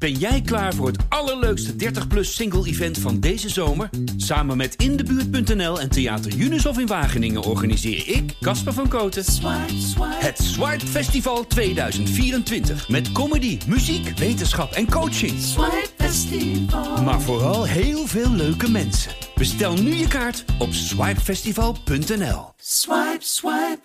Ben 0.00 0.12
jij 0.12 0.40
klaar 0.40 0.74
voor 0.74 0.86
het 0.86 1.04
allerleukste 1.08 1.72
30-plus 1.72 2.34
single-event 2.34 2.98
van 2.98 3.20
deze 3.20 3.48
zomer? 3.48 3.90
Samen 4.16 4.56
met 4.56 4.74
Indebuurt.nl 4.74 5.80
en 5.80 5.90
Theater 5.90 6.34
Unisof 6.36 6.78
in 6.78 6.86
Wageningen 6.86 7.42
organiseer 7.42 8.08
ik, 8.08 8.36
Casper 8.40 8.72
van 8.72 8.88
Koten, 8.88 9.24
het 10.00 10.38
Swipe 10.38 10.86
Festival 10.86 11.46
2024. 11.46 12.88
Met 12.88 13.12
comedy, 13.12 13.58
muziek, 13.66 14.18
wetenschap 14.18 14.72
en 14.72 14.90
coaching. 14.90 15.32
Maar 17.04 17.20
vooral 17.20 17.64
heel 17.64 18.06
veel 18.06 18.30
leuke 18.30 18.70
mensen. 18.70 19.12
Bestel 19.34 19.74
nu 19.74 19.94
je 19.94 20.08
kaart 20.08 20.44
op 20.58 20.72
swipefestival.nl. 20.72 22.52
Swipe, 22.56 23.18
swipe. 23.18 23.80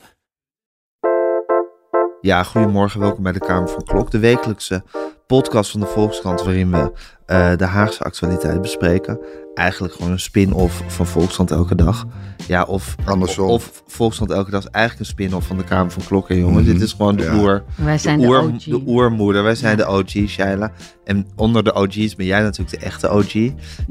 Ja, 2.21 2.43
goedemorgen, 2.43 3.00
welkom 3.00 3.23
bij 3.23 3.32
de 3.32 3.39
Kamer 3.39 3.70
van 3.70 3.84
Klok, 3.84 4.11
de 4.11 4.20
wekelijkse 4.20 4.84
podcast 5.28 5.71
van 5.71 5.80
de 5.80 5.86
Volkskrant 5.86 6.44
waarin 6.44 6.71
we 6.71 6.91
uh, 7.28 7.55
de 7.55 7.66
Haagse 7.66 8.04
actualiteit 8.04 8.62
bespreken. 8.62 9.20
Eigenlijk 9.55 9.94
gewoon 9.94 10.12
een 10.12 10.20
spin-off 10.20 10.84
van 10.88 11.08
Volkskrant 11.08 11.52
elke 11.52 11.76
dag. 11.76 12.05
Ja, 12.48 12.63
of, 12.63 12.96
Andersom. 13.05 13.50
of 13.50 13.84
Volkskrant 13.88 14.32
elke 14.32 14.52
dag 14.52 14.59
is 14.63 14.70
eigenlijk 14.72 15.05
een 15.05 15.13
spin-off 15.16 15.48
van 15.48 15.58
de 15.58 15.63
Kamer 15.63 15.91
van 15.91 16.04
Klokken, 16.04 16.40
jongen. 16.40 16.66
Dit 16.66 16.82
is 16.82 16.91
gewoon 16.91 17.16
de 17.16 17.23
Ja. 17.23 17.36
oer. 17.38 17.63
Wij 17.76 17.98
zijn 17.98 18.20
de, 18.20 18.26
de, 18.26 18.32
oer, 18.32 18.40
OG. 18.44 18.63
de 18.63 18.82
oermoeder. 18.86 19.44
Wij 19.44 19.55
zijn 19.55 19.77
de 19.77 19.88
OG, 19.88 20.10
Shaila. 20.27 20.72
En 21.04 21.27
onder 21.36 21.63
de 21.63 21.73
OG's 21.73 22.16
ben 22.16 22.26
jij 22.26 22.41
natuurlijk 22.41 22.80
de 22.80 22.86
echte 22.86 23.10
OG. 23.10 23.34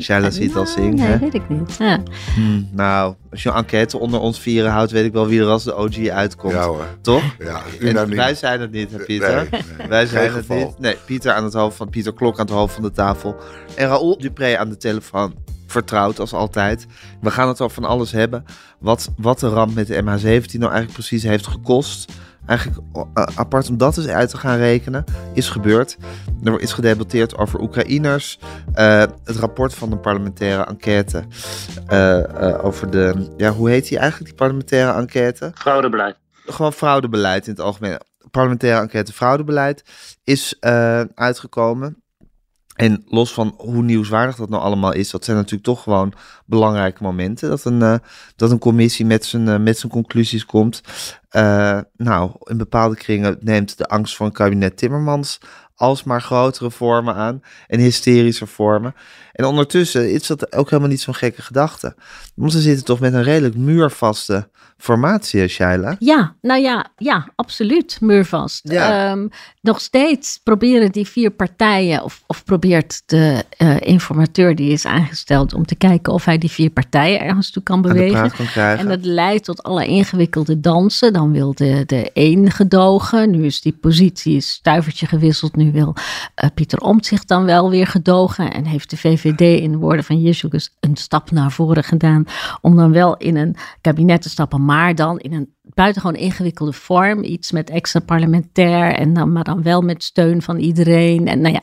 Shaila 0.00 0.30
ziet 0.30 0.56
al 0.56 0.66
zingt, 0.66 0.96
Nee, 0.98 1.06
hè? 1.08 1.18
weet 1.18 1.34
ik 1.34 1.48
niet. 1.48 1.76
Ja. 1.78 1.98
Hmm, 2.34 2.68
nou, 2.72 3.14
als 3.30 3.42
je 3.42 3.48
een 3.48 3.54
enquête 3.54 3.98
onder 3.98 4.20
ons 4.20 4.40
vieren 4.40 4.70
houdt, 4.70 4.90
weet 4.90 5.04
ik 5.04 5.12
wel 5.12 5.26
wie 5.26 5.40
er 5.40 5.46
als 5.46 5.64
de 5.64 5.76
OG 5.76 6.08
uitkomt. 6.08 6.52
Ja 6.52 6.66
hoor. 6.66 6.86
Toch? 7.00 7.22
Ja, 7.38 7.62
En 7.80 7.86
unaniem. 7.88 8.16
wij 8.16 8.34
zijn 8.34 8.60
het 8.60 8.70
niet, 8.72 8.90
hè, 8.90 8.98
Pieter? 8.98 9.48
Nee, 9.50 9.62
nee. 9.78 9.88
Wij 9.88 10.06
zijn 10.06 10.24
Geen 10.24 10.32
het 10.36 10.46
geval. 10.46 10.56
niet. 10.56 10.78
Nee, 10.78 10.96
Pieter 11.06 11.32
aan 11.32 11.44
het 11.44 11.52
hoofd 11.54 11.76
van 11.76 11.88
Pieter 11.88 12.14
Klok 12.14 12.38
aan 12.38 12.46
het 12.46 12.54
hoofd 12.54 12.74
van 12.74 12.82
de 12.82 12.90
tafel. 12.90 13.36
En 13.74 13.86
Raoul 13.88 14.18
Dupré 14.18 14.58
aan 14.58 14.68
de 14.68 14.76
telefoon. 14.76 15.34
Vertrouwd 15.66 16.18
als 16.18 16.32
altijd. 16.32 16.86
We 17.20 17.30
gaan 17.30 17.48
het 17.48 17.60
over 17.60 17.74
van 17.74 17.90
alles 17.90 18.12
hebben. 18.12 18.44
Wat, 18.78 19.10
wat 19.16 19.40
de 19.40 19.48
ramp 19.48 19.74
met 19.74 19.86
de 19.86 19.94
MH17 20.02 20.58
nou 20.58 20.72
eigenlijk 20.72 20.92
precies 20.92 21.22
heeft 21.22 21.46
gekost. 21.46 22.12
Eigenlijk 22.46 22.80
eh, 23.14 23.26
apart 23.34 23.68
om 23.68 23.76
dat 23.76 23.96
eens 23.96 24.06
uit 24.06 24.30
te 24.30 24.36
gaan 24.36 24.56
rekenen. 24.56 25.04
Is 25.32 25.48
gebeurd. 25.48 25.96
Er 26.42 26.60
is 26.60 26.72
gedebatteerd 26.72 27.36
over 27.36 27.60
Oekraïners. 27.60 28.38
Eh, 28.74 28.98
het 29.24 29.36
rapport 29.36 29.74
van 29.74 29.90
de 29.90 29.96
parlementaire 29.96 30.64
enquête. 30.64 31.24
eh, 31.86 32.64
over 32.64 32.90
de. 32.90 33.32
Ja, 33.36 33.50
hoe 33.50 33.70
heet 33.70 33.88
die 33.88 33.98
eigenlijk, 33.98 34.28
die 34.28 34.38
parlementaire 34.38 34.92
enquête? 35.00 35.50
Fraudebeleid. 35.54 36.16
gewoon 36.46 36.72
fraudebeleid 36.72 37.46
in 37.46 37.52
het 37.52 37.60
algemeen. 37.62 37.98
Parlementaire 38.30 38.80
enquête 38.80 39.12
fraudebeleid 39.12 39.84
is 40.24 40.56
uitgekomen. 41.14 42.03
En 42.74 43.04
los 43.06 43.32
van 43.32 43.54
hoe 43.56 43.82
nieuwswaardig 43.82 44.36
dat 44.36 44.48
nou 44.48 44.62
allemaal 44.62 44.92
is, 44.92 45.10
dat 45.10 45.24
zijn 45.24 45.36
natuurlijk 45.36 45.64
toch 45.64 45.82
gewoon 45.82 46.12
belangrijke 46.44 47.02
momenten. 47.02 47.48
Dat 47.48 47.64
een, 47.64 47.82
eh, 47.82 47.94
dat 48.36 48.50
een 48.50 48.58
commissie 48.58 49.06
met 49.06 49.24
zijn, 49.24 49.48
eh, 49.48 49.58
met 49.58 49.78
zijn 49.78 49.92
conclusies 49.92 50.46
komt. 50.46 50.80
Eh, 51.28 51.80
nou, 51.96 52.30
in 52.44 52.56
bepaalde 52.56 52.96
kringen 52.96 53.36
neemt 53.40 53.78
de 53.78 53.86
angst 53.86 54.16
voor 54.16 54.26
een 54.26 54.32
kabinet 54.32 54.76
Timmermans 54.76 55.40
alsmaar 55.74 56.22
grotere 56.22 56.70
vormen 56.70 57.14
aan 57.14 57.42
en 57.66 57.80
hysterische 57.80 58.46
vormen. 58.46 58.94
En 59.34 59.44
ondertussen 59.44 60.12
is 60.12 60.26
dat 60.26 60.54
ook 60.54 60.70
helemaal 60.70 60.90
niet 60.90 61.00
zo'n 61.00 61.14
gekke 61.14 61.42
gedachte. 61.42 61.94
Want 62.34 62.52
ze 62.52 62.60
zitten 62.60 62.84
toch 62.84 63.00
met 63.00 63.12
een 63.12 63.22
redelijk 63.22 63.56
muurvaste 63.56 64.48
formatie, 64.78 65.48
Shaila. 65.48 65.96
Ja, 65.98 66.34
nou 66.40 66.60
ja, 66.60 66.86
ja, 66.96 67.28
absoluut, 67.34 67.98
muurvast. 68.00 68.70
Ja. 68.70 69.10
Ehm, 69.10 69.28
nog 69.60 69.80
steeds 69.80 70.40
proberen 70.42 70.92
die 70.92 71.06
vier 71.06 71.30
partijen, 71.30 72.02
of, 72.02 72.22
of 72.26 72.44
probeert 72.44 73.02
de 73.06 73.44
eh, 73.56 73.80
informateur 73.80 74.54
die 74.54 74.70
is 74.70 74.86
aangesteld 74.86 75.54
om 75.54 75.66
te 75.66 75.74
kijken 75.74 76.12
of 76.12 76.24
hij 76.24 76.38
die 76.38 76.50
vier 76.50 76.70
partijen 76.70 77.20
ergens 77.20 77.50
toe 77.50 77.62
kan 77.62 77.82
bewegen. 77.82 78.30
kan. 78.54 78.64
En 78.64 78.88
dat 78.88 79.04
leidt 79.04 79.44
tot 79.44 79.62
alle 79.62 79.86
ingewikkelde 79.86 80.60
dansen. 80.60 81.12
Dan 81.12 81.32
wil 81.32 81.54
de, 81.54 81.82
de 81.86 82.10
een 82.14 82.50
gedogen. 82.50 83.30
Nu 83.30 83.44
is 83.44 83.60
die 83.60 83.76
positie 83.80 84.36
is 84.36 84.50
stuivertje 84.50 85.06
gewisseld. 85.06 85.56
Nu 85.56 85.72
wil 85.72 85.94
eh, 86.34 86.48
Pieter 86.54 86.78
Omtzigt 86.78 87.28
dan 87.28 87.44
wel 87.44 87.70
weer 87.70 87.86
gedogen. 87.86 88.52
En 88.52 88.64
heeft 88.64 88.90
de 88.90 88.96
VVD 88.96 89.23
in 89.24 89.70
de 89.70 89.78
woorden 89.78 90.04
van 90.04 90.20
Jezus 90.20 90.70
een 90.80 90.96
stap 90.96 91.30
naar 91.30 91.52
voren 91.52 91.84
gedaan. 91.84 92.24
Om 92.60 92.76
dan 92.76 92.92
wel 92.92 93.16
in 93.16 93.36
een 93.36 93.56
kabinet 93.80 94.22
te 94.22 94.28
stappen. 94.28 94.64
Maar 94.64 94.94
dan 94.94 95.18
in 95.18 95.32
een 95.32 95.54
buitengewoon 95.62 96.16
ingewikkelde 96.16 96.72
vorm. 96.72 97.22
Iets 97.22 97.52
met 97.52 97.70
extra 97.70 98.00
parlementair. 98.00 98.94
En 98.94 99.12
dan, 99.12 99.32
maar 99.32 99.44
dan 99.44 99.62
wel 99.62 99.82
met 99.82 100.02
steun 100.02 100.42
van 100.42 100.56
iedereen. 100.56 101.26
En 101.26 101.40
nou 101.40 101.54
ja. 101.54 101.62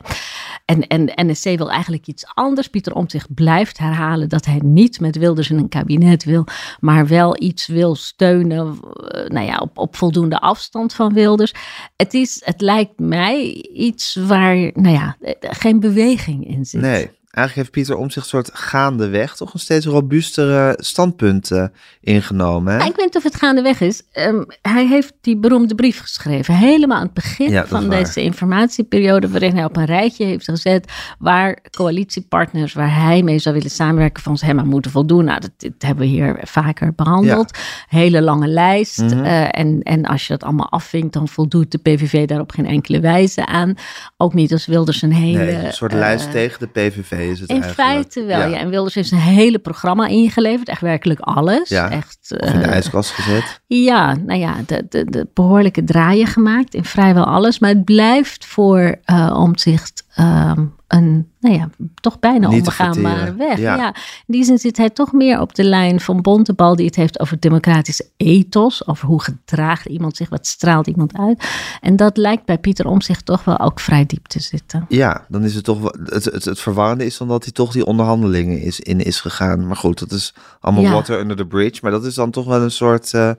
En, 0.66 0.88
en 0.88 1.28
NSC 1.28 1.58
wil 1.58 1.72
eigenlijk 1.72 2.08
iets 2.08 2.26
anders. 2.34 2.68
Pieter 2.68 2.96
Omtzigt 2.96 3.34
blijft 3.34 3.78
herhalen 3.78 4.30
dat 4.30 4.46
hij 4.46 4.60
niet 4.64 5.00
met 5.00 5.18
Wilders 5.18 5.50
in 5.50 5.58
een 5.58 5.70
kabinet 5.70 6.24
wil, 6.24 6.46
maar 6.80 7.08
wel 7.08 7.42
iets 7.42 7.68
wil 7.68 7.96
steunen, 7.96 8.80
eh, 9.08 9.30
nou 9.30 9.46
ja, 9.46 9.58
op, 9.58 9.78
op 9.78 9.96
voldoende 9.96 10.40
afstand 10.40 10.94
van 10.94 11.14
Wilders. 11.14 11.54
Het, 11.96 12.14
is, 12.14 12.42
het 12.46 12.62
lijkt 12.62 13.00
mij 13.00 13.44
iets 13.74 14.16
waar, 14.16 14.56
nou 14.56 14.90
ja, 14.90 15.16
eh, 15.22 15.34
geen 15.40 15.80
beweging 15.80 16.48
in 16.48 16.66
zit. 16.66 16.82
Nee, 16.82 17.10
eigenlijk 17.32 17.56
heeft 17.56 17.72
Pieter 17.72 17.96
om 17.96 18.10
zich 18.10 18.26
soort 18.26 18.50
gaandeweg 18.54 19.36
toch 19.36 19.54
een 19.54 19.60
steeds 19.60 19.86
robuustere 19.86 20.78
standpunt 20.80 21.52
eh, 21.52 21.66
ingenomen. 22.02 22.74
Hè? 22.74 22.80
Ja, 22.80 22.86
ik 22.86 22.96
weet 22.96 23.06
niet 23.06 23.16
of 23.16 23.24
het 23.24 23.36
gaandeweg 23.36 23.82
is. 23.82 24.02
Ehm, 24.12 24.44
hij 24.62 24.88
heeft 24.88 25.14
die 25.22 25.38
beroemde 25.38 25.76
brief 25.76 26.00
geschreven. 26.00 26.54
Helemaal 26.54 26.98
aan 26.98 27.04
het 27.04 27.14
begin 27.14 27.50
Ja, 27.52 27.66
van 27.68 27.90
deze 27.90 28.22
informatieperiode. 28.22 29.30
Waarin 29.30 29.56
hij 29.56 29.66
op 29.66 29.78
een 29.78 29.86
rijtje 29.86 30.26
heeft 30.26 30.46
gezet. 30.46 30.92
Waar 31.20 31.62
coalitiepartners 31.78 32.74
waar 32.74 32.96
hij 32.96 33.24
mee 33.24 33.40
zou 33.40 33.56
willen 33.56 33.72
samenwerken. 33.72 34.24
van 34.24 34.38
hem 34.40 34.60
aan 34.60 34.68
moeten 34.68 34.92
voldoen. 34.92 35.26
Nou, 35.26 35.40
dat, 35.40 35.52
dit 35.58 35.74
hebben 35.78 36.06
we 36.06 36.12
hier 36.12 36.40
vaker 36.44 36.94
behandeld. 36.96 37.58
Hele 37.88 38.22
lange 38.22 38.48
lijst. 38.48 39.00
Mhm. 39.00 39.24
Eh, 39.24 39.60
en, 39.60 39.82
en 39.84 40.06
als 40.06 40.28
je 40.28 40.34
dat 40.34 40.44
allemaal 40.44 40.72
afvinkt. 40.72 41.14
dan 41.14 41.28
voldoet 41.28 41.72
de 41.72 41.78
PVV 41.78 42.28
daar 42.28 42.40
op 42.40 42.52
geen 42.52 42.66
enkele 42.66 43.00
wijze 43.00 43.46
aan. 43.46 43.74
Ook 44.18 44.34
niet 44.34 44.52
als 44.52 44.66
Wilders 44.66 45.02
een 45.02 45.14
hele. 45.14 45.38
nee, 45.38 45.66
een 45.66 45.74
soort 45.74 45.92
eh, 45.92 46.00
lijst 46.00 46.32
tegen 46.32 46.60
de 46.60 46.68
PVV 46.68 47.21
is 47.30 47.40
het 47.40 47.50
in 47.50 47.62
eigenlijk. 47.62 47.90
feite 47.90 48.24
wel, 48.24 48.50
ja. 48.50 48.58
En 48.58 48.70
Wilders 48.70 48.96
heeft 48.96 49.12
een 49.12 49.18
hele 49.18 49.60
programma 49.60 50.08
ingeleverd. 50.08 50.70
Echt 50.70 50.82
werkelijk 50.82 51.20
alles. 51.20 51.70
Ja, 51.70 51.90
Echt, 51.90 52.36
Of 52.38 52.50
in 52.50 52.60
de 52.60 52.66
eh, 52.66 52.72
ijskast 52.72 53.12
gezet. 53.12 53.62
ja, 53.68 54.16
nou 54.16 54.40
ja, 54.40 54.56
de, 54.66 54.86
de, 54.90 55.06
de 55.06 55.28
behoorlijke 55.34 55.84
draaien 55.84 56.28
gemaakt 56.28 56.74
in 56.74 56.86
vrijwel 56.86 57.26
alles. 57.26 57.60
Maar 57.60 57.70
het 57.70 57.86
blijft 57.86 58.46
voor 58.46 58.96
eh 59.04 59.36
omzicht 59.40 60.06
ehm, 60.16 60.66
een, 60.92 61.28
nou 61.40 61.56
ja, 61.56 61.70
toch 62.02 62.20
bijna 62.20 62.48
Niet 62.48 62.58
onbegaanbare 62.60 63.16
verteren, 63.16 63.38
weg. 63.38 63.60
ja. 63.60 63.76
Ja. 63.76 63.88
in 63.96 64.34
die 64.34 64.44
zin 64.44 64.58
zit 64.58 64.78
hij 64.78 64.90
toch 64.90 65.12
meer 65.12 65.40
op 65.40 65.56
de 65.56 65.64
lijn 65.64 66.00
van 66.00 66.22
Bontebal, 66.22 66.76
die 66.76 66.86
het 66.86 66.96
heeft 66.96 67.20
over 67.20 67.40
democratische 67.40 68.10
ethos. 68.18 68.88
Over 68.88 69.08
hoe 69.08 69.22
gedraagt 69.24 69.86
iemand 69.86 70.16
zich, 70.18 70.30
wat 70.30 70.48
straalt 70.48 70.88
iemand 70.88 71.18
uit. 71.18 71.44
En 71.82 71.96
dat 71.96 72.18
lijkt 72.18 72.46
bij 72.46 72.58
Pieter 72.58 72.88
Omzicht 72.88 73.26
toch 73.26 73.44
wel 73.44 73.60
ook 73.60 73.80
vrij 73.80 74.06
diep 74.06 74.28
te 74.28 74.40
zitten. 74.40 74.86
Ja, 74.90 75.26
dan 75.28 75.44
is 75.44 75.56
het 75.56 75.64
toch 75.64 75.80
wel. 75.80 75.96
Het, 76.06 76.26
het, 76.26 76.46
het 76.46 76.60
verwarrende 76.60 77.06
is 77.06 77.18
dan 77.18 77.28
dat 77.28 77.44
hij 77.44 77.52
toch 77.54 77.72
die 77.72 77.86
onderhandelingen 77.86 78.62
is, 78.62 78.80
in 78.80 79.00
is 79.00 79.20
gegaan. 79.20 79.68
Maar 79.68 79.78
goed, 79.78 80.00
dat 80.00 80.12
is 80.12 80.34
allemaal 80.60 80.84
Ja. 80.84 80.92
water 80.92 81.20
under 81.20 81.36
the 81.38 81.46
bridge. 81.46 81.80
Maar 81.82 81.92
dat 81.92 82.06
is 82.06 82.16
dan 82.16 82.32
toch 82.32 82.46
wel 82.46 82.62
een 82.62 82.72
soort, 82.72 83.14
eh, 83.14 83.32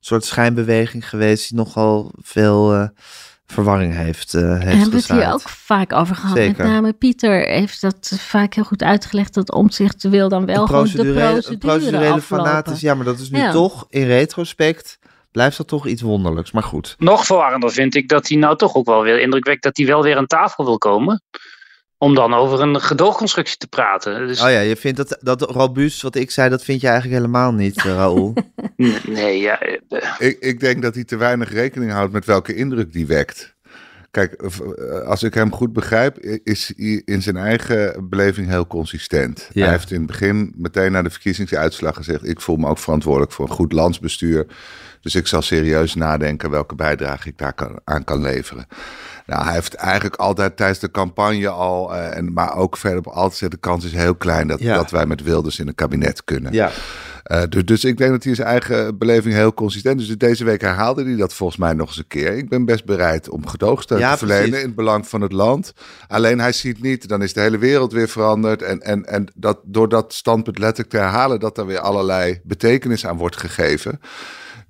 soort 0.00 0.24
schijnbeweging 0.24 1.08
geweest 1.08 1.48
die 1.48 1.58
nogal 1.58 2.10
veel 2.20 2.74
eh, 2.74 2.88
verwarring 3.52 3.94
heeft, 3.94 4.34
eh 4.34 4.40
heeft 4.42 4.60
Daar 4.60 4.68
hebben 4.68 4.90
we 4.90 4.96
het 4.96 5.10
hier 5.10 5.32
ook 5.32 5.40
vaak 5.48 5.92
over 5.92 6.16
gehad. 6.16 6.36
Zeker. 6.36 6.64
Met 6.64 6.72
name 6.72 6.92
Pieter 6.92 7.46
heeft 7.48 7.80
dat 7.80 8.12
vaak 8.18 8.54
heel 8.54 8.64
goed 8.64 8.82
uitgelegd. 8.82 9.34
Dat 9.34 9.52
omzicht 9.52 10.02
wil 10.02 10.28
dan 10.28 10.46
wel 10.46 10.66
gewoon 10.66 10.84
de 10.84 10.90
procedurele, 10.90 11.30
procedure, 11.32 11.58
procedurele 11.58 12.12
aflopen. 12.12 12.22
fanatis. 12.44 12.80
Ja, 12.80 12.94
maar 12.94 13.04
dat 13.04 13.18
is 13.18 13.30
nu 13.30 13.38
Ja. 13.38 13.50
toch 13.52 13.86
in 13.88 14.06
retrospect. 14.06 14.98
Blijft 15.32 15.56
dat 15.56 15.68
toch 15.68 15.86
iets 15.86 16.02
wonderlijks. 16.02 16.50
Maar 16.52 16.62
goed. 16.62 16.94
Nog 16.98 17.26
verwarrender 17.26 17.70
vind 17.70 17.94
ik 17.94 18.08
dat 18.08 18.28
hij 18.28 18.38
nou 18.38 18.56
toch 18.56 18.74
ook 18.74 18.86
wel 18.86 19.02
weer 19.02 19.20
indrukwekkend 19.20 19.62
dat 19.62 19.76
hij 19.76 19.86
wel 19.86 20.02
weer 20.02 20.16
aan 20.16 20.26
tafel 20.26 20.64
wil 20.64 20.78
komen. 20.78 21.22
Om 22.02 22.14
dan 22.14 22.34
over 22.34 22.60
een 22.60 22.80
gedoogconstructie 22.80 23.56
te 23.56 23.66
praten. 23.66 24.26
Dus 24.26 24.42
Oh 24.42 24.50
ja, 24.50 24.60
je 24.60 24.76
vindt 24.76 24.96
dat, 24.96 25.18
dat 25.20 25.42
robuust, 25.42 26.02
wat 26.02 26.14
ik 26.14 26.30
zei, 26.30 26.50
dat 26.50 26.64
vind 26.64 26.80
je 26.80 26.86
eigenlijk 26.86 27.20
helemaal 27.20 27.52
niet, 27.52 27.76
eh, 27.76 27.84
Raoul. 27.84 28.34
nee, 29.06 29.40
ja, 29.40 29.60
eh, 29.60 30.02
Ik, 30.18 30.36
ik 30.40 30.60
denk 30.60 30.82
dat 30.82 30.94
hij 30.94 31.04
te 31.04 31.16
weinig 31.16 31.52
rekening 31.52 31.92
houdt 31.92 32.12
met 32.12 32.24
welke 32.24 32.54
indruk 32.54 32.92
die 32.92 33.06
wekt. 33.06 33.54
Kijk, 34.10 34.32
eh, 34.32 35.00
als 35.06 35.22
ik 35.22 35.34
hem 35.34 35.52
goed 35.52 35.72
begrijp, 35.72 36.18
is 36.44 36.72
hij 36.76 37.02
in 37.04 37.22
zijn 37.22 37.36
eigen 37.36 38.08
beleving 38.08 38.48
heel 38.48 38.66
consistent. 38.66 39.48
Ja. 39.52 39.62
Hij 39.62 39.72
heeft 39.72 39.90
in 39.90 39.98
het 39.98 40.06
begin 40.06 40.54
meteen 40.56 40.92
na 40.92 41.02
de 41.02 41.10
verkiezingsuitslag 41.10 41.94
gezegd: 41.94 42.28
Ik 42.28 42.40
voel 42.40 42.56
me 42.56 42.68
ook 42.68 42.78
verantwoordelijk 42.78 43.32
voor 43.32 43.48
een 43.48 43.54
goed 43.54 43.72
landsbestuur. 43.72 44.46
Dus 45.00 45.14
ik 45.14 45.26
zal 45.26 45.42
serieus 45.42 45.94
nadenken 45.94 46.50
welke 46.50 46.74
bijdrage 46.74 47.28
ik 47.28 47.38
daar 47.38 47.54
kan, 47.54 47.80
aan 47.84 48.04
kan 48.04 48.20
leveren. 48.20 48.66
Nou, 49.32 49.44
hij 49.44 49.54
heeft 49.54 49.74
eigenlijk 49.74 50.16
altijd 50.16 50.56
tijdens 50.56 50.78
de 50.78 50.90
campagne 50.90 51.48
al, 51.48 51.94
eh, 51.94 52.16
en, 52.16 52.32
maar 52.32 52.56
ook 52.56 52.76
verder 52.76 52.98
op 52.98 53.06
altijd 53.06 53.50
de 53.50 53.56
kans 53.56 53.84
is 53.84 53.92
heel 53.92 54.14
klein 54.14 54.46
dat, 54.48 54.60
Ja. 54.60 54.74
dat 54.74 54.90
wij 54.90 55.06
met 55.06 55.22
Wilders 55.22 55.58
in 55.58 55.68
een 55.68 55.74
kabinet 55.74 56.24
kunnen. 56.24 56.52
ja. 56.52 56.70
Uh, 57.26 57.42
dus, 57.48 57.64
dus 57.64 57.84
ik 57.84 57.96
denk 57.98 58.10
dat 58.10 58.24
hij 58.24 58.34
zijn 58.34 58.48
eigen 58.48 58.98
beleving 58.98 59.34
heel 59.34 59.54
consistent 59.54 60.00
is. 60.00 60.06
Dus 60.06 60.16
deze 60.16 60.44
week 60.44 60.60
herhaalde 60.60 61.04
hij 61.04 61.16
dat 61.16 61.34
volgens 61.34 61.58
mij 61.58 61.72
nog 61.72 61.88
eens 61.88 61.98
een 61.98 62.06
keer. 62.06 62.36
Ik 62.36 62.48
ben 62.48 62.64
best 62.64 62.84
bereid 62.84 63.28
om 63.28 63.46
gedoogsteun 63.46 63.98
ja, 63.98 64.12
te 64.12 64.18
verlenen 64.18 64.42
precies. 64.42 64.60
in 64.60 64.66
het 64.66 64.76
belang 64.76 65.06
van 65.08 65.20
het 65.20 65.32
land. 65.32 65.72
Alleen 66.08 66.40
hij 66.40 66.52
ziet 66.52 66.82
niet, 66.82 67.08
dan 67.08 67.22
is 67.22 67.32
de 67.32 67.40
hele 67.40 67.58
wereld 67.58 67.92
weer 67.92 68.08
veranderd. 68.08 68.62
En, 68.62 68.80
en, 68.80 69.04
en 69.06 69.26
dat, 69.34 69.58
door 69.64 69.88
dat 69.88 70.12
standpunt 70.12 70.58
letterlijk 70.58 70.90
te 70.90 70.96
herhalen, 70.96 71.40
dat 71.40 71.58
er 71.58 71.66
weer 71.66 71.80
allerlei 71.80 72.40
betekenis 72.44 73.06
aan 73.06 73.16
wordt 73.16 73.36
gegeven 73.36 74.00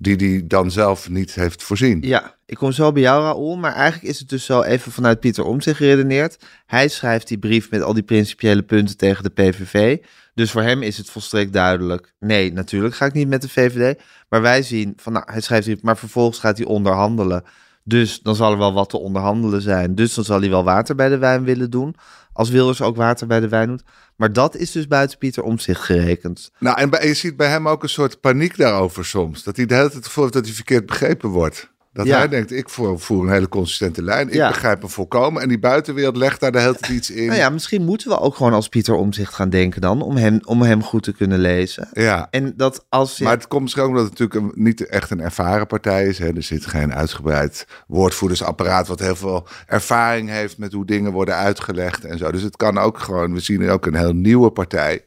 die 0.03 0.15
hij 0.15 0.43
dan 0.47 0.71
zelf 0.71 1.09
niet 1.09 1.33
heeft 1.33 1.63
voorzien. 1.63 2.01
Ja, 2.01 2.35
ik 2.45 2.57
kom 2.57 2.71
zo 2.71 2.91
bij 2.91 3.01
jou, 3.01 3.23
Raoul. 3.23 3.57
Maar 3.57 3.73
eigenlijk 3.73 4.13
is 4.13 4.19
het 4.19 4.29
dus 4.29 4.45
zo 4.45 4.61
even 4.61 4.91
vanuit 4.91 5.19
Pieter 5.19 5.43
om 5.43 5.61
zich 5.61 5.77
geredeneerd. 5.77 6.45
Hij 6.65 6.87
schrijft 6.87 7.27
die 7.27 7.37
brief 7.37 7.71
met 7.71 7.81
al 7.81 7.93
die 7.93 8.03
principiële 8.03 8.61
punten 8.61 8.97
tegen 8.97 9.23
de 9.23 9.29
PVV. 9.29 9.97
Dus 10.33 10.51
voor 10.51 10.61
hem 10.61 10.81
is 10.81 10.97
het 10.97 11.09
volstrekt 11.09 11.53
duidelijk. 11.53 12.13
Nee, 12.19 12.53
natuurlijk 12.53 12.95
ga 12.95 13.05
ik 13.05 13.13
niet 13.13 13.27
met 13.27 13.41
de 13.41 13.49
VVD. 13.49 14.01
Maar 14.29 14.41
wij 14.41 14.61
zien 14.61 14.93
van, 14.95 15.13
nou, 15.13 15.25
hij 15.31 15.41
schrijft 15.41 15.65
die, 15.65 15.77
maar 15.81 15.97
vervolgens 15.97 16.39
gaat 16.39 16.57
hij 16.57 16.67
onderhandelen. 16.67 17.43
Dus 17.83 18.19
dan 18.19 18.35
zal 18.35 18.51
er 18.51 18.57
wel 18.57 18.73
wat 18.73 18.89
te 18.89 18.97
onderhandelen 18.97 19.61
zijn. 19.61 19.95
Dus 19.95 20.13
dan 20.13 20.23
zal 20.23 20.39
hij 20.39 20.49
wel 20.49 20.63
water 20.63 20.95
bij 20.95 21.09
de 21.09 21.17
wijn 21.17 21.43
willen 21.43 21.69
doen. 21.69 21.95
Als 22.33 22.49
Wilders 22.49 22.81
ook 22.81 22.95
water 22.95 23.27
bij 23.27 23.39
de 23.39 23.47
wijn 23.47 23.67
doet. 23.67 23.83
Maar 24.15 24.33
dat 24.33 24.55
is 24.55 24.71
dus 24.71 24.87
buiten 24.87 25.17
Pieter 25.17 25.43
om 25.43 25.59
zich 25.59 25.85
gerekend. 25.85 26.51
Nou, 26.59 26.77
en 26.79 27.07
je 27.07 27.13
ziet 27.13 27.37
bij 27.37 27.49
hem 27.49 27.67
ook 27.67 27.83
een 27.83 27.89
soort 27.89 28.19
paniek 28.19 28.57
daarover 28.57 29.05
soms. 29.05 29.43
Dat 29.43 29.55
hij 29.55 29.65
de 29.65 29.75
hele 29.75 29.89
tijd 29.89 30.05
gevoel 30.05 30.31
dat 30.31 30.45
hij 30.45 30.53
verkeerd 30.53 30.85
begrepen 30.85 31.29
wordt. 31.29 31.72
Dat 31.93 32.07
hij 32.07 32.27
denkt, 32.27 32.51
ik 32.51 32.69
voer, 32.69 32.99
een 33.09 33.29
hele 33.29 33.49
consistente 33.49 34.03
lijn. 34.03 34.29
Ik 34.29 34.47
begrijp 34.47 34.81
hem 34.81 34.89
volkomen. 34.89 35.41
En 35.41 35.47
die 35.47 35.59
buitenwereld 35.59 36.17
legt 36.17 36.39
daar 36.39 36.51
de 36.51 36.59
hele 36.59 36.75
tijd 36.75 36.91
iets 36.91 37.11
in. 37.11 37.25
Nou 37.25 37.37
ja, 37.37 37.49
misschien 37.49 37.83
moeten 37.83 38.09
we 38.09 38.19
ook 38.19 38.35
gewoon 38.35 38.53
als 38.53 38.69
Pieter 38.69 38.95
Omzicht 38.95 39.33
gaan 39.33 39.49
denken 39.49 39.81
dan. 39.81 40.01
Om 40.01 40.15
hem, 40.15 40.39
om 40.43 40.61
hem 40.61 40.83
goed 40.83 41.03
te 41.03 41.13
kunnen 41.13 41.39
lezen. 41.39 41.89
Ja. 41.93 42.27
En 42.31 42.53
dat 42.57 42.85
als 42.89 43.19
Maar 43.19 43.33
het 43.33 43.47
komt 43.47 43.61
misschien 43.61 43.83
ook 43.83 43.89
omdat 43.89 44.09
het 44.09 44.19
natuurlijk 44.19 44.57
niet 44.57 44.85
echt 44.85 45.09
een 45.11 45.21
ervaren 45.21 45.67
partij 45.67 46.07
is. 46.07 46.19
Hè. 46.19 46.35
Er 46.35 46.43
zit 46.43 46.65
geen 46.65 46.93
uitgebreid 46.93 47.67
woordvoerdersapparaat... 47.87 48.87
wat 48.87 48.99
heel 48.99 49.15
veel 49.15 49.47
ervaring 49.67 50.29
heeft 50.29 50.57
met 50.57 50.73
hoe 50.73 50.85
dingen 50.85 51.11
worden 51.11 51.35
uitgelegd 51.35 52.05
en 52.05 52.17
zo. 52.17 52.31
Dus 52.31 52.41
het 52.41 52.57
kan 52.57 52.77
ook 52.77 52.99
gewoon... 52.99 53.33
We 53.33 53.39
zien 53.39 53.69
ook 53.69 53.85
een 53.85 53.95
heel 53.95 54.13
nieuwe 54.13 54.51
partij 54.51 55.03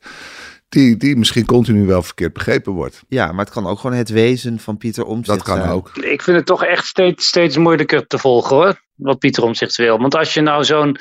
die, 0.69 0.97
die 0.97 1.17
misschien 1.17 1.47
continu 1.47 1.87
wel 1.87 2.03
verkeerd 2.03 2.33
begrepen 2.33 2.73
wordt. 2.73 3.03
Ja, 3.09 3.33
maar 3.33 3.45
het 3.45 3.55
kan 3.55 3.67
ook 3.67 3.79
gewoon 3.79 3.97
het 3.97 4.09
wezen 4.09 4.59
van 4.59 4.77
Pieter 4.77 5.05
Omtzigt 5.05 5.47
Dat 5.47 5.59
kan 5.59 5.69
ook. 5.69 5.91
Ik 5.97 6.23
vind 6.23 6.37
het 6.37 6.47
toch 6.47 6.65
echt 6.65 6.87
steeds, 6.87 7.27
steeds 7.27 7.57
moeilijker 7.57 8.07
te 8.07 8.19
volgen 8.19 8.57
hoor, 8.57 8.81
wat 8.95 9.19
Pieter 9.19 9.43
Omtzigt 9.43 9.77
wil. 9.77 9.99
Want 9.99 10.15
als 10.15 10.35
je 10.35 10.41
nou 10.41 10.65
zo'n 10.65 10.99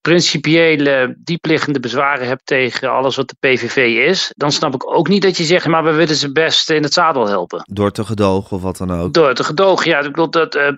principiële, 0.00 1.16
diepliggende 1.18 1.80
bezwaren 1.80 2.26
hebt 2.26 2.46
tegen 2.46 2.90
alles 2.90 3.16
wat 3.16 3.28
de 3.28 3.36
PVV 3.40 4.06
is, 4.08 4.32
dan 4.36 4.52
snap 4.52 4.74
ik 4.74 4.92
ook 4.92 5.08
niet 5.08 5.22
dat 5.22 5.36
je 5.36 5.44
zegt, 5.44 5.66
maar 5.66 5.84
we 5.84 5.92
willen 5.92 6.14
ze 6.14 6.32
best 6.32 6.70
in 6.70 6.82
het 6.82 6.92
zadel 6.92 7.28
helpen. 7.28 7.62
Door 7.72 7.92
te 7.92 8.04
gedogen 8.04 8.56
of 8.56 8.62
wat 8.62 8.76
dan 8.76 8.92
ook. 8.92 9.12
Door 9.12 9.34
te 9.34 9.44
gedogen, 9.44 9.90
ja. 9.90 9.98
Ik 9.98 10.04
bedoel 10.04 10.30
dat, 10.30 10.54
uh, 10.54 10.72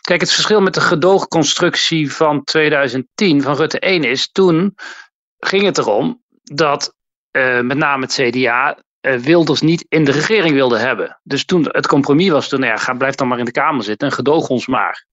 kijk, 0.00 0.20
het 0.20 0.32
verschil 0.32 0.60
met 0.60 0.74
de 0.74 0.80
gedoogconstructie 0.80 2.12
van 2.12 2.44
2010 2.44 3.42
van 3.42 3.56
Rutte 3.56 3.78
1 3.78 4.04
is, 4.04 4.30
toen 4.32 4.74
ging 5.38 5.62
het 5.64 5.78
erom 5.78 6.22
dat 6.42 6.94
met 7.62 7.76
name 7.76 8.04
het 8.04 8.12
CDA, 8.12 8.76
uh, 9.00 9.14
eh, 9.14 9.20
Wilders 9.20 9.60
niet 9.60 9.84
in 9.88 10.04
de 10.04 10.10
regering 10.10 10.54
wilde 10.54 10.78
hebben. 10.78 11.20
Dus 11.22 11.44
toen 11.44 11.66
het 11.68 11.86
compromis 11.86 12.28
was 12.28 12.48
toen, 12.48 12.60
nou 12.60 12.72
ja, 12.72 12.78
ga, 12.78 12.94
blijf 12.94 13.14
dan 13.14 13.28
maar 13.28 13.38
in 13.38 13.44
de 13.44 13.50
Kamer 13.50 13.84
zitten 13.84 14.08
en 14.08 14.14
gedoog 14.14 14.48
ons 14.48 14.66
maar. 14.66 15.06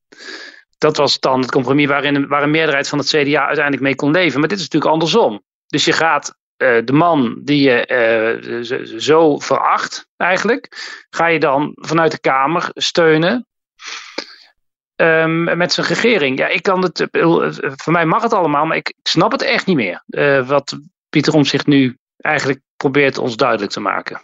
Dat 0.77 0.97
was 0.97 1.19
dan 1.19 1.41
het 1.41 1.51
compromis 1.51 1.87
waarin, 1.87 2.27
waar 2.27 2.43
een 2.43 2.51
meerderheid 2.51 2.87
van 2.87 2.97
het 2.97 3.07
CDA 3.07 3.45
uiteindelijk 3.45 3.83
mee 3.83 3.95
kon 3.95 4.11
leven. 4.11 4.39
Maar 4.39 4.49
dit 4.49 4.57
is 4.57 4.63
natuurlijk 4.63 4.91
andersom. 4.91 5.43
Dus 5.67 5.85
je 5.85 5.93
gaat 5.93 6.37
uh, 6.57 6.85
de 6.85 6.93
man 6.93 7.41
die 7.43 7.61
je 7.61 8.95
zo 8.97 9.39
veracht, 9.39 10.07
eigenlijk, 10.17 10.67
ga 11.09 11.27
je 11.27 11.39
dan 11.39 11.71
vanuit 11.75 12.11
de 12.11 12.19
Kamer 12.19 12.69
steunen. 12.73 13.47
Um, 14.95 15.57
met 15.57 15.73
zijn 15.73 15.87
regering. 15.87 16.37
Ja, 16.37 16.47
ik 16.47 16.63
kan 16.63 16.81
het. 16.81 17.07
Voor 17.75 17.93
mij 17.93 18.05
mag 18.05 18.21
het 18.21 18.33
allemaal, 18.33 18.65
maar 18.65 18.77
ik 18.77 18.93
snap 19.03 19.31
het 19.31 19.41
echt 19.41 19.65
niet 19.65 19.75
meer. 19.75 20.03
Wat 20.45 20.79
Pieter 21.09 21.45
zich 21.45 21.65
nu 21.65 21.97
eigenlijk 22.17 22.61
probeert 22.77 23.17
ons 23.17 23.35
duidelijk 23.35 23.71
te 23.71 23.79
maken. 23.79 24.21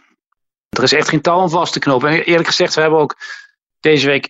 Er 0.69 0.84
is 0.84 0.94
echt 0.94 1.10
geen 1.10 1.22
touw 1.22 1.40
aan 1.40 1.50
vast 1.50 1.74
te 1.74 1.80
knopen. 1.80 2.10
En 2.10 2.24
eerlijk 2.24 2.48
gezegd, 2.48 2.74
we 2.74 2.81
hebben 2.81 3.00
ook 3.00 3.16
deze 3.80 4.07
week 4.07 4.30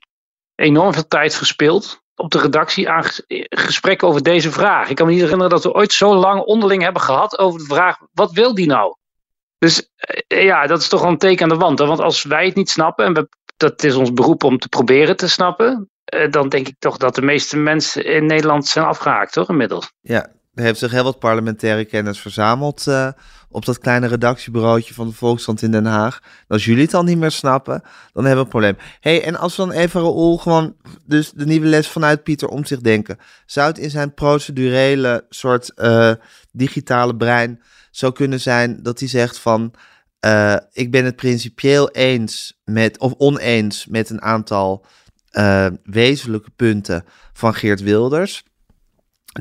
enorm 0.56 0.94
veel 0.94 1.08
tijd 1.08 1.36
gespeeld 1.36 2.02
op 2.16 2.32
de 2.32 2.40
redactie 2.40 2.90
aan 2.90 3.04
gesprekken 3.50 4.08
over 4.08 4.24
deze 4.24 4.52
vraag. 4.52 4.90
Ik 4.90 4.96
kan 4.96 5.06
me 5.06 5.12
niet 5.12 5.22
herinneren 5.22 5.52
dat 5.52 5.64
we 5.64 5.74
ooit 5.74 5.94
zo 5.94 6.16
lang 6.16 6.42
onderling 6.42 6.82
hebben 6.82 7.02
gehad 7.02 7.38
over 7.40 7.60
de 7.60 7.66
vraag: 7.66 7.98
wat 8.14 8.32
wil 8.32 8.54
die 8.54 8.68
nou? 8.68 8.96
Dus 9.58 9.90
eh, 9.96 10.44
ja, 10.44 10.68
dat 10.68 10.80
is 10.80 10.88
toch 10.88 11.02
wel 11.02 11.10
een 11.10 11.18
teken 11.18 11.44
aan 11.44 11.58
de 11.58 11.64
wand. 11.64 11.80
Want 11.80 12.00
als 12.00 12.24
wij 12.24 12.46
het 12.46 12.56
niet 12.56 12.70
snappen, 12.70 13.06
en 13.06 13.14
we, 13.14 13.30
dat 13.58 13.84
is 13.84 13.96
ons 13.96 14.14
beroep 14.14 14.44
om 14.44 14.58
te 14.58 14.70
proberen 14.70 15.16
te 15.16 15.30
snappen, 15.30 15.90
eh, 16.06 16.32
dan 16.32 16.50
denk 16.50 16.68
ik 16.68 16.76
toch 16.80 16.98
dat 16.98 17.16
de 17.16 17.22
meeste 17.22 17.58
mensen 17.58 18.06
in 18.06 18.26
Nederland 18.26 18.68
zijn 18.68 18.86
afgehaakt, 18.86 19.34
toch 19.34 19.50
inmiddels? 19.50 19.92
Ja, 20.02 20.32
er 20.54 20.64
heeft 20.64 20.80
zich 20.80 20.92
heel 20.92 21.04
wat 21.04 21.20
parlementaire 21.20 21.86
kennis 21.86 22.20
verzameld 22.20 22.86
uh, 22.88 23.08
op 23.54 23.66
dat 23.66 23.80
kleine 23.80 24.08
redactiebureautje 24.08 24.94
van 24.94 25.08
de 25.08 25.14
Volkskrant 25.14 25.62
in 25.62 25.72
Den 25.72 25.86
Haag. 25.86 26.22
als 26.48 26.66
jullie 26.66 26.82
het 26.82 26.92
dan 26.92 27.06
niet 27.06 27.18
meer 27.18 27.32
snappen, 27.32 27.82
dan 28.14 28.26
hebben 28.26 28.36
we 28.36 28.56
een 28.56 28.62
probleem. 28.62 28.78
hey, 29.00 29.24
en 29.24 29.36
als 29.36 29.56
we 29.56 29.66
dan 29.66 29.72
even 29.72 30.02
Raoul 30.02 30.38
gewoon 30.38 30.76
dus 31.06 31.32
de 31.32 31.46
nieuwe 31.46 31.66
les 31.66 31.88
vanuit 31.88 32.24
Pieter 32.24 32.48
om 32.48 32.66
zich 32.66 32.82
denken. 32.82 33.18
Zou 33.46 33.68
het 33.68 33.78
in 33.78 33.90
zijn 33.90 34.14
procedurele 34.14 35.26
soort 35.30 35.72
uh, 35.76 36.12
digitale 36.52 37.16
brein 37.16 37.62
zo 37.92 38.12
kunnen 38.12 38.40
zijn 38.40 38.84
dat 38.84 39.00
hij 39.00 39.08
zegt 39.08 39.40
van... 39.40 39.74
Uh, 40.26 40.56
ik 40.72 40.92
ben 40.92 41.06
het 41.06 41.16
principieel 41.16 41.90
eens 41.90 42.62
met, 42.64 43.00
of 43.00 43.14
oneens 43.18 43.86
met 43.86 44.10
een 44.10 44.22
aantal 44.22 44.86
wezenlijke 45.84 46.50
punten 46.56 47.06
van 47.34 47.54
Geert 47.54 47.82
Wilders... 47.82 48.44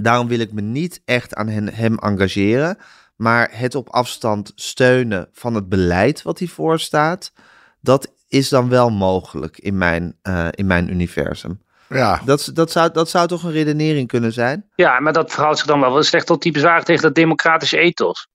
Daarom 0.01 0.29
wil 0.29 0.39
ik 0.39 0.53
me 0.53 0.61
niet 0.61 1.03
echt 1.05 1.35
aan 1.35 1.49
hem 1.49 1.99
engageren, 1.99 2.79
maar 3.23 3.49
het 3.53 3.75
op 3.75 3.89
afstand 3.89 4.53
steunen 4.55 5.29
van 5.33 5.55
het 5.55 5.69
beleid 5.69 6.23
wat 6.23 6.39
hij 6.39 6.49
voorstaat, 6.49 7.33
dat 7.81 8.13
is 8.29 8.49
dan 8.49 8.69
wel 8.69 8.91
mogelijk 8.91 9.59
in 9.59 9.79
mijn, 9.79 10.19
uh, 10.23 10.49
in 10.51 10.67
mijn 10.67 10.91
universum. 10.91 11.63
Ja. 11.89 12.21
Dat, 12.25 12.51
dat, 12.55 12.71
zou, 12.71 12.93
dat 12.93 13.09
zou 13.09 13.29
toch 13.29 13.43
een 13.43 13.53
redenering 13.53 14.09
kunnen 14.09 14.33
zijn? 14.33 14.69
Ja, 14.75 15.01
maar 15.01 15.13
dat 15.13 15.33
verhoudt 15.33 15.59
zich 15.59 15.67
dan 15.67 15.81
wel 15.81 16.03
slecht 16.03 16.27
tot 16.27 16.43
die 16.43 16.53
bezwaar 16.53 16.85
tegen 16.85 17.03
dat 17.03 17.15
democratische 17.15 17.79
ethos. 17.79 18.29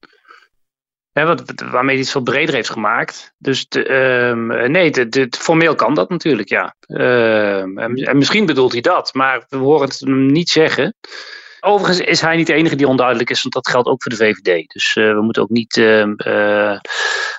He, 1.12 1.24
wat, 1.24 1.42
waarmee 1.70 1.94
hij 1.94 2.04
het 2.04 2.12
veel 2.12 2.22
breder 2.22 2.54
heeft 2.54 2.70
gemaakt. 2.70 3.34
Dus 3.38 3.68
de, 3.68 3.94
um, 3.94 4.70
nee, 4.70 4.90
de, 4.90 5.08
de, 5.08 5.28
formeel 5.38 5.74
kan 5.74 5.94
dat 5.94 6.08
natuurlijk, 6.08 6.48
ja. 6.48 6.74
Uh, 6.86 7.60
en, 7.60 7.94
en, 7.94 8.16
misschien 8.16 8.46
bedoelt 8.46 8.72
hij 8.72 8.80
dat, 8.80 9.14
maar 9.14 9.44
we 9.48 9.56
horen 9.56 9.88
het 9.88 10.00
hem 10.00 10.26
niet 10.26 10.48
zeggen. 10.48 10.94
Overigens 11.60 12.00
is 12.00 12.20
hij 12.20 12.36
niet 12.36 12.46
de 12.46 12.52
enige 12.52 12.76
die 12.76 12.88
onduidelijk 12.88 13.30
is, 13.30 13.42
want 13.42 13.54
dat 13.54 13.68
geldt 13.68 13.88
ook 13.88 14.02
voor 14.02 14.12
de 14.12 14.18
VVD. 14.18 14.70
Dus 14.72 14.96
uh, 14.96 15.14
we 15.14 15.22
moeten 15.22 15.42
ook 15.42 15.48
niet 15.48 15.76
uh, 15.76 16.78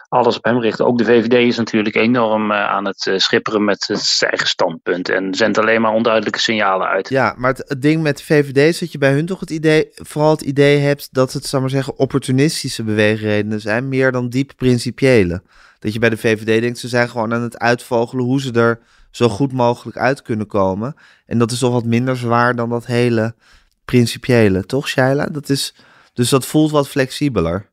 alles 0.10 0.38
op 0.38 0.44
hem 0.44 0.62
richten. 0.62 0.86
Ook 0.86 0.98
de 0.98 1.06
VVD 1.06 1.34
is 1.34 1.58
natuurlijk 1.58 1.96
enorm 1.96 2.52
aan 2.52 2.86
het 2.86 3.12
schipperen 3.16 3.64
met 3.64 3.88
het 3.88 4.18
eigen 4.20 4.48
standpunt 4.48 5.10
en 5.10 5.34
zendt 5.34 5.58
alleen 5.58 5.82
maar 5.82 5.94
onduidelijke 5.94 6.40
signalen 6.40 6.88
uit. 6.88 7.10
Ja, 7.10 7.34
maar 7.38 7.50
het, 7.50 7.64
het, 7.68 7.82
ding 7.82 8.02
met 8.02 8.18
de 8.18 8.24
VVD 8.24 8.58
is 8.58 8.80
dat 8.80 8.92
je 8.92 8.98
bij 8.98 9.12
hun 9.12 9.26
toch 9.26 9.40
het 9.40 9.50
idee, 9.50 9.90
vooral 9.94 10.32
het 10.32 10.42
idee 10.42 10.80
hebt 10.80 11.08
dat 11.12 11.34
het, 11.34 11.46
zal 11.46 11.60
maar 11.60 11.70
zeggen, 11.70 11.98
opportunistische 11.98 12.84
beweegredenen 12.84 13.62
zijn, 13.62 13.88
meer 13.88 14.12
dan 14.12 14.30
diep 14.30 14.52
principiële. 14.56 15.42
Dat 15.80 15.94
je 15.94 16.00
bij 16.00 16.10
de 16.10 16.18
VVD 16.18 16.62
denkt, 16.62 16.78
ze 16.78 16.88
zijn 16.88 17.10
gewoon 17.10 17.34
aan 17.34 17.42
het 17.42 17.60
uitvogelen 17.60 18.26
hoe 18.26 18.42
ze 18.42 18.52
er 18.52 18.80
zo 19.12 19.30
goed 19.30 19.54
mogelijk 19.54 19.98
uit 19.98 20.22
kunnen 20.22 20.48
komen. 20.48 20.96
En 21.26 21.38
dat 21.38 21.52
is 21.52 21.60
toch 21.60 21.72
wat 21.74 21.86
minder 21.86 22.18
zwaar 22.18 22.56
dan 22.56 22.70
dat 22.70 22.86
hele 22.86 23.36
principiële, 23.90 24.66
toch, 24.66 24.88
Shaila? 24.88 25.26
Dat 25.26 25.50
is, 25.50 25.76
dus 26.14 26.30
dat 26.30 26.46
voelt 26.46 26.72
wat 26.72 26.88
flexibeler. 26.88 27.70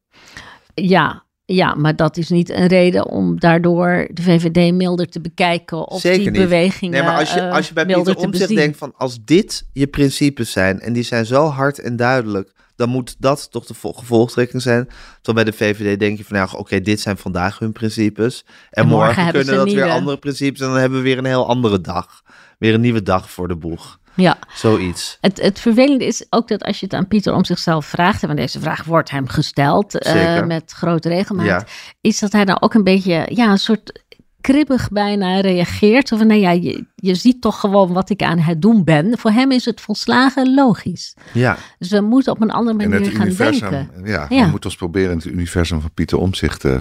Ja, 0.74 1.24
ja, 1.44 1.74
maar 1.74 1.96
dat 1.96 2.16
is 2.16 2.28
niet 2.28 2.50
een 2.50 2.66
reden 2.66 3.06
om 3.06 3.40
daardoor 3.40 4.08
de 4.12 4.22
VVD 4.22 4.72
milder 4.72 5.08
te 5.08 5.20
bekijken 5.20 5.88
of 5.88 6.00
Zeker 6.00 6.18
die 6.18 6.30
niet. 6.30 6.40
bewegingen 6.40 6.94
Nee, 6.94 7.02
maar 7.02 7.18
als 7.18 7.32
je, 7.34 7.50
als 7.50 7.68
je 7.68 7.74
bij 7.74 7.86
Pieter 7.86 8.16
Omtzigt 8.16 8.54
denkt 8.54 8.78
van 8.78 8.92
als 8.96 9.18
dit 9.24 9.66
je 9.72 9.86
principes 9.86 10.50
zijn 10.50 10.80
en 10.80 10.92
die 10.92 11.02
zijn 11.02 11.26
zo 11.26 11.46
hard 11.46 11.78
en 11.78 11.96
duidelijk, 11.96 12.52
dan 12.76 12.88
moet 12.88 13.16
dat 13.18 13.50
toch 13.50 13.66
de 13.66 13.74
gevolgtrekking 13.74 14.62
zijn. 14.62 14.88
Terwijl 15.22 15.44
bij 15.44 15.52
de 15.52 15.64
VVD 15.64 15.98
denk 15.98 16.18
je 16.18 16.24
van 16.24 16.36
nou, 16.36 16.56
oké, 16.56 16.80
dit 16.80 17.00
zijn 17.00 17.16
vandaag 17.16 17.58
hun 17.58 17.72
principes 17.72 18.44
en, 18.70 18.86
morgen, 18.86 19.32
kunnen 19.32 19.56
dat 19.56 19.72
weer 19.72 19.90
andere 19.90 20.18
principes 20.18 20.60
en 20.60 20.66
dan 20.66 20.76
hebben 20.76 20.98
we 20.98 21.04
weer 21.04 21.18
een 21.18 21.24
heel 21.24 21.48
andere 21.48 21.80
dag. 21.80 22.22
Weer 22.58 22.74
een 22.74 22.80
nieuwe 22.80 23.02
dag 23.02 23.30
voor 23.30 23.48
de 23.48 23.56
boeg. 23.56 23.98
Ja. 24.16 24.38
Zoiets. 24.54 25.18
Het, 25.20 25.40
het 25.40 25.60
vervelende 25.60 26.04
is 26.06 26.26
ook 26.30 26.48
dat 26.48 26.62
als 26.62 26.80
je 26.80 26.86
het 26.86 26.94
aan 26.94 27.08
Pieter 27.08 27.34
om 27.34 27.44
zichzelf 27.44 27.86
vraagt, 27.86 28.22
en 28.22 28.36
deze 28.36 28.60
vraag 28.60 28.84
wordt 28.84 29.10
hem 29.10 29.28
gesteld 29.28 30.06
uh, 30.06 30.42
met 30.44 30.72
grote 30.72 31.08
regelmaat, 31.08 31.70
is 32.00 32.18
dat 32.18 32.32
hij 32.32 32.44
dan 32.44 32.62
ook 32.62 32.74
een 32.74 32.84
beetje, 32.84 33.26
ja, 33.28 33.50
een 33.50 33.58
soort 33.58 34.04
kribbig 34.40 34.88
bijna 34.90 35.40
reageert. 35.40 36.12
Of 36.12 36.24
nou 36.24 36.40
ja, 36.40 36.50
je, 36.50 36.86
je 36.94 37.14
ziet 37.14 37.40
toch 37.40 37.60
gewoon 37.60 37.92
wat 37.92 38.10
ik 38.10 38.22
aan 38.22 38.38
het 38.38 38.62
doen 38.62 38.84
ben. 38.84 39.18
Voor 39.18 39.30
hem 39.30 39.52
is 39.52 39.64
het 39.64 39.80
volslagen 39.80 40.54
logisch. 40.54 41.14
Ja. 41.32 41.58
Dus 41.78 41.90
we 41.90 42.00
moeten 42.00 42.32
op 42.32 42.42
een 42.42 42.50
andere 42.50 42.88
manier 42.88 43.10
gaan 43.10 43.28
denken. 43.28 43.90
Ja, 44.04 44.26
ja, 44.28 44.44
we 44.44 44.50
moeten 44.50 44.70
ons 44.70 44.76
proberen 44.78 45.10
in 45.10 45.16
het 45.16 45.26
universum 45.26 45.80
van 45.80 45.90
Pieter 45.94 46.18
Omzicht 46.18 46.60
te 46.60 46.80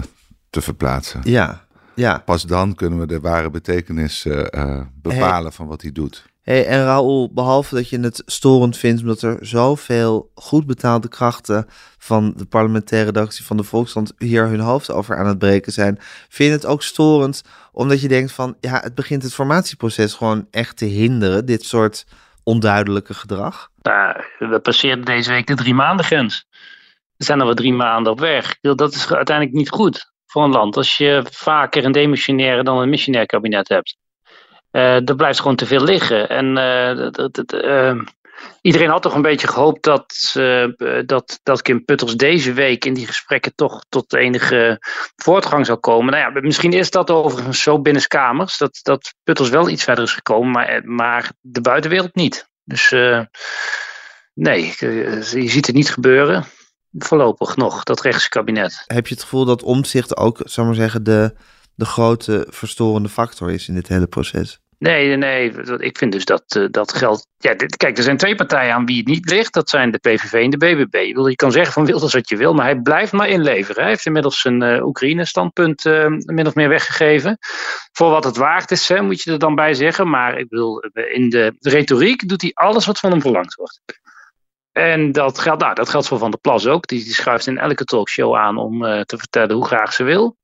te 0.56 0.62
verplaatsen. 0.62 1.20
Ja, 1.24 1.64
ja. 1.94 2.22
Pas 2.24 2.42
dan 2.42 2.74
kunnen 2.74 2.98
we 2.98 3.06
de 3.06 3.20
ware 3.20 3.50
betekenis 3.50 4.26
eh, 4.26 4.46
eh, 4.50 4.80
bepalen 4.94 5.52
van 5.52 5.66
wat 5.66 5.82
hij 5.82 5.92
doet. 5.92 6.24
Hey, 6.46 6.66
en 6.66 6.84
Raoul, 6.84 7.30
behalve 7.32 7.74
dat 7.74 7.88
je 7.88 8.00
het 8.00 8.22
storend 8.26 8.76
vindt 8.76 9.00
omdat 9.00 9.22
er 9.22 9.38
zoveel 9.40 10.30
goed 10.34 10.66
betaalde 10.66 11.08
krachten 11.08 11.66
van 11.98 12.32
de 12.36 12.44
parlementaire 12.44 13.06
redactie 13.06 13.44
van 13.44 13.56
de 13.56 13.62
Volkskrant 13.62 14.12
hier 14.18 14.46
hun 14.46 14.60
hoofd 14.60 14.90
over 14.90 15.16
aan 15.16 15.26
het 15.26 15.38
breken 15.38 15.72
zijn, 15.72 15.96
vind 16.28 16.50
je 16.50 16.56
het 16.56 16.66
ook 16.66 16.82
storend 16.82 17.42
omdat 17.72 18.00
je 18.00 18.08
denkt 18.08 18.32
van 18.32 18.56
ja, 18.60 18.80
het 18.80 18.94
begint 18.94 19.22
het 19.22 19.34
formatieproces 19.34 20.14
gewoon 20.14 20.46
echt 20.50 20.76
te 20.76 20.84
hinderen, 20.84 21.46
dit 21.46 21.64
soort 21.64 22.06
onduidelijke 22.44 23.14
gedrag? 23.14 23.70
Nou, 23.82 24.22
we 24.38 24.60
passeerden 24.60 25.04
deze 25.04 25.30
week 25.30 25.46
de 25.46 25.54
drie 25.54 25.74
maanden 25.74 26.04
grens. 26.04 26.46
We 27.16 27.24
zijn 27.24 27.38
er 27.38 27.44
wel 27.44 27.54
drie 27.54 27.74
maanden 27.74 28.12
op 28.12 28.20
weg. 28.20 28.56
Dat 28.60 28.94
is 28.94 29.12
uiteindelijk 29.12 29.56
niet 29.56 29.70
goed 29.70 30.12
voor 30.26 30.44
een 30.44 30.50
land 30.50 30.76
als 30.76 30.96
je 30.96 31.26
vaker 31.30 31.84
een 31.84 31.92
demissionaire 31.92 32.62
dan 32.62 32.78
een 32.78 32.88
missionair 32.88 33.26
kabinet 33.26 33.68
hebt. 33.68 33.96
Uh, 34.76 35.08
er 35.08 35.16
blijft 35.16 35.40
gewoon 35.40 35.56
te 35.56 35.66
veel 35.66 35.84
liggen. 35.84 36.28
En 36.28 36.46
uh, 36.46 37.10
dat, 37.10 37.52
uh, 37.52 38.02
iedereen 38.60 38.88
had 38.88 39.02
toch 39.02 39.14
een 39.14 39.22
beetje 39.22 39.46
gehoopt 39.46 39.82
dat, 39.82 40.32
dat, 41.06 41.40
dat 41.42 41.62
Kim 41.62 41.84
Putters 41.84 42.14
deze 42.14 42.52
week 42.52 42.84
in 42.84 42.94
die 42.94 43.06
gesprekken 43.06 43.54
toch 43.54 43.84
tot 43.88 44.14
enige 44.14 44.78
voortgang 45.16 45.66
zou 45.66 45.78
komen. 45.78 46.12
Nou 46.12 46.34
ja, 46.34 46.40
misschien 46.40 46.72
is 46.72 46.90
dat 46.90 47.10
overigens 47.10 47.62
zo 47.62 47.80
binnenskamers, 47.80 48.58
dat, 48.58 48.78
dat 48.82 49.14
Putters 49.24 49.48
wel 49.48 49.68
iets 49.68 49.84
verder 49.84 50.04
is 50.04 50.12
gekomen, 50.12 50.50
maar, 50.50 50.80
maar 50.84 51.30
de 51.40 51.60
buitenwereld 51.60 52.14
niet. 52.14 52.48
Dus 52.64 52.90
nee, 54.34 54.74
je 54.78 55.48
ziet 55.48 55.66
het 55.66 55.74
niet 55.74 55.90
gebeuren. 55.90 56.44
Voorlopig 56.98 57.56
nog, 57.56 57.82
dat 57.82 58.00
rechtskabinet. 58.00 58.84
Heb 58.86 59.06
je 59.06 59.14
het 59.14 59.22
gevoel 59.22 59.44
dat 59.44 59.62
omzicht 59.62 60.16
ook, 60.16 60.40
zou 60.44 60.66
maar 60.66 60.76
zeggen, 60.76 61.02
de, 61.04 61.34
de 61.74 61.84
grote 61.84 62.46
verstorende 62.50 63.08
factor 63.08 63.50
is 63.50 63.68
in 63.68 63.74
dit 63.74 63.88
hele 63.88 64.06
proces? 64.06 64.60
Nee, 64.78 65.16
nee, 65.16 65.50
ik 65.78 65.98
vind 65.98 66.12
dus 66.12 66.24
dat 66.24 66.54
uh, 66.56 66.66
dat 66.70 66.92
geldt. 66.92 67.26
Ja, 67.38 67.54
kijk, 67.54 67.96
er 67.96 68.02
zijn 68.02 68.16
twee 68.16 68.34
partijen 68.34 68.74
aan 68.74 68.86
wie 68.86 68.96
het 68.96 69.06
niet 69.06 69.30
ligt. 69.30 69.54
Dat 69.54 69.70
zijn 69.70 69.90
de 69.90 69.98
PVV 69.98 70.32
en 70.32 70.50
de 70.50 70.56
BBB. 70.56 70.94
Je 71.28 71.34
kan 71.34 71.52
zeggen 71.52 71.72
van 71.72 71.84
Wilders 71.84 72.12
wat 72.12 72.28
je 72.28 72.36
wil, 72.36 72.54
maar 72.54 72.64
hij 72.64 72.80
blijft 72.80 73.12
maar 73.12 73.28
inleveren. 73.28 73.82
Hij 73.82 73.90
heeft 73.90 74.06
inmiddels 74.06 74.40
zijn 74.40 74.62
uh, 74.62 74.86
Oekraïne-standpunt 74.86 75.84
uh, 75.84 76.06
min 76.06 76.46
of 76.46 76.54
meer 76.54 76.68
weggegeven. 76.68 77.38
Voor 77.92 78.10
wat 78.10 78.24
het 78.24 78.36
waard 78.36 78.70
is, 78.70 78.88
hè, 78.88 79.02
moet 79.02 79.22
je 79.22 79.32
er 79.32 79.38
dan 79.38 79.54
bij 79.54 79.74
zeggen. 79.74 80.08
Maar 80.08 80.38
ik 80.38 80.48
bedoel, 80.48 80.80
in 80.92 81.30
de 81.30 81.56
retoriek 81.60 82.28
doet 82.28 82.42
hij 82.42 82.50
alles 82.54 82.86
wat 82.86 82.98
van 82.98 83.10
hem 83.10 83.20
verlangd 83.20 83.54
wordt. 83.54 83.80
En 84.72 85.12
dat 85.12 85.38
geldt, 85.38 85.62
nou, 85.62 85.74
dat 85.74 85.88
geldt 85.88 86.06
voor 86.06 86.18
Van 86.18 86.30
der 86.30 86.40
Plas 86.40 86.66
ook. 86.66 86.86
Die, 86.86 87.00
schuift 87.00 87.46
in 87.46 87.58
elke 87.58 87.84
talkshow 87.84 88.36
aan 88.36 88.56
om 88.56 88.80
te 88.80 89.18
vertellen 89.18 89.54
hoe 89.54 89.66
graag 89.66 89.92
ze 89.92 90.04
wil. 90.04 90.36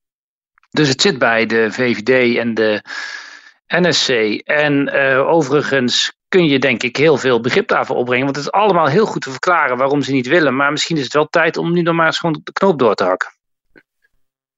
Dus 0.69 0.87
het 0.87 1.01
zit 1.01 1.17
bij 1.19 1.45
de 1.45 1.71
VVD 1.71 2.37
en 2.37 2.53
de 2.53 2.83
NSC. 3.67 4.09
En 4.43 4.95
uh, 4.95 5.27
overigens 5.27 6.13
kun 6.27 6.45
je 6.45 6.59
denk 6.59 6.83
ik 6.83 6.97
heel 6.97 7.17
veel 7.17 7.39
begrip 7.41 7.67
daarvoor 7.67 7.95
opbrengen. 7.95 8.23
Want 8.25 8.35
het 8.35 8.45
is 8.45 8.51
allemaal 8.51 8.87
heel 8.87 9.05
goed 9.05 9.21
te 9.21 9.29
verklaren 9.31 9.77
waarom 9.77 10.01
ze 10.01 10.11
niet 10.11 10.27
willen. 10.27 10.55
Maar 10.55 10.71
misschien 10.71 10.97
is 10.97 11.03
het 11.03 11.13
wel 11.13 11.27
tijd 11.29 11.57
om 11.57 11.73
nu 11.73 11.81
nog 11.81 11.95
maar 11.95 12.05
eens 12.05 12.17
gewoon 12.19 12.41
de 12.43 12.51
knoop 12.53 12.79
door 12.79 12.95
te 12.95 13.03
hakken. 13.03 13.31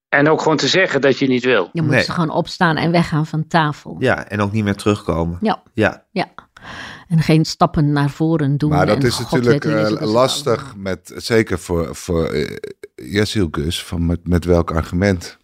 En 0.10 0.30
ook 0.30 0.42
gewoon 0.42 0.58
te 0.58 0.68
zeggen 0.68 1.02
dat 1.02 1.20
je 1.20 1.28
niet 1.28 1.44
wil. 1.44 1.70
Je 1.74 1.82
moet 1.82 1.92
Nee. 1.92 2.04
ze 2.04 2.12
gewoon 2.12 2.30
opstaan 2.30 2.76
en 2.78 2.92
weggaan 2.92 3.26
van 3.26 3.48
tafel. 3.48 3.96
Ja, 4.00 4.28
en 4.28 4.42
ook 4.42 4.52
niet 4.52 4.64
meer 4.64 4.76
terugkomen. 4.76 5.38
Ja. 5.42 5.64
Ja, 5.74 6.06
Ja. 6.12 6.28
En 7.08 7.22
geen 7.22 7.46
stappen 7.46 7.92
naar 7.92 8.10
voren 8.10 8.58
doen. 8.58 8.70
Maar 8.70 8.86
dat 8.86 8.98
en 8.98 9.06
is 9.06 9.16
God 9.16 9.44
natuurlijk 9.44 9.66
eh, 10.02 10.12
lastig, 10.12 10.74
met, 10.78 11.12
zeker 11.16 11.60
voor, 11.60 11.96
voor 11.96 12.36
uh, 12.36 12.56
Jessil 12.96 13.48
Gus, 13.52 13.84
van 13.84 14.06
met, 14.06 14.28
met 14.28 14.46
welk 14.46 14.72
argument 14.72 15.38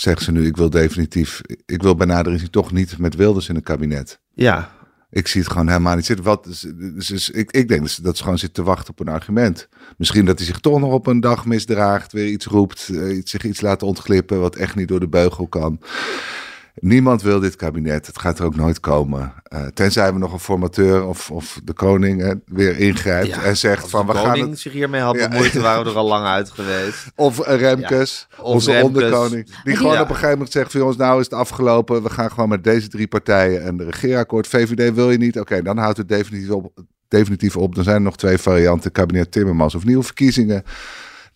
zegt 0.00 0.22
ze 0.22 0.32
nu, 0.32 0.46
ik 0.46 0.56
wil 0.56 0.70
definitief, 0.70 1.40
ik 1.66 1.82
wil 1.82 1.94
bij 1.94 2.06
nader 2.06 2.32
inzien 2.32 2.50
toch 2.50 2.72
niet 2.72 2.98
met 2.98 3.14
Wilders 3.14 3.48
in 3.48 3.56
een 3.56 3.62
kabinet. 3.62 4.20
ja. 4.34 4.74
Ik 5.10 5.26
zie 5.28 5.40
het 5.40 5.50
gewoon 5.50 5.68
helemaal 5.68 5.96
niet 5.96 6.04
zitten. 6.06 6.24
Wat, 6.24 6.44
dus, 6.44 6.60
dus, 6.76 7.06
dus 7.06 7.30
ik, 7.30 7.50
ik 7.50 7.68
denk 7.68 7.80
dat 7.80 7.90
ze, 7.90 8.02
dat 8.02 8.16
ze 8.16 8.22
gewoon 8.22 8.38
zit 8.38 8.54
te 8.54 8.62
wachten 8.62 8.90
op 8.90 9.00
een 9.00 9.08
argument. 9.08 9.68
Misschien 9.96 10.24
dat 10.24 10.38
hij 10.38 10.46
zich 10.46 10.58
toch 10.60 10.80
nog 10.80 10.92
op 10.92 11.06
een 11.06 11.20
dag 11.20 11.46
misdraagt, 11.46 12.12
weer 12.12 12.26
iets 12.28 12.46
roept, 12.46 12.88
eh, 12.92 13.16
iets- 13.16 13.30
zich 13.30 13.44
iets 13.44 13.60
laat 13.60 13.82
ontglippen 13.82 14.40
wat 14.40 14.56
echt 14.56 14.74
niet 14.74 14.88
door 14.88 15.00
de 15.00 15.08
beugel 15.08 15.46
kan. 15.46 15.80
Niemand 16.80 17.22
wil 17.22 17.40
dit 17.40 17.56
kabinet. 17.56 18.06
Het 18.06 18.18
gaat 18.18 18.38
er 18.38 18.44
ook 18.44 18.56
nooit 18.56 18.80
komen. 18.80 19.32
Eh, 19.42 19.66
tenzij 19.66 20.12
we 20.12 20.18
nog 20.18 20.32
een 20.32 20.38
formateur 20.38 21.06
of, 21.06 21.30
of 21.30 21.60
de 21.64 21.72
koning 21.72 22.22
eh, 22.22 22.32
weer 22.46 22.78
ingrijpt 22.78 23.26
Ja, 23.26 23.42
en 23.42 23.56
zegt 23.56 23.82
Als 23.82 23.90
van 23.90 24.06
de 24.06 24.12
we 24.12 24.18
gaan 24.18 24.26
koning 24.32 24.50
het. 24.50 24.58
zich 24.60 24.72
hiermee 24.72 25.00
had 25.00 25.16
Ja. 25.16 25.28
bemoeid, 25.28 25.54
waren 25.54 25.84
we 25.84 25.90
er 25.90 25.96
al 25.96 26.06
lang 26.06 26.26
uit 26.26 26.50
geweest. 26.50 27.06
Of 27.14 27.46
Remkes, 27.46 28.26
Of 28.38 28.44
onze 28.44 28.70
Remkes. 28.72 28.86
onderkoning. 28.88 29.50
Die 29.64 29.76
gewoon 29.76 29.92
op 29.94 30.00
een 30.00 30.06
gegeven 30.14 30.30
moment 30.30 30.52
zegt 30.52 30.70
van 30.70 30.80
jongens, 30.80 30.98
nou 30.98 31.18
is 31.20 31.24
het 31.24 31.34
afgelopen. 31.34 32.02
We 32.02 32.10
gaan 32.10 32.30
gewoon 32.30 32.48
met 32.48 32.64
deze 32.64 32.88
drie 32.88 33.06
partijen 33.06 33.62
en 33.64 33.76
de 33.76 33.84
regeerakkoord. 33.84 34.46
VVD 34.46 34.94
wil 34.94 35.10
je 35.10 35.18
niet. 35.18 35.40
Oké, 35.40 35.62
dan 35.62 35.78
houdt 35.78 35.98
het 35.98 36.08
definitief 36.08 36.50
op. 36.50 36.72
Definitief 37.08 37.56
op. 37.56 37.74
Dan 37.74 37.84
zijn 37.84 37.96
er 37.96 38.02
nog 38.02 38.16
twee 38.16 38.38
varianten. 38.38 38.92
Kabinet 38.92 39.32
Timmermans 39.32 39.74
of 39.74 39.84
nieuwe 39.84 40.02
verkiezingen. 40.04 40.62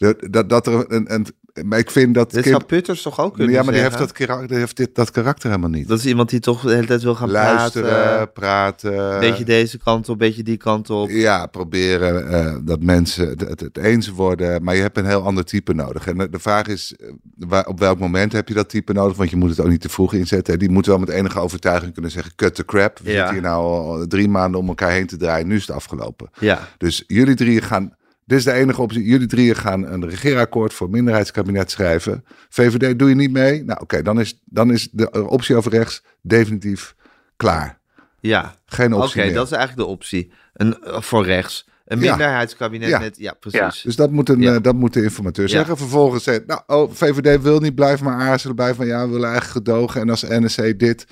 Dat, 0.01 0.17
dat, 0.31 0.49
dat 0.49 0.67
er 0.67 0.85
een, 0.93 1.15
een, 1.15 1.27
maar 1.65 1.79
ik 1.79 1.91
vind 1.91 2.15
dat... 2.15 2.31
Dit 2.31 2.43
Kim- 2.43 2.51
zou 2.53 2.65
Putters 2.65 3.03
toch 3.03 3.21
ook 3.21 3.35
kunnen 3.35 3.55
ja, 3.55 3.63
maar 3.63 3.73
die 3.73 3.83
heeft, 3.83 3.99
dat, 3.99 4.13
karak- 4.13 4.49
die 4.49 4.57
heeft 4.59 4.77
dit, 4.77 4.95
dat 4.95 5.11
karakter 5.11 5.49
helemaal 5.49 5.71
niet. 5.71 5.89
Dat 5.89 5.99
is 5.99 6.07
iemand 6.07 6.31
die 6.31 6.41
toch 6.41 6.63
de 6.63 6.75
hele 6.75 6.87
tijd 6.87 7.03
wil 7.03 7.15
gaan 7.15 7.31
Luisteren, 7.31 7.91
praten. 7.91 8.33
praten. 8.33 9.13
Een 9.15 9.21
beetje 9.21 9.45
deze 9.45 9.79
kant 9.79 10.09
op, 10.09 10.13
een 10.21 10.27
beetje 10.29 10.43
die 10.43 10.57
kant 10.57 10.91
op. 10.91 11.09
Ja, 11.11 11.47
proberen 11.47 12.29
eh, 12.29 12.57
dat 12.63 12.83
mensen 12.83 13.29
het, 13.29 13.41
het, 13.41 13.61
het 13.61 13.77
eens 13.79 14.09
worden. 14.09 14.63
Maar 14.63 14.75
je 14.77 14.81
hebt 14.83 14.99
een 14.99 15.07
heel 15.07 15.23
ander 15.23 15.45
type 15.45 15.75
nodig. 15.75 16.07
En 16.07 16.17
de, 16.31 16.39
vraag 16.39 16.67
is, 16.67 16.95
eh, 17.01 17.09
waar, 17.37 17.67
op 17.67 17.79
welk 17.79 17.99
moment 17.99 18.33
heb 18.33 18.49
je 18.49 18.55
dat 18.55 18.69
type 18.69 18.93
nodig? 18.93 19.17
Want 19.17 19.31
je 19.31 19.37
moet 19.37 19.51
het 19.51 19.61
ook 19.61 19.69
niet 19.69 19.81
te 19.81 19.89
vroeg 19.89 20.13
inzetten. 20.15 20.59
Die 20.59 20.71
moet 20.71 20.87
wel 20.87 20.99
met 20.99 21.09
enige 21.09 21.39
overtuiging 21.39 21.93
kunnen 21.93 22.11
zeggen, 22.11 22.33
cut 22.37 22.55
the 22.55 22.65
crap. 22.65 22.99
We 22.99 23.11
Ja. 23.11 23.17
zitten 23.17 23.33
hier 23.35 23.43
nou 23.43 23.63
al 23.65 24.07
drie 24.07 24.29
maanden 24.29 24.61
om 24.61 24.69
elkaar 24.69 24.91
heen 24.91 25.07
te 25.07 25.17
draaien. 25.17 25.47
Nu 25.47 25.57
is 25.57 25.67
het 25.67 25.77
afgelopen. 25.77 26.31
Ja, 26.39 26.69
Dus 26.79 27.05
jullie 27.07 27.35
drieën 27.35 27.63
gaan... 27.63 27.99
Dit 28.31 28.39
is 28.39 28.45
de 28.45 28.53
enige 28.53 28.83
optie. 28.83 29.05
Jullie 29.05 29.27
drieën 29.27 29.57
gaan 29.57 29.87
een 29.93 30.09
regeerakkoord 30.09 30.73
voor 30.75 30.91
minderheidskabinet 30.91 31.71
schrijven. 31.71 32.25
VVD 32.49 32.99
doe 32.99 33.09
je 33.09 33.15
niet 33.15 33.31
mee. 33.33 33.65
Nou 33.65 33.81
oké, 33.81 34.03
dan, 34.03 34.21
is, 34.21 34.41
dan 34.45 34.73
is 34.73 34.89
de 34.93 35.27
optie 35.29 35.57
over 35.57 35.71
rechts 35.71 36.03
definitief 36.23 36.95
klaar. 37.37 37.79
ja. 38.21 38.55
Geen 38.67 38.95
Oké, 38.95 39.03
optie 39.03 39.23
meer. 39.25 39.35
dat 39.35 39.47
is 39.47 39.53
eigenlijk 39.53 39.87
de 39.87 39.93
optie. 39.95 40.33
Een, 40.53 40.83
eh, 40.85 41.01
voor 41.01 41.25
rechts. 41.25 41.69
Een 41.85 41.99
minderheidskabinet 41.99 42.89
Ja. 42.89 42.99
met... 42.99 43.17
Ja, 43.19 43.33
precies. 43.41 43.83
Dus 43.83 43.97
dat 43.97 44.11
moet, 44.11 44.29
een, 44.29 44.41
Ja. 44.41 44.55
eh, 44.55 44.63
dat 44.63 44.75
moet 44.75 44.93
de 44.93 45.03
informateur 45.03 45.49
zeggen. 45.49 45.77
Vervolgens 45.77 46.25
zegt, 46.25 46.47
nou, 46.47 46.61
oh, 46.67 46.91
VVD 46.93 47.43
wil 47.43 47.61
niet, 47.61 47.75
blijf 47.75 48.01
maar 48.01 48.21
aarzelen. 48.21 48.57
Blijf 48.57 48.77
maar, 48.77 48.87
ja, 48.87 49.05
we 49.07 49.13
willen 49.13 49.29
eigenlijk 49.31 49.67
gedogen. 49.67 50.01
En 50.01 50.11
als 50.11 50.23
NSC 50.23 50.79
dit, 50.79 51.07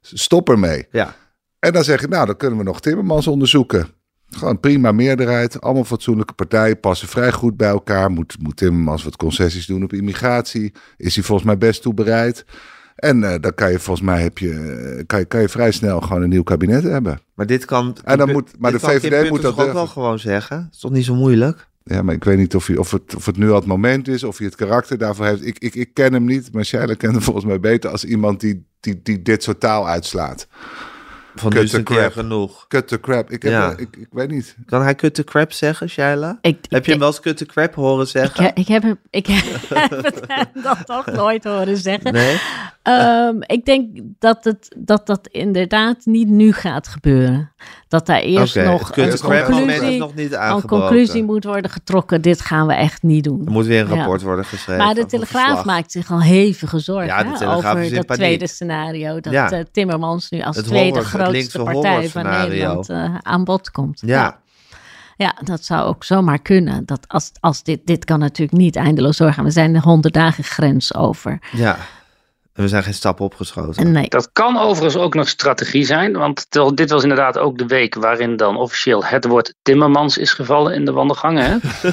stop 0.00 0.48
ermee. 0.48 0.86
Ja. 0.90 1.14
En 1.58 1.72
dan 1.72 1.84
zeg 1.84 2.00
je, 2.00 2.08
nou, 2.08 2.26
dan 2.26 2.36
kunnen 2.36 2.58
we 2.58 2.64
nog 2.64 2.80
Timmermans 2.80 3.26
onderzoeken. 3.26 3.88
Gewoon 4.30 4.60
prima 4.60 4.92
meerderheid. 4.92 5.60
Allemaal 5.60 5.84
fatsoenlijke 5.84 6.32
partijen 6.32 6.80
passen 6.80 7.08
vrij 7.08 7.32
goed 7.32 7.56
bij 7.56 7.68
elkaar. 7.68 8.10
Moet, 8.10 8.36
moet 8.40 8.56
Timmermans 8.56 9.04
wat 9.04 9.16
concessies 9.16 9.66
doen 9.66 9.82
op 9.82 9.92
immigratie? 9.92 10.72
Is 10.96 11.14
hij 11.14 11.24
volgens 11.24 11.46
mij 11.46 11.58
best 11.58 11.82
toe 11.82 11.94
bereid? 11.94 12.44
En 12.96 13.24
eh, 13.24 13.40
dan 13.40 13.54
kan 13.54 13.70
je 13.70 13.78
volgens 13.78 14.06
mij 14.06 14.22
heb 14.22 14.38
je, 14.38 14.50
eh, 14.98 15.06
kan 15.06 15.18
je, 15.18 15.24
kan 15.24 15.40
je 15.40 15.48
vrij 15.48 15.70
snel 15.70 16.00
gewoon 16.00 16.22
een 16.22 16.28
nieuw 16.28 16.42
kabinet 16.42 16.82
hebben. 16.82 17.20
Maar 17.34 17.46
dit 17.46 17.64
kan... 17.64 17.96
En 18.04 18.18
dan 18.18 18.32
moet- 18.32 18.58
maar 18.58 18.72
de 18.72 18.80
VVD 18.80 19.30
moet 19.30 19.42
dat 19.42 19.56
toch 19.56 19.66
ook 19.66 19.72
wel 19.72 19.86
gewoon 19.86 20.18
zeggen. 20.18 20.56
Dat 20.56 20.74
is 20.74 20.80
toch 20.80 20.90
niet 20.90 21.04
zo 21.04 21.14
moeilijk? 21.14 21.66
Ja, 21.84 22.02
maar 22.02 22.14
ik 22.14 22.24
weet 22.24 22.38
niet 22.38 22.54
of, 22.54 22.66
hij, 22.66 22.76
of, 22.76 22.90
het, 22.90 23.14
of 23.16 23.26
het 23.26 23.36
nu 23.36 23.48
al 23.50 23.54
het 23.56 23.66
moment 23.66 24.08
is, 24.08 24.24
of 24.24 24.38
hij 24.38 24.46
het 24.46 24.56
karakter 24.56 24.98
daarvoor 24.98 25.26
heeft. 25.26 25.46
Ik, 25.46 25.58
ik, 25.58 25.74
ik 25.74 25.94
ken 25.94 26.12
hem 26.12 26.24
niet, 26.24 26.52
maar 26.52 26.64
Sheila 26.64 26.94
kent 26.94 27.12
hem 27.12 27.22
volgens 27.22 27.44
mij 27.44 27.60
beter 27.60 27.90
als 27.90 28.04
iemand 28.04 28.40
die, 28.40 28.66
die, 28.80 29.00
die 29.02 29.22
dit 29.22 29.42
soort 29.42 29.60
taal 29.60 29.88
uitslaat. 29.88 30.46
Van 31.40 31.50
Cut 31.50 31.58
nu 31.60 31.64
is 31.66 31.72
een 31.72 31.84
keer 31.84 31.96
crap. 31.96 32.12
genoeg. 32.12 32.64
Cut 32.68 32.88
the 32.88 33.00
crap. 33.00 33.30
Ik, 33.30 33.42
heb, 33.42 33.52
Ja. 33.52 33.72
eh, 33.72 33.78
ik, 33.80 33.96
ik 33.96 34.08
weet 34.10 34.30
niet. 34.30 34.56
Kan 34.66 34.82
hij 34.82 34.94
cut 34.94 35.14
the 35.14 35.24
crap 35.24 35.52
zeggen, 35.52 35.88
Shaila? 35.88 36.38
Ik, 36.40 36.58
Heb 36.68 36.84
je 36.84 36.90
hem 36.90 37.00
wel 37.00 37.08
eens 37.08 37.20
cut 37.20 37.36
the 37.36 37.46
crap 37.46 37.74
horen 37.74 38.06
zeggen? 38.06 38.44
ik, 38.44 38.58
ik 38.58 38.68
heb 38.68 38.82
hem, 38.82 38.98
ik 39.10 39.26
heb 39.32 39.44
het 39.74 40.50
dat 40.62 40.86
toch 40.86 41.06
nooit 41.06 41.44
horen 41.44 41.76
zeggen. 41.76 42.12
Nee? 42.12 42.40
Ehm, 42.82 43.36
ik 43.40 43.64
denk 43.64 43.88
dat, 44.18 44.44
het, 44.44 44.74
dat 44.78 45.06
dat 45.06 45.26
inderdaad 45.26 45.96
niet 46.04 46.28
nu 46.28 46.52
gaat 46.52 46.88
gebeuren. 46.88 47.52
Dat 47.88 48.06
daar 48.06 48.20
eerst 48.20 48.54
nog 48.56 48.96
een 48.96 49.18
conclusie, 49.20 49.98
nog 49.98 50.14
niet 50.14 50.32
een 50.32 50.62
conclusie 50.66 51.24
moet 51.24 51.44
worden 51.44 51.70
getrokken. 51.70 52.22
Dit 52.22 52.40
gaan 52.40 52.66
we 52.66 52.74
echt 52.74 53.02
niet 53.02 53.26
Er 53.26 53.32
doen. 53.32 53.44
moet 53.48 53.66
weer 53.66 53.80
een 53.80 53.88
Ja. 53.88 53.94
rapport 53.96 54.22
worden 54.22 54.44
geschreven. 54.44 54.84
Maar 54.84 54.94
de 54.94 55.06
Telegraaf 55.06 55.64
maakt 55.64 55.92
zich 55.92 56.10
al 56.10 56.22
hevige 56.22 56.78
zorgen 56.78 57.06
Ja, 57.06 57.24
hè, 57.38 57.54
over 57.54 57.94
dat 57.94 58.08
tweede 58.08 58.46
scenario. 58.46 59.20
Dat 59.20 59.32
Ja. 59.32 59.50
eh, 59.50 59.60
Timmermans 59.72 60.30
nu 60.30 60.40
als 60.42 60.56
Het 60.56 60.64
tweede 60.66 61.00
grootste 61.00 61.62
partij 61.62 62.08
van. 62.08 62.22
Nederland 62.22 62.88
eh, 62.88 63.14
aan 63.22 63.44
bod 63.44 63.70
komt. 63.70 64.02
Ja, 64.04 64.38
Ja, 65.16 65.34
dat 65.44 65.64
zou 65.64 65.86
ook 65.86 66.04
zomaar 66.04 66.38
kunnen. 66.38 66.86
Dat 66.86 67.00
als, 67.08 67.30
als 67.40 67.62
dit, 67.62 67.80
dit 67.86 68.04
kan 68.04 68.18
natuurlijk 68.18 68.58
niet 68.58 68.76
eindeloos 68.76 69.16
doorgaan. 69.16 69.44
We 69.44 69.50
zijn 69.50 69.72
de 69.72 69.80
100 69.80 70.14
dagen 70.14 70.44
grens 70.44 70.94
over. 70.94 71.38
ja. 71.52 71.76
We 72.56 72.68
zijn 72.68 72.82
geen 72.82 72.94
stap 72.94 73.20
opgeschoten. 73.20 73.92
Nee. 73.92 74.08
Dat 74.08 74.32
kan 74.32 74.58
overigens 74.58 75.02
ook 75.02 75.14
nog 75.14 75.28
strategie 75.28 75.84
zijn, 75.84 76.12
want 76.12 76.46
dit 76.74 76.90
was 76.90 77.02
inderdaad 77.02 77.38
ook 77.38 77.58
de 77.58 77.66
week 77.66 77.94
waarin 77.94 78.36
dan 78.36 78.56
officieel 78.56 79.04
het 79.04 79.24
woord 79.24 79.54
Timmermans 79.62 80.18
is 80.18 80.32
gevallen 80.32 80.74
in 80.74 80.84
de 80.84 80.92
wandelgangen. 80.92 81.44
Hè? 81.44 81.56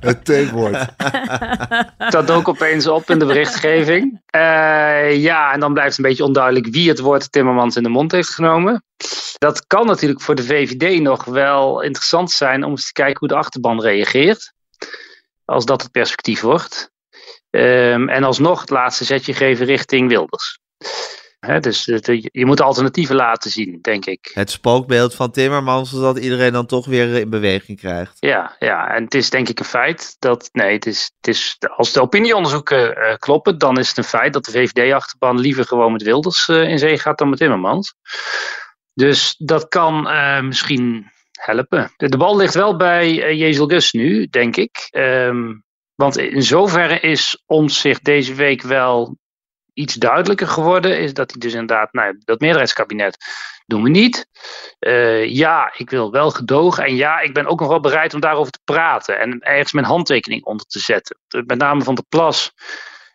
Het 0.00 0.24
T-woord. 0.24 0.86
Dat 2.14 2.26
dook 2.26 2.48
opeens 2.48 2.86
op 2.86 3.10
in 3.10 3.18
de 3.18 3.26
berichtgeving. 3.26 4.20
Eh, 4.26 5.22
ja, 5.22 5.52
en 5.52 5.60
dan 5.60 5.72
blijft 5.72 5.96
het 5.96 5.98
een 5.98 6.10
beetje 6.10 6.24
onduidelijk 6.24 6.66
wie 6.66 6.88
het 6.88 6.98
woord 6.98 7.32
Timmermans 7.32 7.76
in 7.76 7.82
de 7.82 7.88
mond 7.88 8.12
heeft 8.12 8.30
genomen. 8.30 8.84
Dat 9.38 9.66
kan 9.66 9.86
natuurlijk 9.86 10.20
voor 10.20 10.34
de 10.34 10.44
VVD 10.44 11.00
nog 11.00 11.24
wel 11.24 11.80
interessant 11.80 12.30
zijn 12.30 12.64
om 12.64 12.70
eens 12.70 12.86
te 12.86 12.92
kijken 12.92 13.18
hoe 13.18 13.28
de 13.28 13.34
achterban 13.34 13.80
reageert. 13.80 14.52
Als 15.44 15.64
dat 15.64 15.82
het 15.82 15.90
perspectief 15.90 16.40
wordt. 16.40 16.92
Ehm, 17.54 18.08
en 18.08 18.24
alsnog 18.24 18.60
het 18.60 18.70
laatste 18.70 19.04
zetje 19.04 19.34
geven 19.34 19.66
richting 19.66 20.08
Wilders. 20.08 20.58
Dus 21.60 21.84
het- 21.86 22.28
je 22.32 22.46
moet 22.46 22.60
alternatieven 22.60 23.16
laten 23.16 23.50
zien, 23.50 23.78
denk 23.82 24.04
ik. 24.06 24.30
Het 24.34 24.50
spookbeeld 24.50 25.14
van 25.14 25.30
Timmermans, 25.30 25.90
zodat 25.90 26.18
iedereen 26.18 26.52
dan 26.52 26.66
toch 26.66 26.86
weer 26.86 27.14
in 27.14 27.30
beweging 27.30 27.78
krijgt. 27.78 28.16
Ja, 28.20 28.56
ja, 28.58 28.88
en 28.94 29.04
het 29.04 29.14
is 29.14 29.30
denk 29.30 29.48
ik 29.48 29.58
een 29.58 29.64
feit 29.64 30.16
dat, 30.18 30.48
nee, 30.52 30.72
het 30.72 30.86
is, 30.86 31.10
het 31.20 31.34
is, 31.34 31.56
als 31.76 31.92
de 31.92 32.00
opinieonderzoeken 32.00 32.96
eh, 32.96 33.16
kloppen, 33.16 33.58
dan 33.58 33.78
is 33.78 33.88
het 33.88 33.96
een 33.96 34.04
feit 34.04 34.32
dat 34.32 34.44
de 34.44 34.50
VVD-achterban 34.50 35.40
liever 35.40 35.64
gewoon 35.64 35.92
met 35.92 36.02
Wilders 36.02 36.48
eh, 36.48 36.68
in 36.68 36.78
zee 36.78 36.98
gaat 36.98 37.18
dan 37.18 37.28
met 37.28 37.38
Timmermans. 37.38 37.94
Dus 38.94 39.34
dat 39.38 39.68
kan 39.68 40.08
eh, 40.08 40.40
misschien 40.40 41.10
helpen. 41.32 41.92
De, 41.96 42.08
de 42.08 42.16
bal 42.16 42.36
ligt 42.36 42.54
wel 42.54 42.76
bij 42.76 43.22
eh 43.22 43.38
Jezel 43.38 43.66
Gus 43.66 43.92
nu, 43.92 44.26
denk 44.26 44.56
ik. 44.56 44.86
Ehm, 44.90 45.52
want 45.94 46.16
in 46.18 46.42
zoverre 46.42 47.00
is 47.00 47.42
zich 47.66 48.00
deze 48.00 48.34
week 48.34 48.62
wel 48.62 49.16
iets 49.74 49.94
duidelijker 49.94 50.46
geworden. 50.46 50.98
Is 50.98 51.14
dat 51.14 51.30
hij 51.30 51.40
dus 51.40 51.52
inderdaad, 51.52 51.92
nou, 51.92 52.16
dat 52.24 52.40
meerderheidskabinet 52.40 53.16
doen 53.66 53.82
we 53.82 53.88
niet. 53.88 54.26
Eh, 54.78 55.24
ja, 55.24 55.72
ik 55.76 55.90
wil 55.90 56.10
wel 56.10 56.30
gedogen. 56.30 56.84
En 56.84 56.96
ja, 56.96 57.20
ik 57.20 57.34
ben 57.34 57.46
ook 57.46 57.60
nog 57.60 57.68
wel 57.68 57.80
bereid 57.80 58.14
om 58.14 58.20
daarover 58.20 58.52
te 58.52 58.60
praten. 58.64 59.20
En 59.20 59.40
ergens 59.40 59.72
mijn 59.72 59.86
handtekening 59.86 60.44
onder 60.44 60.66
te 60.66 60.78
zetten. 60.78 61.18
Met 61.46 61.58
name 61.58 61.82
van 61.82 61.94
de 61.94 62.04
Plas 62.08 62.52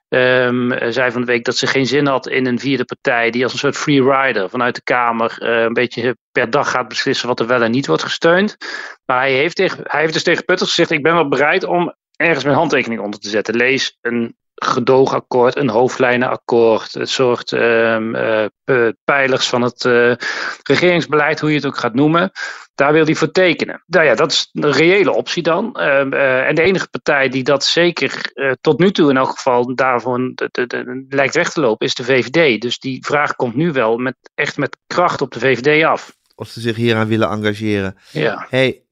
ehm, 0.08 0.92
zei 0.92 1.12
van 1.12 1.22
de 1.22 1.28
week 1.28 1.46
dat 1.46 1.58
ze 1.58 1.68
geen 1.68 1.86
zin 1.86 2.06
had 2.06 2.28
in 2.28 2.46
een 2.46 2.60
vierde 2.60 2.86
partij. 2.86 3.30
die 3.30 3.44
als 3.44 3.54
een 3.54 3.60
soort 3.60 3.78
free 3.78 4.04
rider 4.04 4.50
vanuit 4.50 4.76
de 4.76 4.84
Kamer. 4.84 5.38
eh, 5.40 5.62
een 5.62 5.74
beetje 5.74 6.18
per 6.32 6.50
dag 6.50 6.72
gaat 6.72 6.88
beslissen 6.88 7.28
wat 7.28 7.40
er 7.40 7.48
wel 7.48 7.62
en 7.62 7.72
niet 7.72 7.88
wordt 7.88 8.04
gesteund. 8.04 8.58
Maar 9.06 9.20
hij 9.20 9.34
heeft, 9.34 9.56
tegen, 9.56 9.80
hij 9.84 10.00
heeft 10.02 10.14
dus 10.14 10.24
tegen 10.24 10.46
Putters 10.46 10.70
gezegd: 10.70 10.92
ik 10.92 11.04
ben 11.04 11.14
wel 11.14 11.28
bereid 11.28 11.64
om 11.64 11.94
ergens 12.20 12.44
mijn 12.44 12.58
handtekening 12.58 13.02
onder 13.02 13.20
te 13.20 13.30
zetten. 13.30 13.56
Lees 13.56 13.98
een 14.02 14.38
gedoogakkoord, 14.56 15.56
een 15.56 15.70
hoofdlijnenakkoord, 15.70 16.96
een 16.96 17.08
soort 17.08 17.52
ehm, 17.52 18.16
eh, 18.16 18.88
pijlers 19.04 19.48
van 19.48 19.62
het 19.62 19.86
eh, 19.86 20.14
regeringsbeleid, 20.64 21.40
hoe 21.40 21.50
je 21.50 21.56
het 21.56 21.66
ook 21.66 21.78
gaat 21.78 21.94
noemen. 21.94 22.32
Daar 22.76 22.94
wil 22.94 23.06
hij 23.06 23.16
voor 23.16 23.32
tekenen. 23.32 23.84
Nou 23.86 24.06
ja, 24.06 24.16
dat 24.16 24.32
is 24.32 24.50
een 24.54 24.72
reële 24.72 25.12
optie 25.12 25.44
dan. 25.44 25.76
Ehm, 25.76 26.14
eh, 26.14 26.48
en 26.48 26.56
de 26.56 26.62
enige 26.62 26.90
partij 26.90 27.30
die 27.30 27.44
dat 27.44 27.66
zeker 27.66 28.32
tot 28.62 28.80
nu 28.80 28.92
toe 28.92 29.10
in 29.10 29.18
elk 29.18 29.30
geval 29.30 29.76
daarvoor 29.76 30.32
de, 30.36 30.50
de, 30.52 30.68
de- 30.68 31.06
lijkt 31.10 31.36
weg 31.36 31.52
te 31.52 31.62
lopen, 31.62 31.88
is 31.88 31.96
de 31.96 32.04
VVD. 32.04 32.62
Dus 32.62 32.80
die 32.80 33.06
vraag 33.06 33.36
komt 33.36 33.56
nu 33.56 33.72
wel 33.72 33.98
met, 33.98 34.16
echt 34.36 34.58
met 34.58 34.78
kracht 34.88 35.22
op 35.22 35.32
de 35.32 35.40
VVD 35.40 35.84
af. 35.86 36.18
Of 36.36 36.48
ze 36.48 36.62
zich 36.62 36.76
hieraan 36.76 37.08
willen 37.08 37.30
engageren. 37.30 37.98
Ja. 38.12 38.46
hey, 38.50 38.84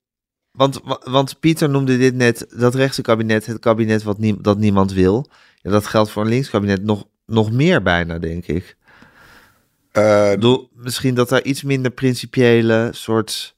want, 0.57 0.79
wa- 0.83 1.01
want 1.03 1.39
Pieter 1.39 1.69
noemde 1.69 1.97
dit 1.97 2.15
net, 2.15 2.45
dat 2.57 2.75
rechtse 2.75 3.01
kabinet, 3.01 3.45
het 3.45 3.59
kabinet 3.59 4.03
wat 4.03 4.17
nie- 4.17 4.41
dat 4.41 4.57
niemand 4.57 4.93
wil. 4.93 5.29
Ja, 5.61 5.71
dat 5.71 5.85
geldt 5.85 6.11
voor 6.11 6.23
een 6.23 6.29
linkskabinet 6.29 6.83
nog, 6.83 7.07
nog 7.25 7.51
meer 7.51 7.81
bijna, 7.81 8.19
denk 8.19 8.45
ik. 8.45 8.75
Eh, 9.91 10.31
misschien 10.73 11.15
dat 11.15 11.29
daar 11.29 11.43
iets 11.43 11.63
minder 11.63 11.91
principiële 11.91 12.89
soort... 12.91 13.55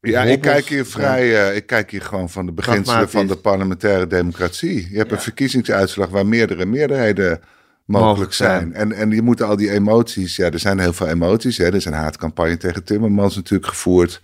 Ja, 0.00 0.22
ik 0.22 0.40
kijk 0.40 0.66
hier 0.68 0.86
vrij. 0.86 1.48
eh, 1.48 1.56
ik 1.56 1.66
kijk 1.66 1.90
hier 1.90 2.02
gewoon 2.02 2.30
van 2.30 2.46
de 2.46 2.52
beginselen 2.52 3.10
van 3.10 3.26
de 3.26 3.36
parlementaire 3.36 4.06
democratie. 4.06 4.88
Je 4.90 4.96
hebt 4.96 5.12
een 5.12 5.20
verkiezingsuitslag 5.20 6.08
waar 6.08 6.26
meerdere 6.26 6.64
meerderheden 6.66 7.40
mogelijk 7.84 8.32
zijn. 8.32 8.60
zijn. 8.60 8.72
En, 8.74 8.92
en 8.92 9.10
je 9.10 9.22
moet 9.22 9.42
al 9.42 9.56
die 9.56 9.70
emoties. 9.70 10.36
Ja, 10.36 10.50
er 10.50 10.58
zijn 10.58 10.78
heel 10.78 10.92
veel 10.92 11.06
emoties. 11.06 11.58
Hè. 11.58 11.64
Er 11.64 11.74
is 11.74 11.84
een 11.84 11.92
haatcampagne 11.92 12.56
tegen 12.56 12.84
Timmermans 12.84 13.36
natuurlijk 13.36 13.68
gevoerd. 13.70 14.20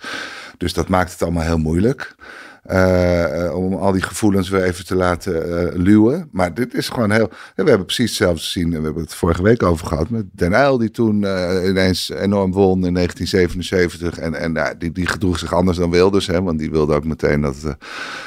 Dus 0.61 0.73
dat 0.73 0.89
maakt 0.89 1.13
het 1.13 1.23
allemaal 1.23 1.43
heel 1.43 1.59
moeilijk. 1.59 2.15
Eh, 2.63 3.45
eh, 3.45 3.55
om 3.55 3.75
al 3.75 3.93
die 3.93 4.03
gevoelens 4.03 4.49
weer 4.49 4.63
even 4.63 4.87
te 4.87 4.95
laten 4.95 5.69
eh, 5.69 5.77
luwen. 5.77 6.29
Maar 6.33 6.55
dit 6.55 6.75
is 6.75 6.89
gewoon 6.89 7.11
heel. 7.11 7.29
We 7.55 7.63
hebben 7.65 7.85
precies 7.85 8.09
hetzelfde 8.09 8.41
gezien. 8.41 8.69
We 8.69 8.85
hebben 8.85 9.03
het 9.03 9.15
vorige 9.15 9.43
week 9.43 9.63
over 9.63 9.87
gehad 9.87 10.11
met 10.11 10.25
Den 10.33 10.53
Uyl, 10.53 10.79
die 10.79 10.91
toen 10.91 11.17
ineens 11.65 12.11
enorm 12.11 12.53
won 12.53 12.87
in 12.87 12.95
1977. 12.95 14.19
En, 14.19 14.35
en 14.35 14.53
nou, 14.53 14.75
die, 14.79 14.93
die 14.93 15.07
gedroeg 15.07 15.39
zich 15.39 15.55
anders 15.55 15.79
dan 15.79 15.91
Wilders. 15.91 16.27
Hè, 16.27 16.43
want 16.43 16.59
die 16.59 16.71
wilde 16.71 16.95
ook 16.95 17.05
meteen 17.05 17.41
dat 17.41 17.77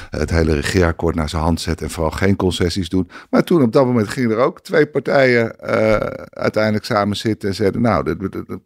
het 0.09 0.29
hele 0.29 0.53
regeerakkoord 0.53 1.15
naar 1.15 1.29
zijn 1.29 1.41
hand 1.41 1.61
zetten. 1.61 1.85
En 1.85 1.91
vooral 1.91 2.11
geen 2.11 2.35
concessies 2.35 2.89
doen. 2.89 3.09
Maar 3.29 3.43
toen 3.43 3.61
op 3.61 3.73
dat 3.73 3.85
moment 3.85 4.07
gingen 4.07 4.31
er 4.31 4.37
ook 4.37 4.61
twee 4.61 4.87
partijen 4.87 5.59
uiteindelijk 6.29 6.85
samen 6.85 7.17
zitten 7.17 7.49
en 7.49 7.55
zeiden: 7.55 7.81
Nou, 7.81 8.17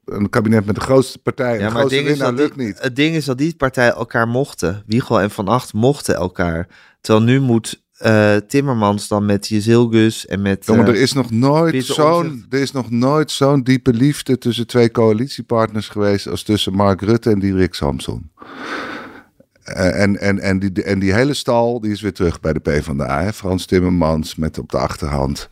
een 0.05 0.29
kabinet 0.29 0.65
met 0.65 0.75
de 0.75 0.81
grootste 0.81 1.19
partij. 1.19 1.51
en 1.51 1.57
de 1.57 1.63
het 1.63 1.73
grootste 1.73 1.95
ding, 1.95 2.07
is 2.07 2.17
dat 2.17 2.33
lukt 2.33 2.55
niet. 2.55 2.81
het 2.81 2.95
ding 2.95 3.15
is 3.15 3.25
dat 3.25 3.37
die 3.37 3.55
partijen 3.55 3.93
elkaar 3.93 4.27
mochten. 4.27 4.83
Wiegel 4.85 5.21
en 5.21 5.31
Van 5.31 5.47
Mochten 5.73 6.15
elkaar. 6.15 6.67
Terwijl 7.01 7.25
nu 7.25 7.39
moet 7.39 7.85
eh, 7.97 8.35
Timmermans 8.35 9.07
dan 9.07 9.25
met 9.25 9.47
Jezilgus 9.47 10.25
en 10.25 10.41
met... 10.41 10.65
Ja, 10.65 10.75
maar 10.75 10.87
eh, 10.87 10.93
er 10.93 11.01
is 11.01 11.13
nog 11.13 11.31
nooit 11.31 11.85
zo'n 11.85 12.45
er 12.49 12.59
is 12.59 12.71
nog 12.71 12.89
nooit 12.89 13.31
zo'n 13.31 13.63
diepe 13.63 13.93
liefde 13.93 14.37
tussen 14.37 14.67
twee 14.67 14.91
coalitiepartners 14.91 15.89
geweest 15.89 16.27
als 16.27 16.43
tussen 16.43 16.73
Mark 16.73 17.01
Rutte 17.01 17.29
en 17.29 17.39
Diederik 17.39 17.73
Samson. 17.73 18.31
Eh, 19.63 20.01
En, 20.01 20.19
en, 20.19 20.39
en, 20.39 20.59
die, 20.59 20.83
en 20.83 20.99
die 20.99 21.13
hele 21.13 21.33
stal 21.33 21.79
die 21.79 21.91
is 21.91 22.01
weer 22.01 22.13
terug 22.13 22.39
bij 22.39 22.53
de 22.53 22.59
PvdA. 22.59 23.21
Hè? 23.21 23.33
Frans 23.33 23.65
Timmermans 23.65 24.35
met 24.35 24.59
op 24.59 24.69
de 24.69 24.77
achterhand. 24.77 25.49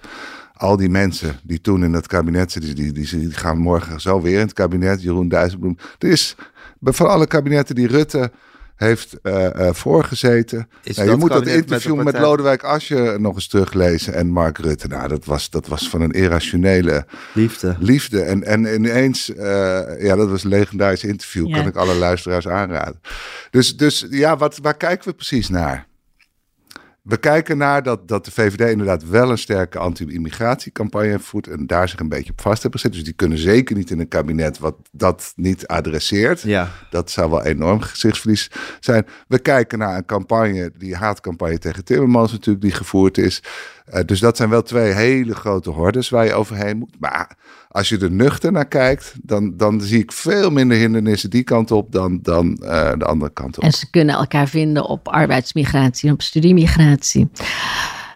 Al 0.53 0.77
die 0.77 0.89
mensen 0.89 1.39
die 1.43 1.61
toen 1.61 1.83
in 1.83 1.93
het 1.93 2.07
kabinet 2.07 2.51
zitten, 2.51 2.75
die, 2.75 2.91
die, 2.91 3.19
die 3.19 3.31
gaan 3.31 3.57
morgen 3.57 4.01
zo 4.01 4.21
weer 4.21 4.33
in 4.33 4.45
het 4.45 4.53
kabinet. 4.53 5.01
Jeroen 5.01 5.27
Dijsselbloem. 5.27 5.77
Er 5.99 6.09
is 6.09 6.35
van 6.81 7.09
alle 7.09 7.27
kabinetten 7.27 7.75
die 7.75 7.87
Rutte 7.87 8.31
heeft 8.75 9.19
eh, 9.21 9.67
eh, 9.67 9.73
voorgezeten. 9.73 10.67
Is 10.83 10.95
Nou, 10.95 11.07
je 11.07 11.13
dat 11.13 11.21
moet 11.21 11.31
dat 11.31 11.45
met 11.45 11.53
interview 11.53 12.03
met, 12.03 12.19
Lodewijk 12.19 12.63
Asscher 12.63 13.21
nog 13.21 13.35
eens 13.35 13.47
teruglezen. 13.47 14.13
En 14.13 14.27
Mark 14.27 14.57
Rutte. 14.57 14.87
Nou, 14.87 15.07
dat 15.07 15.25
was, 15.25 15.49
dat 15.49 15.67
was 15.67 15.89
van 15.89 16.01
een 16.01 16.11
irrationele 16.11 17.05
liefde. 17.33 17.75
liefde. 17.79 18.21
En, 18.21 18.43
en 18.43 18.73
ineens, 18.73 19.33
eh, 19.33 20.01
ja, 20.01 20.15
dat 20.15 20.29
was 20.29 20.43
een 20.43 20.49
legendarisch 20.49 21.03
interview. 21.03 21.47
Ja. 21.47 21.57
Kan 21.57 21.67
ik 21.67 21.75
alle 21.75 21.95
luisteraars 21.95 22.47
aanraden. 22.47 23.01
Dus, 23.49 23.77
dus 23.77 24.05
ja, 24.09 24.37
wat, 24.37 24.59
waar 24.61 24.77
kijken 24.77 25.07
we 25.07 25.15
precies 25.15 25.49
naar? 25.49 25.87
We 27.05 27.17
kijken 27.17 27.57
naar 27.57 27.83
dat, 27.83 28.07
dat 28.07 28.25
de 28.25 28.31
VVD 28.31 28.71
inderdaad 28.71 29.09
wel 29.09 29.29
een 29.29 29.37
sterke 29.37 29.77
anti-immigratiecampagne 29.79 31.09
heeft 31.09 31.23
voert 31.23 31.47
en 31.47 31.67
daar 31.67 31.89
zich 31.89 31.99
een 31.99 32.09
beetje 32.09 32.31
op 32.31 32.41
vast 32.41 32.61
hebben 32.61 32.79
gezet. 32.79 32.95
Dus 32.95 33.05
die 33.05 33.13
kunnen 33.13 33.37
zeker 33.37 33.75
niet 33.75 33.89
in 33.89 33.99
een 33.99 34.07
kabinet 34.07 34.59
wat 34.59 34.75
dat 34.91 35.33
niet 35.35 35.67
adresseert. 35.67 36.41
Ja. 36.41 36.71
Dat 36.89 37.11
zou 37.11 37.29
wel 37.29 37.43
enorm 37.43 37.81
gezichtsverlies 37.81 38.51
zijn. 38.79 39.05
We 39.27 39.39
kijken 39.39 39.79
naar 39.79 39.97
een 39.97 40.05
campagne, 40.05 40.71
die 40.77 40.95
haatcampagne 40.95 41.57
tegen 41.57 41.85
Timmermans 41.85 42.31
natuurlijk, 42.31 42.65
die 42.65 42.73
gevoerd 42.73 43.17
is. 43.17 43.43
Eh, 43.85 44.03
dus 44.05 44.19
dat 44.19 44.37
zijn 44.37 44.49
wel 44.49 44.61
twee 44.63 44.91
hele 44.91 45.35
grote 45.35 45.69
hordes 45.69 46.09
waar 46.09 46.25
je 46.25 46.33
overheen 46.33 46.77
moet. 46.77 46.95
Maar 46.99 47.37
als 47.67 47.89
je 47.89 47.97
er 47.97 48.11
nuchter 48.11 48.51
naar 48.51 48.67
kijkt, 48.67 49.13
dan, 49.21 49.57
dan 49.57 49.81
zie 49.81 49.99
ik 49.99 50.11
veel 50.11 50.49
minder 50.49 50.77
hindernissen 50.77 51.29
die 51.29 51.43
kant 51.43 51.71
op 51.71 51.91
dan, 51.91 52.19
dan 52.21 52.55
eh, 52.55 52.91
de 52.97 53.05
andere 53.05 53.31
kant 53.33 53.57
op. 53.57 53.63
En 53.63 53.71
ze 53.71 53.89
kunnen 53.89 54.15
elkaar 54.15 54.47
vinden 54.47 54.85
op 54.85 55.07
arbeidsmigratie 55.07 56.07
en 56.07 56.13
op 56.13 56.21
studiemigratie. 56.21 57.29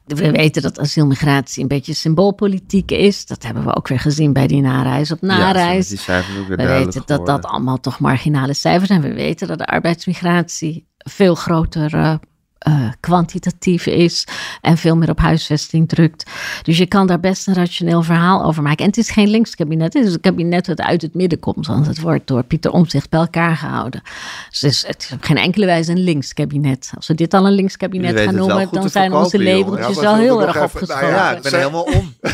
We 0.06 0.32
weten 0.32 0.62
dat 0.62 0.80
asielmigratie 0.80 1.62
een 1.62 1.68
beetje 1.68 1.94
symboolpolitiek 1.94 2.92
is. 2.92 3.26
Dat 3.26 3.44
hebben 3.44 3.64
we 3.64 3.76
ook 3.76 3.88
weer 3.88 4.00
gezien 4.00 4.34
bij 4.34 4.48
die 4.48 4.62
nareis 4.62 5.12
op 5.12 5.18
Ja, 5.22 5.28
nareis. 5.28 5.88
zijn 5.88 5.98
die 5.98 6.06
cijfers 6.06 6.38
ook 6.38 6.48
weer 6.48 6.58
we 6.58 6.68
weten 6.68 7.02
dat 7.06 7.26
dat 7.26 7.46
allemaal 7.46 7.80
toch 7.80 8.00
marginale 8.00 8.54
cijfers 8.54 8.88
zijn. 8.88 9.02
We 9.02 9.14
weten 9.14 9.48
dat 9.48 9.58
de 9.58 9.66
arbeidsmigratie 9.66 10.88
veel 10.98 11.36
groter 11.36 12.20
eh, 12.60 12.90
kwantitatief 13.00 13.86
is 13.86 14.28
en 14.62 14.78
veel 14.78 14.96
meer 14.96 15.10
op 15.10 15.20
huisvesting 15.20 15.90
drukt. 15.90 16.32
Dus 16.64 16.78
je 16.78 16.86
kan 16.86 17.08
daar 17.08 17.20
best 17.20 17.48
een 17.48 17.54
rationeel 17.54 18.04
verhaal 18.04 18.44
over 18.44 18.64
maken. 18.64 18.80
En 18.80 18.86
het 18.86 18.98
is 18.98 19.10
geen 19.10 19.28
linkskabinet, 19.28 19.94
het 19.94 20.06
is 20.06 20.14
een 20.14 20.20
kabinet 20.20 20.66
dat 20.66 20.82
uit 20.82 21.02
het 21.02 21.14
midden 21.14 21.40
komt, 21.40 21.68
want 21.68 21.88
het 21.88 22.00
wordt 22.00 22.28
door 22.28 22.44
Pieter 22.44 22.72
Omtzigt 22.72 23.10
bij 23.10 23.20
elkaar 23.20 23.56
gehouden. 23.56 24.02
Dus 24.50 24.62
het 24.62 24.72
is, 24.72 24.88
het 24.88 25.04
is 25.04 25.12
op 25.12 25.24
geen 25.24 25.38
enkele 25.38 25.66
wijze 25.66 25.92
een 25.92 26.04
linkskabinet. 26.04 26.92
Als 26.96 27.08
we 27.08 27.14
dit 27.14 27.34
al 27.34 27.48
een 27.48 27.54
linkskabinet 27.54 28.20
gaan 28.20 28.36
noemen, 28.36 28.68
dan 28.72 28.90
zijn 28.90 29.14
onze 29.14 29.38
verkopen, 29.38 29.58
labeltjes 29.58 29.96
Ja, 29.96 30.02
wel 30.02 30.12
maar 30.12 30.20
we 30.20 30.26
heel 30.26 30.42
erg 30.42 30.62
opgeschoven. 30.62 31.04
nou 31.04 31.14
Ja, 31.14 31.36
ik 31.36 31.42
ben 31.42 31.56
helemaal 31.56 31.84
om. 31.84 32.14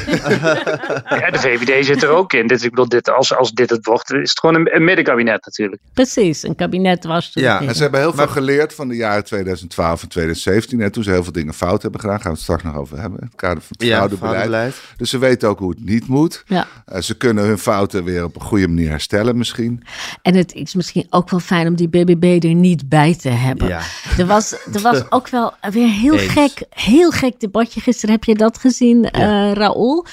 Ja, 1.19 1.31
de 1.31 1.39
VVD 1.39 1.85
zit 1.85 2.03
er 2.03 2.09
ook 2.09 2.33
in. 2.33 2.47
Dit, 2.47 2.63
ik 2.63 2.69
bedoel, 2.69 2.89
dit, 2.89 3.09
als, 3.09 3.35
als 3.35 3.51
dit 3.51 3.69
het 3.69 3.85
wordt, 3.85 4.11
is 4.11 4.29
het 4.29 4.39
gewoon 4.39 4.55
een, 4.55 4.75
een 4.75 4.83
middenkabinet 4.83 5.45
natuurlijk. 5.45 5.81
Precies, 5.93 6.43
een 6.43 6.55
kabinet 6.55 7.03
was 7.03 7.31
toen. 7.31 7.43
Ja. 7.43 7.61
En 7.61 7.75
ze 7.75 7.81
hebben 7.81 7.99
heel 7.99 8.13
veel 8.13 8.27
geleerd 8.27 8.73
van 8.73 8.87
de 8.87 8.95
jaren 8.95 9.23
2012 9.23 10.01
en 10.01 10.07
2017, 10.15 10.79
hè, 10.79 10.89
toen 10.89 11.03
ze 11.03 11.09
heel 11.11 11.23
veel 11.23 11.31
dingen 11.31 11.53
fout 11.53 11.81
hebben 11.81 11.99
gedaan. 11.99 12.15
Gaan 12.15 12.25
we 12.31 12.33
het 12.33 12.41
straks 12.41 12.63
nog 12.63 12.75
over 12.75 12.99
hebben. 12.99 13.19
Het 13.23 13.35
kader 13.35 13.61
van 13.61 13.75
het 13.77 13.87
Ja, 13.87 14.07
fraudebeleid. 14.17 14.75
Dus 14.97 15.09
ze 15.09 15.17
weten 15.17 15.49
ook 15.49 15.59
hoe 15.59 15.69
het 15.69 15.85
niet 15.85 16.07
moet. 16.07 16.43
Ja. 16.47 16.67
Eh, 16.85 17.01
ze 17.01 17.17
kunnen 17.17 17.43
hun 17.45 17.57
fouten 17.57 18.03
weer 18.03 18.23
op 18.23 18.35
een 18.35 18.41
goede 18.41 18.67
manier 18.67 18.89
herstellen 18.89 19.37
misschien. 19.37 19.83
En 20.21 20.35
het 20.35 20.53
is 20.53 20.73
misschien 20.75 21.07
ook 21.09 21.29
wel 21.29 21.39
fijn 21.39 21.67
om 21.67 21.75
die 21.75 21.87
BBB 21.87 22.43
er 22.43 22.53
niet 22.53 22.89
bij 22.89 23.15
te 23.15 23.29
hebben. 23.29 23.67
Ja. 23.67 23.81
Er 24.17 24.25
was, 24.25 24.51
er 24.73 24.81
was 24.81 25.03
ook 25.09 25.27
wel 25.29 25.53
weer 25.71 25.89
heel 25.89 26.17
Eens. 26.17 26.31
gek, 26.31 26.63
heel 26.69 27.11
gek 27.11 27.39
debatje. 27.39 27.81
Gisteren 27.81 28.15
heb 28.15 28.23
je 28.23 28.35
dat 28.35 28.57
gezien, 28.57 29.11
eh 29.11 29.51
Raoul 29.53 30.05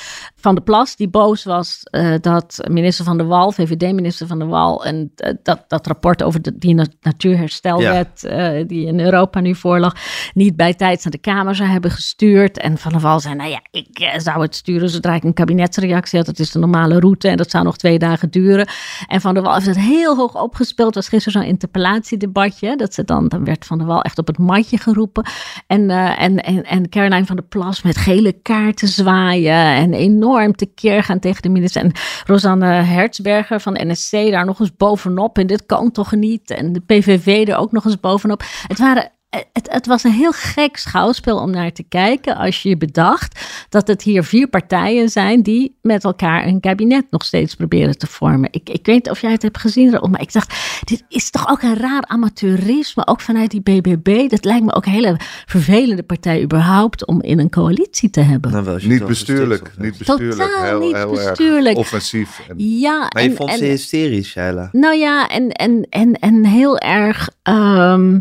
van 0.43 0.55
der 0.55 0.65
Plas, 0.65 0.97
die 0.97 1.09
boos 1.09 1.45
was 1.45 1.81
eh, 1.83 2.15
dat 2.21 2.61
minister 2.71 3.05
van 3.05 3.17
der 3.17 3.27
Wal, 3.27 3.53
VVD-minister 3.53 4.27
van 4.27 4.39
der 4.39 4.49
Wal, 4.49 4.85
en 4.85 5.13
eh, 5.17 5.33
dat, 5.43 5.65
dat 5.69 5.87
rapport 5.87 6.23
over 6.23 6.43
de, 6.43 6.59
die 6.59 6.75
na- 6.75 6.87
natuurherstelwet 7.01 8.25
eh, 8.25 8.65
die 8.67 8.87
in 8.87 9.01
Europa 9.01 9.41
nu 9.41 9.55
voorlag, 9.55 9.95
niet 10.35 10.57
bij 10.57 10.75
tijd 10.75 11.03
naar 11.03 11.13
de 11.13 11.19
Kamer 11.19 11.55
zou 11.55 11.69
hebben 11.69 11.91
gestuurd. 11.91 12.59
En 12.59 12.79
van 12.79 12.93
der 12.93 13.01
Wal 13.01 13.21
zei, 13.21 13.35
nou 13.35 13.51
ja, 13.51 13.61
ik 13.71 14.13
zou 14.17 14.43
het 14.43 14.55
sturen 14.55 14.89
zodra 14.89 15.15
ik 15.15 15.25
een 15.25 15.35
kabinetsreactie 15.35 16.19
had. 16.19 16.27
Dat 16.27 16.39
is 16.39 16.51
de 16.51 16.59
normale 16.59 17.01
route 17.01 17.29
en 17.29 17.37
dat 17.37 17.51
zou 17.51 17.65
nog 17.65 17.77
twee 17.77 17.99
dagen 17.99 18.31
duren. 18.31 18.69
En 19.07 19.21
van 19.21 19.35
der 19.35 19.43
Wal 19.43 19.55
heeft 19.55 19.67
het 19.67 19.79
heel 19.79 20.17
hoog 20.17 20.43
opgespeeld. 20.43 20.95
Was 20.95 21.09
gisteren 21.09 21.41
zo'n 21.41 21.51
interpellatiedebatje. 21.51 22.77
Dat 22.77 22.95
ze 22.95 23.05
dan, 23.05 23.29
dan 23.29 23.45
werd 23.45 23.65
van 23.65 23.79
der 23.79 23.87
Wal 23.87 24.03
echt 24.03 24.19
op 24.19 24.27
het 24.27 24.39
matje 24.39 24.79
geroepen. 24.79 25.25
En, 25.67 25.91
en, 25.91 26.43
en, 26.43 26.65
en 26.65 26.89
Caroline 26.89 27.27
van 27.27 27.37
der 27.37 27.45
Plas 27.45 27.83
met 27.83 27.97
gele 27.97 28.33
kaarten 28.33 28.89
zwaaien. 28.89 29.75
En 29.75 29.93
enorm 29.93 30.31
tekeer 30.55 31.03
gaan 31.03 31.19
tegen 31.19 31.43
de 31.43 31.49
minister. 31.49 31.83
En 31.83 31.93
Rosanne 32.27 32.67
Hertzberger 32.67 33.61
van 33.61 33.79
NSC 33.87 34.11
daar 34.11 34.45
nog 34.45 34.61
eens 34.61 34.77
bovenop. 34.77 35.39
En 35.39 35.47
dit 35.47 35.67
kan 35.67 35.91
toch 35.91 36.13
niet. 36.13 36.51
En 36.51 36.73
de 36.73 36.81
PVV 36.81 37.49
er 37.49 37.57
ook 37.57 37.73
nog 37.73 37.85
eens 37.85 38.01
bovenop. 38.01 38.43
Het 38.67 38.79
waren 38.79 39.13
het, 39.53 39.69
het 39.71 39.87
was 39.87 40.05
een 40.05 40.13
heel 40.13 40.33
gek 40.33 40.77
schouwspel 40.77 41.39
om 41.39 41.51
naar 41.51 41.73
te 41.73 41.83
kijken 41.83 42.37
als 42.37 42.63
je 42.63 42.69
je 42.69 42.77
bedacht 42.77 43.41
dat 43.69 43.87
het 43.89 44.03
hier 44.03 44.25
vier 44.25 44.49
partijen 44.49 45.09
zijn 45.09 45.43
die 45.43 45.77
met 45.83 46.05
elkaar 46.05 46.47
een 46.47 46.61
kabinet 46.61 47.05
nog 47.11 47.25
steeds 47.25 47.55
proberen 47.55 47.99
te 47.99 48.07
vormen. 48.07 48.49
Ik, 48.53 48.69
ik 48.69 48.87
weet 48.87 48.95
niet 48.95 49.11
of 49.11 49.21
jij 49.21 49.31
het 49.31 49.43
hebt 49.43 49.59
gezien, 49.59 49.91
maar 50.11 50.21
ik 50.21 50.33
dacht, 50.33 50.55
dit 50.85 51.05
is 51.09 51.31
toch 51.31 51.49
ook 51.51 51.63
een 51.63 51.77
raar 51.77 52.03
amateurisme, 52.07 53.07
ook 53.07 53.21
vanuit 53.21 53.51
die 53.51 53.61
BBB. 53.61 54.29
Dat 54.31 54.45
lijkt 54.45 54.65
me 54.65 54.73
ook 54.75 54.87
een 54.87 54.93
hele 54.93 55.17
vervelende 55.47 56.03
partij 56.03 56.43
überhaupt 56.43 57.07
om 57.07 57.23
in 57.23 57.39
een 57.39 57.51
coalitie 57.51 58.11
te 58.11 58.21
hebben. 58.21 58.51
Nou, 58.51 58.81
je 58.81 58.89
Niet 58.89 59.07
bestuurlijk. 59.07 59.73
Niet 59.79 59.99
bestuurlijk. 59.99 60.51
Totaal 60.51 60.65
heel, 60.65 60.81
niet 60.81 60.97
heel 60.97 61.11
bestuurlijk. 61.11 61.77
erg 61.77 61.87
offensief. 61.87 62.41
En, 62.49 62.55
Ja, 62.59 63.09
Maar 63.13 63.23
je 63.23 63.29
en- 63.29 63.37
vond 63.37 63.51
en- 63.51 63.59
ze 63.59 63.65
hysterisch, 63.65 64.29
Sheila. 64.29 64.69
Nou 64.73 64.97
ja, 64.97 65.29
en, 65.29 65.49
en, 65.51 65.87
en, 65.91 66.13
en 66.19 66.45
heel 66.45 66.79
erg. 66.79 67.29
ehm, 67.43 68.19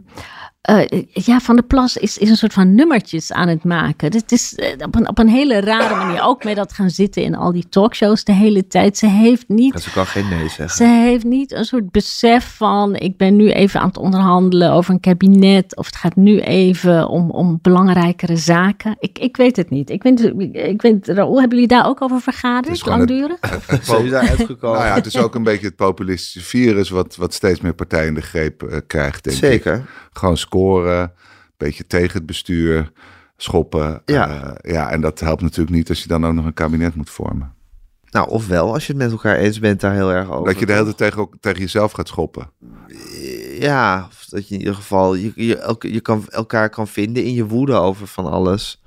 eh, 0.61 1.03
ja, 1.13 1.39
Van 1.39 1.55
der 1.55 1.63
Plas 1.65 1.97
is, 1.97 2.17
is 2.17 2.29
een 2.29 2.35
soort 2.37 2.53
van 2.53 2.75
nummertjes 2.75 3.31
aan 3.31 3.47
het 3.47 3.63
maken. 3.63 4.11
Dit 4.11 4.31
is 4.31 4.55
eh, 4.55 4.85
op, 4.85 4.95
een, 4.95 5.07
op 5.09 5.17
een 5.19 5.27
hele 5.29 5.59
rare 5.59 5.95
manier. 5.95 6.21
Ook 6.23 6.43
met 6.43 6.55
dat 6.55 6.73
gaan 6.73 6.89
zitten 6.89 7.23
in 7.23 7.35
al 7.35 7.51
die 7.51 7.69
talkshows 7.69 8.23
de 8.23 8.31
hele 8.33 8.67
tijd. 8.67 8.97
Ze 8.97 9.07
heeft 9.07 9.47
niet 9.47 9.79
Ze 9.81 9.91
kan 9.91 10.05
geen 10.07 10.29
nee 10.29 10.47
zeggen. 10.49 10.69
ze 10.69 10.83
heeft 10.83 11.23
niet 11.23 11.51
een 11.51 11.65
soort 11.65 11.91
besef 11.91 12.55
van: 12.55 12.95
ik 12.95 13.17
ben 13.17 13.35
nu 13.35 13.51
even 13.51 13.79
aan 13.79 13.87
het 13.87 13.97
onderhandelen 13.97 14.71
over 14.71 14.93
een 14.93 14.99
kabinet. 14.99 15.75
Of 15.77 15.85
het 15.85 15.95
gaat 15.95 16.15
nu 16.15 16.39
even 16.39 17.07
om, 17.07 17.29
om 17.31 17.59
belangrijkere 17.61 18.37
zaken. 18.37 18.95
Ik, 18.99 19.19
ik 19.19 19.37
weet 19.37 19.55
het 19.55 19.69
niet. 19.69 19.89
Ik 19.89 20.03
weet, 20.03 20.33
ik 20.53 20.81
weet, 20.81 21.07
Raoul, 21.07 21.39
hebben 21.39 21.57
jullie 21.59 21.75
daar 21.75 21.87
ook 21.87 22.01
over 22.01 22.15
Het 22.15 22.23
vergaderd? 22.23 22.73
is 22.75 22.81
gewoon 22.81 22.99
het- 22.99 23.09
Langdurig? 23.09 23.39
Zijn 23.85 24.09
daar 24.09 24.29
uitgekomen? 24.29 24.77
nou 24.79 24.89
ja, 24.89 24.95
het 24.95 25.05
is 25.05 25.17
ook 25.17 25.35
een 25.35 25.43
beetje 25.43 25.65
het 25.67 25.75
populistische 25.75 26.41
virus 26.41 26.89
wat, 26.89 27.15
wat 27.15 27.33
steeds 27.33 27.61
meer 27.61 27.73
partijen 27.73 28.07
in 28.07 28.13
de 28.13 28.21
greep 28.21 28.63
eh, 28.63 28.77
krijgt, 28.87 29.23
denk 29.23 29.35
ik. 29.37 29.43
Zeker. 29.43 29.85
Gewoon 30.13 30.37
scoren, 30.51 31.01
een 31.01 31.11
beetje 31.57 31.87
tegen 31.87 32.17
het 32.17 32.25
bestuur, 32.25 32.91
schoppen. 33.37 34.01
Ja. 34.05 34.29
Eh, 34.29 34.73
ja, 34.73 34.89
en 34.89 35.01
dat 35.01 35.19
helpt 35.19 35.41
natuurlijk 35.41 35.75
niet 35.75 35.89
als 35.89 36.01
je 36.01 36.07
dan 36.07 36.25
ook 36.25 36.33
nog 36.33 36.45
een 36.45 36.53
kabinet 36.53 36.95
moet 36.95 37.09
vormen. 37.09 37.53
Nou, 38.09 38.29
ofwel, 38.29 38.73
als 38.73 38.87
je 38.87 38.93
het 38.93 39.01
met 39.01 39.11
elkaar 39.11 39.35
eens 39.35 39.59
bent 39.59 39.81
daar 39.81 39.93
heel 39.93 40.11
erg 40.11 40.29
over. 40.29 40.45
dat 40.45 40.59
je 40.59 40.65
de 40.65 40.73
hele 40.73 40.95
tijd 40.95 40.97
tegen, 40.97 41.29
tegen 41.39 41.59
jezelf 41.59 41.91
gaat 41.91 42.07
schoppen. 42.07 42.49
Ja, 43.59 44.07
of 44.11 44.25
dat 44.29 44.47
je 44.47 44.53
in 44.53 44.59
ieder 44.59 44.75
geval 44.75 45.15
je, 45.15 45.31
je, 45.35 45.75
je 45.79 46.01
kan, 46.01 46.25
elkaar 46.27 46.69
kan 46.69 46.87
vinden 46.87 47.23
in 47.23 47.33
je 47.33 47.45
woede 47.45 47.73
over 47.73 48.07
van 48.07 48.25
alles. 48.25 48.80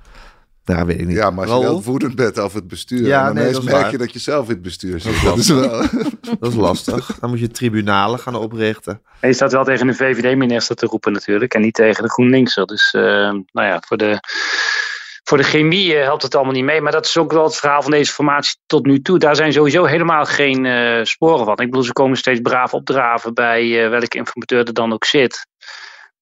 Nou, 0.65 0.85
weet 0.85 0.99
ik 0.99 1.07
niet. 1.07 1.15
Ja, 1.15 1.29
maar 1.29 1.47
als 1.47 1.61
je 1.61 1.67
wel 1.67 1.83
woedend 1.83 2.15
bent 2.15 2.39
over 2.39 2.57
het 2.57 2.67
bestuur, 2.67 3.07
Ja, 3.07 3.25
dan 3.25 3.35
nee, 3.35 3.51
merk 3.51 3.65
waar. 3.65 3.91
je 3.91 3.97
dat 3.97 4.13
je 4.13 4.19
zelf 4.19 4.45
in 4.45 4.53
het 4.53 4.61
bestuur 4.61 4.99
zit. 4.99 5.13
is 5.13 5.21
Dat 5.21 5.37
is 5.37 5.49
wel... 5.49 5.69
dat 6.39 6.51
is 6.51 6.55
lastig. 6.55 7.17
Dan 7.19 7.29
moet 7.29 7.39
je 7.39 7.47
tribunalen 7.47 8.19
gaan 8.19 8.35
oprichten. 8.35 9.01
Hij 9.19 9.33
staat 9.33 9.51
wel 9.51 9.63
tegen 9.63 9.87
de 9.87 9.93
VVD-minister 9.93 10.75
te 10.75 10.85
roepen 10.85 11.11
natuurlijk. 11.11 11.53
En 11.53 11.61
niet 11.61 11.73
tegen 11.73 12.03
de 12.03 12.09
GroenLinkser. 12.09 12.65
Dus 12.65 12.93
eh, 12.93 13.01
nou 13.51 13.67
ja, 13.67 13.81
voor 13.87 13.97
de, 13.97 14.19
voor 15.27 15.37
de 15.37 15.43
chemie 15.43 15.95
eh, 15.95 16.03
helpt 16.03 16.23
het 16.23 16.35
allemaal 16.35 16.53
niet 16.53 16.63
mee. 16.63 16.81
Maar 16.81 16.91
dat 16.91 17.05
is 17.05 17.17
ook 17.17 17.31
wel 17.31 17.43
het 17.43 17.55
verhaal 17.55 17.81
van 17.81 17.91
deze 17.91 18.11
formatie 18.11 18.55
tot 18.65 18.85
nu 18.85 19.01
toe. 19.01 19.19
Daar 19.19 19.35
zijn 19.35 19.53
sowieso 19.53 19.83
helemaal 19.83 20.25
geen 20.25 20.65
eh, 20.65 21.03
sporen 21.03 21.45
van. 21.45 21.57
Ik 21.57 21.69
bedoel, 21.69 21.83
ze 21.83 21.93
komen 21.93 22.17
steeds 22.17 22.39
braaf 22.41 22.73
opdraven 22.73 23.33
bij 23.33 23.83
eh, 23.83 23.89
welke 23.89 24.17
informateur 24.17 24.67
er 24.67 24.73
dan 24.73 24.93
ook 24.93 25.05
zit. 25.05 25.47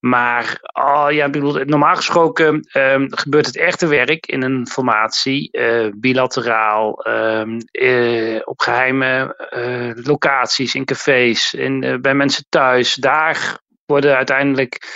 Maar 0.03 0.59
oh, 0.61 1.07
ja, 1.09 1.29
bedoel, 1.29 1.53
normaal 1.65 1.95
gesproken 1.95 2.67
ehm, 2.71 3.05
gebeurt 3.09 3.45
het 3.45 3.57
echte 3.57 3.87
werk 3.87 4.25
in 4.25 4.41
een 4.41 4.67
formatie 4.67 5.51
eh, 5.51 5.87
bilateraal, 5.95 7.03
ehm, 7.03 7.59
eh, 7.71 8.41
op 8.43 8.59
geheime 8.59 9.35
eh, 9.49 10.05
locaties, 10.05 10.75
in 10.75 10.85
cafés, 10.85 11.53
in, 11.53 11.99
bij 12.01 12.13
mensen 12.13 12.45
thuis. 12.49 12.93
Daar 12.93 13.59
worden 13.85 14.15
uiteindelijk 14.15 14.87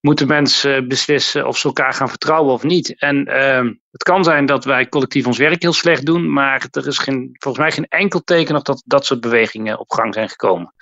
moeten 0.00 0.26
mensen 0.26 0.88
beslissen 0.88 1.46
of 1.46 1.58
ze 1.58 1.66
elkaar 1.66 1.92
gaan 1.92 2.08
vertrouwen 2.08 2.52
of 2.52 2.62
niet. 2.62 2.98
En 2.98 3.26
ehm, 3.26 3.72
het 3.90 4.02
kan 4.02 4.24
zijn 4.24 4.46
dat 4.46 4.64
wij 4.64 4.88
collectief 4.88 5.26
ons 5.26 5.38
werk 5.38 5.62
heel 5.62 5.72
slecht 5.72 6.06
doen, 6.06 6.32
maar 6.32 6.66
er 6.70 6.86
is 6.86 6.98
geen, 6.98 7.30
volgens 7.32 7.62
mij 7.64 7.72
geen 7.72 7.88
enkel 7.88 8.20
teken 8.24 8.54
nog 8.54 8.62
dat 8.62 8.82
dat 8.86 9.06
soort 9.06 9.20
bewegingen 9.20 9.78
op 9.78 9.92
gang 9.92 10.14
zijn 10.14 10.28
gekomen 10.28 10.74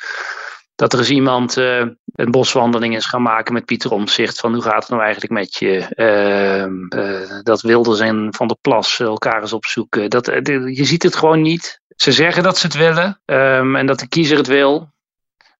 dat 0.79 0.93
er 0.93 0.99
eens 0.99 1.11
iemand 1.11 1.57
eh, 1.57 1.79
een 2.15 2.31
boswandeling 2.31 2.97
is 2.97 3.07
gaan 3.07 3.23
maken 3.23 3.53
met 3.53 3.65
Pieter 3.65 3.91
Omzicht. 3.91 4.41
Van 4.41 4.53
hoe 4.55 4.63
gaat 4.63 4.81
het 4.81 4.89
nou 4.89 5.03
eigenlijk 5.03 5.33
met 5.33 5.57
je? 5.59 5.79
Ehm, 5.95 6.87
eh, 7.01 7.41
dat 7.43 7.61
Wilders 7.61 8.01
en 8.01 8.29
Van 8.37 8.49
der 8.49 8.57
Plas 8.61 9.01
elkaar 9.01 9.41
eens 9.41 9.53
opzoeken. 9.53 10.11
Dat, 10.11 10.29
eh, 10.29 10.43
de- 10.43 10.75
je 10.77 10.85
ziet 10.85 11.03
het 11.03 11.17
gewoon 11.17 11.43
niet. 11.43 11.81
Ze 11.97 12.13
zeggen 12.13 12.43
dat 12.43 12.59
ze 12.59 12.67
het 12.67 12.77
willen 12.77 13.21
ehm, 13.25 13.77
en 13.77 13.87
dat 13.87 13.99
de 13.99 14.09
kiezer 14.09 14.37
het 14.37 14.47
wil. 14.47 14.89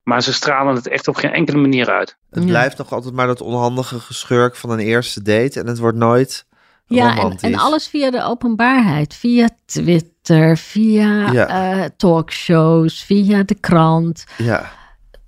Maar 0.03 0.23
ze 0.23 0.33
stralen 0.33 0.75
het 0.75 0.89
echt 0.89 1.09
op 1.09 1.17
geen 1.17 1.33
enkele 1.33 1.59
manier 1.59 1.91
uit. 1.91 2.17
Het 2.31 2.43
Ja. 2.43 2.49
blijft 2.49 2.79
nog 2.79 2.93
altijd 2.93 3.15
maar 3.15 3.27
dat 3.27 3.41
onhandige 3.41 3.99
geschurk 4.01 4.57
van 4.57 4.71
een 4.71 4.79
eerste 4.79 5.23
date. 5.23 5.61
En 5.61 5.67
het 5.67 5.79
wordt 5.79 5.99
nooit 5.99 6.47
Ja, 6.87 7.31
en, 7.41 7.55
alles 7.55 7.89
via 7.89 8.11
de 8.11 8.23
openbaarheid. 8.25 9.15
Via 9.15 9.49
Twitter, 9.67 10.57
via 10.57 11.33
Ja. 11.33 11.47
eh, 11.49 11.85
talkshows, 11.97 13.03
via 13.05 13.43
de 13.43 13.55
krant. 13.55 14.25
Ja, 14.37 14.71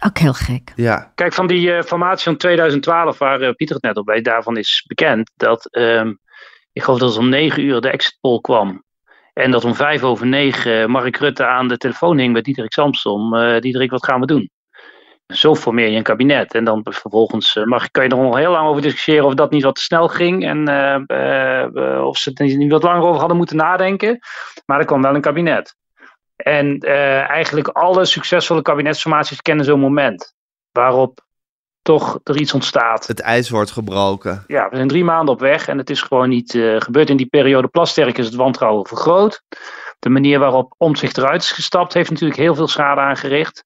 Ook 0.06 0.18
heel 0.18 0.32
gek. 0.32 0.72
ja. 0.76 1.12
Kijk, 1.14 1.32
van 1.32 1.46
die 1.46 1.72
eh, 1.72 1.82
formatie 1.82 2.24
van 2.24 2.36
2012, 2.36 3.18
waar 3.18 3.40
eh, 3.40 3.54
Pieter 3.54 3.74
het 3.74 3.84
net 3.84 3.96
op 3.96 4.06
weet, 4.06 4.24
daarvan 4.24 4.56
is 4.56 4.84
bekend 4.86 5.30
dat, 5.36 5.66
ehm, 5.66 6.12
ik 6.72 6.82
geloof 6.82 6.98
dat 6.98 7.08
het 7.08 7.18
om 7.18 7.28
negen 7.28 7.62
uur 7.62 7.80
de 7.80 7.90
exit 7.90 8.18
poll 8.20 8.40
kwam. 8.40 8.84
En 9.32 9.50
dat 9.50 9.64
om 9.64 9.74
vijf 9.74 10.02
over 10.02 10.26
negen 10.26 10.82
eh, 10.82 10.86
Mark 10.86 11.16
Rutte 11.16 11.46
aan 11.46 11.68
de 11.68 11.76
telefoon 11.76 12.18
hing 12.18 12.32
met 12.32 12.44
Diederik 12.44 12.72
Samsom. 12.72 13.34
Eh 13.34 13.60
Diederik, 13.60 13.90
wat 13.90 14.04
gaan 14.04 14.20
we 14.20 14.26
doen? 14.26 14.50
Zo 15.26 15.54
formeer 15.54 15.90
je 15.90 15.96
een 15.96 16.02
kabinet. 16.02 16.54
En 16.54 16.64
dan 16.64 16.80
vervolgens 16.82 17.56
eh, 17.56 17.64
mag, 17.64 17.90
kan 17.90 18.04
je 18.04 18.10
er 18.10 18.16
nog 18.16 18.36
heel 18.36 18.50
lang 18.50 18.68
over 18.68 18.82
discussiëren 18.82 19.24
of 19.24 19.34
dat 19.34 19.50
niet 19.50 19.62
wat 19.62 19.74
te 19.74 19.82
snel 19.82 20.08
ging. 20.08 20.44
En 20.44 20.68
eh, 20.68 20.94
eh, 21.06 21.76
eh, 21.76 22.04
of 22.04 22.18
ze 22.18 22.30
er 22.34 22.56
niet 22.56 22.70
wat 22.70 22.82
langer 22.82 23.02
over 23.02 23.18
hadden 23.18 23.36
moeten 23.36 23.56
nadenken. 23.56 24.18
Maar 24.66 24.78
er 24.78 24.84
kwam 24.84 25.02
wel 25.02 25.14
een 25.14 25.20
kabinet. 25.20 25.76
En 26.42 26.78
eh, 26.78 27.30
eigenlijk 27.30 27.68
alle 27.68 28.04
succesvolle 28.04 28.62
kabinetsformaties 28.62 29.42
kennen 29.42 29.64
zo'n 29.64 29.80
moment. 29.80 30.34
Waarop 30.72 31.20
toch 31.82 32.18
er 32.24 32.36
iets 32.36 32.54
ontstaat. 32.54 33.06
Het 33.06 33.20
ijs 33.20 33.50
wordt 33.50 33.70
gebroken. 33.70 34.44
Ja, 34.46 34.68
we 34.68 34.76
zijn 34.76 34.88
drie 34.88 35.04
maanden 35.04 35.34
op 35.34 35.40
weg 35.40 35.68
en 35.68 35.78
het 35.78 35.90
is 35.90 36.02
gewoon 36.02 36.28
niet 36.28 36.54
eh, 36.54 36.80
gebeurd. 36.80 37.10
In 37.10 37.16
die 37.16 37.26
periode 37.26 37.68
Plasterk 37.68 38.18
is 38.18 38.26
het 38.26 38.34
wantrouwen 38.34 38.86
vergroot. 38.86 39.42
De 39.98 40.08
manier 40.08 40.38
waarop 40.38 40.74
Omtzigt 40.76 41.18
eruit 41.18 41.42
is 41.42 41.52
gestapt 41.52 41.94
heeft 41.94 42.10
natuurlijk 42.10 42.40
heel 42.40 42.54
veel 42.54 42.68
schade 42.68 43.00
aangericht. 43.00 43.64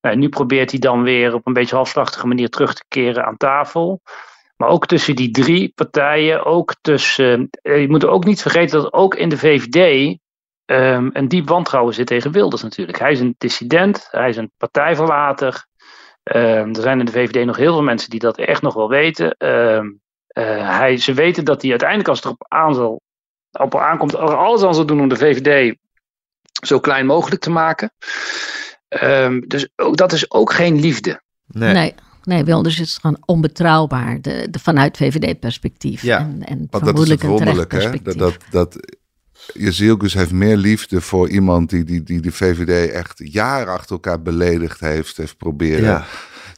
Nou, 0.00 0.16
nu 0.16 0.28
probeert 0.28 0.70
hij 0.70 0.80
dan 0.80 1.02
weer 1.02 1.34
op 1.34 1.46
een 1.46 1.52
beetje 1.52 1.74
halfslachtige 1.74 2.26
manier 2.26 2.48
terug 2.48 2.74
te 2.74 2.84
keren 2.88 3.24
aan 3.24 3.36
tafel. 3.36 4.00
Maar 4.56 4.68
ook 4.68 4.86
tussen 4.86 5.16
die 5.16 5.30
drie 5.30 5.72
partijen, 5.74 6.44
ook 6.44 6.74
tussen. 6.80 7.48
eh, 7.62 7.80
je 7.80 7.88
moet 7.88 8.06
ook 8.06 8.24
niet 8.24 8.42
vergeten 8.42 8.82
dat 8.82 8.92
ook 8.92 9.14
in 9.14 9.28
de 9.28 9.38
VVD 9.38 10.18
ehm, 10.64 11.10
een 11.12 11.28
diep 11.28 11.48
wantrouwen 11.48 11.94
zit 11.94 12.06
tegen 12.06 12.32
Wilders 12.32 12.62
natuurlijk. 12.62 12.98
Hij 12.98 13.12
is 13.12 13.20
een 13.20 13.34
dissident, 13.38 14.08
hij 14.10 14.28
is 14.28 14.36
een 14.36 14.52
partijverlater. 14.56 15.66
Ehm, 16.22 16.68
er 16.68 16.82
zijn 16.82 16.98
in 16.98 17.04
de 17.04 17.12
VVD 17.12 17.44
nog 17.44 17.56
heel 17.56 17.72
veel 17.72 17.82
mensen 17.82 18.10
die 18.10 18.20
dat 18.20 18.38
echt 18.38 18.62
nog 18.62 18.74
wel 18.74 18.88
weten. 18.88 19.36
Ehm, 19.36 19.86
eh, 20.26 20.78
hij, 20.78 20.96
ze 20.96 21.12
weten 21.12 21.44
dat 21.44 21.62
hij 21.62 21.70
uiteindelijk, 21.70 22.08
als 22.08 22.18
het 22.18 22.26
erop 22.26 22.44
aan 22.48 22.74
zal, 22.74 23.00
op 23.50 23.76
aankomt, 23.76 24.12
er 24.12 24.36
alles 24.36 24.62
aan 24.62 24.74
zal 24.74 24.86
doen 24.86 25.00
om 25.00 25.08
de 25.08 25.16
VVD 25.16 25.76
zo 26.64 26.80
klein 26.80 27.06
mogelijk 27.06 27.40
te 27.40 27.50
maken. 27.50 27.92
Ehm, 28.88 29.40
dus 29.40 29.68
ook, 29.76 29.96
dat 29.96 30.12
is 30.12 30.30
ook 30.30 30.52
geen 30.52 30.80
liefde. 30.80 31.22
Nee. 31.46 31.72
Nee. 31.72 31.94
Nee, 32.24 32.44
Wilders 32.44 32.80
is 32.80 32.98
gewoon 33.00 33.22
onbetrouwbaar 33.24 34.20
de, 34.20 34.46
de, 34.50 34.58
vanuit 34.58 34.96
VVD-perspectief. 34.96 36.02
Ja, 36.02 36.18
en, 36.18 36.42
en 36.44 36.66
Want 36.70 36.84
dat 36.84 36.98
is 36.98 37.08
het 37.08 37.22
wonderlijke, 37.22 37.76
hè? 37.76 38.02
Dat, 38.02 38.18
dat, 38.18 38.36
dat 38.50 38.96
Jezielkus 39.54 40.14
heeft 40.14 40.32
meer 40.32 40.56
liefde 40.56 41.00
voor 41.00 41.28
iemand 41.28 41.70
die, 41.70 41.84
die, 41.84 42.02
die 42.02 42.20
de 42.20 42.32
VVD 42.32 42.90
echt 42.90 43.12
jaren 43.24 43.72
achter 43.72 43.90
elkaar 43.92 44.22
beledigd 44.22 44.80
heeft, 44.80 45.16
heeft 45.16 45.36
proberen 45.36 45.82
Ja. 45.84 46.04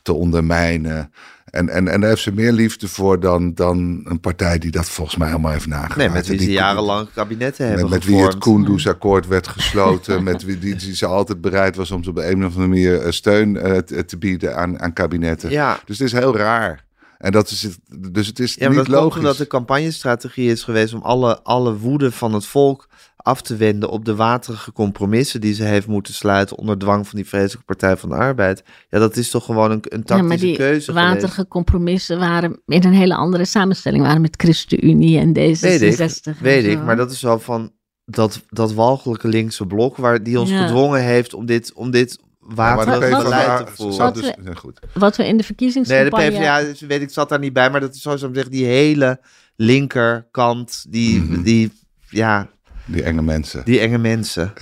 te 0.03 0.13
ondermijnen. 0.13 1.13
En, 1.51 1.69
en, 1.69 1.89
en 1.89 2.01
daar 2.01 2.09
heeft 2.11 2.23
ze 2.23 2.33
meer 2.33 2.53
liefde 2.53 2.89
voor 2.89 3.21
dan, 3.21 3.55
dan 3.55 4.01
een 4.05 4.21
partij 4.21 4.59
die 4.59 4.71
dat 4.71 4.89
volgens 4.89 5.17
mij 5.17 5.31
allemaal 5.31 5.53
heeft 5.53 5.67
nagemaakt. 5.67 5.97
Nee, 5.97 6.09
met 6.09 6.27
wie 6.27 6.37
Die- 6.39 6.47
ze 6.47 6.53
jarenlang 6.53 7.09
kabinetten 7.15 7.67
hebben 7.67 7.83
met, 7.85 7.93
met 7.93 8.05
wie 8.05 8.23
het. 8.23 8.39
Koendersakkoord 8.39 9.27
werd 9.27 9.49
gesloten. 9.57 10.23
met 10.23 10.43
wie 10.45 10.59
die, 10.59 10.75
die 10.77 10.97
ze 10.97 11.07
altijd 11.07 11.41
bereid 11.41 11.77
was 11.77 11.91
om 11.91 12.05
ze 12.05 12.11
op 12.11 12.17
een 12.19 12.45
of 12.45 12.51
andere 12.51 12.67
manier 12.67 13.01
eh, 13.01 13.11
steun 13.11 13.57
eh, 13.57 13.79
te, 13.79 14.05
te 14.05 14.17
bieden 14.19 14.57
aan, 14.57 14.81
aan 14.81 14.93
kabinetten. 14.93 15.51
Ja. 15.51 15.81
Dus 15.85 15.99
het 15.99 16.07
is 16.07 16.13
heel 16.13 16.37
raar. 16.37 16.84
En 17.25 17.33
dat 17.33 17.51
is 17.51 17.63
het, 17.63 17.79
dus 18.13 18.27
het 18.27 18.39
is 18.39 18.55
Ja, 18.55 18.69
niet 18.69 18.77
dat 18.77 18.89
logisch. 18.89 19.19
omdat 19.19 19.37
de 19.37 19.47
campagnestrategie 19.47 20.51
is 20.51 20.63
geweest 20.63 20.95
om 20.95 21.01
alle, 21.03 21.43
alle 21.43 21.77
woede 21.79 22.13
van 22.13 22.33
het 22.33 22.47
volk 22.47 22.89
af 23.17 23.43
te 23.43 23.57
wenden 23.57 23.89
op 23.91 24.05
de 24.05 24.15
waterige 24.15 24.73
compromissen 24.73 25.41
die 25.41 25.55
ze 25.55 25.63
heeft 25.65 25.87
moeten 25.87 26.15
sluiten 26.15 26.59
onder 26.59 26.79
dwang 26.79 27.07
van 27.09 27.17
die 27.19 27.29
vreselijke 27.29 27.65
Partij 27.65 27.97
van 27.97 28.09
de 28.09 28.15
Arbeid. 28.15 28.63
Ja, 28.91 28.99
dat 28.99 29.17
is 29.17 29.31
toch 29.31 29.45
gewoon 29.45 29.71
een, 29.71 29.81
een 29.89 29.99
ja, 29.99 30.05
tactische 30.05 30.25
maar 30.29 30.37
die 30.39 30.57
keuze 30.57 30.93
geweest. 30.93 31.07
waterige 31.07 31.49
compromissen 31.49 32.19
waren 32.19 32.61
in 32.67 32.85
een 32.85 32.93
hele 32.93 33.15
andere 33.15 33.45
samenstelling. 33.45 34.03
Waren 34.03 34.21
met 34.21 34.35
ChristenUnie 34.37 35.19
en 35.19 35.29
D66. 35.29 35.61
Weet 35.61 35.83
ik, 35.83 36.35
weet 36.41 36.65
ik, 36.67 36.83
maar 36.83 36.97
dat 36.97 37.11
is 37.11 37.23
wel 37.23 37.39
van 37.39 37.73
dat, 38.05 38.41
dat 38.49 38.73
walgelijke 38.73 39.29
linkse 39.29 39.67
blok 39.67 39.97
waar 39.97 40.23
die 40.23 40.41
ons 40.41 40.51
Ja. 40.51 40.67
gedwongen 40.67 41.03
heeft 41.03 41.35
om 41.35 41.47
dit, 41.47 41.73
om 41.75 41.91
dit 41.91 42.19
beleid 42.47 43.67
te 43.67 43.73
voeren. 43.75 43.95
zat 43.95 44.15
Wat 44.15 44.15
dus, 44.15 44.35
ja, 44.45 44.55
goed. 44.55 44.79
Wat 44.95 45.17
we 45.17 45.23
in 45.23 45.29
de 45.29 45.31
Nee, 45.33 45.37
de 45.37 45.45
verkiezingscampagne... 45.45 46.31
PvdA, 46.31 46.87
weet 46.87 47.03
ik, 47.03 47.11
zat 47.11 47.29
daar 47.29 47.39
niet 47.39 47.53
bij, 47.53 47.71
maar 47.71 47.81
dat 47.81 47.95
is 47.95 48.03
zo 48.03 48.17
zo 48.17 48.31
zeggen, 48.33 48.53
die 48.53 48.65
hele 48.67 49.21
linkerkant, 49.57 50.85
die, 50.89 51.21
Mhm. 51.23 51.43
die, 51.43 51.73
ja, 52.09 52.49
Die 52.85 53.03
enge 53.03 53.23
mensen. 53.23 53.65
die 53.65 53.79
enge 53.81 53.99
mensen. 53.99 54.53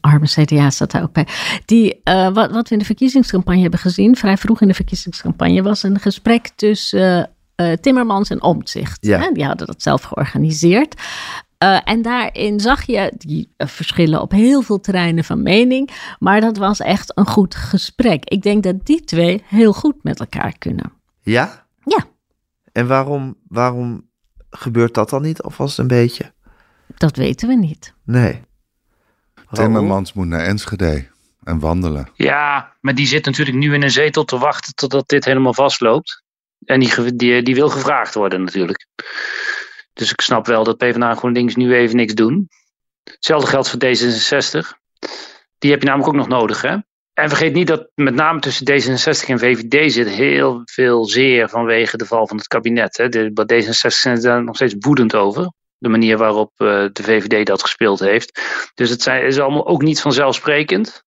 arme 0.00 0.26
CDA 0.26 0.70
staat 0.70 0.90
daar 0.90 1.02
ook 1.02 1.12
bij. 1.12 1.26
Die, 1.64 2.00
eh, 2.02 2.32
wat, 2.32 2.50
wat 2.50 2.68
we 2.68 2.72
in 2.74 2.78
de 2.78 2.84
verkiezingscampagne 2.84 3.60
hebben 3.62 3.80
gezien, 3.80 4.16
vrij 4.16 4.36
vroeg 4.36 4.60
in 4.60 4.68
de 4.68 4.74
verkiezingscampagne, 4.74 5.62
was 5.62 5.82
een 5.82 6.00
gesprek 6.00 6.48
tussen 6.56 7.30
eh, 7.56 7.72
eh, 7.72 7.78
Timmermans 7.80 8.30
en 8.30 8.42
Omtzigt. 8.42 8.98
Ja. 9.06 9.20
Hè? 9.20 9.30
Die 9.32 9.44
hadden 9.44 9.66
dat 9.66 9.82
zelf 9.82 10.02
georganiseerd. 10.02 10.94
Eh, 11.64 11.80
en 11.84 12.02
daarin 12.02 12.60
zag 12.60 12.82
je 12.82 13.12
die 13.16 13.52
eh, 13.56 13.66
verschillen 13.66 14.20
op 14.20 14.30
heel 14.30 14.62
veel 14.62 14.80
terreinen 14.80 15.24
van 15.24 15.42
mening. 15.42 15.90
Maar 16.18 16.40
dat 16.40 16.56
was 16.56 16.80
echt 16.80 17.16
een 17.16 17.26
goed 17.26 17.54
gesprek. 17.54 18.24
Ik 18.24 18.42
denk 18.42 18.62
dat 18.62 18.86
die 18.86 19.04
twee 19.04 19.42
heel 19.46 19.72
goed 19.72 20.02
met 20.02 20.20
elkaar 20.20 20.58
kunnen. 20.58 20.92
Ja? 21.20 21.66
Ja. 21.84 22.04
En 22.72 22.86
waarom, 22.86 23.36
waarom 23.48 24.08
gebeurt 24.50 24.94
dat 24.94 25.10
dan 25.10 25.22
niet 25.22 25.42
alvast 25.42 25.78
een 25.78 25.86
beetje? 25.86 26.32
Dat 26.96 27.16
weten 27.16 27.48
we 27.48 27.54
niet. 27.54 27.94
Nee. 28.04 28.42
Timmermans 29.52 30.12
moet 30.12 30.26
naar 30.26 30.44
Enschede 30.44 31.06
en 31.44 31.58
wandelen. 31.58 32.08
Ja, 32.14 32.72
maar 32.80 32.94
die 32.94 33.06
zit 33.06 33.24
natuurlijk 33.24 33.56
nu 33.56 33.74
in 33.74 33.82
een 33.82 33.90
zetel 33.90 34.24
te 34.24 34.38
wachten 34.38 34.74
totdat 34.74 35.08
dit 35.08 35.24
helemaal 35.24 35.54
vastloopt. 35.54 36.22
En 36.64 36.80
die, 36.80 37.14
die, 37.14 37.42
die 37.42 37.54
wil 37.54 37.68
gevraagd 37.68 38.14
worden 38.14 38.44
natuurlijk. 38.44 38.86
Dus 39.94 40.10
ik 40.10 40.20
snap 40.20 40.46
wel 40.46 40.64
dat 40.64 40.76
PvdA 40.76 41.10
en 41.10 41.16
GroenLinks 41.16 41.54
nu 41.54 41.74
even 41.74 41.96
niks 41.96 42.14
doen. 42.14 42.48
Hetzelfde 43.04 43.46
geldt 43.46 43.68
voor 43.68 43.84
D66. 43.84 44.82
Die 45.58 45.70
heb 45.70 45.80
je 45.80 45.86
namelijk 45.86 46.08
ook 46.08 46.14
nog 46.14 46.28
nodig, 46.28 46.62
hè? 46.62 46.76
En 47.14 47.28
vergeet 47.28 47.52
niet 47.52 47.66
dat 47.66 47.88
met 47.94 48.14
name 48.14 48.40
tussen 48.40 48.66
D66 48.66 49.28
en 49.28 49.38
VVD 49.38 49.92
zit 49.92 50.08
heel 50.08 50.62
veel 50.64 51.04
zeer 51.04 51.48
vanwege 51.48 51.96
de 51.96 52.06
val 52.06 52.26
van 52.26 52.36
het 52.36 52.46
kabinet. 52.46 52.96
Hè? 52.96 53.08
De, 53.08 53.32
bij 53.32 53.64
D66 53.64 53.70
zijn 53.86 54.20
daar 54.20 54.44
nog 54.44 54.54
steeds 54.54 54.74
woedend 54.78 55.14
over. 55.14 55.52
De 55.78 55.88
manier 55.88 56.18
waarop 56.18 56.52
eh, 56.56 56.66
de 56.92 57.02
VVD 57.02 57.46
dat 57.46 57.62
gespeeld 57.62 58.00
heeft. 58.00 58.40
Dus 58.74 58.90
het 58.90 59.02
zijn, 59.02 59.24
is 59.24 59.38
allemaal 59.38 59.66
ook 59.66 59.82
niet 59.82 60.00
vanzelfsprekend. 60.00 61.04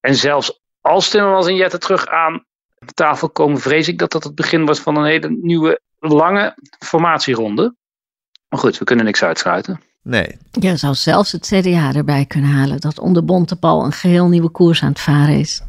En 0.00 0.14
zelfs 0.14 0.60
als 0.80 1.08
Timmermans 1.08 1.46
en 1.46 1.56
Jette 1.56 1.78
terug 1.78 2.06
aan 2.06 2.44
tafel 2.94 3.30
komen, 3.30 3.60
vrees 3.60 3.88
ik 3.88 3.98
dat 3.98 4.12
dat 4.12 4.24
het 4.24 4.34
begin 4.34 4.64
was 4.64 4.80
van 4.80 4.96
een 4.96 5.04
hele 5.04 5.30
nieuwe, 5.30 5.80
lange 5.98 6.56
formatieronde. 6.78 7.74
Maar 8.54 8.62
goed, 8.62 8.78
we 8.78 8.84
kunnen 8.84 9.04
niks 9.04 9.22
uitsluiten. 9.22 9.80
Nee. 10.02 10.36
Je 10.50 10.76
zou 10.76 10.94
zelfs 10.94 11.32
het 11.32 11.46
CDA 11.46 11.92
erbij 11.92 12.24
kunnen 12.24 12.50
halen. 12.50 12.80
Dat 12.80 12.98
onder 12.98 13.24
Bontebal 13.24 13.84
een 13.84 13.92
geheel 13.92 14.28
nieuwe 14.28 14.48
koers 14.48 14.82
aan 14.82 14.88
het 14.88 15.00
varen 15.00 15.38
is. 15.38 15.62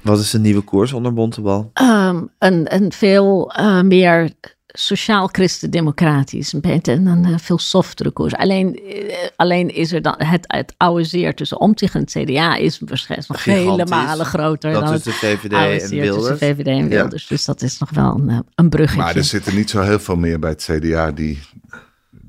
Wat 0.00 0.18
is 0.18 0.30
de 0.30 0.38
nieuwe 0.38 0.60
koers 0.60 0.92
onder 0.92 1.12
Bontebal? 1.12 1.70
Ehm, 1.72 2.22
een, 2.38 2.74
een 2.74 2.92
veel 2.92 3.52
eh, 3.52 3.80
meer 3.80 4.32
sociaal 4.66 5.26
christendemocratisch. 5.26 6.52
Een 6.52 6.60
beetje 6.60 6.92
een, 6.92 7.06
een, 7.06 7.24
eh, 7.24 7.38
veel 7.38 7.58
softere 7.58 8.10
koers. 8.10 8.34
Alleen, 8.34 8.74
eh, 8.74 9.16
alleen 9.36 9.74
is 9.74 9.92
er 9.92 10.02
dan 10.02 10.14
het, 10.18 10.44
het 10.46 10.74
oude 10.76 11.04
zeer 11.04 11.34
tussen 11.34 11.60
Omtzigt 11.60 11.94
en 11.94 12.00
het 12.00 12.10
CDA 12.10 12.56
is 12.56 12.80
waarschijnlijk 12.84 13.28
nog 13.28 13.40
vele 13.40 13.86
malen 13.86 14.26
groter 14.26 14.72
Dat 14.72 14.84
dan 14.84 14.94
is 14.94 15.04
het 15.04 15.04
de 15.04 15.26
VVD 15.26 15.52
oude 15.52 15.80
en 15.80 15.90
Wilders. 15.90 16.38
VVD 16.38 16.66
en 16.66 16.76
Ja. 16.76 16.88
Wilders. 16.88 17.26
Dus 17.26 17.44
dat 17.44 17.62
is 17.62 17.78
nog 17.78 17.90
wel 17.90 18.20
een, 18.26 18.44
een 18.54 18.68
bruggetje. 18.68 19.02
Maar 19.02 19.16
er 19.16 19.24
zitten 19.24 19.54
niet 19.54 19.70
zo 19.70 19.80
heel 19.80 20.00
veel 20.00 20.16
meer 20.16 20.38
bij 20.38 20.50
het 20.50 20.68
CDA 20.70 21.10
die 21.10 21.38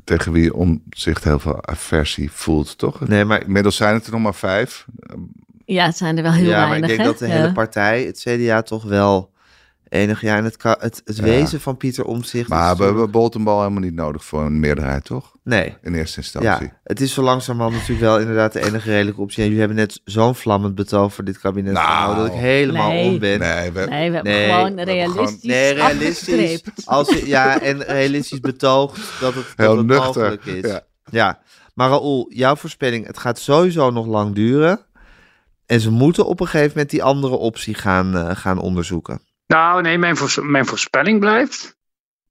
tegen 0.03 0.31
wie 0.31 0.53
om 0.53 0.83
zich 0.89 1.23
heel 1.23 1.39
veel 1.39 1.65
aversie 1.67 2.31
voelt, 2.31 2.77
toch? 2.77 3.07
Nee, 3.07 3.25
maar, 3.25 3.43
Inmiddels 3.43 3.75
zijn 3.75 3.93
het 3.93 4.05
er 4.05 4.11
nog 4.11 4.21
maar 4.21 4.35
vijf. 4.35 4.85
Ja, 5.65 5.85
het 5.85 5.97
zijn 5.97 6.17
er 6.17 6.23
wel 6.23 6.31
heel 6.31 6.49
ja, 6.49 6.59
maar 6.59 6.69
weinig. 6.69 6.89
ik 6.89 6.95
denk 6.95 6.99
hè? 6.99 7.05
dat 7.05 7.19
de 7.19 7.27
Ja. 7.27 7.41
hele 7.41 7.51
partij, 7.53 8.03
het 8.03 8.19
CDA, 8.27 8.61
toch 8.61 8.83
wel 8.83 9.31
enig 9.93 10.21
jaar 10.21 10.38
in 10.38 10.43
het, 10.43 10.63
het, 10.63 11.01
het 11.06 11.17
Ja. 11.17 11.23
wezen 11.23 11.62
van 11.62 11.77
Pieter 11.77 12.06
Omtzigt. 12.06 12.49
Maar 12.49 12.75
we 12.77 12.84
hebben 12.84 13.12
Boltenbal 13.12 13.58
helemaal 13.60 13.82
niet 13.82 13.93
nodig 13.93 14.25
voor 14.25 14.41
een 14.45 14.60
meerderheid, 14.60 15.03
toch? 15.06 15.32
Nee. 15.43 15.77
In 15.82 15.93
eerste 15.95 16.17
instantie. 16.17 16.49
Ja, 16.67 16.79
het 16.84 17.01
is 17.01 17.13
zo 17.13 17.21
langzamerhand 17.21 17.73
natuurlijk 17.75 18.01
wel 18.01 18.19
inderdaad 18.19 18.53
de 18.53 18.65
enige 18.65 18.89
redelijke 18.91 19.21
optie. 19.21 19.38
En 19.38 19.43
jullie 19.43 19.60
hebben 19.60 19.77
net 19.77 20.01
zo'n 20.06 20.36
vlammend 20.36 20.75
betoog 20.75 21.13
voor 21.13 21.23
dit 21.23 21.39
kabinet 21.39 21.73
Nou. 21.73 21.86
gehouden 21.88 22.23
dat 22.25 22.34
ik 22.34 22.39
helemaal 22.39 22.89
Nee. 22.89 23.10
om 23.12 23.19
ben. 23.19 23.39
Nee, 23.39 23.71
we, 23.71 23.79
Nee, 23.89 24.10
we 24.10 24.15
hebben 24.15 24.23
Nee, 24.34 24.49
gewoon 24.51 24.71
we 24.71 24.77
hebben 24.77 24.86
realistisch 24.95 25.43
Nee, 25.43 25.73
realistisch. 25.73 26.62
Als, 26.86 27.10
ja, 27.25 27.60
en 27.62 27.84
realistisch 27.84 28.39
betoogd 28.39 28.99
dat 29.19 29.34
het, 29.34 29.45
dat 29.56 29.65
heel 29.67 29.77
het 29.77 29.86
nuchter. 29.86 30.06
mogelijk 30.21 30.45
is. 30.45 30.69
Ja. 30.71 30.82
Ja, 31.12 31.39
maar 31.73 31.89
Raoul, 31.89 32.25
jouw 32.34 32.56
voorspelling, 32.56 33.08
het 33.08 33.17
gaat 33.17 33.39
sowieso 33.39 33.89
nog 33.91 34.06
lang 34.06 34.36
duren. 34.36 34.79
En 35.65 35.79
ze 35.79 35.91
moeten 35.91 36.25
op 36.25 36.39
een 36.39 36.45
gegeven 36.47 36.69
moment 36.71 36.89
die 36.89 37.03
andere 37.03 37.36
optie 37.36 37.73
gaan, 37.73 38.17
eh, 38.17 38.36
gaan 38.36 38.60
onderzoeken. 38.60 39.21
Nou, 39.53 39.81
nee, 39.81 39.97
mijn, 39.97 40.17
voors- 40.17 40.39
mijn 40.41 40.65
voorspelling 40.65 41.19
blijft. 41.19 41.75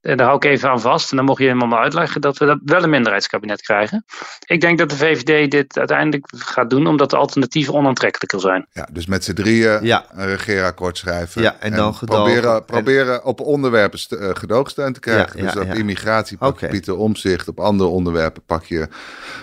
En 0.00 0.16
daar 0.16 0.26
hou 0.26 0.38
ik 0.38 0.44
even 0.44 0.70
aan 0.70 0.80
vast. 0.80 1.11
En 1.11 1.16
dan 1.16 1.26
mocht 1.26 1.38
je 1.38 1.44
helemaal 1.44 1.68
maar 1.68 1.82
uitleggen 1.82 2.20
dat 2.20 2.38
we 2.38 2.46
dat 2.46 2.58
wel 2.64 2.82
een 2.82 2.90
minderheidskabinet 2.90 3.62
krijgen. 3.62 4.04
Ik 4.46 4.61
denk 4.61 4.78
dat 4.78 4.90
de 4.90 4.96
VVD 4.96 5.50
dit 5.50 5.78
uiteindelijk 5.78 6.26
gaat 6.37 6.70
doen, 6.70 6.87
omdat 6.87 7.11
de 7.11 7.16
alternatieven 7.16 7.74
onaantrekkelijker 7.74 8.40
zijn. 8.40 8.66
Ja, 8.72 8.88
dus 8.92 9.06
met 9.06 9.24
z'n 9.24 9.32
drieën 9.32 9.85
Ja. 9.85 10.06
een 10.11 10.26
regeerakkoord 10.26 10.98
schrijven. 10.98 11.42
Ja, 11.42 11.56
en 11.61 11.72
dan 11.72 11.94
gedogen. 11.94 12.22
proberen, 12.24 12.54
En- 12.56 12.64
proberen 12.64 13.24
op 13.24 13.40
onderwerpen 13.40 13.98
eh, 14.08 14.28
gedoogsteun 14.32 14.92
te 14.92 15.00
krijgen. 15.00 15.38
Ja, 15.38 15.44
dus 15.44 15.52
ja, 15.52 15.61
op 15.61 15.66
ja. 15.66 15.72
immigratie 15.74 16.37
pak 16.37 16.61
je. 16.61 16.68
Pieter 16.68 16.96
Omzicht. 16.96 17.48
Op 17.48 17.61
andere 17.61 17.88
onderwerpen 17.90 18.44
pak 18.44 18.64
je 18.64 18.88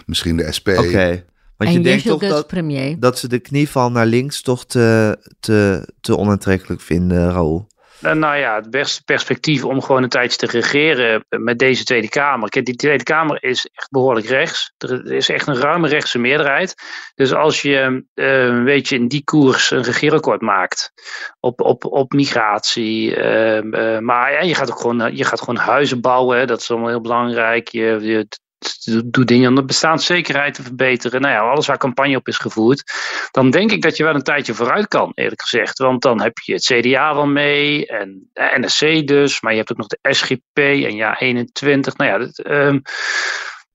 misschien 0.06 0.38
de 0.38 0.52
SP. 0.58 0.68
Oké, 0.68 1.26
want 1.58 1.72
je 1.72 1.78
en 1.78 1.84
denkt 1.84 2.06
toch 2.06 2.22
dat, 2.22 2.48
premier. 2.48 3.00
dat 3.00 3.20
ze 3.20 3.28
de 3.28 3.40
knieval 3.40 3.92
naar 3.92 4.06
links 4.06 4.42
toch 4.42 4.66
te, 4.66 5.18
te, 5.40 5.88
te 6.02 6.18
onaantrekkelijk 6.18 6.82
vinden, 6.82 7.32
Raoul? 7.32 7.69
Eh, 8.02 8.14
nou 8.14 8.38
ja, 8.38 8.56
het 8.56 8.70
beste 8.70 9.04
perspectief 9.04 9.64
om 9.64 9.82
gewoon 9.82 10.04
een 10.04 10.10
tijdje 10.10 10.38
te 10.38 10.46
regeren 10.60 11.26
met 11.30 11.60
deze 11.60 11.84
Tweede 11.84 12.10
Kamer. 12.10 12.50
Kijk, 12.50 12.66
die 12.66 12.76
Tweede 12.76 13.04
Kamer 13.04 13.44
is 13.44 13.70
echt 13.74 13.90
behoorlijk 13.90 14.28
rechts. 14.28 14.74
Er 14.78 15.12
is 15.12 15.30
echt 15.30 15.48
een 15.48 15.60
ruime 15.60 15.88
rechtse 15.88 16.20
meerderheid. 16.20 16.76
Dus 17.16 17.34
als 17.34 17.62
je 17.62 18.06
eh, 18.14 18.44
een 18.44 18.64
beetje 18.64 18.96
in 18.96 19.08
die 19.08 19.24
koers 19.24 19.72
een 19.72 19.84
regeerakkoord 19.84 20.42
maakt 20.42 20.92
op, 21.40 21.62
op, 21.62 21.86
op 21.86 22.12
migratie. 22.14 23.16
eh, 23.16 23.58
eh, 23.58 24.02
maar 24.02 24.32
ja, 24.32 24.42
je 24.42 24.56
gaat 24.56 24.72
ook 24.72 24.80
gewoon, 24.80 25.02
eh, 25.02 25.18
je 25.18 25.24
gaat 25.24 25.40
gewoon 25.40 25.56
huizen 25.58 26.02
bouwen. 26.02 26.48
Dat 26.48 26.62
is 26.62 26.72
allemaal 26.72 26.90
heel 26.90 27.02
belangrijk. 27.02 27.68
Je 27.68 28.28
doet 29.06 29.28
dingen 29.28 29.50
om 29.50 29.56
de 29.56 29.66
bestaanszekerheid 29.66 30.54
te 30.54 30.64
verbeteren. 30.64 31.22
Nou 31.22 31.34
ja, 31.34 31.40
alles 31.40 31.68
waar 31.68 31.78
campagne 31.78 32.16
op 32.16 32.28
is 32.28 32.38
gevoerd. 32.38 32.84
Dan 33.32 33.50
denk 33.50 33.72
ik 33.72 33.82
dat 33.82 33.98
je 33.98 34.04
wel 34.04 34.16
een 34.16 34.24
tijdje 34.24 34.54
vooruit 34.54 34.88
kan, 34.88 35.12
eerlijk 35.16 35.42
gezegd. 35.42 35.78
Want 35.78 36.02
dan 36.02 36.22
heb 36.22 36.38
je 36.38 36.54
het 36.54 36.64
CDA 36.64 37.14
wel 37.14 37.28
mee 37.28 37.88
en 37.88 38.30
de 38.34 38.52
NSC 38.60 39.08
dus. 39.08 39.42
Maar 39.42 39.52
je 39.52 39.58
hebt 39.58 39.72
ook 39.72 39.78
nog 39.78 39.88
de 39.88 40.00
SGP 40.02 40.58
en 40.58 40.96
ja 40.96 41.20
21. 41.20 41.98
Nou 41.98 42.22
ja, 42.22 42.30
ehm, 42.44 42.80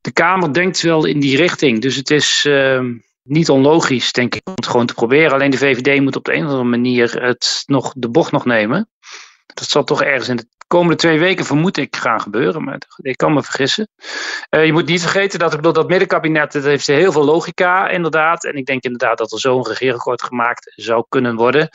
de 0.01 0.13
Kamer 0.13 0.53
denkt 0.53 0.81
wel 0.81 1.05
in 1.05 1.21
die 1.21 1.37
richting. 1.37 1.81
Dus 1.81 1.97
het 1.97 2.11
is 2.11 2.45
ehm, 2.49 2.93
niet 3.23 3.51
onlogisch, 3.51 4.13
denk 4.13 4.35
ik, 4.35 4.41
om 4.45 4.53
het 4.55 4.67
gewoon 4.67 4.87
te 4.87 4.95
proberen. 4.95 5.33
Alleen 5.33 5.51
de 5.51 5.59
VVD 5.59 6.01
moet 6.01 6.17
op 6.17 6.25
de 6.25 6.35
een 6.35 6.45
of 6.45 6.51
andere 6.51 6.69
manier 6.69 7.23
het 7.23 7.63
nog, 7.67 7.93
de 7.97 8.09
bocht 8.09 8.33
nog 8.33 8.45
nemen. 8.45 8.89
Dat 9.55 9.69
zal 9.69 9.85
toch 9.85 10.03
ergens 10.03 10.29
in 10.29 10.37
de 10.37 10.47
komende 10.67 10.97
twee 10.97 11.19
weken, 11.19 11.45
vermoed 11.45 11.77
ik, 11.77 11.97
gaan 11.97 12.21
gebeuren. 12.21 12.65
Maar 12.65 12.79
ik 12.97 13.17
kan 13.17 13.33
me 13.33 13.43
vergissen. 13.43 13.89
Uh, 14.51 14.65
je 14.65 14.73
moet 14.73 14.87
niet 14.87 15.01
vergeten 15.01 15.39
dat 15.39 15.51
ik 15.51 15.57
bedoel, 15.57 15.73
dat 15.73 15.89
middenkabinet 15.89 16.53
dat 16.53 16.65
heeft 16.65 16.87
heel 16.87 17.13
veel 17.13 17.25
logica, 17.25 17.89
inderdaad. 17.89 18.45
En 18.45 18.55
ik 18.55 18.67
denk 18.67 18.83
inderdaad 18.83 19.19
dat 19.19 19.33
er 19.33 19.41
zo'n 19.41 19.67
regeerakkoord 19.67 20.23
gemaakt 20.23 20.73
zou 20.75 21.05
kunnen 21.09 21.37
worden. 21.37 21.69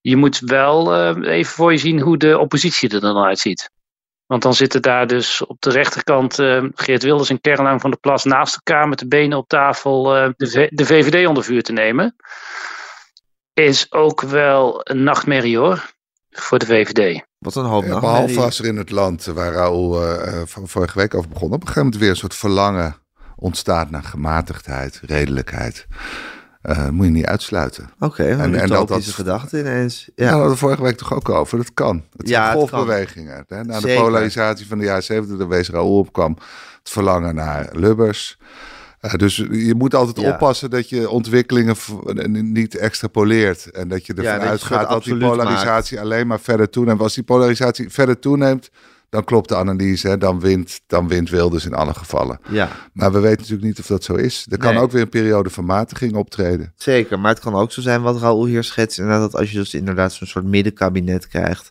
Je 0.00 0.16
moet 0.16 0.38
wel 0.38 0.94
uh, 0.94 1.32
even 1.36 1.52
voor 1.52 1.72
je 1.72 1.78
zien 1.78 2.00
hoe 2.00 2.16
de 2.16 2.38
oppositie 2.38 2.88
er 2.88 3.00
dan 3.00 3.24
uitziet. 3.24 3.70
Want 4.26 4.42
dan 4.42 4.54
zitten 4.54 4.82
daar 4.82 5.06
dus 5.06 5.46
op 5.46 5.60
de 5.60 5.70
rechterkant 5.70 6.38
uh, 6.38 6.64
Geert 6.74 7.02
Wilders 7.02 7.30
en 7.30 7.40
Caroline 7.40 7.80
van 7.80 7.90
der 7.90 8.00
Plas 8.00 8.24
naast 8.24 8.54
elkaar 8.54 8.88
met 8.88 8.98
de 8.98 9.08
benen 9.08 9.38
op 9.38 9.48
tafel 9.48 10.02
de, 10.36 10.68
de 10.70 10.86
VVD 10.86 11.26
onder 11.26 11.44
vuur 11.44 11.62
te 11.62 11.72
nemen. 11.72 12.16
Is 13.52 13.92
ook 13.92 14.20
wel 14.20 14.80
een 14.82 15.02
nachtmerrie 15.02 15.58
hoor, 15.58 15.93
voor 16.40 16.58
de 16.58 16.66
VVD. 16.66 17.24
Wat 17.38 17.54
een 17.54 17.64
hoop 17.64 17.84
ja, 17.84 18.00
Behalve 18.00 18.40
als 18.40 18.58
er 18.58 18.64
in 18.64 18.76
het 18.76 18.90
land, 18.90 19.24
waar 19.24 19.52
Raoul 19.52 20.02
uh, 20.02 20.42
van 20.44 20.68
vorige 20.68 20.98
week 20.98 21.14
over 21.14 21.28
begon, 21.28 21.46
op 21.46 21.60
een 21.60 21.60
gegeven 21.60 21.82
moment 21.82 22.00
weer 22.00 22.10
een 22.10 22.16
soort 22.16 22.34
verlangen 22.34 22.96
ontstaat 23.36 23.90
naar 23.90 24.02
gematigdheid, 24.02 25.00
redelijkheid. 25.02 25.86
Uh, 26.62 26.88
moet 26.88 27.06
je 27.06 27.12
niet 27.12 27.26
uitsluiten. 27.26 27.90
Oké, 27.94 28.04
okay, 28.04 28.30
en, 28.30 28.54
en 28.54 28.68
dat 28.68 28.90
is 28.90 29.12
gedachte 29.12 29.58
ineens. 29.58 30.10
Ja, 30.14 30.24
ja 30.24 30.30
hadden 30.30 30.50
we 30.50 30.56
vorige 30.56 30.82
week 30.82 30.96
toch 30.96 31.14
ook 31.14 31.28
over. 31.28 31.58
Dat 31.58 31.74
kan. 31.74 32.04
Het 32.16 32.28
zijn 32.28 32.42
ja, 32.42 32.52
golfbewegingen. 32.52 33.44
Hè? 33.48 33.64
Na 33.64 33.80
de 33.80 33.94
polarisatie 33.94 34.66
van 34.66 34.78
de 34.78 34.84
jaren 34.84 35.02
70, 35.02 35.36
de 35.36 35.46
wees 35.46 35.70
Raoul 35.70 35.98
opkwam, 35.98 36.36
het 36.78 36.90
verlangen 36.90 37.34
naar 37.34 37.68
Lubbers. 37.72 38.38
Uh, 39.04 39.12
dus 39.14 39.36
je 39.36 39.74
moet 39.76 39.94
altijd 39.94 40.20
ja. 40.20 40.32
oppassen 40.32 40.70
dat 40.70 40.88
je 40.88 41.10
ontwikkelingen 41.10 41.76
niet 42.52 42.76
extrapoleert. 42.76 43.70
En 43.70 43.88
dat 43.88 44.06
je 44.06 44.14
ervan 44.14 44.34
ja, 44.34 44.38
uitgaat 44.38 44.88
dat 44.88 45.04
die 45.04 45.16
polarisatie 45.16 45.96
maakt. 45.96 46.08
alleen 46.08 46.26
maar 46.26 46.40
verder 46.40 46.70
toeneemt. 46.70 47.00
Als 47.00 47.14
die 47.14 47.24
polarisatie 47.24 47.90
verder 47.90 48.18
toeneemt, 48.18 48.70
dan 49.14 49.24
klopt 49.24 49.48
de 49.48 49.56
analyse. 49.56 50.08
Hè? 50.08 50.18
Dan, 50.18 50.40
wint, 50.40 50.80
dan 50.86 51.08
wint 51.08 51.30
Wilders 51.30 51.64
in 51.64 51.74
alle 51.74 51.94
gevallen. 51.94 52.40
Ja. 52.48 52.68
Maar 52.92 53.12
we 53.12 53.20
weten 53.20 53.38
natuurlijk 53.38 53.66
niet 53.66 53.78
of 53.78 53.86
dat 53.86 54.04
zo 54.04 54.14
is. 54.14 54.46
Er 54.50 54.58
kan 54.58 54.76
ook 54.76 54.90
weer 54.90 55.02
een 55.02 55.08
periode 55.08 55.50
van 55.50 55.64
matiging 55.64 56.14
optreden. 56.14 56.72
Zeker, 56.76 57.20
maar 57.20 57.30
het 57.30 57.40
kan 57.40 57.54
ook 57.54 57.72
zo 57.72 57.80
zijn 57.80 58.02
wat 58.02 58.20
Raoul 58.20 58.46
hier 58.46 58.64
schetst. 58.64 58.98
Inderdaad, 58.98 59.30
dat 59.30 59.40
als 59.40 59.50
je 59.50 59.58
dus 59.58 59.74
inderdaad 59.74 60.12
zo'n 60.12 60.26
soort 60.26 60.44
middenkabinet 60.44 61.28
krijgt. 61.28 61.70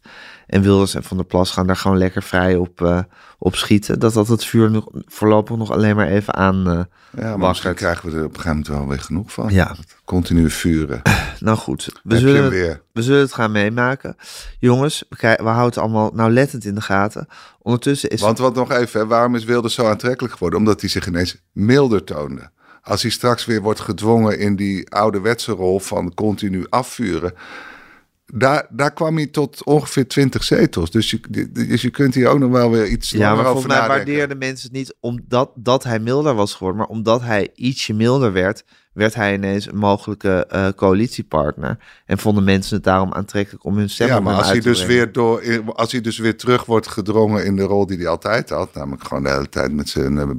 En 0.53 0.61
Wilders 0.61 0.95
en 0.95 1.03
Van 1.03 1.17
der 1.17 1.25
Plas 1.25 1.51
gaan 1.51 1.67
daar 1.67 1.75
gewoon 1.75 1.97
lekker 1.97 2.23
vrij 2.23 2.55
op, 2.55 2.81
uh, 2.81 2.99
op 3.37 3.55
schieten. 3.55 3.99
Dat 3.99 4.13
dat 4.13 4.27
het 4.27 4.45
vuur 4.45 4.71
nog, 4.71 4.87
voorlopig 5.05 5.57
nog 5.57 5.71
alleen 5.71 5.95
maar 5.95 6.07
even 6.07 6.33
aan 6.33 6.67
uh, 6.67 6.79
Ja, 7.23 7.37
maar 7.37 7.47
misschien 7.47 7.73
krijgen 7.73 8.09
we 8.09 8.17
er 8.17 8.25
op 8.25 8.29
een 8.29 8.41
gegeven 8.41 8.49
moment 8.49 8.67
wel 8.67 8.87
weer 8.87 8.99
genoeg 8.99 9.33
van. 9.33 9.53
Ja. 9.53 9.75
Continu 10.05 10.49
vuren. 10.49 11.01
nou 11.39 11.57
goed, 11.57 12.01
we 12.03 12.17
zullen, 12.17 12.49
we 12.91 13.01
zullen 13.01 13.21
het 13.21 13.33
gaan 13.33 13.51
meemaken. 13.51 14.15
Jongens, 14.59 15.03
we, 15.09 15.17
we 15.19 15.43
houden 15.43 15.65
het 15.65 15.77
allemaal 15.77 16.11
nauwlettend 16.13 16.65
in 16.65 16.75
de 16.75 16.81
gaten. 16.81 17.27
Ondertussen 17.59 18.09
is... 18.09 18.21
Want 18.21 18.37
wat 18.37 18.55
nog 18.55 18.71
even, 18.71 18.99
hè, 18.99 19.07
waarom 19.07 19.35
is 19.35 19.43
Wilders 19.43 19.73
zo 19.73 19.89
aantrekkelijk 19.89 20.33
geworden? 20.33 20.59
Omdat 20.59 20.81
hij 20.81 20.89
zich 20.89 21.07
ineens 21.07 21.37
milder 21.51 22.03
toonde. 22.03 22.49
Als 22.81 23.01
hij 23.01 23.11
straks 23.11 23.45
weer 23.45 23.61
wordt 23.61 23.79
gedwongen 23.79 24.39
in 24.39 24.55
die 24.55 24.89
ouderwetse 24.89 25.51
rol 25.51 25.79
van 25.79 26.13
continu 26.13 26.65
afvuren 26.69 27.33
daar, 28.36 28.67
daar 28.69 28.93
kwam 28.93 29.15
hij 29.15 29.28
tot 29.28 29.63
ongeveer 29.63 30.08
20 30.08 30.43
zetels. 30.43 30.91
Dus 30.91 31.12
je, 31.12 31.50
dus 31.52 31.82
je 31.82 31.89
kunt 31.89 32.15
hier 32.15 32.28
ook 32.28 32.39
nog 32.39 32.52
wel 32.52 32.72
weer 32.72 32.88
iets 32.88 33.10
ja, 33.10 33.36
maar 33.36 33.46
volgens 33.46 33.65
mij 33.65 33.88
waardeerden 33.88 34.38
mensen 34.38 34.67
het 34.67 34.78
niet 34.78 34.96
omdat 35.00 35.52
dat 35.56 35.84
hij 35.84 36.00
milder 36.00 36.36
was 36.36 36.54
geworden, 36.54 36.80
maar 36.80 36.89
omdat 36.89 37.22
hij 37.22 37.50
ietsje 37.56 37.93
milder 37.93 38.34
werd, 38.34 38.63
werd 38.93 39.13
hij 39.13 39.34
ineens 39.34 39.67
een 39.67 39.78
mogelijke 39.78 40.48
uh, 40.54 40.67
coalitiepartner. 40.76 41.78
En 42.06 42.17
vonden 42.17 42.43
mensen 42.43 42.76
het 42.76 42.84
daarom 42.84 43.13
aantrekkelijk 43.13 43.63
om 43.63 43.78
hun 43.78 43.89
stem 43.89 44.08
ja, 44.08 44.19
maar 44.19 44.36
als 44.36 44.48
hij 44.48 44.60
dus 44.60 44.86
weer 44.86 45.12
door, 45.12 45.63
als 45.74 45.91
hij 45.91 46.02
dus 46.02 46.17
weer 46.17 46.38
terug 46.38 46.65
wordt 46.65 46.88
gedrongen 46.88 47.46
in 47.46 47.56
de 47.56 47.63
rol 47.63 47.86
die 47.86 47.98
hij 47.98 48.08
altijd 48.08 48.50
had, 48.50 48.74
namelijk 48.74 49.04
gewoon 49.04 49.24
de 49.24 49.30
hele 49.30 49.50
tijd 49.50 49.74
met 49.74 49.89
zijn 49.89 50.13
uh, 50.13 50.30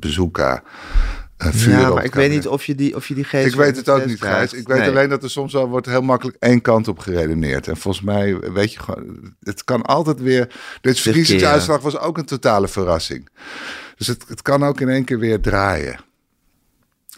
ja, 1.36 1.90
maar 1.90 2.04
ik 2.04 2.14
weet 2.14 2.30
niet 2.30 2.48
of 2.48 2.64
je 2.64 2.74
die, 2.74 2.96
of 2.96 3.08
je 3.08 3.14
die 3.14 3.24
geest. 3.24 3.46
Ik 3.46 3.54
weet 3.54 3.76
het 3.76 3.88
ook 3.88 4.06
niet, 4.06 4.20
Gijs. 4.20 4.52
Ik 4.52 4.66
weet 4.66 4.88
alleen 4.88 5.08
dat 5.08 5.22
er 5.22 5.30
soms 5.30 5.52
wel 5.52 5.68
wordt 5.68 5.86
heel 5.86 6.02
makkelijk 6.02 6.36
één 6.40 6.60
kant 6.60 6.88
op 6.88 6.98
geredeneerd. 6.98 7.68
En 7.68 7.76
volgens 7.76 8.04
mij, 8.04 8.38
weet 8.38 8.72
je 8.72 8.78
gewoon, 8.80 9.34
het 9.40 9.64
kan 9.64 9.82
altijd 9.82 10.20
weer. 10.20 10.54
Dit 10.80 11.00
verkiezingsuitslag 11.00 11.80
was 11.80 11.98
ook 11.98 12.18
een 12.18 12.24
totale 12.24 12.68
verrassing. 12.68 13.28
Dus 13.96 14.06
het, 14.06 14.24
het 14.28 14.42
kan 14.42 14.64
ook 14.64 14.80
in 14.80 14.88
één 14.88 15.04
keer 15.04 15.18
weer 15.18 15.40
draaien. 15.40 15.98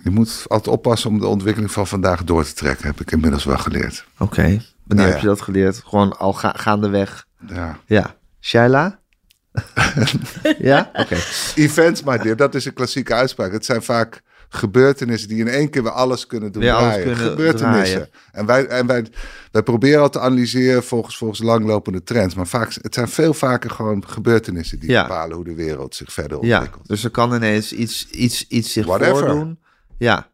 Je 0.02 0.10
moet 0.10 0.44
altijd 0.48 0.74
oppassen 0.74 1.10
om 1.10 1.18
de 1.18 1.26
ontwikkeling 1.26 1.72
van 1.72 1.86
vandaag 1.86 2.24
door 2.24 2.44
te 2.44 2.52
trekken, 2.52 2.86
heb 2.86 3.00
ik 3.00 3.10
inmiddels 3.10 3.44
wel 3.44 3.58
geleerd. 3.58 4.06
Oké, 4.18 4.42
wanneer 4.42 4.64
nou 4.86 5.08
heb 5.08 5.20
je 5.20 5.26
dat 5.26 5.40
geleerd? 5.40 5.82
Gewoon 5.84 6.18
al 6.18 6.32
ga, 6.32 6.52
gaandeweg. 6.56 7.26
Ja. 7.46 7.78
Ja. 7.86 8.16
Shaila? 8.40 9.00
ja? 10.58 10.90
Oké. 10.92 11.16
Events, 11.54 12.02
my 12.02 12.18
dear, 12.18 12.36
dat 12.36 12.54
is 12.54 12.64
een 12.64 12.72
klassieke 12.72 13.14
uitspraak. 13.14 13.52
Het 13.52 13.64
zijn 13.64 13.82
vaak 13.82 14.22
gebeurtenissen 14.48 15.28
die 15.28 15.40
in 15.40 15.48
één 15.48 15.70
keer 15.70 15.82
weer 15.82 15.92
alles 15.92 16.26
kunnen 16.26 16.52
doen 16.52 16.62
draaien. 16.62 17.04
Kunnen 17.04 17.30
gebeurtenissen. 17.30 18.08
En, 18.32 18.46
wij, 18.46 18.66
en 18.66 18.86
wij, 18.86 19.06
wij 19.50 19.62
proberen 19.62 20.00
al 20.00 20.10
te 20.10 20.20
analyseren 20.20 20.84
volgens, 20.84 21.16
volgens 21.16 21.42
langlopende 21.42 22.02
trends. 22.02 22.34
Maar 22.34 22.46
vaak, 22.46 22.78
het 22.80 22.94
zijn 22.94 23.08
veel 23.08 23.34
vaker 23.34 23.70
gewoon 23.70 24.06
gebeurtenissen 24.06 24.78
die 24.80 24.88
bepalen 24.88 25.36
hoe 25.36 25.44
de 25.44 25.54
wereld 25.54 25.94
zich 25.94 26.12
verder 26.12 26.38
ontwikkelt. 26.38 26.82
Ja, 26.82 26.94
dus 26.94 27.04
er 27.04 27.10
kan 27.10 27.34
ineens 27.34 27.72
iets, 27.72 28.08
iets, 28.10 28.46
iets 28.48 28.72
zich 28.72 28.86
Whatever. 28.86 29.16
voordoen. 29.16 29.58
Ja. 29.98 30.30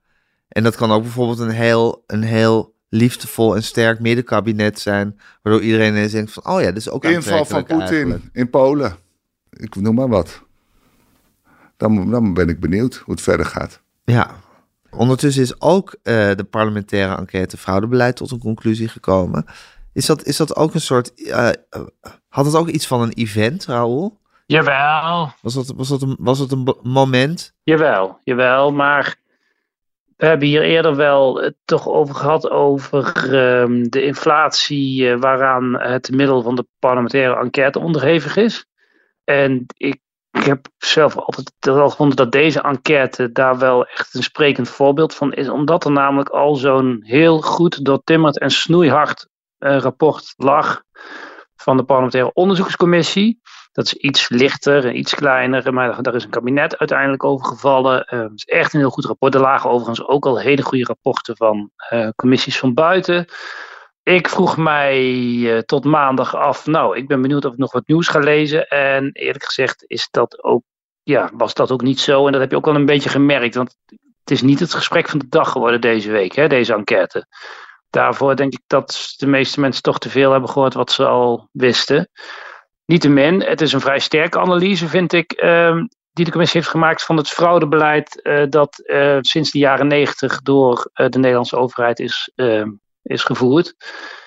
En 0.49 0.63
dat 0.63 0.77
kan 0.77 0.93
ook 0.93 1.03
bijvoorbeeld 1.03 1.39
een 1.39 1.51
heel, 1.51 2.05
een 2.07 2.23
heel 2.23 2.75
liefdevol 2.89 3.57
en 3.57 3.63
sterk 3.63 4.01
middenkabinet 4.01 4.81
zijn. 4.81 5.21
Waardoor 5.43 5.63
iedereen 5.63 5.89
ineens 5.91 6.13
denkt 6.13 6.33
van, 6.33 6.47
oh 6.47 6.61
ja, 6.61 6.67
dit 6.67 6.77
is 6.77 6.91
ook 6.91 7.05
Inval 7.05 7.45
van 7.45 7.65
Poetin 7.65 8.31
in 8.33 8.51
Polen 8.51 8.97
ik 9.53 9.75
noem 9.75 9.95
maar 9.95 10.09
wat. 10.09 10.43
Dan, 11.77 12.11
dan 12.11 12.35
ben 12.35 12.49
ik 12.49 12.61
benieuwd 12.61 12.95
hoe 12.95 13.15
het 13.15 13.23
verder 13.23 13.47
gaat. 13.47 13.83
Ja, 14.05 14.31
ondertussen 14.91 15.43
is 15.43 15.61
ook 15.61 15.91
uh, 16.03 16.35
de 16.35 16.47
parlementaire 16.51 17.17
enquête 17.17 17.57
fraudebeleid 17.57 18.17
tot 18.17 18.31
een 18.31 18.39
conclusie 18.39 18.89
gekomen. 18.89 19.45
Is 19.93 20.07
dat, 20.07 20.25
is 20.25 20.37
dat 20.37 20.57
ook 20.57 20.75
een 20.75 20.81
soort. 20.81 21.13
Uh, 21.17 21.49
had 22.29 22.45
het 22.45 22.55
ook 22.55 22.69
iets 22.69 22.87
van 22.87 23.03
een 23.03 23.13
event, 23.13 23.67
Raoul? 23.67 24.21
Jawel. 24.47 25.33
Was 25.41 25.55
dat, 25.55 25.73
was 25.77 25.89
dat, 25.89 26.03
een, 26.03 26.17
was 26.19 26.39
dat 26.39 26.53
een 26.53 26.77
moment? 26.83 27.55
Jawel, 27.63 28.19
jawel. 28.25 28.73
Maar 28.73 29.17
we 30.17 30.27
hebben 30.27 30.49
hier 30.49 30.63
eerder 30.63 30.97
wel 30.97 31.43
het 31.43 31.55
toch 31.65 31.89
over 31.89 32.15
gehad 32.15 32.51
over 32.51 33.25
uh, 33.25 33.85
de 33.89 34.05
inflatie 34.05 35.03
uh, 35.03 35.21
waaraan 35.21 35.81
het 35.81 36.11
middel 36.11 36.43
van 36.43 36.55
de 36.55 36.67
parlementaire 36.79 37.37
enquête 37.41 37.79
onderhevig 37.79 38.37
is. 38.37 38.67
En 39.25 39.67
ik, 39.77 40.01
heb 40.31 40.67
zelf 40.79 41.17
altijd 41.17 41.53
wel 41.61 41.91
gevonden 41.91 42.17
dat 42.17 42.33
deze 42.33 42.61
enquête 42.61 43.33
daar 43.33 43.59
wel 43.59 43.87
echt 43.87 44.15
een 44.15 44.23
sprekend 44.23 44.69
voorbeeld 44.69 45.15
van 45.15 45.33
is. 45.33 45.49
Omdat 45.49 45.85
er 45.85 45.91
namelijk 45.91 46.29
al 46.29 46.57
zo'n 46.57 46.99
heel 47.03 47.41
goed 47.41 47.85
doortimmerd 47.85 48.39
en 48.39 48.51
snoeihard 48.51 49.29
uh, 49.59 49.79
rapport 49.79 50.35
lag 50.37 50.83
van 51.57 51.77
de 51.77 51.85
parlementaire 51.85 52.33
onderzoekscommissie. 52.33 53.41
Dat 53.73 53.85
is 53.85 53.95
iets 53.95 54.29
lichter 54.29 54.87
en 54.87 54.99
iets 54.99 55.15
kleiner, 55.15 55.75
maar 55.75 56.03
daar 56.03 56.15
is 56.15 56.25
een 56.25 56.31
kabinet 56.31 56.79
uiteindelijk 56.79 57.25
over 57.25 57.47
gevallen. 57.47 58.07
Uh, 58.15 58.21
het 58.21 58.33
is 58.35 58.45
echt 58.45 58.73
een 58.73 58.81
heel 58.81 58.91
goed 58.91 59.05
rapport. 59.05 59.35
Er 59.35 59.41
lagen 59.41 59.71
overigens 59.71 60.07
ook 60.09 60.27
al 60.27 60.39
hele 60.39 60.63
goede 60.63 60.85
rapporten 60.85 61.37
van 61.37 61.71
uh, 61.93 62.09
commissies 62.17 62.59
van 62.59 62.75
buiten. 62.75 63.27
Ik 64.03 64.29
vroeg 64.29 64.57
mij 64.57 65.01
uh, 65.05 65.59
tot 65.59 65.85
maandag 65.85 66.37
af, 66.37 66.67
nou, 66.67 66.97
ik 66.97 67.09
ben 67.09 67.23
benieuwd 67.23 67.45
of 67.45 67.53
ik 67.53 67.59
nog 67.59 67.73
wat 67.73 67.87
nieuws 67.87 68.09
ga 68.09 68.19
lezen. 68.19 68.69
En 68.69 69.11
eerlijk 69.13 69.45
gezegd 69.45 69.85
is 69.87 70.09
dat 70.11 70.45
ook, 70.45 70.63
ja, 71.03 71.31
was 71.35 71.55
dat 71.55 71.71
ook 71.71 71.83
niet 71.83 72.01
zo. 72.01 72.27
En 72.27 72.33
dat 72.33 72.41
heb 72.41 72.51
je 72.51 72.57
ook 72.57 72.65
wel 72.65 72.75
een 72.75 72.87
beetje 72.87 73.09
gemerkt, 73.09 73.55
want 73.55 73.77
het 74.21 74.31
is 74.31 74.43
niet 74.43 74.61
het 74.61 74.75
gesprek 74.75 75.09
van 75.09 75.19
de 75.19 75.29
dag 75.29 75.51
geworden 75.51 75.81
deze 75.81 76.11
week, 76.11 76.35
hè, 76.35 76.49
deze 76.49 76.75
enquête. 76.75 77.27
Daarvoor 77.91 78.37
denk 78.37 78.53
ik 78.53 78.63
dat 78.67 79.15
de 79.17 79.27
meeste 79.27 79.61
mensen 79.61 79.83
toch 79.83 79.99
te 79.99 80.11
veel 80.11 80.31
hebben 80.31 80.51
gehoord 80.51 80.75
wat 80.75 80.93
ze 80.93 81.07
al 81.07 81.49
wisten. 81.53 82.09
Niettemin, 82.85 83.43
het 83.43 83.61
is 83.61 83.73
een 83.73 83.81
vrij 83.81 83.99
sterke 83.99 84.39
analyse, 84.39 84.89
vind 84.89 85.13
ik, 85.13 85.43
uh, 85.43 85.77
die 86.13 86.25
de 86.25 86.31
commissie 86.31 86.61
heeft 86.61 86.73
gemaakt 86.73 87.05
van 87.05 87.17
het 87.17 87.29
fraudebeleid 87.29 88.21
uh, 88.23 88.45
dat 88.49 88.83
uh, 88.85 89.19
sinds 89.21 89.51
de 89.51 89.59
jaren 89.59 89.87
negentig 89.87 90.43
door 90.43 90.91
de 90.93 91.19
Nederlandse 91.19 91.57
overheid 91.57 91.99
is 91.99 92.33
ehm, 92.35 92.69
is 93.03 93.25
gevoerd. 93.25 93.75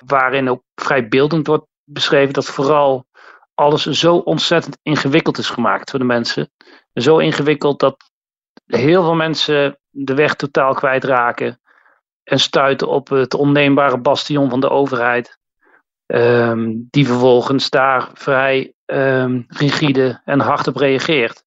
Waarin 0.06 0.50
ook 0.50 0.64
vrij 0.76 1.08
beeldend 1.08 1.48
wordt 1.48 1.66
beschreven 1.84 2.34
dat 2.34 2.46
vooral 2.46 3.06
alles 3.54 3.84
zo 3.84 4.16
ontzettend 4.16 4.78
ingewikkeld 4.82 5.38
is 5.38 5.50
gemaakt 5.50 5.90
voor 5.90 6.00
de 6.00 6.06
mensen. 6.06 6.52
Zo 6.94 7.18
ingewikkeld 7.18 7.80
dat 7.80 8.12
heel 8.66 9.04
veel 9.04 9.16
mensen 9.16 9.80
de 9.90 10.14
weg 10.14 10.36
totaal 10.36 10.74
kwijtraken. 10.74 11.60
En 12.24 12.40
stuiten 12.40 12.88
op 12.88 13.10
het 13.10 13.34
onneembare 13.34 13.98
bastion 13.98 14.50
van 14.50 14.60
de 14.60 14.70
overheid. 14.70 15.40
Um, 16.06 16.88
die 16.90 17.06
vervolgens 17.06 17.70
daar 17.70 18.10
vrij 18.14 18.74
um, 18.86 19.46
rigide 19.48 20.22
en 20.26 20.40
hard 20.40 20.68
op 20.68 20.76
reageert. 20.76 21.45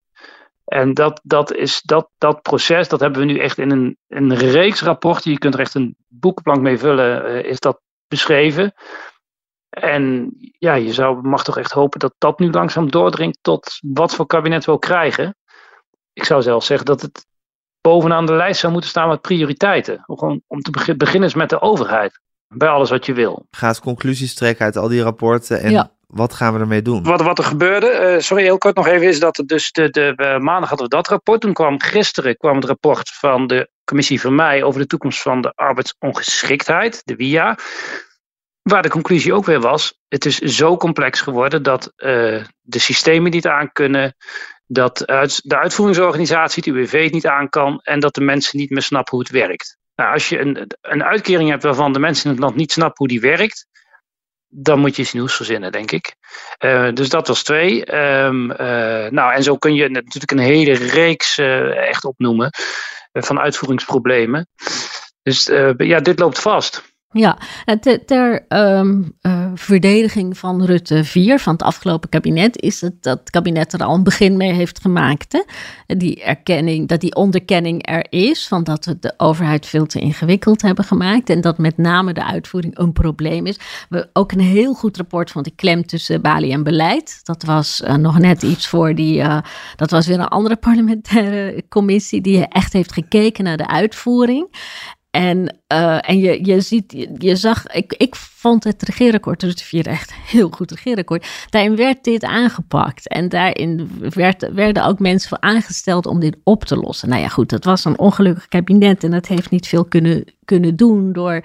En 0.69 0.95
dat, 0.95 1.21
dat, 1.23 1.53
is, 1.53 1.83
dat, 1.83 2.11
dat 2.19 2.43
proces, 2.43 2.89
dat 2.89 3.01
hebben 3.01 3.21
we 3.21 3.27
nu 3.27 3.39
echt 3.39 3.59
in 3.59 3.71
een, 3.71 3.97
een 4.09 4.35
reeks 4.35 4.83
rapporten. 4.83 5.31
Je 5.31 5.39
kunt 5.39 5.55
er 5.55 5.61
echt 5.61 5.75
een 5.75 5.97
boekplank 6.09 6.61
mee 6.61 6.79
vullen, 6.79 7.31
uh, 7.31 7.45
is 7.45 7.61
dat 7.61 7.81
beschreven. 8.09 8.73
En 9.69 10.35
ja, 10.59 10.75
je 10.75 10.93
zou, 10.93 11.23
mag 11.23 11.45
toch 11.45 11.59
echt 11.59 11.71
hopen 11.71 11.99
dat 11.99 12.15
dat 12.19 12.39
nu 12.39 12.51
langzaam 12.51 12.91
doordringt 12.91 13.39
tot 13.41 13.79
wat 13.81 14.15
voor 14.15 14.27
kabinet 14.27 14.65
we 14.65 14.73
ook 14.73 14.81
krijgen. 14.81 15.37
Ik 16.13 16.25
zou 16.25 16.43
zelfs 16.43 16.67
zeggen 16.67 16.87
dat 16.87 17.01
het 17.01 17.27
bovenaan 17.81 18.27
de 18.27 18.33
lijst 18.33 18.61
zou 18.61 18.73
moeten 18.73 18.91
staan 18.91 19.09
met 19.09 19.21
prioriteiten. 19.21 20.03
Om, 20.07 20.43
om 20.47 20.61
te 20.61 20.95
beginnen 20.97 21.31
met 21.39 21.51
de 21.51 21.61
overheid. 21.61 22.21
Bij 22.49 22.69
alles 22.69 22.91
wat 22.91 23.07
je 23.07 23.13
wil. 23.13 23.47
Gaat 23.51 23.81
conclusies 23.81 24.35
trekken 24.35 24.65
uit 24.65 24.77
al 24.77 24.89
die 24.89 25.03
rapporten 25.03 25.61
en 25.61 25.98
wat 26.09 26.35
gaan 26.35 26.55
we 26.55 26.61
ermee 26.61 26.83
doen? 26.83 27.03
Wat, 27.03 27.23
wat 27.23 27.39
er 27.39 27.45
gebeurde, 27.45 28.15
uh, 28.15 28.21
sorry 28.21 28.43
heel 28.43 28.59
kort 28.59 28.77
nog 28.77 28.87
even, 28.87 29.07
is 29.07 29.21
dat 29.21 29.43
dus 29.47 29.73
de, 29.73 29.91
de, 29.91 30.13
uh, 30.17 30.39
maandag 30.39 30.69
hadden 30.69 30.89
we 30.89 30.97
dat 30.97 31.09
rapport. 31.09 31.41
Toen 31.41 31.53
kwam 31.53 31.81
gisteren 31.81 32.37
kwam 32.37 32.57
het 32.57 32.65
rapport 32.65 33.11
van 33.11 33.47
de 33.47 33.71
commissie 33.85 34.21
van 34.21 34.35
mij 34.35 34.63
over 34.63 34.81
de 34.81 34.87
toekomst 34.87 35.23
van 35.23 35.41
de 35.41 35.53
arbeidsongeschiktheid, 35.55 37.03
de 37.05 37.17
WIA. 37.17 37.59
Waar 38.63 38.83
de 38.83 38.89
conclusie 38.89 39.35
ook 39.35 39.45
weer 39.45 39.61
was, 39.61 39.99
het 40.09 40.25
is 40.25 40.39
zo 40.39 40.77
complex 40.77 41.21
geworden 41.21 41.63
dat 41.63 41.93
uh, 41.97 42.45
de 42.61 42.79
systemen 42.79 43.31
niet 43.31 43.47
aan 43.47 43.73
kunnen, 43.73 44.17
dat 44.67 45.07
uit, 45.07 45.41
de 45.49 45.57
uitvoeringsorganisatie, 45.57 46.63
het 46.65 46.75
UWV, 46.75 47.03
het 47.05 47.13
niet 47.13 47.27
aan 47.27 47.49
kan 47.49 47.81
en 47.83 48.01
dat 48.01 48.15
de 48.15 48.21
mensen 48.21 48.59
niet 48.59 48.71
meer 48.71 48.83
snappen 48.83 49.17
hoe 49.17 49.23
het 49.23 49.33
werkt. 49.33 49.79
Nou, 49.95 50.13
als 50.13 50.29
je 50.29 50.39
een, 50.39 50.71
een 50.81 51.05
uitkering 51.05 51.51
hebt 51.51 51.63
waarvan 51.63 51.93
de 51.93 51.99
mensen 51.99 52.25
in 52.25 52.31
het 52.31 52.41
land 52.41 52.57
niet 52.57 52.73
snappen 52.73 52.97
hoe 52.99 53.09
die 53.09 53.21
werkt, 53.21 53.67
dan 54.49 54.79
moet 54.79 54.97
je 54.97 55.03
iets 55.03 55.13
nieuws 55.13 55.35
verzinnen, 55.35 55.73
denk 55.73 55.91
ik. 55.91 56.15
Uh, 56.65 56.93
dus 56.93 57.09
dat 57.09 57.29
was 57.29 57.43
twee. 57.43 57.95
Um, 57.95 58.51
uh, 58.51 58.57
nou, 59.09 59.33
en 59.33 59.43
zo 59.43 59.57
kun 59.57 59.75
je 59.75 59.89
natuurlijk 59.89 60.31
een 60.31 60.39
hele 60.39 60.73
reeks 60.73 61.39
uh, 61.39 61.89
echt 61.89 62.05
opnoemen 62.05 62.51
van 63.13 63.41
uitvoeringsproblemen. 63.41 64.49
Dus 65.23 65.45
ja, 65.77 66.01
dit 66.01 66.19
loopt 66.19 66.41
vast. 66.41 66.88
Ja, 67.13 67.39
ter, 67.81 68.05
ter 68.05 68.45
um, 68.49 69.17
uh, 69.23 69.51
verdediging 69.55 70.39
van 70.39 70.65
Rutte 70.65 71.05
4, 71.05 71.39
van 71.39 71.53
het 71.53 71.63
afgelopen 71.63 72.09
kabinet, 72.09 72.63
is 72.63 72.81
het 72.81 73.03
dat 73.03 73.19
het 73.19 73.31
kabinet 73.31 73.73
er 73.73 73.85
al 73.85 73.95
een 73.95 74.03
begin 74.03 74.37
mee 74.37 74.53
heeft 74.53 74.81
gemaakt. 74.81 75.33
Hè? 75.33 75.43
Die 75.97 76.23
erkenning, 76.23 76.89
dat 76.89 77.01
die 77.01 77.15
onderkenning 77.15 77.89
er 77.89 78.07
is, 78.11 78.49
van 78.49 78.65
dat 78.65 78.85
we 78.85 78.99
de 78.99 79.15
overheid 79.17 79.67
veel 79.67 79.87
te 79.87 80.01
ingewikkeld 80.01 80.63
hebben 80.63 80.85
gemaakt. 80.85 81.31
En 81.31 81.41
dat 81.41 81.59
met 81.59 81.77
name 81.77 82.13
de 82.13 82.25
uitvoering 82.25 82.79
een 82.79 82.93
probleem 82.93 83.47
is. 83.47 83.59
We 83.89 84.09
ook 84.13 84.33
een 84.33 84.41
heel 84.41 84.75
goed 84.75 84.97
rapport 84.97 85.31
van 85.31 85.43
de 85.43 85.55
klem 85.55 85.87
tussen 85.87 86.21
Bali 86.21 86.53
en 86.53 86.63
beleid. 86.63 87.21
Dat 87.23 87.43
was 87.43 87.83
uh, 87.85 87.95
nog 87.95 88.19
net 88.19 88.43
iets 88.43 88.67
voor 88.67 88.95
die. 88.95 89.23
Dat 89.77 89.91
was 89.91 90.07
weer 90.07 90.19
een 90.19 90.29
andere 90.29 90.57
parlementaire 90.67 91.65
commissie 91.69 92.21
die 92.21 92.49
echt 92.49 92.73
heeft 92.73 92.93
gekeken 92.93 93.45
naar 93.45 93.57
de 93.57 93.69
uitvoering. 93.69 94.49
En, 95.11 95.59
uh, 95.73 96.09
en 96.09 96.19
je, 96.19 96.45
je 96.45 96.61
ziet, 96.61 96.93
je, 96.93 97.15
je, 97.19 97.37
zag, 97.37 97.67
ik, 97.67 97.93
ik 97.93 98.15
vond 98.17 98.65
het 98.65 98.83
regeerakkoord, 98.83 99.41
dus 99.41 99.63
vier 99.63 99.87
echt 99.87 100.13
heel 100.15 100.51
goed 100.51 100.71
regeerakkoord. 100.71 101.27
Daarin 101.51 101.77
werd 101.77 102.05
dit 102.05 102.25
aangepakt. 102.25 103.09
En 103.09 103.29
daarin 103.29 103.91
werd, 104.15 104.53
werden 104.53 104.85
ook 104.85 104.99
mensen 104.99 105.43
aangesteld 105.43 106.07
om 106.07 106.21
dit 106.21 106.37
op 106.45 106.65
te 106.65 106.77
lossen. 106.77 107.09
Nou 107.09 107.21
ja, 107.21 107.29
goed, 107.29 107.51
dat 107.51 107.65
was 107.65 107.85
een 107.85 107.99
ongelukkig 107.99 108.49
kabinet 108.49 109.05
en 109.05 109.11
dat 109.11 109.27
heeft 109.27 109.51
niet 109.51 109.67
veel 109.67 109.85
kunnen, 109.85 110.25
kunnen 110.45 110.77
doen 110.77 111.13
door, 111.13 111.45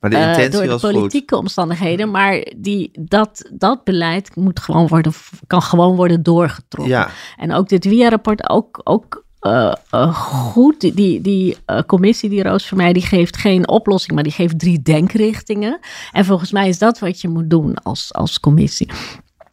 maar 0.00 0.10
de, 0.10 0.16
uh, 0.16 0.50
door 0.50 0.66
de 0.66 0.78
politieke 0.80 1.34
goed. 1.34 1.42
omstandigheden. 1.42 2.10
Maar 2.10 2.52
die, 2.56 2.90
dat, 3.00 3.50
dat 3.52 3.84
beleid 3.84 4.36
moet 4.36 4.60
gewoon 4.60 4.88
worden, 4.88 5.12
kan 5.46 5.62
gewoon 5.62 5.96
worden 5.96 6.22
doorgetrokken. 6.22 6.94
Ja. 6.94 7.10
En 7.36 7.52
ook 7.52 7.68
dit 7.68 7.84
WIA-rapport, 7.84 8.48
ook, 8.48 8.80
ook 8.84 9.24
uh, 9.40 9.72
uh, 9.94 10.14
goed. 10.14 10.80
Die, 10.80 10.94
die, 10.94 11.20
die 11.20 11.56
uh, 11.66 11.80
commissie, 11.86 12.28
die 12.30 12.42
Roos 12.42 12.68
voor 12.68 12.76
mij, 12.76 12.92
die 12.92 13.02
geeft 13.02 13.36
geen 13.36 13.68
oplossing, 13.68 14.14
maar 14.14 14.22
die 14.22 14.32
geeft 14.32 14.58
drie 14.58 14.82
denkrichtingen. 14.82 15.78
En 16.12 16.24
volgens 16.24 16.52
mij 16.52 16.68
is 16.68 16.78
dat 16.78 16.98
wat 16.98 17.20
je 17.20 17.28
moet 17.28 17.50
doen 17.50 17.82
als, 17.82 18.14
als 18.14 18.40
commissie. 18.40 18.88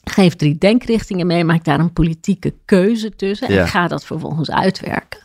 Geef 0.04 0.36
drie 0.36 0.58
denkrichtingen 0.58 1.28
mee, 1.28 1.44
maak 1.44 1.64
daar 1.64 1.80
een 1.80 1.94
politieke 1.94 2.54
keuze 2.66 3.16
tussen 3.16 3.48
en 3.48 3.68
ga 3.68 3.88
dat 3.88 4.06
vervolgens 4.06 4.52
uitwerken. 4.52 5.20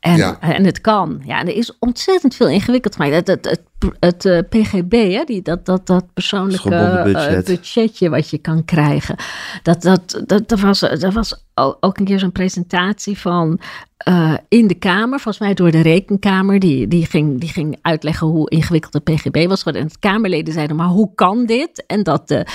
En, 0.00 0.16
Ja. 0.16 0.40
en 0.40 0.64
het 0.64 0.80
kan. 0.80 1.22
Ja, 1.24 1.40
en 1.40 1.46
er 1.46 1.56
is 1.56 1.78
ontzettend 1.78 2.34
veel 2.34 2.48
ingewikkeld. 2.48 2.96
Het, 2.96 3.26
het, 3.26 3.44
het, 3.44 3.60
het 4.00 4.24
eh, 4.24 4.38
PGB, 4.48 5.12
hè, 5.12 5.24
die, 5.24 5.42
dat, 5.42 5.66
dat, 5.66 5.86
dat 5.86 6.04
persoonlijke 6.14 6.68
budget. 7.04 7.48
eh, 7.48 7.54
budgetje 7.54 8.08
wat 8.08 8.30
je 8.30 8.38
kan 8.38 8.64
krijgen. 8.64 9.16
Dat, 9.62 9.82
dat, 9.82 10.22
dat, 10.26 10.48
dat 10.48 10.60
was, 10.60 10.80
dat 10.80 11.12
was 11.12 11.44
ook 11.80 11.98
een 11.98 12.04
keer 12.04 12.18
zo'n 12.18 12.32
presentatie 12.32 13.18
van 13.18 13.60
eh, 13.96 14.34
in 14.48 14.66
de 14.66 14.74
Kamer, 14.74 15.20
volgens 15.20 15.38
mij 15.38 15.54
door 15.54 15.70
de 15.70 15.80
Rekenkamer. 15.80 16.58
Die, 16.58 16.88
die, 16.88 17.06
ging, 17.06 17.40
die 17.40 17.48
ging 17.48 17.78
uitleggen 17.82 18.26
hoe 18.26 18.50
ingewikkeld 18.50 18.92
de 18.92 19.12
PGB 19.12 19.46
was. 19.48 19.58
geworden. 19.58 19.82
En 19.82 19.88
de 19.88 19.98
Kamerleden 20.08 20.54
zeiden, 20.54 20.76
maar 20.76 20.86
hoe 20.86 21.14
kan 21.14 21.46
dit? 21.46 21.84
En 21.86 22.02
dat 22.02 22.28
de 22.28 22.46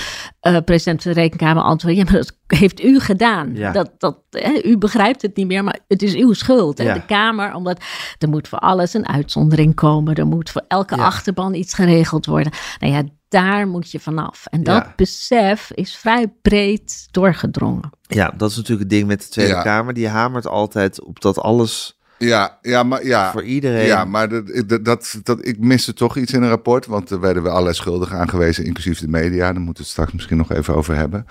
president 0.64 1.02
van 1.02 1.12
de 1.12 1.20
Rekenkamer 1.20 1.62
antwoordde, 1.62 2.00
ja, 2.04 2.10
maar 2.10 2.20
dat 2.20 2.34
heeft 2.58 2.82
u 2.84 2.98
gedaan. 3.00 3.50
Ja. 3.54 3.72
Dat, 3.72 3.90
dat, 3.98 4.18
hè, 4.30 4.60
u 4.64 4.78
begrijpt 4.78 5.22
het 5.22 5.36
niet 5.36 5.46
meer, 5.46 5.64
maar 5.64 5.78
het 5.88 6.02
is 6.02 6.14
uw 6.14 6.32
schuld. 6.32 6.78
En 6.78 6.84
Ja. 6.86 6.94
de 6.94 7.04
Kamer, 7.04 7.54
omdat 7.54 7.82
er 8.18 8.28
moet 8.28 8.48
voor 8.48 8.58
alles 8.58 8.94
een 8.94 9.08
uitzondering 9.08 9.74
komen. 9.74 10.14
Er 10.14 10.26
moet 10.26 10.50
voor 10.50 10.64
elke 10.68 10.96
Ja. 10.96 11.02
Achterban 11.10 11.54
iets 11.54 11.74
geregeld 11.74 12.26
worden. 12.26 12.52
Nou 12.78 12.92
ja, 12.92 13.02
daar 13.28 13.68
moet 13.68 13.90
je 13.90 14.00
vanaf. 14.00 14.46
En 14.50 14.62
dat 14.62 14.82
Ja. 14.84 14.92
besef 14.96 15.70
is 15.74 15.96
vrij 15.96 16.32
breed 16.42 17.08
doorgedrongen. 17.10 17.90
Ja, 18.02 18.32
dat 18.36 18.50
is 18.50 18.56
natuurlijk 18.56 18.80
het 18.88 18.90
ding 18.90 19.06
met 19.06 19.22
de 19.22 19.28
Tweede 19.28 19.52
Ja. 19.52 19.62
Kamer. 19.62 19.94
Die 19.94 20.08
hamert 20.08 20.46
altijd 20.46 21.02
op 21.02 21.20
dat 21.20 21.38
alles 21.38 21.98
Ja, 22.18 22.58
ja, 22.62 22.82
maar 22.82 23.06
ja. 23.06 23.30
voor 23.30 23.42
iedereen... 23.44 23.86
Ja, 23.86 24.04
maar 24.04 24.28
dat, 24.28 24.64
dat, 24.66 24.84
dat, 24.84 25.20
dat, 25.22 25.46
ik 25.46 25.58
miste 25.58 25.92
toch 25.92 26.16
iets 26.16 26.32
in 26.32 26.42
een 26.42 26.48
rapport. 26.48 26.86
Want 26.86 27.10
er 27.10 27.20
werden 27.20 27.42
we 27.42 27.48
allerlei 27.48 27.74
schuldigen 27.74 28.18
aangewezen, 28.18 28.64
inclusief 28.64 29.00
de 29.00 29.08
media. 29.08 29.52
Daar 29.52 29.54
moeten 29.54 29.72
we 29.72 29.80
het 29.80 29.88
straks 29.88 30.12
misschien 30.12 30.36
nog 30.36 30.52
even 30.52 30.74
over 30.74 30.96
hebben. 30.96 31.24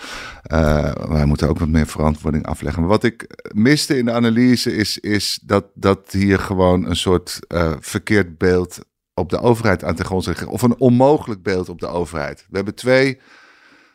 Uh, 0.53 0.91
wij 1.09 1.25
moeten 1.25 1.49
ook 1.49 1.59
wat 1.59 1.67
meer 1.67 1.87
verantwoording 1.87 2.45
afleggen. 2.45 2.81
Maar 2.81 2.89
wat 2.89 3.03
ik 3.03 3.27
miste 3.53 3.97
in 3.97 4.05
de 4.05 4.11
analyse 4.11 4.75
is, 4.75 4.97
is 4.97 5.39
dat, 5.43 5.65
dat 5.73 5.99
hier 6.11 6.39
gewoon 6.39 6.85
een 6.85 6.95
soort 6.95 7.39
uh, 7.47 7.71
verkeerd 7.79 8.37
beeld 8.37 8.79
op 9.19 9.29
de 9.29 9.39
overheid 9.39 9.83
aan 9.83 9.95
ten 9.95 10.05
grondslag 10.05 10.37
ligt. 10.39 10.49
Of 10.51 10.61
een 10.61 10.79
onmogelijk 10.79 11.43
beeld 11.43 11.69
op 11.69 11.79
de 11.79 11.87
overheid. 11.87 12.45
We 12.49 12.55
hebben 12.55 12.75
twee 12.75 13.19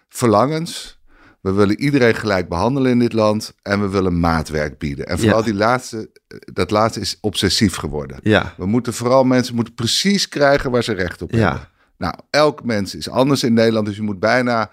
verlangens. 0.08 1.02
We 1.40 1.52
willen 1.52 1.80
iedereen 1.80 2.14
gelijk 2.14 2.48
behandelen 2.48 2.90
in 2.90 2.98
dit 2.98 3.12
land 3.12 3.54
en 3.62 3.80
we 3.80 3.88
willen 3.88 4.20
maatwerk 4.20 4.78
bieden. 4.78 5.06
En 5.06 5.18
vooral 5.18 5.38
Ja. 5.38 5.44
die 5.44 5.54
laatste, 5.54 6.10
dat 6.52 6.70
laatste 6.70 7.00
is 7.00 7.18
obsessief 7.20 7.74
geworden. 7.76 8.18
Ja, 8.22 8.54
We 8.56 8.66
moeten 8.66 8.94
vooral 8.94 9.24
mensen 9.24 9.54
moeten 9.54 9.74
precies 9.74 10.28
krijgen 10.28 10.70
waar 10.70 10.82
ze 10.84 10.92
recht 10.92 11.22
op 11.22 11.30
Ja. 11.30 11.38
hebben. 11.38 11.68
Nou, 11.98 12.14
elk 12.30 12.64
mens 12.64 12.94
is 12.94 13.08
anders 13.10 13.42
in 13.42 13.52
Nederland, 13.52 13.86
dus 13.86 13.96
je 13.96 14.02
moet 14.02 14.18
bijna 14.20 14.70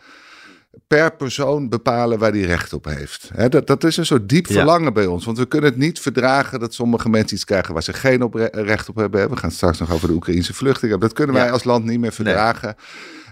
per 0.87 1.15
persoon 1.15 1.69
bepalen 1.69 2.19
waar 2.19 2.31
die 2.31 2.45
recht 2.45 2.73
op 2.73 2.85
heeft. 2.85 3.29
Hè, 3.33 3.49
dat, 3.49 3.67
dat 3.67 3.83
is 3.83 3.97
een 3.97 4.05
soort 4.05 4.29
diep 4.29 4.45
Ja. 4.45 4.53
verlangen 4.53 4.93
bij 4.93 5.05
ons, 5.05 5.25
want 5.25 5.37
we 5.37 5.45
kunnen 5.47 5.69
het 5.69 5.79
niet 5.79 5.99
verdragen 5.99 6.59
dat 6.59 6.73
sommige 6.73 7.09
mensen 7.09 7.35
iets 7.35 7.45
krijgen 7.45 7.73
waar 7.73 7.83
ze 7.83 7.93
geen 7.93 8.23
op 8.23 8.33
re- 8.33 8.49
recht 8.51 8.89
op 8.89 8.95
hebben. 8.95 9.29
We 9.29 9.35
gaan 9.37 9.51
straks 9.51 9.79
nog 9.79 9.91
over 9.91 10.07
de 10.07 10.13
Oekraïnse 10.13 10.53
vluchtelingen. 10.53 10.99
Dat 10.99 11.13
kunnen 11.13 11.35
wij 11.35 11.45
Ja. 11.45 11.51
als 11.51 11.63
land 11.63 11.85
niet 11.85 11.99
meer 11.99 12.11
verdragen. 12.13 12.75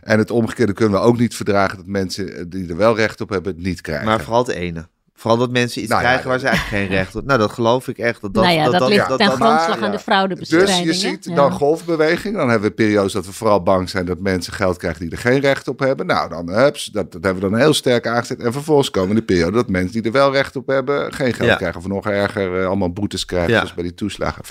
En 0.01 0.17
het 0.17 0.31
omgekeerde 0.31 0.73
kunnen 0.73 0.99
we 0.99 1.05
ook 1.05 1.17
niet 1.17 1.35
verdragen 1.35 1.77
dat 1.77 1.85
mensen 1.87 2.49
die 2.49 2.69
er 2.69 2.77
wel 2.77 2.95
recht 2.95 3.21
op 3.21 3.29
hebben 3.29 3.53
het 3.55 3.63
niet 3.63 3.81
krijgen. 3.81 4.05
maar 4.05 4.21
vooral 4.21 4.45
het 4.45 4.55
ene. 4.55 4.87
Vooral 5.19 5.39
dat 5.39 5.51
mensen 5.51 5.81
iets 5.81 5.89
Nou 5.89 6.01
ja, 6.01 6.07
krijgen 6.07 6.29
waar 6.29 6.39
ze 6.39 6.47
eigenlijk 6.47 6.77
geen 6.77 6.97
recht 6.97 7.15
op... 7.15 7.25
Nou, 7.25 7.39
dat 7.39 7.51
geloof 7.51 7.87
ik 7.87 7.97
echt. 7.97 8.21
Dat, 8.21 8.33
dat, 8.33 8.43
nou 8.43 8.55
ja, 8.55 8.69
dat, 8.69 8.89
ligt 8.89 9.07
dat- 9.07 9.17
ten 9.17 9.27
dat- 9.27 9.35
grondslag 9.35 9.67
maar- 9.67 9.83
aan 9.83 9.91
de 9.91 9.95
Dus 9.97 10.01
fraudebestrijding. 10.01 10.77
je 10.79 10.85
hè? 10.85 10.93
ziet 10.93 11.25
Ja. 11.25 11.35
dan 11.35 11.51
golfbeweging. 11.51 12.35
Dan 12.35 12.49
hebben 12.49 12.69
we 12.69 12.75
periodes 12.75 13.13
dat 13.13 13.25
we 13.25 13.31
vooral 13.31 13.63
bang 13.63 13.89
zijn 13.89 14.05
dat 14.05 14.19
mensen 14.19 14.53
geld 14.53 14.77
krijgen 14.77 15.01
die 15.01 15.11
er 15.11 15.17
geen 15.17 15.39
recht 15.39 15.67
op 15.67 15.79
hebben. 15.79 16.05
Nou, 16.05 16.29
dan 16.29 16.49
hups, 16.49 16.85
dat, 16.85 17.11
dat 17.11 17.23
hebben 17.23 17.43
we 17.43 17.49
dan 17.49 17.59
heel 17.59 17.73
sterk 17.73 18.07
aangezet. 18.07 18.39
En 18.39 18.51
vervolgens 18.53 18.89
komen 18.91 19.15
de 19.15 19.21
periode 19.21 19.51
dat 19.51 19.69
mensen 19.69 19.91
die 19.93 20.01
er 20.03 20.11
wel 20.11 20.31
recht 20.31 20.55
op 20.55 20.67
hebben 20.67 21.13
geen 21.13 21.33
geld 21.33 21.49
Ja. 21.49 21.55
krijgen. 21.55 21.79
Of 21.79 21.87
nog 21.87 22.07
erger, 22.07 22.59
eh, 22.59 22.65
allemaal 22.67 22.93
boetes 22.93 23.25
krijgen, 23.25 23.49
Ja. 23.51 23.57
zoals 23.57 23.73
bij 23.73 23.83
die 23.83 23.93
toeslagen. 23.93 24.43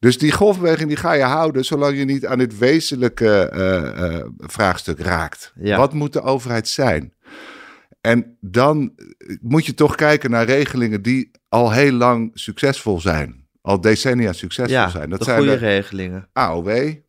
Dus 0.00 0.18
die 0.18 0.32
golfbeweging 0.32 0.88
die 0.88 0.96
ga 0.96 1.12
je 1.12 1.22
houden 1.22 1.64
zolang 1.64 1.98
je 1.98 2.04
niet 2.04 2.26
aan 2.26 2.38
dit 2.38 2.58
wezenlijke 2.58 3.48
eh, 3.48 4.14
eh, 4.16 4.24
vraagstuk 4.38 5.00
raakt. 5.00 5.52
Ja. 5.60 5.76
Wat 5.78 5.92
moet 5.92 6.12
de 6.12 6.22
overheid 6.22 6.68
zijn? 6.68 7.12
En 8.04 8.36
dan 8.40 8.92
moet 9.40 9.66
je 9.66 9.74
toch 9.74 9.94
kijken 9.94 10.30
naar 10.30 10.44
regelingen 10.44 11.02
die 11.02 11.30
al 11.48 11.72
heel 11.72 11.92
lang 11.92 12.30
succesvol 12.34 13.00
zijn. 13.00 13.46
Al 13.60 13.80
decennia 13.80 14.32
succesvol 14.32 14.74
ja, 14.74 14.88
zijn. 14.88 15.10
Dat 15.10 15.18
de 15.18 15.24
zijn 15.24 15.38
goede 15.38 15.52
de 15.52 15.58
regelingen. 15.58 16.28
AOW. 16.32 16.68
Er 16.68 17.02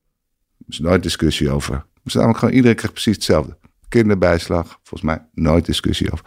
is 0.67 0.79
nooit 0.79 1.03
discussie 1.03 1.49
over. 1.49 1.73
Er 1.73 2.01
is 2.03 2.13
namelijk 2.13 2.39
gewoon 2.39 2.53
iedereen 2.53 2.75
krijgt 2.75 2.93
precies 2.93 3.15
hetzelfde. 3.15 3.57
Kinderbijslag, 3.89 4.79
volgens 4.83 5.01
mij 5.01 5.25
nooit 5.33 5.65
discussie 5.65 6.11
over. 6.11 6.25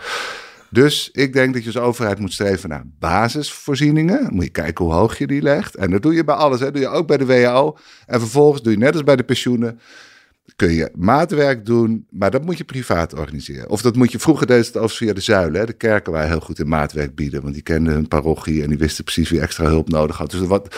Dus 0.70 1.10
ik 1.10 1.32
denk 1.32 1.54
dat 1.54 1.62
je 1.62 1.68
als 1.68 1.84
overheid 1.84 2.18
moet 2.18 2.32
streven 2.32 2.68
naar 2.68 2.84
basisvoorzieningen. 2.98 4.22
Dan 4.22 4.34
moet 4.34 4.44
je 4.44 4.50
kijken 4.50 4.84
hoe 4.84 4.94
hoog 4.94 5.18
je 5.18 5.26
die 5.26 5.42
legt. 5.42 5.76
En 5.76 5.90
dat 5.90 6.02
doe 6.02 6.14
je 6.14 6.24
bij 6.24 6.34
alles. 6.34 6.58
Hè. 6.58 6.64
Dat 6.64 6.74
doe 6.74 6.82
je 6.82 6.88
ook 6.88 7.06
bij 7.06 7.16
de 7.16 7.26
WHO. 7.26 7.78
En 8.06 8.20
vervolgens 8.20 8.62
doe 8.62 8.72
je 8.72 8.78
net 8.78 8.92
als 8.92 9.04
bij 9.04 9.16
de 9.16 9.24
pensioenen. 9.24 9.80
Kun 10.56 10.72
je 10.72 10.90
maatwerk 10.94 11.66
doen, 11.66 12.06
maar 12.10 12.30
dat 12.30 12.44
moet 12.44 12.58
je 12.58 12.64
privaat 12.64 13.14
organiseren. 13.14 13.70
Of 13.70 13.82
dat 13.82 13.96
moet 13.96 14.12
je, 14.12 14.18
vroeger 14.18 14.46
deed 14.46 14.74
het 14.74 14.92
via 14.92 15.12
de 15.12 15.20
zuilen. 15.20 15.60
Hè. 15.60 15.66
De 15.66 15.72
kerken 15.72 16.12
waren 16.12 16.28
heel 16.28 16.40
goed 16.40 16.58
in 16.58 16.68
maatwerk 16.68 17.14
bieden. 17.14 17.42
Want 17.42 17.54
die 17.54 17.62
kenden 17.62 17.92
hun 17.92 18.08
parochie 18.08 18.62
en 18.62 18.68
die 18.68 18.78
wisten 18.78 19.04
precies 19.04 19.30
wie 19.30 19.40
extra 19.40 19.64
hulp 19.64 19.88
nodig 19.88 20.16
had. 20.16 20.30
Dus 20.30 20.40
wat, 20.40 20.76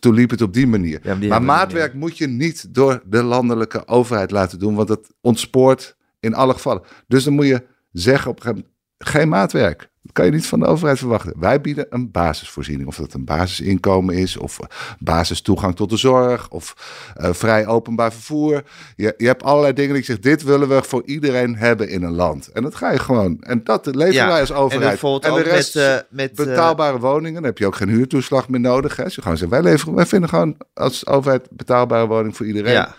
toen 0.00 0.14
liep 0.14 0.30
het 0.30 0.42
op 0.42 0.54
die 0.54 0.66
manier. 0.66 1.00
Ja, 1.02 1.14
maar 1.14 1.20
die 1.20 1.40
maatwerk 1.40 1.94
moet 1.94 2.18
je 2.18 2.26
niet 2.26 2.74
door 2.74 3.02
de 3.06 3.22
landelijke 3.22 3.88
overheid 3.88 4.30
laten 4.30 4.58
doen. 4.58 4.74
Want 4.74 4.88
dat 4.88 5.14
ontspoort 5.20 5.96
In 6.20 6.34
alle 6.34 6.52
gevallen. 6.52 6.82
Dus 7.06 7.24
dan 7.24 7.32
moet 7.32 7.46
je 7.46 7.62
zeggen 7.92 8.30
op 8.30 8.36
een 8.36 8.42
gegeven 8.42 8.62
moment, 8.62 8.74
geen 8.98 9.28
maatwerk. 9.28 9.90
Dat 10.04 10.12
kan 10.12 10.24
je 10.24 10.30
niet 10.30 10.46
van 10.46 10.60
de 10.60 10.66
overheid 10.66 10.98
verwachten. 10.98 11.32
Wij 11.36 11.60
bieden 11.60 11.86
een 11.90 12.10
basisvoorziening. 12.10 12.88
Of 12.88 12.96
dat 12.96 13.14
een 13.14 13.24
basisinkomen 13.24 14.14
is, 14.14 14.36
of 14.36 14.60
uh, 14.60 14.66
basistoegang 14.98 15.76
tot 15.76 15.90
de 15.90 15.96
zorg, 15.96 16.48
of 16.48 16.74
uh, 17.20 17.32
vrij 17.32 17.66
openbaar 17.66 18.12
vervoer. 18.12 18.62
Je, 18.96 19.14
je 19.16 19.26
hebt 19.26 19.42
allerlei 19.42 19.72
dingen 19.72 19.90
die 19.90 20.00
je 20.00 20.06
zegt, 20.06 20.22
dit 20.22 20.42
willen 20.42 20.68
we 20.68 20.82
voor 20.82 21.02
iedereen 21.04 21.56
hebben 21.56 21.88
in 21.88 22.02
een 22.02 22.14
land. 22.14 22.48
En 22.48 22.62
dat 22.62 22.74
ga 22.74 22.90
je 22.90 22.98
gewoon. 22.98 23.36
En 23.40 23.64
dat 23.64 23.86
leveren 23.86 24.12
ja, 24.12 24.26
wij 24.26 24.40
als 24.40 24.52
overheid. 24.52 25.02
En, 25.02 25.20
en 25.20 25.34
de 25.34 25.42
rest 25.42 25.74
met, 25.74 25.84
uh, 25.84 25.98
met 26.08 26.34
betaalbare 26.34 26.98
woningen. 26.98 27.34
Dan 27.34 27.44
heb 27.44 27.58
je 27.58 27.66
ook 27.66 27.76
geen 27.76 27.88
huurtoeslag 27.88 28.48
meer 28.48 28.60
nodig. 28.60 28.96
Hè. 28.96 29.08
Ze 29.08 29.22
gewoon 29.22 29.36
zeggen, 29.36 29.62
wij, 29.62 29.70
leveren, 29.70 29.94
wij 29.94 30.06
vinden 30.06 30.28
gewoon 30.28 30.56
als 30.74 31.06
overheid 31.06 31.48
betaalbare 31.50 32.06
woning 32.06 32.36
voor 32.36 32.46
iedereen. 32.46 32.72
Ja. 32.72 32.94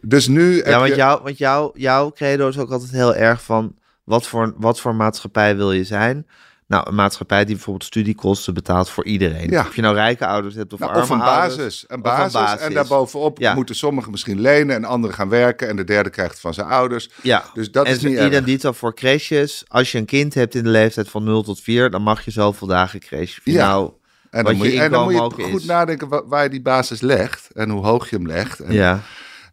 Dus 0.00 0.28
nu. 0.28 0.64
Ja, 0.64 0.78
want, 0.78 0.90
je... 0.90 0.96
jou, 0.96 1.22
want 1.22 1.38
jou, 1.38 1.70
jouw 1.74 2.12
credo 2.12 2.48
is 2.48 2.58
ook 2.58 2.70
altijd 2.70 2.90
heel 2.90 3.14
erg 3.14 3.42
van 3.42 3.74
wat 4.08 4.26
voor, 4.26 4.54
wat 4.56 4.80
voor 4.80 4.94
maatschappij 4.94 5.56
wil 5.56 5.72
je 5.72 5.84
zijn? 5.84 6.26
Nou, 6.66 6.88
een 6.88 6.94
maatschappij 6.94 7.44
die 7.44 7.54
bijvoorbeeld 7.54 7.84
studiekosten 7.84 8.54
betaalt 8.54 8.90
voor 8.90 9.04
iedereen. 9.04 9.50
Ja. 9.50 9.60
Of 9.60 9.76
je 9.76 9.82
nou 9.82 9.94
rijke 9.94 10.26
ouders 10.26 10.54
hebt 10.54 10.72
of 10.72 10.78
nou, 10.78 10.90
arme 10.90 11.02
of 11.02 11.10
een 11.10 11.20
ouders. 11.20 11.56
basis, 11.56 11.84
een 11.88 12.02
basis, 12.02 12.34
een 12.34 12.40
basis. 12.40 12.66
En 12.66 12.74
daarbovenop 12.74 13.38
ja. 13.38 13.54
moeten 13.54 13.74
sommigen 13.74 14.10
misschien 14.10 14.40
lenen 14.40 14.76
en 14.76 14.84
anderen 14.84 15.16
gaan 15.16 15.28
werken. 15.28 15.68
En 15.68 15.76
de 15.76 15.84
derde 15.84 16.10
krijgt 16.10 16.40
van 16.40 16.54
zijn 16.54 16.66
ouders. 16.66 17.10
Ja. 17.22 17.44
Dus 17.54 17.70
dat 17.70 17.86
en 17.86 17.92
is 17.92 18.02
niet 18.02 18.16
erg. 18.18 18.44
dito 18.44 18.72
voor 18.72 18.94
crèches. 18.94 19.64
Als 19.68 19.92
je 19.92 19.98
een 19.98 20.04
kind 20.04 20.34
hebt 20.34 20.54
in 20.54 20.62
de 20.62 20.70
leeftijd 20.70 21.08
van 21.08 21.24
0 21.24 21.42
tot 21.42 21.60
4, 21.60 21.90
dan 21.90 22.02
mag 22.02 22.24
je 22.24 22.30
zoveel 22.30 22.66
dagen 22.66 23.00
crèche. 23.00 23.40
Ja. 23.44 23.66
Nou, 23.68 23.90
En 24.30 24.44
dan, 24.44 24.56
moet 24.56 24.66
je 24.66 24.80
en 24.80 24.90
dan 24.90 25.04
moet 25.04 25.36
je 25.36 25.44
goed 25.44 25.60
is. 25.60 25.64
nadenken 25.64 26.08
waar, 26.08 26.28
waar 26.28 26.42
je 26.42 26.50
die 26.50 26.62
basis 26.62 27.00
legt. 27.00 27.48
En 27.54 27.70
hoe 27.70 27.84
hoog 27.84 28.10
je 28.10 28.16
hem 28.16 28.26
legt. 28.26 28.60
En, 28.60 28.72
ja. 28.72 29.00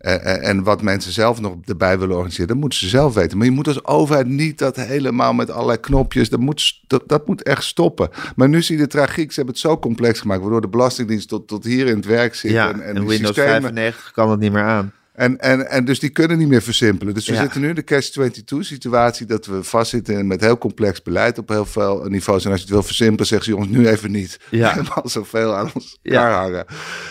En, 0.05 0.21
en- 0.23 0.41
en 0.41 0.63
wat 0.63 0.81
mensen 0.81 1.11
zelf 1.11 1.41
nog 1.41 1.55
erbij 1.65 1.99
willen 1.99 2.15
organiseren. 2.15 2.47
Dat 2.47 2.57
moeten 2.57 2.79
ze 2.79 2.87
zelf 2.87 3.13
weten. 3.13 3.37
Maar 3.37 3.45
je 3.47 3.51
moet 3.53 3.67
als 3.67 3.85
overheid 3.85 4.27
niet 4.27 4.57
dat 4.57 4.75
helemaal 4.75 5.33
met 5.33 5.51
allerlei 5.51 5.79
knopjes. 5.79 6.29
Dat 6.29 6.39
moet, 6.39 6.81
dat, 6.87 7.03
dat 7.07 7.27
moet 7.27 7.43
echt 7.43 7.63
stoppen. 7.63 8.09
Maar 8.35 8.49
nu 8.49 8.61
zie 8.61 8.77
je 8.77 8.81
de 8.83 8.89
tragiek. 8.89 9.29
Ze 9.29 9.35
hebben 9.35 9.53
het 9.53 9.63
zo 9.63 9.79
complex 9.79 10.19
gemaakt. 10.19 10.41
Waardoor 10.41 10.61
de 10.61 10.67
Belastingdienst 10.67 11.27
tot, 11.27 11.47
tot 11.47 11.63
hier 11.63 11.87
in 11.87 11.95
het 11.95 12.05
werk 12.05 12.35
zit. 12.35 12.51
ja. 12.51 12.67
en, 12.69 12.73
En, 12.73 12.81
en 12.81 12.93
die 12.95 13.03
Windows 13.07 13.35
systemen- 13.35 13.61
95 13.61 14.11
kan 14.11 14.29
het 14.31 14.39
niet 14.39 14.51
meer 14.51 14.63
aan. 14.63 14.91
En, 15.15 15.39
en, 15.39 15.69
en 15.69 15.85
dus 15.85 15.99
die 15.99 16.09
kunnen 16.09 16.37
niet 16.37 16.47
meer 16.47 16.61
versimpelen. 16.61 17.13
Dus 17.13 17.27
we 17.27 17.33
Ja. 17.33 17.41
zitten 17.41 17.61
nu 17.61 17.69
in 17.69 17.75
de 17.75 17.83
catch-22-situatie 17.83 19.25
dat 19.25 19.45
we 19.45 19.63
vastzitten 19.63 20.27
met 20.27 20.41
heel 20.41 20.57
complex 20.57 21.01
beleid 21.01 21.37
op 21.37 21.49
heel 21.49 21.65
veel 21.65 22.05
niveaus. 22.07 22.45
En 22.45 22.49
als 22.51 22.59
je 22.59 22.65
het 22.65 22.73
wil 22.75 22.83
versimpelen, 22.83 23.27
zeggen 23.27 23.45
ze 23.47 23.53
jongens 23.53 23.71
nu 23.77 23.87
even 23.87 24.11
niet. 24.11 24.39
Ja. 24.51 24.69
Helemaal 24.73 25.01
zoveel 25.09 25.55
aan 25.55 25.69
ons 25.73 25.97
Ja. 26.01 26.31
hangen. 26.41 26.65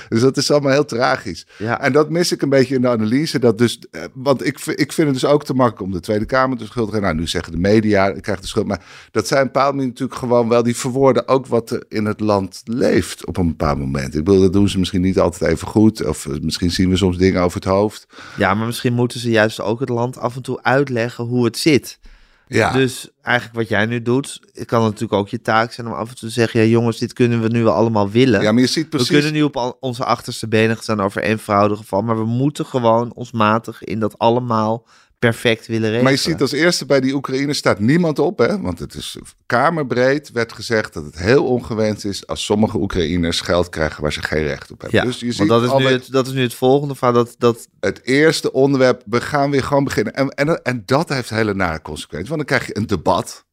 Dus 0.09 0.21
dat 0.21 0.37
is 0.37 0.51
allemaal 0.51 0.73
heel 0.73 0.85
tragisch. 0.85 1.47
Ja. 1.59 1.81
En 1.81 1.93
dat 1.93 2.11
mis 2.11 2.33
ik 2.33 2.43
een 2.43 2.49
beetje 2.49 2.75
in 2.75 2.81
de 2.83 2.89
analyse. 2.89 3.39
Dat 3.39 3.59
dus, 3.59 3.79
eh, 3.91 4.03
want 4.13 4.47
ik, 4.47 4.61
ik 4.61 4.93
vind 4.93 5.09
het 5.11 5.21
dus 5.21 5.25
ook 5.31 5.45
te 5.45 5.55
makkelijk 5.55 5.83
om 5.83 5.93
de 5.93 6.01
Tweede 6.01 6.25
Kamer 6.25 6.59
te 6.59 6.67
schuldigen. 6.67 7.03
Nou, 7.03 7.15
nu 7.15 7.27
zeggen 7.27 7.53
de 7.53 7.59
media, 7.59 8.09
ik 8.09 8.23
krijg 8.23 8.41
de 8.41 8.47
schuld. 8.47 8.67
Maar 8.67 8.85
dat 9.11 9.27
zijn 9.27 9.41
een 9.41 9.47
bepaald 9.47 9.71
moment 9.73 9.89
natuurlijk 9.89 10.19
gewoon 10.19 10.49
wel... 10.49 10.63
die 10.63 10.77
verwoorden 10.77 11.29
ook 11.29 11.47
wat 11.47 11.71
er 11.71 11.85
in 11.89 12.05
het 12.05 12.21
land 12.21 12.61
leeft 12.65 13.27
op 13.27 13.37
een 13.37 13.47
bepaald 13.49 13.79
moment. 13.79 14.15
Ik 14.15 14.25
bedoel, 14.25 14.41
dat 14.41 14.53
doen 14.53 14.69
ze 14.69 14.79
misschien 14.79 15.01
niet 15.01 15.19
altijd 15.19 15.51
even 15.53 15.69
goed. 15.69 16.05
Of 16.07 16.27
eh, 16.27 16.33
misschien 16.41 16.71
zien 16.71 16.91
we 16.91 16.97
soms 16.97 17.17
dingen 17.19 17.43
over 17.43 17.57
het 17.61 17.69
hoofd. 17.69 17.94
Ja, 18.37 18.55
maar 18.55 18.67
misschien 18.67 18.93
moeten 18.93 19.21
ze 19.21 19.31
juist 19.31 19.61
ook 19.61 19.81
het 19.81 19.89
land 19.89 20.19
af 20.19 20.37
en 20.37 20.43
toe 20.43 20.63
uitleggen 20.63 21.25
hoe 21.25 21.45
het 21.45 21.59
zit. 21.59 21.99
Ja. 22.47 22.73
Dus 22.73 23.09
eigenlijk 23.23 23.57
wat 23.57 23.69
jij 23.69 23.87
nu 23.87 24.03
doet, 24.03 24.41
het 24.53 24.67
kan 24.67 24.83
natuurlijk 24.83 25.13
ook 25.13 25.29
je 25.29 25.41
taak 25.41 25.73
zijn 25.73 25.87
om 25.87 25.93
af 25.93 26.09
en 26.09 26.17
toe 26.17 26.29
te 26.29 26.35
zeggen: 26.35 26.61
ja, 26.61 26.67
jongens, 26.67 26.99
dit 26.99 27.13
kunnen 27.13 27.43
we 27.43 27.49
nu 27.49 27.63
wel 27.63 27.75
allemaal 27.75 28.11
willen. 28.11 28.43
Ja, 28.43 28.53
maar 28.53 28.63
je 28.63 28.69
ziet 28.69 28.89
precies... 28.89 29.09
We 29.09 29.15
kunnen 29.15 29.33
nu 29.33 29.43
op 29.43 29.77
onze 29.81 30.05
achterste 30.05 30.49
benen 30.49 30.77
staan 30.77 31.01
over 31.01 31.23
eenvoudige 31.23 31.81
geval, 31.81 32.03
maar 32.03 32.17
we 32.17 32.25
moeten 32.25 32.67
gewoon 32.67 33.15
ons 33.15 33.33
matig 33.33 33.85
in 33.85 34.01
dat 34.01 34.19
allemaal 34.19 34.87
perfect 35.31 35.67
willen 35.67 35.83
regelen. 35.83 36.03
Maar 36.03 36.13
je 36.13 36.19
ziet 36.19 36.41
als 36.41 36.53
eerste 36.53 36.87
bij 36.87 37.01
die 37.01 37.15
Oekraïne 37.15 37.55
staat 37.55 37.79
niemand 37.79 38.19
op, 38.19 38.39
hè? 38.39 38.61
Want 38.61 38.79
het 38.79 38.95
is 38.95 39.19
kamerbreed 39.47 40.31
werd 40.33 40.53
gezegd 40.53 40.95
dat 40.95 41.05
het 41.05 41.19
heel 41.19 41.45
ongewenst 41.45 42.05
is 42.05 42.27
als 42.27 42.45
sommige 42.45 42.79
Oekraïners 42.79 43.41
geld 43.41 43.69
krijgen 43.69 44.03
waar 44.03 44.13
ze 44.13 44.23
geen 44.23 44.43
recht 44.43 44.71
op 44.71 44.81
hebben. 44.81 45.01
ja, 45.01 45.07
dus 45.07 45.21
je 45.21 45.33
ziet 45.33 45.39
want 45.39 45.51
dat 45.51 45.63
is, 45.63 45.69
al 45.69 45.79
nu 45.79 45.87
het, 45.87 46.11
dat 46.11 46.27
is 46.27 46.33
nu 46.33 46.43
het 46.43 46.55
volgende 46.55 46.95
van 46.95 47.15
dat, 47.15 47.35
dat 47.39 47.69
het 47.81 48.01
eerste 48.05 48.53
onderwerp. 48.53 49.03
We 49.07 49.21
gaan 49.21 49.51
weer 49.51 49.63
gewoon 49.63 49.85
beginnen. 49.85 50.15
En, 50.15 50.29
en, 50.29 50.63
en 50.63 50.83
dat 50.87 51.09
heeft 51.09 51.31
hele 51.31 51.55
nare 51.55 51.83
consequenties. 51.83 52.29
Want 52.29 52.49
dan 52.49 52.59
krijg 52.59 52.67
je 52.67 52.77
een 52.77 52.87
debat. 52.87 53.45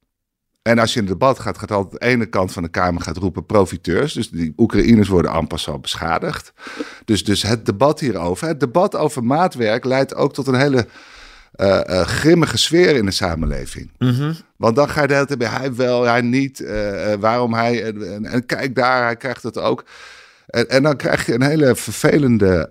En 0.61 0.80
als 0.80 0.93
je 0.93 0.99
in 0.99 1.05
een 1.05 1.11
debat 1.11 1.39
gaat, 1.39 1.57
gaat 1.57 1.72
altijd 1.72 2.01
de 2.01 2.07
ene 2.07 2.26
kant 2.26 2.51
van 2.51 2.63
de 2.63 2.69
Kamer 2.69 3.01
gaat 3.01 3.17
roepen 3.17 3.45
profiteurs. 3.45 4.13
Dus 4.13 4.30
die 4.30 4.53
Oekraïners 4.57 5.07
worden 5.07 5.32
amper 5.32 5.59
zo 5.59 5.80
beschadigd. 5.80 6.53
Dus, 7.05 7.24
dus 7.24 7.41
het 7.41 7.65
debat 7.65 7.99
hierover, 7.99 8.47
het 8.47 8.59
debat 8.59 8.95
over 8.95 9.24
maatwerk 9.24 9.86
leidt 9.86 10.15
ook 10.15 10.34
tot 10.34 10.47
een 10.47 10.59
hele 10.59 10.88
eh, 11.52 12.02
grimmige 12.02 12.58
sfeer 12.58 12.95
in 12.95 13.06
de 13.06 13.12
samenleving. 13.12 13.91
mhm. 13.97 14.34
Want 14.56 14.76
dan 14.76 14.89
ga 14.89 15.02
je 15.02 15.08
de 15.08 15.14
hele 15.14 15.26
tijd 15.26 15.39
bij 15.39 15.47
hij 15.47 15.74
wel, 15.76 16.04
hij 16.04 16.22
niet, 16.22 16.60
eh, 16.60 17.14
waarom 17.20 17.54
hij, 17.54 17.84
en, 18.24 18.45
kijk 18.45 18.76
daar, 18.76 19.04
hij 19.04 19.16
krijgt 19.16 19.43
het 19.43 19.58
ook. 19.58 19.86
En, 20.47 20.70
en 20.70 20.84
dan 20.84 20.95
krijg 20.95 21.26
je 21.26 21.34
een 21.34 21.41
hele 21.41 21.76
vervelende, 21.76 22.70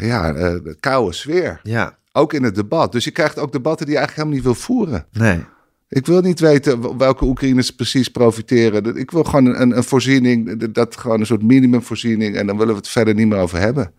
ja, 0.00 0.34
koude 0.80 1.12
sfeer. 1.12 1.60
ja, 1.62 1.96
Ook 2.12 2.32
in 2.32 2.42
het 2.42 2.54
debat. 2.54 2.92
Dus 2.92 3.04
je 3.04 3.10
krijgt 3.10 3.38
ook 3.38 3.52
debatten 3.52 3.86
die 3.86 3.94
je 3.94 4.00
eigenlijk 4.00 4.28
helemaal 4.28 4.54
niet 4.54 4.58
wil 4.66 4.76
voeren. 4.76 5.06
nee. 5.12 5.44
Ik 5.92 6.06
wil 6.06 6.20
niet 6.20 6.40
weten 6.40 6.98
welke 6.98 7.24
Oekraïners 7.24 7.70
precies 7.70 8.08
profiteren. 8.08 8.96
Ik 8.96 9.10
wil 9.10 9.24
gewoon 9.24 9.46
een, 9.46 9.76
een 9.76 9.84
voorziening, 9.84 10.72
dat 10.72 10.96
gewoon 10.96 11.20
een 11.20 11.26
soort 11.26 11.42
minimumvoorziening. 11.42 12.36
En 12.36 12.46
dan 12.46 12.56
willen 12.56 12.72
we 12.74 12.80
het 12.80 12.88
verder 12.88 13.14
niet 13.14 13.26
meer 13.26 13.38
over 13.38 13.58
hebben. 13.58 13.92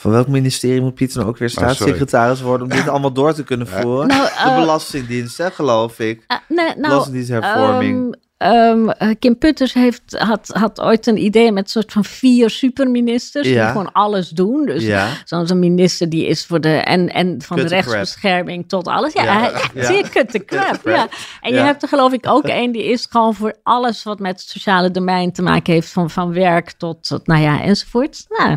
Van 0.00 0.10
welk 0.10 0.28
ministerie 0.28 0.80
moet 0.80 0.94
Pieter 0.94 1.16
nou 1.18 1.28
ook 1.30 1.38
weer 1.38 1.48
Oh, 1.48 1.54
staatssecretaris 1.54 2.40
worden 2.40 2.70
om 2.70 2.76
dit 2.76 2.88
allemaal 2.92 3.12
door 3.12 3.34
te 3.34 3.44
kunnen 3.44 3.66
voeren? 3.66 4.08
Nou, 4.08 4.22
de 4.22 4.30
eh, 4.50 4.58
Belastingdienst, 4.58 5.38
hè, 5.38 5.50
geloof 5.50 5.98
ik. 5.98 6.26
Nee, 6.48 6.66
nou, 6.66 6.80
Belastingdiensthervorming. 6.80 8.16
ehm, 8.36 8.52
ehm, 8.54 8.88
eh, 8.88 9.08
Kim 9.18 9.38
Putters 9.38 9.72
heeft, 9.72 10.02
had, 10.18 10.48
had 10.52 10.80
ooit 10.80 11.06
een 11.06 11.24
idee 11.24 11.52
met 11.52 11.64
een 11.64 11.70
soort 11.70 11.92
van 11.92 12.04
vier 12.04 12.50
superministers 12.50 13.46
die 13.46 13.60
gewoon 13.66 13.92
alles 13.92 14.28
doen. 14.28 14.66
Dus 14.66 14.82
Ja. 14.82 15.08
zo'n 15.24 15.46
zo'n 15.46 15.58
minister 15.58 16.08
die 16.08 16.26
is 16.26 16.46
voor 16.46 16.60
de 16.60 16.74
en, 16.76 17.08
en 17.12 17.42
van 17.42 17.56
Cut 17.56 17.68
de 17.68 17.74
rechtsbescherming 17.74 18.68
tot 18.68 18.86
alles. 18.86 19.12
Ja, 19.12 19.22
Ja. 19.24 19.52
Ja. 19.74 19.84
zie 19.86 19.96
je, 19.96 20.08
cut 20.10 20.30
the 20.30 20.44
crap. 20.44 20.80
Ja. 20.84 21.08
En 21.40 21.52
je 21.54 21.60
hebt 21.60 21.82
er 21.82 21.88
geloof 21.88 22.12
ik 22.12 22.26
ook 22.28 22.44
één 22.44 22.72
die 22.72 22.84
is 22.84 23.06
gewoon 23.10 23.34
voor 23.34 23.54
alles 23.62 24.02
wat 24.02 24.18
met 24.18 24.40
het 24.40 24.48
sociale 24.50 24.90
domein 24.90 25.32
te 25.32 25.42
maken 25.42 25.72
heeft, 25.72 25.88
van, 25.88 26.10
van 26.10 26.32
werk 26.32 26.72
tot, 26.72 27.08
tot 27.08 27.26
nou 27.26 27.40
ja, 27.40 27.62
enzovoort. 27.62 28.24
Nou, 28.28 28.56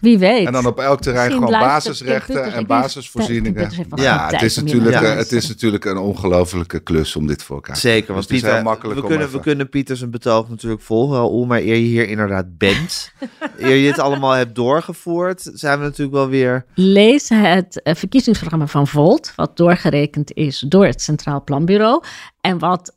wie 0.00 0.18
weet. 0.18 0.46
En 0.46 0.52
dan 0.52 0.66
op 0.66 0.78
elk 0.78 1.00
terrein 1.00 1.28
Misschien 1.28 1.46
gewoon 1.46 1.68
basisrechten 1.68 2.52
en 2.52 2.66
basisvoorzieningen. 2.66 3.70
Ja, 3.94 4.28
het 4.30 4.42
is, 4.42 4.56
natuurlijk, 4.56 4.96
eh, 4.96 5.16
het 5.16 5.32
is 5.32 5.48
natuurlijk 5.48 5.84
een 5.84 5.96
ongelofelijke 5.96 6.78
klus 6.78 7.16
om 7.16 7.26
dit 7.26 7.42
voor 7.42 7.56
elkaar 7.56 7.74
te 7.74 7.80
Zeker, 7.80 8.14
want 8.14 8.18
Dus 8.18 8.24
het 8.26 8.34
is 8.34 8.40
Pieter, 8.40 8.54
heel 8.56 8.64
makkelijk 8.64 8.94
we, 8.96 9.02
om 9.02 9.08
kunnen, 9.08 9.26
even- 9.26 9.38
we 9.38 9.44
kunnen 9.44 9.68
Pieter 9.68 9.96
zijn 9.96 10.10
betoog 10.10 10.48
natuurlijk 10.48 10.82
volgen, 10.82 11.16
Raoul, 11.16 11.44
maar 11.46 11.58
eer 11.60 11.66
je 11.66 11.74
hier 11.74 12.08
inderdaad 12.08 12.58
bent, 12.58 13.12
eer 13.58 13.74
je 13.74 13.88
dit 13.88 13.98
allemaal 13.98 14.32
hebt 14.32 14.54
doorgevoerd, 14.54 15.50
zijn 15.54 15.78
we 15.78 15.84
natuurlijk 15.84 16.16
wel 16.16 16.28
weer... 16.28 16.64
Lees 16.74 17.28
het 17.28 17.82
eh, 17.82 17.94
verkiezingsprogramma 17.94 18.66
van 18.66 18.86
Volt, 18.86 19.32
wat 19.36 19.56
doorgerekend 19.56 20.32
is 20.32 20.64
door 20.68 20.86
het 20.86 21.02
Centraal 21.02 21.44
Planbureau. 21.44 22.02
En 22.40 22.58
wat 22.58 22.96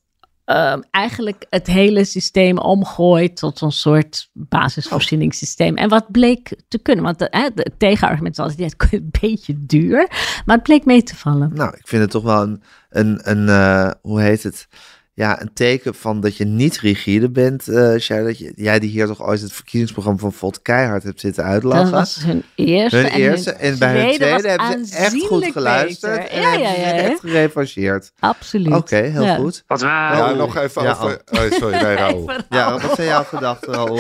ehm, 0.56 0.82
eigenlijk 0.92 1.46
het 1.50 1.68
hele 1.68 2.04
systeem 2.04 2.58
omgooit 2.58 3.38
tot 3.38 3.62
een 3.62 3.72
soort 3.72 4.30
basisvoorzieningssysteem. 4.34 5.78
En 5.78 5.90
wat 5.90 6.12
bleek 6.12 6.56
te 6.68 6.80
kunnen, 6.80 7.04
want 7.04 7.28
hè, 7.30 7.50
de 7.56 7.72
tegenargument 7.78 8.38
het 8.38 8.60
is 8.60 8.74
een 8.92 9.10
beetje 9.22 9.66
duur, 9.66 10.08
maar 10.46 10.56
het 10.56 10.64
bleek 10.64 10.86
mee 10.86 11.04
te 11.04 11.16
vallen. 11.16 11.52
Nou, 11.54 11.74
ik 11.78 11.88
vind 11.88 12.02
het 12.02 12.12
toch 12.12 12.24
wel 12.24 12.42
een, 12.42 12.64
een, 12.90 13.20
een 13.24 13.50
eh, 13.50 13.92
hoe 14.02 14.22
heet 14.22 14.44
het? 14.44 14.68
Ja, 15.14 15.42
een 15.42 15.54
teken 15.54 15.96
van 15.96 16.20
dat 16.22 16.38
je 16.38 16.46
niet 16.46 16.80
rigide 16.80 17.30
bent, 17.30 17.68
eh 17.68 17.96
Sjaar, 18.00 18.24
dat 18.24 18.38
je, 18.38 18.54
jij 18.56 18.80
die 18.80 18.90
hier 18.90 19.08
toch 19.08 19.22
ooit 19.24 19.42
het 19.42 19.52
verkiezingsprogramma 19.54 20.20
van 20.20 20.34
Volt 20.34 20.62
keihard 20.62 21.04
hebt 21.04 21.20
zitten 21.20 21.44
uitlachen. 21.44 21.84
Dat 21.84 21.92
was 21.92 22.16
hun 22.24 22.44
eerste. 22.56 22.98
Hun 22.98 23.10
en 23.10 23.20
eerste 23.20 23.52
en 23.52 23.78
bij 23.80 24.00
hun 24.02 24.14
tweede 24.16 24.32
was 24.36 24.68
hebben 24.68 24.86
ze 24.86 24.96
echt 24.96 25.22
goed 25.26 25.46
geluisterd 25.46 26.16
beter. 26.20 26.30
en 26.32 26.42
Ja, 26.42 26.50
hebben 26.50 26.68
ja, 26.70 26.74
ze 26.74 26.80
ja. 26.80 26.94
echt 26.94 27.20
gerevancheerd. 27.20 28.12
Absoluut. 28.20 28.74
Oké, 28.76 28.96
heel 28.96 29.24
Ja. 29.24 29.36
goed. 29.36 29.64
Wat 29.68 29.82
waar. 29.82 30.18
Ja, 30.18 30.32
nog 30.34 30.58
even 30.58 30.84
Ja, 30.84 30.92
over... 30.92 31.22
Oh, 31.32 31.52
sorry, 31.52 31.82
nee, 31.84 31.96
Raoul. 31.96 32.32
Ja, 32.50 32.80
wat 32.80 32.96
zijn 32.96 33.08
jouw 33.08 33.24
gedachten, 33.24 33.74
Raoul? 33.74 34.00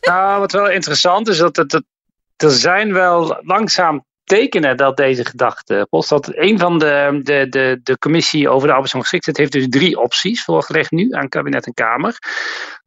Nou, 0.00 0.40
wat 0.40 0.52
wel 0.52 0.70
interessant 0.70 1.28
is, 1.28 1.38
dat 1.38 1.56
het, 1.56 1.72
het- 1.72 1.84
er 2.36 2.50
zijn 2.50 2.92
wel 2.92 3.38
langzaam 3.42 4.04
tekenen 4.30 4.76
dat 4.76 4.96
deze 4.96 5.24
gedachte. 5.24 5.86
Dat 5.90 6.30
een 6.34 6.58
van 6.58 6.78
de, 6.78 7.20
de, 7.22 7.46
de, 7.48 7.80
de 7.82 7.98
commissie 7.98 8.48
over 8.48 8.66
de 8.66 8.72
arbeidsongeschiktheid 8.72 9.36
heeft 9.36 9.52
dus 9.52 9.68
drie 9.68 10.00
opties 10.00 10.44
voorgelegd 10.44 10.90
nu 10.90 11.12
aan 11.12 11.28
kabinet 11.28 11.66
en 11.66 11.74
Kamer. 11.74 12.18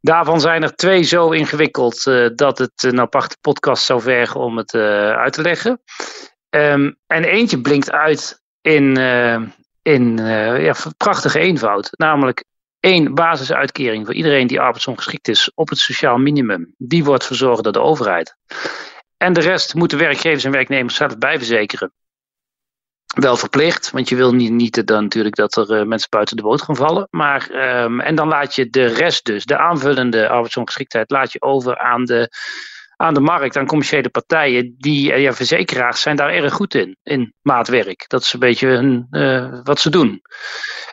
Daarvan 0.01 0.41
zijn 0.41 0.63
er 0.63 0.75
twee 0.75 1.03
zo 1.03 1.29
ingewikkeld 1.29 2.07
eh, 2.07 2.29
dat 2.35 2.57
het 2.57 2.83
een 2.83 2.99
aparte 2.99 3.37
podcast 3.41 3.85
zou 3.85 4.01
vergen 4.01 4.39
om 4.39 4.57
het 4.57 4.73
eh, 4.73 5.11
uit 5.11 5.33
te 5.33 5.41
leggen. 5.41 5.81
Ehm, 6.49 6.91
en 7.07 7.23
eentje 7.23 7.61
blinkt 7.61 7.91
uit 7.91 8.41
in, 8.61 8.97
eh, 8.97 9.41
in 9.81 10.17
ja, 10.61 10.75
prachtige 10.97 11.39
eenvoud. 11.39 11.89
Namelijk 11.91 12.43
één 12.79 13.13
basisuitkering 13.13 14.05
voor 14.05 14.15
iedereen 14.15 14.47
die 14.47 14.59
arbeidsongeschikt 14.59 15.27
is 15.27 15.51
op 15.55 15.69
het 15.69 15.77
sociaal 15.77 16.17
minimum. 16.17 16.73
Die 16.77 17.03
wordt 17.03 17.25
verzorgd 17.25 17.63
door 17.63 17.73
de 17.73 17.81
overheid. 17.81 18.35
En 19.23 19.33
de 19.33 19.41
rest 19.41 19.73
moeten 19.73 19.97
werkgevers 19.97 20.43
en 20.43 20.51
werknemers 20.51 20.95
zelf 20.95 21.17
bijverzekeren. 21.17 21.93
wel 23.13 23.37
verplicht, 23.37 23.91
want 23.91 24.09
je 24.09 24.15
wil 24.15 24.33
niet, 24.33 24.51
niet 24.51 24.87
dan 24.87 25.03
natuurlijk 25.03 25.35
dat 25.35 25.55
er 25.55 25.79
uh, 25.79 25.85
mensen 25.85 26.09
buiten 26.09 26.35
de 26.35 26.41
boot 26.41 26.61
gaan 26.61 26.75
vallen. 26.75 27.07
Maar, 27.09 27.49
um, 27.83 27.99
en 27.99 28.15
dan 28.15 28.27
laat 28.27 28.55
je 28.55 28.69
de 28.69 28.85
rest 28.85 29.25
dus, 29.25 29.45
de 29.45 29.57
aanvullende 29.57 30.29
arbeidsongeschiktheid, 30.29 31.11
laat 31.11 31.31
je 31.31 31.41
over 31.41 31.77
aan 31.77 32.05
de 32.05 32.29
aan 32.95 33.13
de 33.13 33.19
markt, 33.19 33.57
aan 33.57 33.65
commerciële 33.65 34.09
partijen, 34.09 34.75
die 34.77 35.13
eh, 35.13 35.21
ja, 35.21 35.33
verzekeraars 35.33 36.01
zijn 36.01 36.15
daar 36.15 36.29
erg 36.29 36.53
goed 36.53 36.75
in, 36.75 36.97
in 37.03 37.33
maatwerk. 37.41 38.05
Dat 38.07 38.21
is 38.21 38.33
een 38.33 38.39
beetje 38.39 39.05
uh, 39.11 39.59
wat 39.63 39.79
ze 39.79 39.89
doen. 39.89 40.21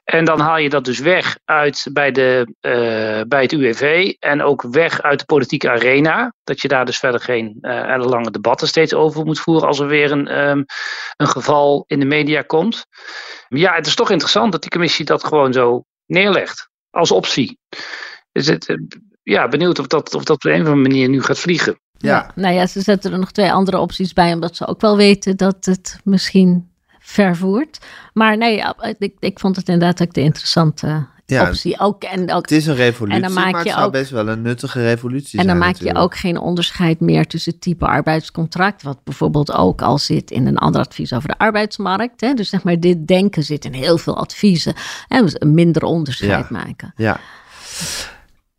En 0.04 0.24
dan 0.24 0.40
haal 0.40 0.58
je 0.58 0.68
dat 0.68 0.84
dus 0.84 0.98
weg 0.98 1.38
uit 1.44 1.86
bij, 1.92 2.10
de, 2.10 2.54
uh, 2.60 3.20
bij 3.28 3.42
het 3.42 3.52
UWV 3.52 4.14
en 4.18 4.42
ook 4.42 4.62
weg 4.62 5.02
uit 5.02 5.18
de 5.18 5.24
politieke 5.24 5.70
arena. 5.70 6.32
Dat 6.44 6.60
je 6.60 6.68
daar 6.68 6.84
dus 6.84 6.98
verder 6.98 7.20
geen 7.20 7.58
uh, 7.60 7.96
lange 7.98 8.30
debatten 8.30 8.68
steeds 8.68 8.94
over 8.94 9.24
moet 9.24 9.40
voeren 9.40 9.68
als 9.68 9.78
er 9.78 9.86
weer 9.86 10.12
een, 10.12 10.38
um, 10.48 10.64
een 11.16 11.28
geval 11.28 11.84
in 11.86 11.98
de 11.98 12.06
media 12.06 12.42
komt. 12.42 12.86
Ja, 13.48 13.74
het 13.74 13.86
is 13.86 13.94
toch 13.94 14.10
interessant 14.10 14.52
dat 14.52 14.60
die 14.60 14.70
commissie 14.70 15.04
dat 15.04 15.24
gewoon 15.24 15.52
zo 15.52 15.84
neerlegt 16.06 16.68
als 16.90 17.10
optie. 17.10 17.58
Is 18.32 18.46
het, 18.46 18.78
ja, 19.22 19.48
benieuwd 19.48 19.78
of 19.78 19.86
dat, 19.86 20.14
of 20.14 20.24
dat 20.24 20.36
op 20.36 20.44
een 20.44 20.60
of 20.60 20.68
andere 20.68 20.88
manier 20.88 21.08
nu 21.08 21.22
gaat 21.22 21.38
vliegen. 21.38 21.80
Ja. 22.08 22.30
Nou 22.34 22.54
ja, 22.54 22.66
ze 22.66 22.80
zetten 22.80 23.12
er 23.12 23.18
nog 23.18 23.32
twee 23.32 23.52
andere 23.52 23.78
opties 23.78 24.12
bij, 24.12 24.32
omdat 24.32 24.56
ze 24.56 24.66
ook 24.66 24.80
wel 24.80 24.96
weten 24.96 25.36
dat 25.36 25.64
het 25.64 26.00
misschien 26.04 26.68
vervoert. 26.98 27.78
Maar 28.12 28.36
nee, 28.36 28.62
ik, 28.98 29.14
ik 29.18 29.38
vond 29.38 29.56
het 29.56 29.68
inderdaad 29.68 30.02
ook 30.02 30.14
de 30.14 30.20
interessante 30.20 31.06
ja, 31.26 31.48
optie. 31.48 31.78
Ook, 31.78 32.02
en 32.02 32.32
ook, 32.32 32.42
het 32.42 32.50
is 32.50 32.66
een 32.66 32.74
revolutie, 32.74 33.22
en 33.22 33.28
dan 33.28 33.32
maak 33.32 33.52
maar 33.52 33.64
het 33.64 33.74
je 33.74 33.82
ook, 33.82 33.92
best 33.92 34.10
wel 34.10 34.28
een 34.28 34.42
nuttige 34.42 34.82
revolutie 34.82 35.38
En 35.38 35.46
dan 35.46 35.56
zijn, 35.56 35.68
maak 35.68 35.80
je 35.80 35.94
ook 35.94 36.16
geen 36.16 36.38
onderscheid 36.38 37.00
meer 37.00 37.26
tussen 37.26 37.58
type 37.58 37.86
arbeidscontract, 37.86 38.82
wat 38.82 39.04
bijvoorbeeld 39.04 39.52
ook 39.52 39.82
al 39.82 39.98
zit 39.98 40.30
in 40.30 40.46
een 40.46 40.58
ander 40.58 40.80
advies 40.80 41.12
over 41.12 41.28
de 41.28 41.38
arbeidsmarkt. 41.38 42.20
Hè. 42.20 42.34
Dus 42.34 42.48
zeg 42.48 42.62
maar, 42.62 42.80
dit 42.80 43.06
denken 43.06 43.42
zit 43.42 43.64
in 43.64 43.72
heel 43.72 43.98
veel 43.98 44.16
adviezen. 44.16 44.74
En 45.08 45.24
dus 45.24 45.34
een 45.38 45.54
minder 45.54 45.82
onderscheid 45.82 46.48
ja. 46.48 46.56
maken. 46.56 46.92
Ja. 46.96 47.20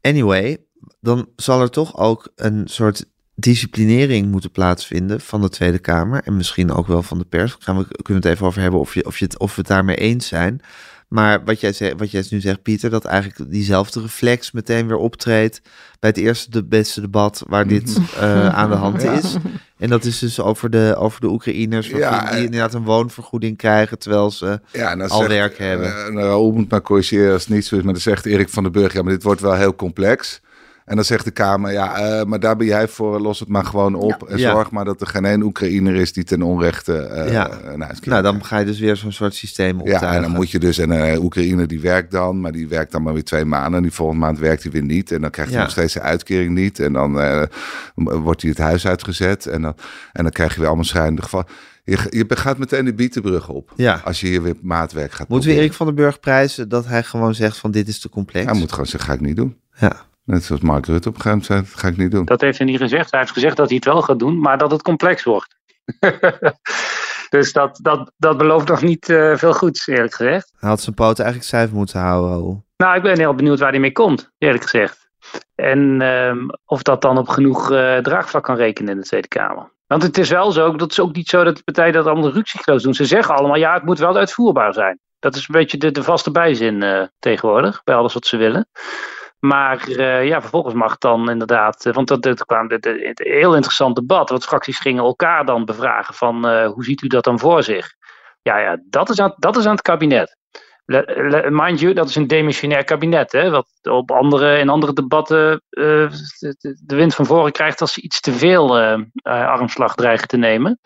Anyway, 0.02 0.58
dan 1.00 1.28
zal 1.36 1.62
er 1.62 1.70
toch 1.70 1.98
ook 1.98 2.32
een 2.36 2.68
soort 2.68 3.06
disciplinering 3.42 4.32
moeten 4.32 4.52
plaatsvinden 4.52 5.22
van 5.22 5.42
de 5.42 5.50
Tweede 5.50 5.80
Kamer 5.80 6.22
en 6.26 6.38
misschien 6.38 6.72
ook 6.72 6.88
wel 6.88 7.04
van 7.04 7.18
de 7.18 7.26
pers. 7.26 7.56
Gaan 7.60 7.78
we 7.78 7.86
kunnen 8.02 8.24
het 8.24 8.32
even 8.32 8.46
over 8.46 8.62
hebben 8.62 8.80
of, 8.80 8.94
je, 8.94 9.06
of, 9.06 9.18
je 9.20 9.26
het, 9.26 9.40
of 9.40 9.50
we 9.56 9.60
het 9.62 9.68
daarmee 9.70 9.96
eens 9.96 10.28
zijn. 10.28 10.62
Maar 11.08 11.44
wat 11.44 11.60
jij, 11.60 11.74
zegt, 11.74 12.00
wat 12.00 12.12
jij 12.12 12.26
nu 12.30 12.40
zegt, 12.40 12.62
Pieter, 12.62 12.90
dat 12.90 13.06
eigenlijk 13.06 13.52
diezelfde 13.52 14.02
reflex 14.02 14.52
meteen 14.52 14.88
weer 14.88 14.98
optreedt 14.98 15.62
bij 16.00 16.10
het 16.10 16.18
eerste 16.20 16.50
de 16.50 16.64
beste 16.64 17.02
debat 17.02 17.44
waar 17.48 17.68
dit 17.68 17.98
uh, 18.18 18.48
aan 18.50 18.70
de 18.70 18.76
hand 18.76 19.02
Ja. 19.04 19.12
is. 19.12 19.36
En 19.78 19.90
dat 19.90 20.04
is 20.06 20.20
dus 20.20 20.40
over 20.40 20.70
de, 20.70 20.96
over 20.98 21.22
de 21.22 21.28
Oekraïners, 21.28 21.88
Ja, 21.88 22.20
die 22.20 22.30
en- 22.30 22.44
inderdaad 22.44 22.74
een 22.74 22.84
woonvergoeding 22.84 23.58
krijgen 23.58 24.00
terwijl 24.00 24.32
ze 24.32 24.60
Ja, 24.72 24.96
dan 24.96 25.10
al 25.10 25.18
zegt, 25.18 25.30
werk 25.32 25.58
hebben. 25.58 25.88
eh, 25.88 26.12
nou, 26.14 26.26
Raoul 26.26 26.52
moet 26.52 26.70
maar 26.70 26.82
corrigeren 26.82 27.34
als 27.34 27.44
het 27.46 27.54
niet 27.54 27.66
zo 27.66 27.76
is. 27.76 27.84
Maar 27.84 27.94
dan 27.94 28.02
zegt 28.02 28.26
Erik 28.26 28.50
van 28.50 28.64
den 28.64 28.72
Burg, 28.72 28.94
ja, 28.94 29.02
maar 29.02 29.14
dit 29.14 29.24
wordt 29.24 29.42
wel 29.42 29.54
heel 29.56 29.76
complex. 29.76 30.42
En 30.86 30.96
dan 30.96 31.06
zegt 31.06 31.26
de 31.26 31.32
Kamer, 31.32 31.72
ja, 31.72 31.96
eh, 31.96 32.26
maar 32.26 32.40
daar 32.40 32.56
ben 32.56 32.68
jij 32.68 32.88
voor, 32.88 33.20
los 33.20 33.40
het 33.40 33.48
maar 33.50 33.66
gewoon 33.66 33.96
op. 33.96 34.24
En 34.30 34.38
Ja. 34.38 34.52
zorg 34.52 34.72
maar 34.72 34.86
dat 34.86 35.02
er 35.02 35.08
geen 35.08 35.26
één 35.26 35.42
Oekraïner 35.42 35.96
is 35.96 36.14
die 36.14 36.24
ten 36.24 36.42
onrechte 36.42 36.98
eh 36.98 37.32
Ja. 37.32 37.48
naar 37.48 37.88
huis 37.88 38.00
krijgt. 38.00 38.06
nou, 38.06 38.24
dan 38.24 38.46
ga 38.46 38.58
je 38.58 38.66
dus 38.66 38.80
weer 38.80 38.96
zo'n 38.96 39.12
soort 39.12 39.34
systeem 39.36 39.80
optuigen. 39.80 40.08
Ja, 40.08 40.16
en 40.16 40.22
dan 40.22 40.32
moet 40.32 40.52
je 40.52 40.60
dus, 40.60 40.78
en 40.78 40.90
een 40.90 41.18
Oekraïner 41.18 41.68
die 41.68 41.80
werkt 41.82 42.12
dan, 42.12 42.40
maar 42.42 42.52
die 42.52 42.68
werkt 42.68 42.92
dan 42.92 43.04
maar 43.04 43.14
weer 43.14 43.24
twee 43.24 43.46
maanden. 43.46 43.74
En 43.78 43.82
die 43.82 43.92
volgende 43.92 44.22
maand 44.22 44.40
werkt 44.40 44.64
hij 44.64 44.72
weer 44.72 44.84
niet. 44.84 45.12
En 45.12 45.22
dan 45.22 45.30
krijgt 45.30 45.52
hij 45.52 45.62
nog 45.62 45.72
steeds 45.72 45.94
zijn 45.94 46.06
uitkering 46.06 46.54
niet. 46.54 46.80
En 46.80 46.94
dan 46.94 47.20
eh, 47.20 47.44
wordt 47.96 48.42
hij 48.42 48.50
het 48.50 48.60
huis 48.60 48.88
uitgezet. 48.88 49.46
En 49.46 49.62
dan, 49.62 49.76
en 50.12 50.24
dan 50.24 50.32
krijg 50.32 50.52
je 50.54 50.58
weer 50.60 50.68
allemaal 50.68 50.86
schrijnende 50.86 51.22
gevallen. 51.22 51.48
Je, 51.84 51.98
je 52.10 52.26
gaat 52.30 52.58
meteen 52.58 52.86
de 52.86 52.94
bietenbrug 52.94 53.50
op. 53.50 53.74
Ja. 53.76 54.02
Als 54.04 54.22
je 54.22 54.28
hier 54.28 54.42
weer 54.44 54.56
maatwerk 54.62 55.12
gaat 55.12 55.28
Moeten 55.28 55.50
we. 55.50 55.56
Erik 55.56 55.74
van 55.74 55.86
den 55.86 55.96
Burg 55.96 56.20
prijzen 56.20 56.70
dat 56.70 56.86
hij 56.86 57.04
gewoon 57.04 57.36
zegt 57.36 57.58
van 57.58 57.72
dit 57.72 57.88
is 57.88 58.00
te 58.00 58.10
complex? 58.10 58.46
Hij 58.46 58.60
moet 58.60 58.72
gewoon 58.72 58.86
zeggen, 58.86 59.10
ga 59.10 59.16
ik 59.16 59.22
niet 59.22 59.36
doen. 59.36 59.58
Ja. 59.80 60.10
Net 60.24 60.44
zoals 60.44 60.62
Mark 60.62 60.86
Rutte 60.86 61.10
op 61.10 61.16
een 61.16 61.22
gegeven 61.22 61.46
moment 61.50 61.68
zei, 61.70 61.82
ga 61.82 61.88
ik 61.88 61.98
niet 61.98 62.12
doen. 62.12 62.26
Dat 62.26 62.42
heeft 62.42 62.58
hij 62.58 62.68
niet 62.68 62.78
gezegd. 62.78 63.12
Hij 63.12 63.20
heeft 63.20 63.32
gezegd 63.32 63.58
dat 63.58 63.68
hij 63.68 63.76
het 63.76 63.86
wel 63.86 64.02
gaat 64.02 64.20
doen, 64.20 64.40
maar 64.40 64.58
dat 64.58 64.72
het 64.72 64.82
complex 64.82 65.24
wordt. 65.24 65.60
dus 67.30 67.54
dat, 67.54 67.80
dat, 67.82 68.12
dat 68.18 68.38
belooft 68.38 68.68
nog 68.68 68.82
niet 68.82 69.10
eh, 69.10 69.36
veel 69.36 69.54
goeds, 69.54 69.88
eerlijk 69.88 70.14
gezegd. 70.14 70.54
Hij 70.60 70.70
had 70.70 70.82
zijn 70.82 70.96
poten 70.96 71.24
eigenlijk 71.24 71.54
stijf 71.54 71.72
moeten 71.72 72.00
houden, 72.00 72.30
Raoul. 72.30 72.66
Nou, 72.78 72.96
ik 72.96 73.02
ben 73.02 73.20
heel 73.20 73.36
benieuwd 73.36 73.60
waar 73.60 73.72
hij 73.72 73.80
mee 73.80 73.92
komt, 73.92 74.32
eerlijk 74.38 74.64
gezegd. 74.64 75.10
En 75.56 76.02
ehm, 76.02 76.48
of 76.66 76.82
dat 76.82 77.02
dan 77.02 77.18
op 77.18 77.28
genoeg 77.28 77.72
eh, 77.72 77.98
draagvlak 77.98 78.44
kan 78.44 78.56
rekenen 78.56 78.92
in 78.92 79.00
de 79.00 79.06
Tweede 79.06 79.28
Kamer. 79.28 79.72
Want 79.88 80.04
het 80.04 80.18
is 80.18 80.30
wel 80.30 80.52
zo, 80.52 80.76
dat 80.76 80.92
is 80.92 81.00
ook 81.00 81.16
niet 81.16 81.28
zo 81.28 81.44
dat 81.44 81.58
de 81.58 81.64
partijen 81.64 81.94
dat 81.94 82.06
allemaal 82.06 82.32
rukzichtloos 82.32 82.84
doen. 82.84 82.94
Ze 82.94 83.06
zeggen 83.06 83.36
allemaal, 83.36 83.58
ja, 83.58 83.74
het 83.74 83.84
moet 83.84 84.00
wel 84.00 84.18
uitvoerbaar 84.18 84.74
zijn. 84.74 85.00
Dat 85.20 85.36
is 85.36 85.48
een 85.48 85.60
beetje 85.60 85.78
de, 85.78 85.92
de 85.92 86.04
vaste 86.04 86.32
bijzin 86.32 86.84
eh, 86.84 87.04
tegenwoordig, 87.20 87.84
bij 87.84 87.96
alles 87.96 88.14
wat 88.14 88.26
ze 88.26 88.38
willen. 88.38 88.68
Maar 89.42 89.88
eh, 89.88 90.26
ja, 90.26 90.42
vervolgens 90.42 90.74
mag 90.74 90.98
dan 90.98 91.30
inderdaad, 91.30 91.86
eh, 91.86 91.94
want 91.94 92.08
dat, 92.08 92.46
kwam 92.46 92.66
een 92.70 93.12
heel 93.14 93.56
interessant 93.56 93.96
debat. 93.96 94.30
Want 94.30 94.46
fracties 94.46 94.80
gingen 94.80 95.04
elkaar 95.04 95.46
dan 95.46 95.66
bevragen 95.66 96.14
van 96.14 96.48
eh, 96.48 96.68
hoe 96.68 96.84
ziet 96.84 97.02
u 97.02 97.08
dat 97.08 97.24
dan 97.24 97.40
voor 97.40 97.64
zich? 97.64 97.94
Ja, 98.42 98.58
ja 98.58 98.82
dat, 98.84 99.10
is 99.10 99.20
aan, 99.20 99.34
dat 99.38 99.58
is 99.58 99.66
aan 99.66 99.72
het 99.72 99.82
kabinet. 99.82 100.38
Mind 101.50 101.80
you, 101.80 101.94
dat 101.94 102.10
is 102.10 102.16
een 102.16 102.28
demissionair 102.28 102.84
kabinet. 102.84 103.32
Hè, 103.32 103.50
wat 103.50 103.68
op 103.82 104.12
andere, 104.12 104.58
in 104.60 104.70
andere 104.70 104.94
debatten 104.94 105.62
de, 105.70 106.10
wind 106.86 107.16
van 107.16 107.26
voren 107.26 107.52
krijgt 107.52 107.82
als 107.82 107.94
ze 107.94 108.02
iets 108.02 108.20
te 108.20 108.32
veel 108.32 108.80
armslag 109.24 109.96
dreigen 109.96 110.28
te 110.28 110.38
nemen. 110.38 110.80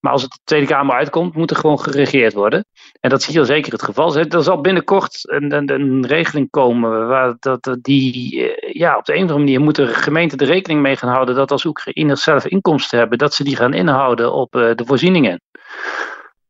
Maar 0.00 0.12
als 0.12 0.22
het 0.22 0.30
de 0.30 0.38
Tweede 0.44 0.66
Kamer 0.66 0.96
uitkomt, 0.96 1.34
moet 1.34 1.50
er 1.50 1.56
gewoon 1.56 1.80
geregeerd 1.80 2.32
worden. 2.32 2.64
En 3.00 3.10
dat 3.10 3.20
is 3.20 3.26
hier 3.26 3.44
zeker 3.44 3.72
het 3.72 3.82
geval. 3.82 4.16
Er 4.16 4.42
zal 4.42 4.60
binnenkort 4.60 5.20
een, 5.22 5.52
een, 5.52 5.70
een 5.70 6.06
regeling 6.06 6.50
komen 6.50 7.08
waar 7.08 7.36
dat, 7.38 7.76
die, 7.80 8.52
eh, 8.52 8.74
ja, 8.74 8.96
op 8.96 9.04
de 9.04 9.12
een 9.12 9.24
of 9.24 9.30
andere 9.30 9.38
manier 9.38 9.60
moeten 9.60 9.88
gemeenten 9.88 10.38
er 10.38 10.46
rekening 10.46 10.80
mee 10.80 10.96
gaan 10.96 11.12
houden 11.12 11.34
dat 11.34 11.50
als 11.50 11.64
Oekraïners 11.64 12.22
zelf 12.22 12.46
inkomsten 12.46 12.98
hebben, 12.98 13.18
dat 13.18 13.34
ze 13.34 13.44
die 13.44 13.56
gaan 13.56 13.74
inhouden 13.74 14.32
op 14.32 14.54
eh, 14.54 14.74
de 14.74 14.84
voorzieningen. 14.86 15.40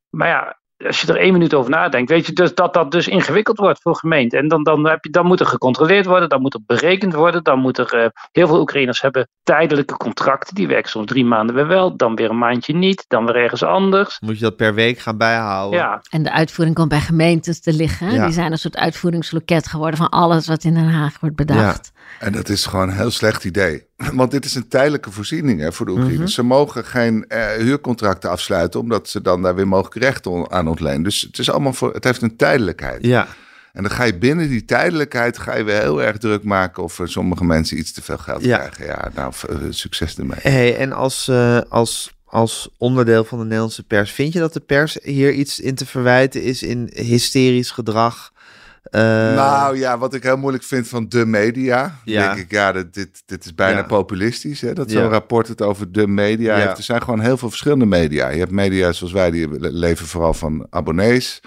Maar 0.09 0.28
ja, 0.28 0.59
als 0.87 1.01
je 1.01 1.07
er 1.07 1.16
één 1.16 1.33
minuut 1.33 1.55
over 1.55 1.70
nadenkt, 1.70 2.11
weet 2.11 2.26
je 2.26 2.33
dus 2.33 2.55
dat 2.55 2.74
dat 2.74 2.91
dus 2.91 3.09
ingewikkeld 3.09 3.59
wordt 3.59 3.83
voor 3.83 3.97
gemeenten. 3.97 4.39
En 4.39 4.49
dan, 4.49 4.62
dan, 4.62 4.87
heb 4.87 5.05
je, 5.05 5.11
dan 5.11 5.26
moet 5.26 5.41
er 5.41 5.47
gecontroleerd 5.47 6.07
worden, 6.07 6.28
dan 6.28 6.41
moet 6.41 6.55
er 6.55 6.61
berekend 6.66 7.14
worden, 7.14 7.43
dan 7.43 7.59
moet 7.59 7.78
er... 7.78 7.95
eh, 7.95 8.09
heel 8.33 8.47
veel 8.47 8.61
Oekraïners 8.61 9.01
hebben 9.01 9.28
tijdelijke 9.43 9.97
contracten, 9.97 10.55
die 10.55 10.66
werken 10.66 10.91
soms 10.91 11.07
drie 11.07 11.24
maanden 11.24 11.55
weer 11.55 11.66
wel, 11.66 11.97
dan 11.97 12.14
weer 12.14 12.31
een 12.31 12.39
maandje 12.39 12.74
niet, 12.74 13.05
dan 13.09 13.26
weer 13.26 13.37
ergens 13.37 13.62
anders. 13.62 14.20
Moet 14.20 14.39
je 14.39 14.45
dat 14.45 14.57
per 14.57 14.74
week 14.74 14.99
gaan 14.99 15.16
bijhouden? 15.16 15.78
Ja, 15.78 16.03
En 16.11 16.22
de 16.22 16.33
uitvoering 16.33 16.76
komt 16.76 16.89
bij 16.89 17.01
gemeentes 17.01 17.61
te 17.61 17.72
liggen. 17.72 18.12
Ja. 18.12 18.24
Die 18.24 18.35
zijn 18.35 18.53
een 18.53 18.59
soort 18.59 18.76
uitvoeringsloket 18.76 19.68
geworden 19.68 19.97
van 19.97 20.09
alles 20.09 20.47
wat 20.47 20.64
in 20.64 20.74
Den 20.74 20.89
Haag 20.89 21.20
wordt 21.20 21.37
bedacht. 21.37 21.93
En 22.18 22.33
dat 22.33 22.49
is 22.49 22.66
gewoon 22.66 22.89
een 22.89 22.97
heel 22.97 23.11
slecht 23.11 23.45
idee. 23.45 23.89
Want 24.12 24.30
dit 24.30 24.44
is 24.44 24.55
een 24.55 24.68
tijdelijke 24.68 25.11
voorziening 25.11 25.61
hè, 25.61 25.72
voor 25.72 25.86
de 25.86 25.92
Oekraïners. 25.92 26.18
Mhm. 26.18 26.28
Ze 26.28 26.42
mogen 26.42 26.84
geen 26.84 27.24
eh, 27.28 27.46
huurcontracten 27.46 28.30
afsluiten, 28.30 28.80
omdat 28.80 29.09
ze 29.09 29.22
dan 29.22 29.42
daar 29.42 29.55
weer 29.55 29.68
mogelijk 29.68 29.94
recht 30.05 30.26
aan 30.48 30.68
ontlenen. 30.68 31.03
Dus 31.03 31.20
het, 31.20 31.38
is 31.38 31.51
allemaal 31.51 31.72
voor, 31.72 31.92
het 31.92 32.05
heeft 32.05 32.22
een 32.22 32.36
tijdelijkheid. 32.36 33.05
Ja. 33.07 33.26
En 33.72 33.82
dan 33.82 33.92
ga 33.92 34.05
je 34.05 34.18
binnen 34.18 34.48
die 34.48 34.64
tijdelijkheid 34.64 35.38
ga 35.38 35.57
je 35.57 35.64
weer 35.64 35.80
heel 35.80 36.03
erg 36.03 36.18
druk 36.18 36.42
maken 36.44 36.82
of 36.82 37.01
eh, 37.01 37.07
sommige 37.07 37.44
mensen 37.44 37.78
iets 37.78 37.92
te 37.92 38.03
veel 38.03 38.18
geld 38.18 38.44
Ja. 38.44 38.57
krijgen. 38.59 38.86
Ja, 38.86 39.11
nou, 39.14 39.32
eh, 39.48 39.57
succes 39.70 40.18
ermee. 40.18 40.38
Hey, 40.42 40.76
en 40.76 40.92
als, 40.92 41.30
als, 41.68 42.14
als 42.24 42.68
onderdeel 42.78 43.24
van 43.24 43.38
de 43.38 43.44
Nederlandse 43.44 43.82
pers, 43.82 44.11
vind 44.12 44.32
je 44.32 44.38
dat 44.38 44.53
de 44.53 44.61
pers 44.61 44.98
hier 45.03 45.32
iets 45.32 45.61
in 45.61 45.74
te 45.74 45.86
verwijten 45.86 46.42
is 46.42 46.62
in 46.62 46.90
hysterisch 46.94 47.70
gedrag? 47.70 48.32
Eh, 48.91 49.01
nou 49.34 49.78
ja, 49.78 49.99
wat 49.99 50.14
ik 50.14 50.22
heel 50.22 50.36
moeilijk 50.36 50.64
vind 50.64 50.88
van 50.88 51.09
de 51.09 51.26
media. 51.26 51.95
Ja. 52.05 52.26
Denk 52.34 52.45
ik, 52.45 52.51
ja, 52.51 52.72
dit, 52.72 52.95
dit, 52.95 53.22
dit 53.26 53.45
is 53.45 53.55
bijna 53.55 53.78
Ja. 53.78 53.84
populistisch. 53.84 54.61
Hè, 54.61 54.72
dat 54.72 54.91
Ja. 54.91 55.01
zo'n 55.01 55.11
rapport 55.11 55.49
het 55.49 55.62
over 55.62 55.93
de 55.93 56.07
media 56.07 56.57
Ja. 56.57 56.64
heeft. 56.66 56.78
Er 56.78 56.84
zijn 56.84 57.03
gewoon 57.03 57.20
heel 57.20 57.36
veel 57.36 57.49
verschillende 57.49 57.86
media. 57.86 58.28
Je 58.28 58.38
hebt 58.38 58.51
media 58.51 58.93
zoals 58.93 59.12
wij, 59.12 59.30
die 59.30 59.49
le- 59.61 59.68
leven 59.72 60.07
vooral 60.07 60.34
van 60.34 60.66
abonnees. 60.70 61.41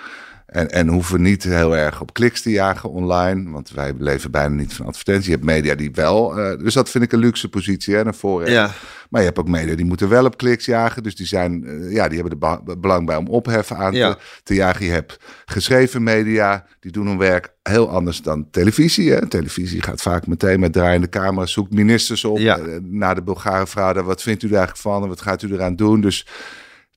En, 0.54 0.70
en 0.72 0.88
hoeven 0.88 1.22
niet 1.22 1.44
heel 1.44 1.76
erg 1.78 2.02
op 2.02 2.14
kliks 2.14 2.42
te 2.42 2.50
jagen 2.52 2.90
online. 2.90 3.52
Want 3.52 3.70
wij 3.72 3.94
leven 3.98 4.32
bijna 4.32 4.56
niet 4.56 4.74
van 4.74 4.86
advertentie. 4.86 5.26
Je 5.30 5.36
hebt 5.36 5.46
media 5.48 5.76
die 5.76 5.92
wel. 5.92 6.40
eh, 6.40 6.60
dus 6.60 6.74
dat 6.74 6.90
vind 6.90 7.04
ik 7.04 7.12
een 7.12 7.20
luxe 7.20 7.50
positie. 7.50 7.96
Hè, 7.96 8.04
naar 8.04 8.16
voren. 8.16 8.52
ja. 8.52 8.72
Maar 9.10 9.22
je 9.22 9.28
hebt 9.28 9.40
ook 9.40 9.48
media 9.48 9.76
die 9.76 9.86
moeten 9.86 10.10
wel 10.10 10.26
op 10.26 10.38
kliks 10.38 10.66
jagen. 10.66 11.04
Dus 11.04 11.16
die, 11.16 11.26
zijn, 11.26 11.64
eh, 11.66 11.92
ja, 11.92 12.08
die 12.08 12.20
hebben 12.20 12.40
er 12.50 12.62
be- 12.64 12.78
belang 12.78 13.06
bij 13.06 13.16
om 13.16 13.28
opheffen 13.28 13.78
aan 13.78 13.94
Ja. 13.94 14.14
te, 14.14 14.20
te 14.44 14.54
jagen. 14.54 14.86
Je 14.86 14.92
hebt 14.92 15.18
geschreven 15.46 16.04
media, 16.04 16.66
die 16.80 16.92
doen 16.92 17.08
hun 17.08 17.18
werk 17.18 17.54
heel 17.64 17.90
anders 17.90 18.22
dan 18.22 18.48
televisie. 18.52 19.12
Hè. 19.12 19.28
Televisie 19.28 19.82
gaat 19.82 20.02
vaak 20.02 20.28
meteen 20.28 20.60
met 20.60 20.74
draaiende 20.74 21.10
camera, 21.10 21.46
zoekt 21.46 21.74
ministers 21.74 22.26
op. 22.26 22.38
Ja. 22.38 22.58
eh, 22.58 22.64
naar 22.82 23.16
de 23.16 23.24
Bulgare 23.24 23.94
daar, 23.94 24.04
wat 24.04 24.22
vindt 24.22 24.44
u 24.44 24.48
daar 24.48 24.58
eigenlijk 24.58 24.88
van 24.88 25.04
en 25.04 25.10
wat 25.10 25.22
gaat 25.22 25.42
u 25.42 25.54
eraan 25.54 25.76
doen? 25.76 26.02
Dus 26.02 26.28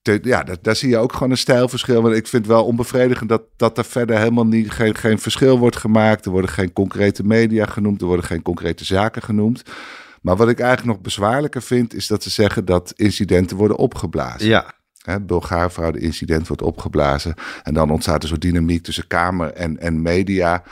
te- 0.07 0.21
ja, 0.23 0.43
daar, 0.43 0.57
daar 0.63 0.77
zie 0.77 0.89
je 0.89 0.97
ook 0.97 1.13
gewoon 1.13 1.31
een 1.31 1.37
stijlverschil. 1.39 2.03
Want 2.03 2.17
ik 2.17 2.27
vind 2.27 2.43
het 2.47 2.53
wel 2.53 2.65
onbevredigend 2.65 3.29
dat, 3.29 3.43
dat 3.57 3.79
er 3.79 3.85
verder 3.85 4.19
helemaal 4.19 4.47
niet, 4.47 4.71
geen, 4.71 4.95
geen 4.97 5.19
verschil 5.19 5.59
wordt 5.59 5.77
gemaakt. 5.77 6.25
Er 6.25 6.31
worden 6.31 6.51
geen 6.51 6.73
concrete 6.73 7.25
media 7.25 7.67
genoemd, 7.67 8.01
er 8.01 8.07
worden 8.07 8.25
geen 8.25 8.43
concrete 8.43 8.85
zaken 8.85 9.23
genoemd. 9.23 9.63
Maar 10.23 10.37
wat 10.37 10.49
ik 10.49 10.59
eigenlijk 10.61 10.93
nog 10.97 11.01
bezwaarlijker 11.05 11.63
vind, 11.63 11.95
is 11.95 12.07
dat 12.07 12.23
ze 12.23 12.31
zeggen 12.31 12.65
dat 12.65 12.93
incidenten 12.97 13.57
worden 13.57 13.77
opgeblazen. 13.77 14.49
ja. 14.49 14.75
Het 15.07 15.27
Bulgaarfraude-incident 15.27 16.47
wordt 16.49 16.63
opgeblazen. 16.63 17.35
En 17.63 17.75
dan 17.75 17.91
ontstaat 17.91 18.23
er 18.23 18.29
zo'n 18.29 18.39
dynamiek 18.39 18.83
tussen 18.83 19.07
Kamer 19.07 19.53
en, 19.53 19.79
en 19.79 20.03
media. 20.03 20.63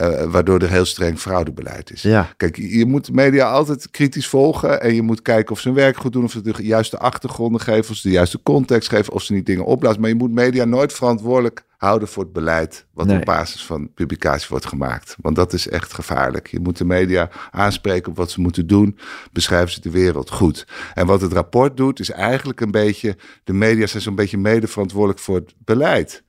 Uh, 0.00 0.22
waardoor 0.22 0.58
er 0.58 0.70
heel 0.70 0.84
streng 0.84 1.18
fraudebeleid 1.18 1.92
is. 1.92 2.02
Ja. 2.02 2.28
Kijk, 2.36 2.56
je 2.56 2.86
moet 2.86 3.06
de 3.06 3.12
media 3.12 3.50
altijd 3.50 3.90
kritisch 3.90 4.28
volgen. 4.28 4.80
En 4.82 4.94
je 4.94 5.02
moet 5.02 5.22
kijken 5.22 5.52
of 5.52 5.60
ze 5.60 5.68
hun 5.68 5.76
werk 5.76 5.96
goed 5.96 6.12
doen. 6.12 6.24
Of 6.24 6.30
ze 6.30 6.40
de 6.40 6.54
juiste 6.58 6.98
achtergronden 6.98 7.60
geven. 7.60 7.90
Of 7.90 7.96
ze 7.96 8.08
de 8.08 8.14
juiste 8.14 8.42
context 8.42 8.88
geven. 8.88 9.12
Of 9.12 9.22
ze 9.22 9.32
niet 9.32 9.46
dingen 9.46 9.64
opblazen. 9.64 10.00
Maar 10.00 10.10
je 10.10 10.16
moet 10.16 10.32
media 10.32 10.64
nooit 10.64 10.92
verantwoordelijk 10.92 11.64
houden 11.76 12.08
voor 12.08 12.22
het 12.22 12.32
beleid. 12.32 12.86
Wat 12.92 13.06
Nee. 13.06 13.18
op 13.18 13.24
basis 13.24 13.64
van 13.64 13.92
publicatie 13.94 14.46
wordt 14.50 14.66
gemaakt. 14.66 15.16
Want 15.20 15.36
dat 15.36 15.52
is 15.52 15.68
echt 15.68 15.92
gevaarlijk. 15.92 16.46
Je 16.46 16.60
moet 16.60 16.78
de 16.78 16.84
media 16.84 17.30
aanspreken 17.50 18.10
op 18.10 18.16
wat 18.16 18.30
ze 18.30 18.40
moeten 18.40 18.66
doen. 18.66 18.98
Beschrijven 19.32 19.70
ze 19.72 19.80
de 19.80 19.90
wereld 19.90 20.30
goed. 20.30 20.66
En 20.94 21.06
wat 21.06 21.20
het 21.20 21.32
rapport 21.32 21.76
doet, 21.76 22.00
is 22.00 22.10
eigenlijk 22.10 22.60
een 22.60 22.70
beetje. 22.70 23.16
De 23.44 23.52
media 23.52 23.86
zijn 23.86 24.02
zo'n 24.02 24.14
beetje 24.14 24.38
mede 24.38 24.66
verantwoordelijk 24.66 25.18
voor 25.20 25.34
het 25.36 25.54
beleid. 25.64 26.22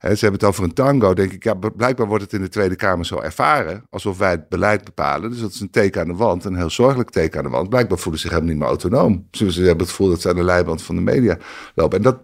Ze 0.00 0.06
hebben 0.08 0.32
het 0.32 0.44
over 0.44 0.64
een 0.64 0.72
tango. 0.72 1.14
Denk 1.14 1.32
ik, 1.32 1.44
ja, 1.44 1.54
blijkbaar 1.76 2.06
wordt 2.06 2.22
het 2.22 2.32
in 2.32 2.40
de 2.40 2.48
Tweede 2.48 2.76
Kamer 2.76 3.06
zo 3.06 3.18
ervaren. 3.18 3.84
Alsof 3.90 4.18
wij 4.18 4.30
het 4.30 4.48
beleid 4.48 4.84
bepalen. 4.84 5.30
Dus 5.30 5.40
dat 5.40 5.52
is 5.52 5.60
een 5.60 5.70
teken 5.70 6.00
aan 6.00 6.08
de 6.08 6.14
wand. 6.14 6.44
Een 6.44 6.56
heel 6.56 6.70
zorgelijk 6.70 7.10
teken 7.10 7.38
aan 7.38 7.44
de 7.44 7.50
wand. 7.50 7.68
Blijkbaar 7.68 7.98
voelen 7.98 8.20
ze 8.20 8.26
zich 8.26 8.36
helemaal 8.36 8.54
niet 8.54 8.62
meer 8.62 8.80
autonoom. 8.80 9.26
Ze 9.30 9.52
ze 9.52 9.60
hebben 9.60 9.78
het 9.78 9.88
gevoel 9.88 10.08
dat 10.08 10.20
ze 10.20 10.28
aan 10.28 10.36
de 10.36 10.44
leiband 10.44 10.82
van 10.82 10.94
de 10.94 11.00
media 11.00 11.38
lopen. 11.74 11.96
En 11.98 12.02
dat, 12.04 12.18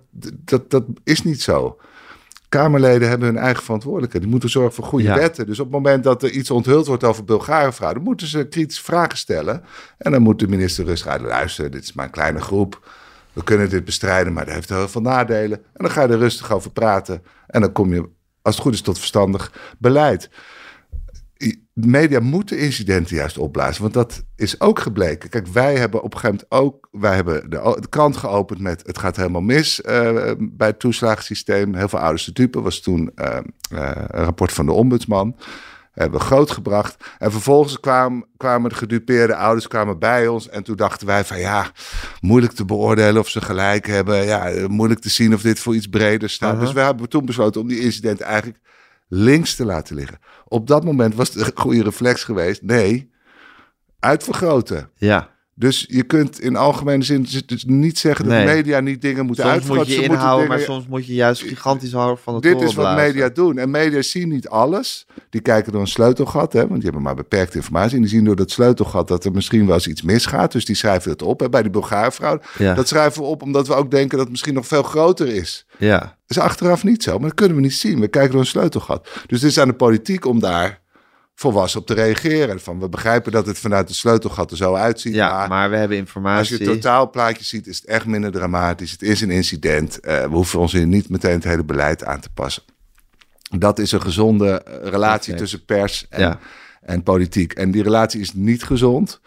dat, 0.45 0.71
dat 0.71 0.85
is 1.05 1.23
niet 1.23 1.43
zo. 1.43 1.77
Kamerleden 2.49 3.09
hebben 3.09 3.29
hun 3.29 3.39
eigen 3.39 3.63
verantwoordelijkheid. 3.63 4.23
Die 4.23 4.33
moeten 4.33 4.51
zorgen 4.51 4.75
voor 4.75 4.85
goede 4.85 5.05
Ja. 5.05 5.15
wetten. 5.15 5.47
Dus 5.47 5.59
op 5.59 5.65
het 5.65 5.75
moment 5.75 6.05
dat 6.05 6.23
er 6.23 6.31
iets 6.31 6.51
onthuld 6.51 6.87
wordt 6.87 7.05
over 7.05 7.25
Bulgarenfraude, 7.25 8.01
moeten 8.01 8.27
ze 8.27 8.47
kritische 8.49 8.85
vragen 8.85 9.19
stellen. 9.19 9.63
En 9.99 10.13
dan 10.13 10.23
moet 10.23 10.39
de 10.39 10.49
minister 10.49 10.85
rustig 10.85 11.11
uit 11.11 11.21
luisteren. 11.21 11.71
Dit 11.71 11.83
is 11.83 11.93
maar 11.93 12.05
een 12.05 12.11
kleine 12.11 12.41
groep. 12.41 12.89
We 13.37 13.45
kunnen 13.45 13.69
dit 13.69 13.85
bestrijden, 13.85 14.33
maar 14.33 14.45
dat 14.45 14.55
heeft 14.55 14.69
heel 14.69 14.89
veel 14.89 15.01
nadelen. 15.01 15.59
En 15.59 15.85
dan 15.85 15.91
ga 15.91 16.03
je 16.03 16.09
er 16.09 16.19
rustig 16.19 16.53
over 16.53 16.71
praten. 16.71 17.23
En 17.47 17.61
dan 17.61 17.73
kom 17.73 17.95
je, 17.95 18.09
als 18.43 18.55
het 18.55 18.65
goed 18.65 18.75
is, 18.75 18.81
tot 18.81 18.99
verstandig 18.99 19.75
beleid. 19.79 20.31
Media 21.73 22.21
moeten 22.21 22.59
incidenten 22.59 23.17
juist 23.17 23.39
opblazen, 23.39 23.83
want 23.83 23.95
dat 23.95 24.25
is 24.37 24.61
ook 24.61 24.79
gebleken. 24.79 25.29
Kijk, 25.29 25.47
wij 25.47 25.77
hebben 25.77 26.03
op 26.03 26.15
een 26.15 26.21
gegeven 26.21 26.47
moment 26.49 26.67
ook, 26.67 26.89
wij 26.91 27.15
hebben 27.15 27.51
de, 27.51 27.87
krant 27.89 28.17
geopend 28.17 28.61
met 28.61 28.83
het 28.87 28.99
gaat 28.99 29.17
helemaal 29.17 29.41
mis 29.41 29.81
eh, 29.81 30.33
bij 30.39 30.69
het 30.69 30.79
toeslagensysteem. 30.79 31.75
Heel 31.75 31.89
veel 31.89 31.99
ouders 31.99 32.25
te 32.25 32.33
dupe, 32.33 32.61
was 32.61 32.81
toen 32.81 33.11
eh, 33.15 33.37
eh, 33.37 33.43
een 34.07 34.25
rapport 34.25 34.53
van 34.53 34.67
de 34.67 34.73
ombudsman. 34.73 35.37
Hebben 35.97 36.21
grootgebracht. 36.21 37.05
En 37.19 37.33
vervolgens 37.33 37.81
kwamen, 37.81 38.27
kwamen 38.37 38.71
de 38.71 38.77
gedupeerde 38.77 39.37
ouders 39.37 39.69
kwamen 39.69 39.99
bij 39.99 40.29
ons. 40.29 40.49
En 40.49 40.63
toen 40.63 40.77
dachten 40.77 41.07
wij 41.07 41.25
van 41.25 41.39
ja, 41.39 41.71
moeilijk 42.21 42.53
te 42.53 42.65
beoordelen 42.65 43.21
of 43.21 43.29
ze 43.29 43.41
gelijk 43.41 43.87
hebben. 43.87 44.25
Ja, 44.25 44.69
moeilijk 44.69 45.01
te 45.01 45.09
zien 45.09 45.35
of 45.35 45.43
dit 45.43 45.59
voor 45.59 45.75
iets 45.75 45.89
breder 45.89 46.31
staat. 46.31 46.61
Dus 46.61 46.73
we 46.73 46.81
hebben 46.81 47.09
toen 47.09 47.25
besloten 47.25 47.61
om 47.61 47.69
die 47.69 47.81
incident 47.81 48.21
eigenlijk 48.21 48.61
links 49.09 49.55
te 49.55 49.65
laten 49.65 49.97
liggen. 49.97 50.19
Op 50.45 50.67
dat 50.67 50.85
moment 50.85 51.15
was 51.15 51.29
het 51.29 51.47
een 51.47 51.63
goede 51.63 51.83
reflex 51.83 52.25
geweest. 52.25 52.63
Nee, 52.63 53.11
uitvergroten. 54.01 54.91
Ja. 54.95 55.36
Dus 55.59 55.87
je 55.89 56.03
kunt 56.03 56.41
in 56.41 56.57
algemene 56.57 57.05
zin 57.05 57.27
dus 57.47 57.65
niet 57.65 57.99
zeggen 57.99 58.25
dat 58.25 58.35
Nee. 58.35 58.45
media 58.47 58.81
niet 58.81 59.03
dingen 59.03 59.27
moeten 59.27 59.45
Soms 59.45 59.55
uitvergroten. 59.57 59.93
moet 59.93 60.03
je 60.05 60.09
inhouden, 60.13 60.49
maar 60.49 60.61
soms 60.61 60.87
moet 60.87 61.07
je 61.07 61.15
juist 61.15 61.43
gigantisch 61.43 61.93
houden 61.93 62.19
van 62.23 62.35
de 62.35 62.41
dit 62.41 62.61
is 62.61 62.75
wat 62.75 62.97
media 62.97 63.29
doen. 63.29 63.59
En 63.59 63.71
media 63.71 64.03
zien 64.03 64.29
niet 64.29 64.49
alles. 64.49 65.07
Die 65.31 65.41
kijken 65.41 65.73
door 65.73 65.81
een 65.81 65.87
sleutelgat, 65.87 66.53
hè, 66.53 66.61
want 66.61 66.75
die 66.75 66.83
hebben 66.83 67.03
maar 67.03 67.15
beperkte 67.15 67.57
informatie. 67.57 67.95
En 67.97 68.01
die 68.01 68.11
zien 68.11 68.25
door 68.25 68.37
dat 68.37 68.51
sleutelgat 68.51 69.09
dat 69.09 69.25
er 69.25 69.33
misschien 69.33 69.67
wel 69.67 69.75
eens 69.75 69.89
iets 69.89 70.03
misgaat. 70.03 70.53
Dus 70.53 70.65
die 70.65 70.77
schrijven 70.77 71.11
het 71.11 71.23
op. 71.23 71.41
Hè, 71.41 71.49
bij 71.49 71.63
die 71.63 71.71
Bulgaarvrouw. 71.71 72.41
Ja. 72.59 72.75
Dat 72.75 72.89
schrijven 72.89 73.23
we 73.23 73.29
op 73.29 73.43
omdat 73.43 73.67
we 73.67 73.75
ook 73.75 73.91
denken 73.91 74.11
dat 74.11 74.21
het 74.21 74.31
misschien 74.31 74.55
nog 74.55 74.67
veel 74.67 74.83
groter 74.83 75.29
is. 75.29 75.67
Ja. 75.79 75.99
Dat 75.99 76.37
is 76.37 76.39
achteraf 76.39 76.85
niet 76.85 77.03
zo, 77.03 77.13
maar 77.19 77.29
dat 77.29 77.35
kunnen 77.39 77.57
we 77.57 77.63
niet 77.63 77.75
zien. 77.75 78.01
We 78.01 78.09
kijken 78.09 78.31
door 78.31 78.41
een 78.41 78.47
sleutelgat. 78.47 79.09
Dus 79.27 79.41
het 79.41 79.51
is 79.51 79.59
aan 79.59 79.69
de 79.69 79.75
politiek 79.75 80.25
om 80.27 80.41
daar 80.41 80.85
volwassen 81.39 81.81
op 81.81 81.87
te 81.87 81.95
reageren. 81.95 82.61
Van, 82.61 82.81
we 82.81 82.89
begrijpen 82.89 83.33
dat 83.33 83.47
het 83.47 83.59
vanuit 83.59 83.89
het 83.89 83.97
sleutelgat 83.97 84.51
er 84.51 84.57
zo 84.57 84.75
uitziet. 84.75 85.15
ja, 85.15 85.37
maar 85.39 85.49
maar 85.49 85.71
we 85.71 85.77
hebben 85.77 85.97
als 85.97 86.07
informatie. 86.07 86.59
je 86.59 86.65
het 86.65 86.73
totaalplaatje 86.83 87.45
ziet, 87.45 87.67
is 87.67 87.77
het 87.77 87.87
echt 87.87 88.07
minder 88.07 88.31
dramatisch. 88.31 88.91
Het 88.91 89.03
is 89.03 89.21
een 89.21 89.31
incident. 89.31 90.01
Eh, 90.01 90.23
we 90.23 90.35
hoeven 90.35 90.59
ons 90.61 90.73
hier 90.73 90.87
niet 90.87 91.09
meteen 91.09 91.33
het 91.35 91.45
hele 91.45 91.65
beleid 91.65 92.05
aan 92.05 92.21
te 92.21 92.29
passen. 92.35 92.63
Dat 93.59 93.79
is 93.79 93.93
een 93.93 94.03
gezonde 94.03 94.63
eh, 94.63 94.89
relatie 94.91 95.35
tussen 95.35 95.65
pers 95.65 96.07
en, 96.09 96.21
Ja. 96.21 96.39
en 96.83 97.03
politiek. 97.03 97.53
En 97.53 97.71
die 97.71 97.83
relatie 97.83 98.21
is 98.21 98.33
niet 98.35 98.63
gezond. 98.65 99.21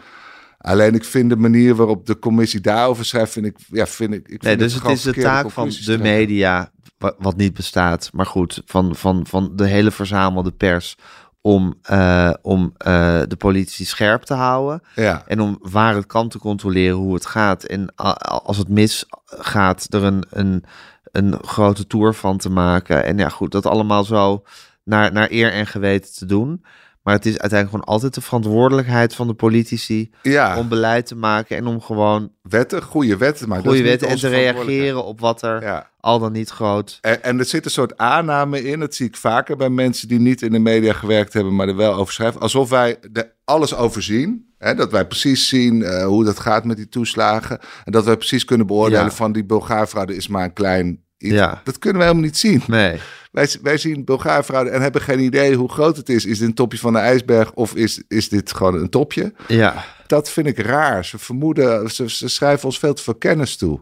Alleen 0.57 0.93
ik 0.95 1.03
vind 1.03 1.29
de 1.29 1.35
manier 1.35 1.75
waarop 1.75 2.05
de 2.05 2.19
commissie 2.19 2.61
daarover 2.61 3.05
schrijft, 3.05 3.31
vind 3.31 3.45
ik, 3.45 3.55
ja, 3.67 3.87
vind 3.87 4.13
ik. 4.13 4.19
ik 4.19 4.27
vind 4.27 4.43
Nee, 4.43 4.55
dus 4.57 4.71
het 4.73 4.81
gewoon 4.81 4.95
is 4.95 5.01
de 5.01 5.13
taak 5.13 5.51
van 5.51 5.69
de 5.85 5.97
media, 5.97 6.71
wa- 6.97 7.15
wat 7.17 7.37
niet 7.37 7.53
bestaat, 7.53 8.09
maar 8.13 8.25
goed, 8.25 8.61
van, 8.65 8.95
van, 8.95 9.25
van 9.27 9.51
de 9.55 9.65
hele 9.67 9.91
verzamelde 9.91 10.51
pers, 10.51 10.95
om, 11.41 11.77
eh, 11.81 12.33
om 12.41 12.73
eh, 12.77 13.21
de 13.27 13.35
politie 13.37 13.85
scherp 13.85 14.23
te 14.23 14.33
houden. 14.33 14.83
Ja. 14.95 15.23
En 15.27 15.41
om 15.41 15.57
waar 15.61 15.95
het 15.95 16.05
kan 16.05 16.29
te 16.29 16.39
controleren 16.39 16.97
hoe 16.97 17.13
het 17.13 17.25
gaat. 17.25 17.63
En 17.63 17.95
als 18.43 18.57
het 18.57 18.69
misgaat, 18.69 19.93
er 19.93 20.03
een, 20.03 20.23
een, 20.29 20.63
een 21.11 21.37
grote 21.41 21.87
tour 21.87 22.13
van 22.13 22.37
te 22.37 22.49
maken. 22.49 23.05
En 23.05 23.17
ja, 23.17 23.29
goed, 23.29 23.51
dat 23.51 23.65
allemaal 23.65 24.03
zo 24.03 24.43
naar, 24.83 25.11
naar 25.11 25.31
eer 25.31 25.51
en 25.51 25.67
geweten 25.67 26.13
te 26.13 26.25
doen. 26.25 26.63
Maar 27.09 27.17
het 27.17 27.27
is 27.27 27.37
uiteindelijk 27.39 27.69
gewoon 27.79 27.95
altijd 27.95 28.13
de 28.13 28.21
verantwoordelijkheid 28.21 29.15
van 29.15 29.27
de 29.27 29.33
politici 29.33 30.09
ja, 30.21 30.57
om 30.57 30.67
beleid 30.67 31.05
te 31.05 31.15
maken 31.15 31.57
en 31.57 31.65
om 31.67 31.81
gewoon 31.81 32.31
wetten, 32.41 32.81
goede 32.83 33.17
wetten. 33.17 33.47
Maar 33.47 33.57
dat 33.57 33.67
goede 33.67 33.83
wetten 33.83 34.07
en 34.07 34.17
te 34.17 34.27
reageren 34.27 35.05
op 35.05 35.19
wat 35.19 35.41
er 35.41 35.61
Ja. 35.61 35.89
al 35.99 36.19
dan 36.19 36.31
niet 36.31 36.49
groot. 36.49 36.97
En, 37.01 37.23
en 37.23 37.39
er 37.39 37.45
zit 37.45 37.65
een 37.65 37.71
soort 37.71 37.97
aanname 37.97 38.63
in, 38.63 38.79
dat 38.79 38.95
zie 38.95 39.07
ik 39.07 39.17
vaker 39.17 39.57
bij 39.57 39.69
mensen 39.69 40.07
die 40.07 40.19
niet 40.19 40.41
in 40.41 40.51
de 40.51 40.59
media 40.59 40.93
gewerkt 40.93 41.33
hebben, 41.33 41.55
maar 41.55 41.67
er 41.67 41.75
wel 41.75 41.93
over 41.93 42.13
schrijven. 42.13 42.41
Alsof 42.41 42.69
wij 42.69 42.97
de, 43.11 43.31
alles 43.43 43.75
overzien. 43.75 44.53
Hè, 44.57 44.75
dat 44.75 44.91
wij 44.91 45.07
precies 45.07 45.47
zien 45.47 45.83
eh, 45.83 46.05
hoe 46.05 46.25
dat 46.25 46.39
gaat 46.39 46.65
met 46.65 46.77
die 46.77 46.89
toeslagen. 46.89 47.59
En 47.85 47.91
dat 47.91 48.05
wij 48.05 48.17
precies 48.17 48.45
kunnen 48.45 48.67
beoordelen 48.67 49.03
Ja. 49.03 49.11
van 49.11 49.31
die 49.31 49.45
Bulgaarfraude 49.45 50.15
is 50.15 50.27
maar 50.27 50.43
een 50.43 50.53
klein 50.53 51.03
iets. 51.17 51.33
Ja. 51.33 51.61
Dat 51.63 51.79
kunnen 51.79 51.97
we 52.01 52.07
helemaal 52.07 52.25
niet 52.27 52.37
zien. 52.37 52.63
Nee. 52.67 52.99
Wij, 53.31 53.49
wij 53.61 53.77
zien 53.77 54.05
Bulgaarfraude 54.05 54.69
en 54.69 54.81
hebben 54.81 55.01
geen 55.01 55.19
idee 55.19 55.55
hoe 55.55 55.69
groot 55.69 55.97
het 55.97 56.09
is. 56.09 56.25
Is 56.25 56.37
dit 56.37 56.47
een 56.47 56.53
topje 56.53 56.77
van 56.77 56.93
de 56.93 56.99
ijsberg 56.99 57.53
of 57.53 57.75
is, 57.75 58.03
is 58.07 58.29
dit 58.29 58.53
gewoon 58.53 58.75
een 58.75 58.89
topje? 58.89 59.33
Ja. 59.47 59.85
Dat 60.07 60.29
vind 60.29 60.47
ik 60.47 60.59
raar. 60.59 61.05
Ze 61.05 61.17
vermoeden, 61.17 61.91
ze, 61.91 62.09
ze 62.09 62.27
schrijven 62.27 62.65
ons 62.65 62.79
veel 62.79 62.93
te 62.93 63.03
veel 63.03 63.15
kennis 63.15 63.57
toe. 63.57 63.79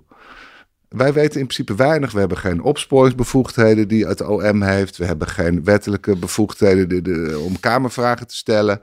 Wij 0.89 1.13
weten 1.13 1.39
in 1.39 1.45
principe 1.45 1.75
weinig. 1.75 2.11
We 2.11 2.19
hebben 2.19 2.37
geen 2.37 2.61
opsporingsbevoegdheden 2.61 3.87
die 3.87 4.07
het 4.07 4.21
OM 4.21 4.61
heeft. 4.61 4.97
We 4.97 5.05
hebben 5.05 5.27
geen 5.27 5.63
wettelijke 5.63 6.15
bevoegdheden 6.15 7.41
om 7.41 7.59
kamervragen 7.59 8.27
te 8.27 8.35
stellen. 8.35 8.81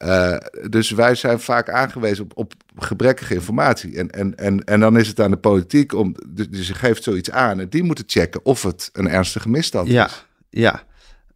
Eh, 0.00 0.36
dus 0.70 0.90
wij 0.90 1.14
zijn 1.14 1.40
vaak 1.40 1.70
aangewezen 1.70 2.24
op, 2.24 2.32
op 2.36 2.52
gebrekkige 2.76 3.34
informatie. 3.34 3.96
En, 3.96 4.10
en, 4.10 4.34
en, 4.36 4.64
en 4.64 4.80
dan 4.80 4.98
is 4.98 5.08
het 5.08 5.20
aan 5.20 5.30
de 5.30 5.36
politiek 5.36 5.94
om. 5.94 6.14
Dus 6.28 6.48
dus 6.48 6.66
je 6.66 6.74
geeft 6.74 7.02
zoiets 7.02 7.30
aan. 7.30 7.60
En 7.60 7.68
die 7.68 7.82
moeten 7.82 8.04
checken 8.06 8.44
of 8.44 8.62
het 8.62 8.90
een 8.92 9.08
ernstige 9.08 9.48
misstand 9.48 9.88
Ja. 9.88 10.06
is. 10.06 10.24
Ja. 10.50 10.82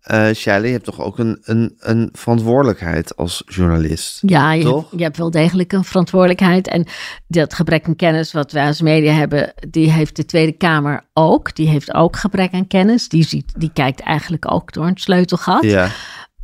Eh 0.00 0.30
Shelley, 0.34 0.66
je 0.66 0.72
hebt 0.72 0.84
toch 0.84 1.00
ook 1.00 1.18
een, 1.18 1.38
een, 1.42 1.74
een 1.78 2.08
verantwoordelijkheid 2.12 3.16
als 3.16 3.42
journalist? 3.46 4.18
Ja, 4.26 4.52
je 4.52 4.62
Toch? 4.62 4.80
hebt, 4.80 4.98
je 4.98 5.02
hebt 5.02 5.16
wel 5.16 5.30
degelijk 5.30 5.72
een 5.72 5.84
verantwoordelijkheid. 5.84 6.68
En 6.68 6.86
dat 7.28 7.54
gebrek 7.54 7.86
aan 7.86 7.96
kennis 7.96 8.32
wat 8.32 8.52
wij 8.52 8.66
als 8.66 8.80
media 8.80 9.12
hebben, 9.12 9.52
die 9.70 9.90
heeft 9.90 10.16
de 10.16 10.24
Tweede 10.26 10.52
Kamer 10.52 11.04
ook. 11.12 11.54
Die 11.54 11.68
heeft 11.68 11.94
ook 11.94 12.16
gebrek 12.16 12.52
aan 12.52 12.66
kennis. 12.66 13.08
Die, 13.08 13.24
ziet, 13.24 13.52
die 13.56 13.70
kijkt 13.72 14.00
eigenlijk 14.00 14.52
ook 14.52 14.72
door 14.72 14.86
een 14.86 14.96
sleutelgat. 14.96 15.62
Ja. 15.62 15.88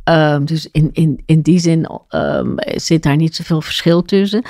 Ehm, 0.03 0.45
dus 0.45 0.67
in, 0.71 0.89
in, 0.93 1.23
in 1.25 1.41
die 1.41 1.59
zin 1.59 1.87
ehm, 2.07 2.55
zit 2.57 3.03
daar 3.03 3.15
niet 3.15 3.35
zoveel 3.35 3.61
verschil 3.61 4.01
tussen. 4.01 4.43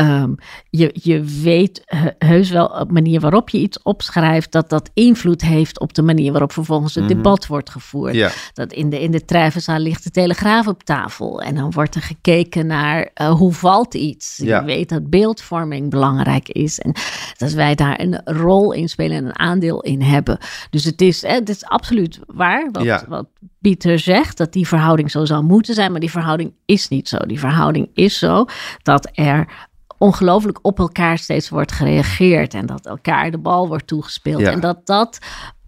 Ehm, 0.00 0.32
je, 0.70 0.90
je 1.02 1.22
weet 1.42 1.82
he- 1.84 2.10
heus 2.26 2.50
wel 2.50 2.66
op 2.66 2.86
de 2.86 2.92
manier 2.92 3.20
waarop 3.20 3.48
je 3.48 3.58
iets 3.58 3.82
opschrijft, 3.82 4.52
dat 4.52 4.68
dat 4.68 4.90
invloed 4.94 5.42
heeft 5.42 5.80
op 5.80 5.94
de 5.94 6.02
manier 6.02 6.30
waarop 6.30 6.52
vervolgens 6.52 6.94
het 6.94 7.08
debat 7.08 7.46
wordt 7.46 7.70
gevoerd. 7.70 8.14
Ja. 8.14 8.30
Dat 8.52 8.72
in 8.72 8.90
de, 8.90 9.00
in 9.02 9.10
de 9.10 9.24
Trijvenzaal 9.24 9.78
ligt 9.78 10.04
de 10.04 10.10
Telegraaf 10.10 10.66
op 10.66 10.82
tafel. 10.82 11.42
En 11.42 11.54
dan 11.54 11.70
wordt 11.70 11.94
er 11.94 12.02
gekeken 12.02 12.66
naar 12.66 13.10
eh, 13.14 13.30
hoe 13.30 13.52
valt 13.52 13.94
iets. 13.94 14.40
Ja. 14.42 14.58
Je 14.60 14.64
weet 14.66 14.88
dat 14.88 15.10
beeldvorming 15.10 15.90
belangrijk 15.90 16.48
is. 16.48 16.78
En 16.78 16.92
dat 17.36 17.52
wij 17.52 17.74
daar 17.74 18.00
een 18.00 18.20
rol 18.24 18.72
in 18.72 18.88
spelen 18.88 19.16
en 19.16 19.24
een 19.24 19.38
aandeel 19.38 19.80
in 19.80 20.02
hebben. 20.02 20.38
Dus 20.70 20.84
het 20.84 21.00
is, 21.00 21.22
eh, 21.22 21.32
het 21.32 21.48
is 21.48 21.64
absoluut 21.64 22.18
waar 22.26 22.68
wat, 22.72 22.82
Ja. 22.82 23.04
wat 23.08 23.26
Pieter 23.60 23.98
zegt. 23.98 24.36
Dat 24.36 24.52
die 24.52 24.68
verhouding 24.68 25.10
zo 25.10 25.24
zou 25.24 25.42
moeten 25.44 25.74
zijn. 25.74 25.90
Maar 25.90 26.00
die 26.00 26.10
verhouding 26.10 26.52
is 26.64 26.88
niet 26.88 27.08
zo. 27.08 27.16
Die 27.18 27.38
verhouding 27.38 27.88
is 27.94 28.18
zo 28.18 28.44
dat 28.82 29.10
er 29.12 29.68
ongelooflijk 30.00 30.58
op 30.62 30.78
elkaar 30.78 31.18
steeds 31.18 31.48
wordt 31.48 31.72
gereageerd. 31.72 32.54
En 32.54 32.66
dat 32.66 32.86
elkaar 32.86 33.30
de 33.30 33.38
bal 33.38 33.68
wordt 33.68 33.86
toegespeeld. 33.86 34.40
Ja. 34.40 34.50
En 34.50 34.60
dat 34.60 34.86
dat 34.86 35.18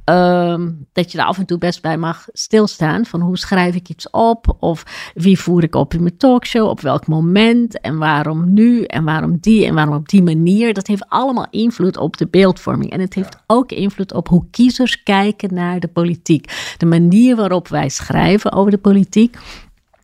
Ehm, 0.05 0.71
dat 0.93 1.13
je 1.13 1.19
er 1.19 1.25
af 1.25 1.39
en 1.39 1.47
toe 1.47 1.59
best 1.59 1.83
bij 1.83 1.97
mag 1.97 2.27
stilstaan. 2.33 3.05
Van 3.05 3.21
hoe 3.21 3.39
schrijf 3.39 3.75
ik 3.75 3.89
iets 3.89 4.11
op? 4.11 4.57
Of 4.59 4.85
wie 5.15 5.39
voer 5.39 5.63
ik 5.63 5.75
op 5.75 5.95
in 5.95 6.03
mijn 6.03 6.17
talkshow? 6.17 6.69
Op 6.69 6.81
welk 6.81 7.07
moment? 7.07 7.81
En 7.81 7.99
waarom 7.99 8.53
nu? 8.53 8.85
En 8.85 9.05
waarom 9.05 9.39
die? 9.41 9.67
En 9.67 9.75
waarom 9.75 9.95
op 9.95 10.09
die 10.09 10.23
manier? 10.23 10.75
Dat 10.75 10.87
heeft 10.87 11.09
allemaal 11.09 11.47
invloed 11.51 11.97
op 11.97 12.17
de 12.17 12.27
beeldvorming. 12.27 12.91
En 12.91 13.01
het 13.01 13.15
heeft 13.15 13.37
ook 13.47 13.73
invloed 13.73 14.13
op 14.13 14.29
hoe 14.29 14.47
kiezers 14.51 15.03
kijken 15.03 15.55
naar 15.55 15.81
de 15.81 15.89
politiek. 15.89 16.75
De 16.79 16.87
manier 16.87 17.37
waarop 17.37 17.69
wij 17.69 17.89
schrijven 17.89 18.53
over 18.53 18.71
de 18.71 18.79
politiek 18.79 19.39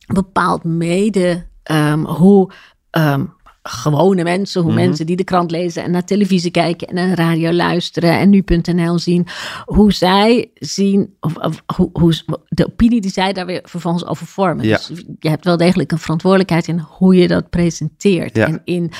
bepaalt 0.07 0.65
mede 0.65 1.47
um, 1.71 2.05
hoe. 2.05 2.51
Um, 2.91 3.37
gewone 3.69 4.23
mensen, 4.23 4.63
hoe 4.63 4.73
mhm. 4.73 4.81
mensen 4.81 5.07
die 5.07 5.17
de 5.17 5.25
krant 5.25 5.51
lezen 5.51 5.83
en 5.83 5.91
naar 5.91 6.05
televisie 6.05 6.51
kijken 6.51 6.89
en 6.89 6.95
naar 6.95 7.17
radio 7.17 7.53
luisteren 7.53 8.19
en 8.19 8.31
nu.nl 8.31 8.99
zien, 8.99 9.27
hoe 9.65 9.93
zij 9.93 10.51
zien, 10.55 11.15
of, 11.21 11.63
hoe, 11.77 11.91
hoe, 11.93 12.15
de 12.49 12.67
opinie 12.67 13.01
die 13.01 13.11
zij 13.11 13.33
daar 13.33 13.47
weer 13.47 13.63
vervolgens 13.65 14.07
over 14.07 14.27
vormen. 14.27 14.67
Ja. 14.67 14.77
Dus 14.77 15.03
je 15.19 15.29
hebt 15.29 15.45
wel 15.45 15.57
degelijk 15.57 15.93
een 15.93 15.99
verantwoordelijkheid 15.99 16.69
in 16.69 16.79
hoe 16.79 17.17
je 17.17 17.29
dat 17.29 17.51
presenteert 17.51 18.39
en 18.39 18.61
in 18.65 18.91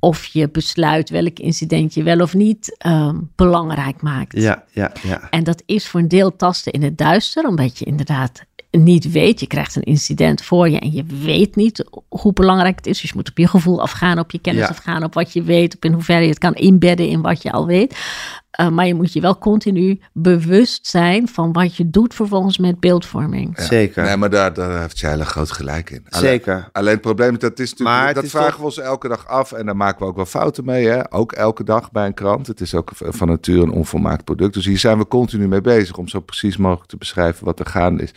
of 0.00 0.24
je 0.24 0.48
besluit 0.48 1.10
welk 1.10 1.38
incident 1.38 1.94
je 1.94 2.02
wel 2.02 2.20
of 2.20 2.34
niet 2.34 2.76
um, 2.86 3.30
belangrijk 3.36 4.02
maakt. 4.02 4.40
Ja, 4.40 4.64
ja, 4.72 4.92
ja. 5.02 5.30
En 5.30 5.44
dat 5.44 5.62
is 5.66 5.88
voor 5.88 6.00
een 6.00 6.08
deel 6.08 6.36
tasten 6.36 6.72
in 6.72 6.82
het 6.82 6.98
duister, 6.98 7.46
omdat 7.46 7.78
je 7.78 7.84
inderdaad 7.84 8.44
niet 8.70 9.10
weet. 9.10 9.40
Je 9.40 9.46
krijgt 9.46 9.76
een 9.76 9.82
incident 9.82 10.42
voor 10.42 10.68
je 10.68 10.78
en 10.78 10.92
je 10.92 11.04
weet 11.04 11.56
niet 11.56 11.84
hoe 12.08 12.32
belangrijk 12.32 12.76
het 12.76 12.86
is. 12.86 13.00
Dus 13.00 13.10
je 13.10 13.16
moet 13.16 13.28
op 13.30 13.38
je 13.38 13.48
gevoel 13.48 13.82
afgaan, 13.82 14.15
op 14.18 14.30
je 14.30 14.38
kennis 14.38 14.68
afgaan, 14.68 15.04
op 15.04 15.14
wat 15.14 15.32
je 15.32 15.42
weet, 15.42 15.74
op 15.74 15.84
in 15.84 15.92
hoeverre 15.92 16.22
je 16.22 16.28
het 16.28 16.38
kan 16.38 16.54
inbedden 16.54 17.08
in 17.08 17.22
wat 17.22 17.42
je 17.42 17.52
al 17.52 17.66
weet. 17.66 17.96
Uh, 18.60 18.68
maar 18.68 18.86
je 18.86 18.94
moet 18.94 19.12
je 19.12 19.20
wel 19.20 19.38
continu 19.38 20.00
bewust 20.12 20.86
zijn 20.86 21.28
van 21.28 21.52
wat 21.52 21.76
je 21.76 21.90
doet 21.90 22.14
vervolgens 22.14 22.58
met 22.58 22.80
beeldvorming. 22.80 23.60
Zeker. 23.60 24.04
Nee, 24.04 24.16
maar 24.16 24.30
daar, 24.30 24.52
daar 24.52 24.80
heeft 24.80 24.98
Sheila 24.98 25.24
groot 25.24 25.50
gelijk 25.50 25.90
in. 25.90 26.04
Zeker. 26.08 26.68
Alleen, 26.72 26.92
het 26.92 27.00
probleem 27.00 27.32
is 27.32 27.38
dat 27.38 27.58
is 27.58 27.70
natuurlijk, 27.70 27.98
maar 27.98 28.14
dat 28.14 28.26
vragen 28.26 28.58
we 28.58 28.64
ons 28.64 28.78
elke 28.78 29.08
dag 29.08 29.26
af 29.26 29.52
en 29.52 29.66
daar 29.66 29.76
maken 29.76 29.98
we 29.98 30.04
ook 30.04 30.16
wel 30.16 30.26
fouten 30.26 30.64
mee. 30.64 30.86
Hè? 30.86 31.12
Ook 31.12 31.32
elke 31.32 31.64
dag 31.64 31.90
bij 31.92 32.06
een 32.06 32.14
krant. 32.14 32.46
Het 32.46 32.60
is 32.60 32.74
ook 32.74 32.90
van 32.94 33.28
nature 33.28 33.62
een 33.62 33.70
onvolmaakt 33.70 34.24
product. 34.24 34.54
Dus 34.54 34.64
hier 34.64 34.78
zijn 34.78 34.98
we 34.98 35.08
continu 35.08 35.48
mee 35.48 35.60
bezig 35.60 35.96
om 35.96 36.08
zo 36.08 36.20
precies 36.20 36.56
mogelijk 36.56 36.88
te 36.90 36.96
beschrijven 36.96 37.44
wat 37.44 37.60
er 37.60 37.66
gaande 37.66 38.02
is. 38.02 38.10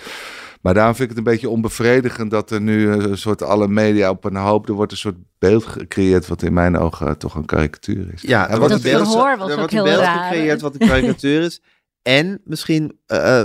Maar 0.61 0.73
daarom 0.73 0.95
vind 0.95 1.09
ik 1.09 1.17
het 1.17 1.25
een 1.25 1.31
beetje 1.33 1.49
onbevredigend 1.49 2.31
dat 2.31 2.51
er 2.51 2.61
nu 2.61 2.91
een 2.91 3.17
soort 3.17 3.41
alle 3.41 3.67
media 3.67 4.09
op 4.09 4.23
een 4.23 4.35
hoop. 4.35 4.67
Er 4.67 4.73
wordt 4.73 4.91
een 4.91 4.97
soort 4.97 5.17
beeld 5.37 5.65
gecreëerd 5.65 6.27
wat 6.27 6.41
in 6.41 6.53
mijn 6.53 6.77
ogen 6.77 7.17
toch 7.17 7.35
een 7.35 7.45
karikatuur 7.45 8.13
is. 8.13 8.21
Ja, 8.21 8.47
en 8.47 8.59
wat 8.59 8.69
dat 8.69 8.81
beeld, 8.81 9.13
was 9.13 9.51
ook 9.51 9.71
heel 9.71 9.83
beeld 9.83 10.03
gecreëerd 10.03 10.61
wat 10.61 10.73
een 10.73 10.87
karikatuur 10.87 11.41
is. 11.41 11.61
En 12.01 12.41
misschien 12.43 12.98
uh, 13.11 13.41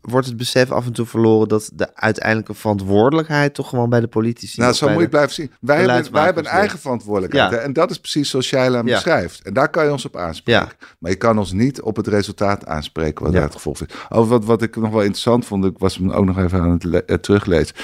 wordt 0.00 0.26
het 0.26 0.36
besef 0.36 0.70
af 0.70 0.86
en 0.86 0.92
toe 0.92 1.06
verloren 1.06 1.48
dat 1.48 1.70
de 1.74 1.96
uiteindelijke 1.96 2.54
verantwoordelijkheid 2.54 3.54
toch 3.54 3.68
gewoon 3.68 3.90
bij 3.90 4.00
de 4.00 4.06
politici 4.06 4.60
Nou, 4.60 4.72
zo 4.72 4.88
moet 4.88 5.02
je 5.02 5.08
blijven 5.08 5.34
zien. 5.34 5.50
Wij 5.60 5.76
hebben, 5.76 6.12
wij 6.12 6.24
hebben 6.24 6.44
een 6.44 6.50
eigen 6.50 6.78
verantwoordelijkheid. 6.78 7.52
En 7.52 7.72
dat 7.72 7.90
is 7.90 7.98
precies 7.98 8.30
zoals 8.30 8.46
Sheila 8.46 8.76
ja. 8.76 8.82
beschrijft. 8.82 9.42
En 9.42 9.52
daar 9.52 9.68
kan 9.68 9.84
je 9.84 9.92
ons 9.92 10.04
op 10.04 10.16
aanspreken. 10.16 10.68
Maar 10.98 11.10
je 11.10 11.16
kan 11.16 11.38
ons 11.38 11.52
niet 11.52 11.80
op 11.80 11.96
het 11.96 12.06
resultaat 12.06 12.66
aanspreken 12.66 13.24
wat 13.24 13.32
ja. 13.32 13.40
het 13.40 13.52
gevolg 13.52 13.80
is. 13.80 13.94
Over 14.08 14.30
wat, 14.30 14.44
wat 14.44 14.62
ik 14.62 14.76
nog 14.76 14.90
wel 14.90 15.00
interessant 15.00 15.46
vond, 15.46 15.64
ik 15.64 15.78
was 15.78 15.96
hem 15.96 16.10
ook 16.10 16.24
nog 16.24 16.38
even 16.38 16.60
aan 16.60 16.70
het 16.70 16.84
uh, 16.84 17.16
teruglezen 17.16 17.74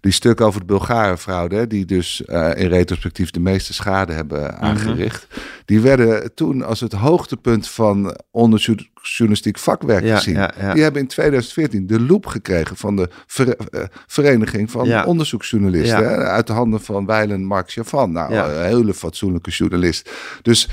die 0.00 0.12
stuk 0.12 0.40
over 0.40 0.60
de 0.60 0.66
Bulgarenfraude, 0.66 1.66
die 1.66 1.84
dus 1.84 2.22
uh, 2.26 2.50
in 2.54 2.68
retrospectief 2.68 3.30
de 3.30 3.40
meeste 3.40 3.74
schade 3.74 4.12
hebben 4.12 4.42
mhm. 4.42 4.64
aangericht, 4.64 5.26
die 5.64 5.80
werden 5.80 6.34
toen 6.34 6.62
als 6.62 6.80
het 6.80 6.92
hoogtepunt 6.92 7.68
van 7.68 8.16
onderzoeksjournalistiek 8.30 9.58
vakwerk 9.58 10.04
gezien. 10.16 10.50
Die 10.72 10.82
hebben 10.82 11.02
in 11.02 11.08
2014 11.08 11.86
de 11.86 12.00
loop 12.00 12.26
gekregen 12.26 12.76
van 12.76 12.96
de 12.96 13.08
ver, 13.26 13.46
uh, 13.48 13.82
Vereniging 14.06 14.70
van 14.70 15.04
Onderzoeksjournalisten, 15.04 16.06
uit 16.28 16.46
de 16.46 16.52
handen 16.52 16.80
van 16.80 17.06
Weilen 17.06 17.44
Mark 17.44 17.70
Chavan. 17.70 18.12
Nou, 18.12 18.34
een 18.34 18.64
hele 18.64 18.94
fatsoenlijke 18.94 19.50
journalist. 19.50 20.10
Dus 20.42 20.68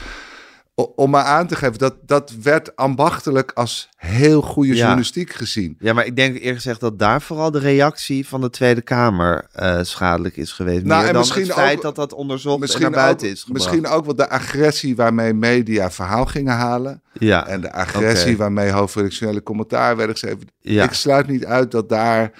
om 0.76 1.10
maar 1.10 1.24
aan 1.24 1.48
te 1.48 1.56
geven, 1.56 1.78
dat, 1.78 1.96
dat 2.06 2.32
werd 2.42 2.76
ambachtelijk 2.76 3.52
als 3.52 3.90
heel 3.96 4.42
goede 4.42 4.76
journalistiek 4.76 5.34
gezien. 5.34 5.76
Ja, 5.80 5.94
maar 5.94 6.06
ik 6.06 6.16
denk 6.16 6.36
eerlijk 6.36 6.56
gezegd 6.56 6.80
dat 6.80 7.00
daar 7.00 7.22
vooral 7.22 7.52
de 7.52 7.60
reactie 7.60 8.28
van 8.28 8.42
de 8.42 8.50
Tweede 8.50 8.82
Kamer 8.82 9.48
uh, 9.60 9.80
schadelijk 9.82 10.38
is 10.38 10.52
geweest. 10.52 10.84
Nou, 10.84 10.98
Meer 11.00 11.08
en 11.08 11.14
dan 11.14 11.22
misschien 11.22 11.44
het 11.44 11.54
feit 11.54 11.82
dat 11.82 11.96
dat 11.96 12.14
onderzocht 12.14 12.60
misschien 12.60 12.86
en 12.86 12.92
naar 12.92 13.04
buiten 13.04 13.30
is 13.30 13.44
gebracht. 13.44 13.66
Misschien 13.66 13.88
ook 13.88 14.06
wel 14.06 14.16
de 14.16 14.30
agressie 14.30 14.96
waarmee 14.96 15.34
media 15.34 15.92
verhaal 15.92 16.26
gingen 16.26 16.54
halen. 16.54 17.02
Ja. 17.14 17.48
En 17.48 17.62
de 17.62 17.72
agressie 17.72 18.38
waarmee 18.38 18.72
hoofdredactionele 18.72 19.44
commentaar 19.44 19.96
werden 19.96 20.18
geschreven. 20.18 20.48
Ja. 20.62 20.84
Ik 20.84 20.94
sluit 20.94 21.28
niet 21.28 21.46
uit 21.46 21.72
dat 21.72 21.90
daar 21.90 22.32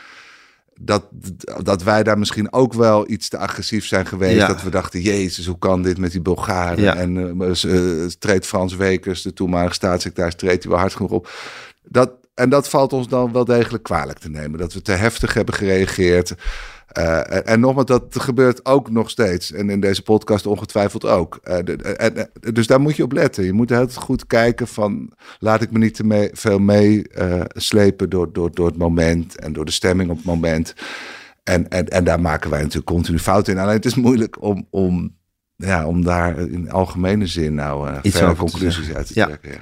dat, 0.80 1.06
dat 1.64 1.84
wij 1.84 2.04
daar 2.04 2.18
misschien 2.18 2.54
ook 2.54 2.74
wel 2.74 3.10
iets 3.10 3.30
te 3.30 3.38
agressief 3.38 3.86
zijn 3.86 4.06
geweest. 4.06 4.48
Dat 4.48 4.64
we 4.64 4.70
dachten, 4.70 5.02
jezus, 5.02 5.46
hoe 5.46 5.60
kan 5.60 5.82
dit 5.82 5.98
met 5.98 6.12
die 6.12 6.22
Bulgaren? 6.22 6.98
En 6.98 7.38
uh, 7.42 8.06
treedt 8.20 8.46
Frans 8.46 8.76
Wekers, 8.76 9.22
de 9.22 9.34
toenmalige 9.34 9.74
staatssecretaris, 9.74 10.36
treedt 10.36 10.64
hij 10.64 10.72
wel 10.72 10.82
hard 10.82 10.96
genoeg 10.96 11.12
op. 11.12 11.30
Dat, 11.84 12.12
en 12.34 12.50
dat 12.50 12.70
valt 12.70 12.94
ons 12.94 13.08
dan 13.08 13.32
wel 13.32 13.46
degelijk 13.46 13.84
kwalijk 13.84 14.20
te 14.20 14.30
nemen. 14.30 14.60
Dat 14.60 14.74
we 14.74 14.82
te 14.82 14.92
heftig 14.92 15.34
hebben 15.34 15.54
gereageerd. 15.54 16.36
Uh, 16.98 17.50
en, 17.50 17.60
nogmaals, 17.60 17.86
dat 17.86 18.06
gebeurt 18.10 18.66
ook 18.66 18.92
nog 18.92 19.10
steeds. 19.10 19.52
En 19.52 19.70
in 19.70 19.80
deze 19.80 20.02
podcast 20.02 20.46
ongetwijfeld 20.46 21.06
ook. 21.06 21.40
Uh, 21.44 21.58
de, 21.64 22.30
dus 22.54 22.68
daar 22.68 22.82
moet 22.82 22.96
je 22.96 23.04
op 23.04 23.12
letten. 23.12 23.44
Je 23.44 23.54
moet 23.54 23.70
heel 23.70 23.88
goed 23.88 24.28
kijken 24.28 24.68
van... 24.68 25.12
laat 25.40 25.62
ik 25.62 25.72
me 25.72 25.78
niet 25.78 25.94
te 25.94 26.04
mee, 26.04 26.30
veel 26.34 26.60
meeslepen 26.60 28.10
door, 28.10 28.34
door, 28.34 28.52
door 28.54 28.68
het 28.68 28.78
moment... 28.78 29.40
en 29.40 29.54
door 29.54 29.66
de 29.66 29.72
stemming 29.72 30.10
op 30.10 30.18
het 30.18 30.26
moment. 30.26 30.74
En, 31.44 31.70
en, 31.70 31.88
en 31.88 32.04
daar 32.04 32.22
maken 32.22 32.50
wij 32.50 32.60
natuurlijk 32.60 32.88
continu 32.88 33.20
fouten 33.20 33.54
in. 33.54 33.60
Alleen 33.60 33.76
het 33.76 33.86
is 33.86 33.96
moeilijk 33.96 34.42
om, 34.42 34.68
om, 34.70 35.16
ja, 35.56 35.88
om 35.88 36.04
daar 36.04 36.40
in 36.40 36.72
algemene 36.72 37.28
zin 37.28 37.54
nou 37.54 37.90
uh, 37.90 37.98
verder 38.02 38.36
conclusies 38.36 38.94
uit 38.94 39.08
te 39.08 39.14
trekken. 39.14 39.52
Ja. 39.52 39.58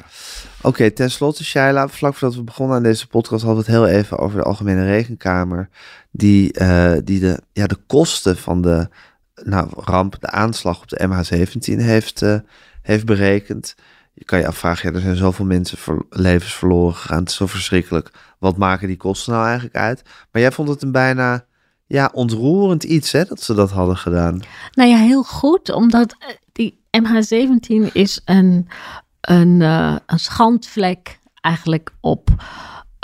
Oké, 0.57 0.67
okay, 0.67 0.91
tenslotte 0.91 1.43
Shaila, 1.43 1.87
vlak 1.87 2.15
voordat 2.15 2.37
we 2.37 2.43
begonnen 2.43 2.75
aan 2.75 2.83
deze 2.83 3.07
podcast 3.07 3.43
hadden 3.43 3.65
we 3.65 3.71
het 3.71 3.79
heel 3.79 3.97
even 3.99 4.17
over 4.17 4.37
de 4.37 4.43
Algemene 4.43 4.85
Rekenkamer, 4.85 5.69
die, 6.11 6.59
uh, 6.61 6.93
die 7.03 7.19
de, 7.19 7.41
ja, 7.51 7.67
de 7.67 7.77
kosten 7.87 8.37
van 8.37 8.61
de 8.61 8.87
nou, 9.43 9.67
ramp, 9.75 10.15
de 10.19 10.29
aanslag 10.29 10.81
op 10.81 10.89
de 10.89 11.07
MH17 11.07 11.79
heeft, 11.79 12.21
uh, 12.21 12.35
heeft 12.81 13.05
berekend. 13.05 13.75
Je 14.13 14.25
kan 14.25 14.39
je 14.39 14.47
afvragen, 14.47 14.89
ja, 14.89 14.95
er 14.95 15.01
zijn 15.01 15.15
zoveel 15.15 15.45
mensen 15.45 15.77
voor, 15.77 16.05
levens 16.09 16.53
verloren 16.53 16.95
gegaan, 16.95 17.19
het 17.19 17.29
is 17.29 17.35
zo 17.35 17.47
verschrikkelijk. 17.47 18.11
Wat 18.39 18.57
maken 18.57 18.87
die 18.87 18.97
kosten 18.97 19.33
nou 19.33 19.45
eigenlijk 19.45 19.75
uit? 19.75 20.01
Maar 20.31 20.41
jij 20.41 20.51
vond 20.51 20.69
het 20.69 20.81
een 20.81 20.91
bijna 20.91 21.45
ja, 21.93 22.09
ontroerend 22.13 22.83
iets, 22.83 23.11
hè, 23.11 23.23
dat 23.25 23.41
ze 23.41 23.53
dat 23.53 23.71
hadden 23.71 23.97
gedaan. 23.97 24.41
Nou 24.71 24.89
ja, 24.89 24.97
heel 24.97 25.23
goed, 25.23 25.71
omdat 25.71 26.15
eh, 26.19 26.27
die 26.51 26.79
MH17 26.91 27.91
is 27.91 28.21
een 28.25 28.67
een, 29.21 29.59
uh, 29.59 29.95
een 30.05 30.19
schandvlek 30.19 31.19
eigenlijk 31.41 31.93
op, 31.99 32.29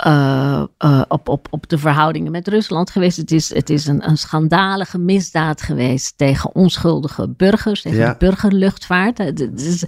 uh, 0.06 0.64
uh, 0.84 1.02
op, 1.08 1.28
op, 1.28 1.46
op 1.50 1.68
de 1.68 1.78
verhoudingen 1.78 2.32
met 2.32 2.48
Rusland 2.48 2.90
geweest. 2.90 3.16
Het 3.16 3.30
is, 3.30 3.54
het 3.54 3.70
is 3.70 3.86
een, 3.86 4.08
een 4.08 4.18
schandalige 4.18 4.98
misdaad 4.98 5.62
geweest 5.62 6.18
tegen 6.18 6.54
onschuldige 6.54 7.28
burgers, 7.28 7.82
tegen 7.82 8.08
de 8.08 8.14
burgerluchtvaart. 8.18 9.18
Het 9.18 9.60
is 9.60 9.84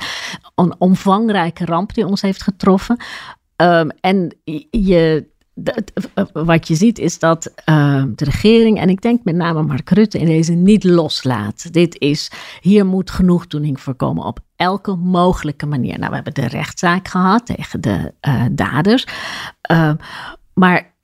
een 0.55 0.75
omvangrijke 0.79 1.65
ramp 1.65 1.95
die 1.95 2.07
ons 2.07 2.23
heeft 2.23 2.43
getroffen. 2.43 2.97
Um, 3.57 3.91
en 4.01 4.37
je, 4.71 5.27
wat 6.33 6.69
je 6.69 6.75
ziet 6.75 6.99
is 6.99 7.19
dat 7.19 7.53
uh, 7.69 8.05
de 8.15 8.25
regering, 8.25 8.79
en 8.79 8.89
ik 8.89 9.01
denk 9.01 9.25
met 9.25 9.35
name 9.35 9.63
Mark 9.63 9.91
Rutte, 9.91 10.19
in 10.19 10.27
deze 10.27 10.53
niet 10.53 10.85
loslaat. 10.85 11.73
Dit 11.73 12.01
is, 12.01 12.31
hier 12.61 12.87
moet 12.87 13.11
genoegdoening 13.11 13.81
voorkomen 13.81 14.25
op 14.25 14.41
elke 14.57 14.97
mogelijke 14.97 15.67
manier. 15.67 15.99
Nou, 15.99 16.09
we 16.09 16.15
hebben 16.15 16.35
de 16.35 16.49
rechtszaak 16.49 17.09
gehad 17.09 17.47
tegen 17.47 17.81
de 17.81 18.15
uh, 18.29 18.45
daders. 18.53 19.07
Uh, 19.71 19.93
maar 20.55 20.95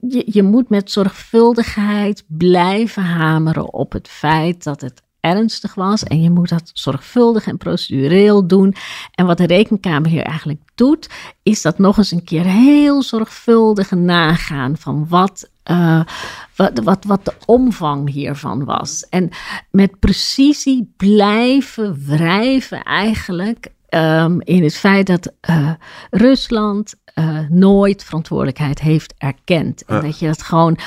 je, 0.00 0.22
je 0.26 0.42
moet 0.42 0.68
met 0.68 0.90
zorgvuldigheid 0.90 2.24
blijven 2.26 3.02
hameren 3.02 3.72
op 3.72 3.92
het 3.92 4.08
feit 4.08 4.64
dat 4.64 4.80
het 4.80 5.02
ernstig 5.24 5.74
was. 5.74 6.02
En 6.02 6.22
je 6.22 6.30
moet 6.30 6.48
dat 6.48 6.70
zorgvuldig 6.72 7.46
en 7.46 7.56
procedureel 7.56 8.46
doen. 8.46 8.74
En 9.14 9.26
wat 9.26 9.38
de 9.38 9.46
rekenkamer 9.46 10.10
hier 10.10 10.22
eigenlijk 10.22 10.60
doet, 10.74 11.08
is 11.42 11.62
dat 11.62 11.78
nog 11.78 11.98
eens 11.98 12.10
een 12.10 12.24
keer 12.24 12.44
heel 12.44 13.02
zorgvuldig 13.02 13.90
nagaan 13.90 14.76
van 14.76 15.06
wat. 15.08 15.48
Uh, 15.70 16.00
wat, 16.56 16.78
wat, 16.82 17.04
wat 17.04 17.24
de 17.24 17.32
omvang 17.46 18.10
hiervan 18.10 18.64
was. 18.64 19.06
En 19.08 19.30
met 19.70 19.98
precisie 19.98 20.92
blijven 20.96 22.06
wrijven 22.06 22.82
eigenlijk 22.82 23.68
um, 23.88 24.40
in 24.40 24.62
het 24.62 24.76
feit 24.76 25.06
dat 25.06 25.32
uh, 25.50 25.70
Rusland 26.10 26.94
uh, 27.14 27.38
nooit 27.48 28.04
verantwoordelijkheid 28.04 28.80
heeft 28.80 29.14
erkend. 29.18 29.84
En 29.84 30.00
dat 30.00 30.18
je 30.18 30.26
dat 30.26 30.42
gewoon 30.42 30.78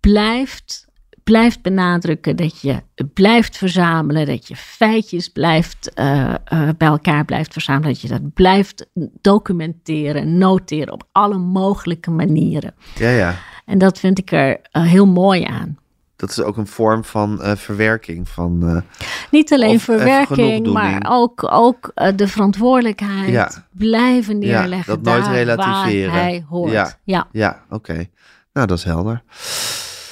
blijft 0.00 0.86
blijft 1.24 1.62
benadrukken, 1.62 2.36
dat 2.36 2.60
je 2.60 2.82
blijft 3.14 3.56
verzamelen, 3.56 4.26
dat 4.26 4.48
je 4.48 4.56
feitjes 4.56 5.28
blijft 5.28 5.90
uh, 5.94 6.34
uh, 6.52 6.68
bij 6.78 6.88
elkaar 6.88 7.24
blijft 7.24 7.52
verzamelen, 7.52 7.88
dat 7.88 8.00
je 8.00 8.08
dat 8.08 8.34
blijft 8.34 8.86
documenteren, 9.20 10.38
noteren 10.38 10.92
op 10.92 11.06
alle 11.12 11.38
mogelijke 11.38 12.10
manieren. 12.10 12.74
Ja, 12.94 13.08
ja. 13.08 13.34
En 13.64 13.78
dat 13.78 13.98
vind 13.98 14.18
ik 14.18 14.32
er 14.32 14.60
uh, 14.72 14.82
heel 14.82 15.06
mooi 15.06 15.44
aan. 15.44 15.78
Dat 16.16 16.30
is 16.30 16.40
ook 16.40 16.56
een 16.56 16.66
vorm 16.66 17.04
van 17.04 17.38
verwerking 17.56 18.28
van. 18.28 18.82
Niet 19.30 19.52
alleen 19.52 19.80
verwerking, 19.80 20.66
maar 20.72 21.06
ook, 21.08 21.52
ook 21.52 21.92
de 22.16 22.28
verantwoordelijkheid 22.28 23.28
ja. 23.28 23.50
blijven 23.70 24.38
neerleggen. 24.38 24.92
Ja, 24.92 25.00
dat 25.00 25.02
nooit 25.02 25.26
relativeren. 25.26 26.12
Waar 26.12 26.22
hij 26.22 26.44
hoort. 26.48 26.72
Ja, 26.72 26.98
ja. 27.04 27.28
ja 27.32 27.62
oké. 27.70 28.06
Nou, 28.52 28.66
dat 28.66 28.78
is 28.78 28.84
helder. 28.84 29.22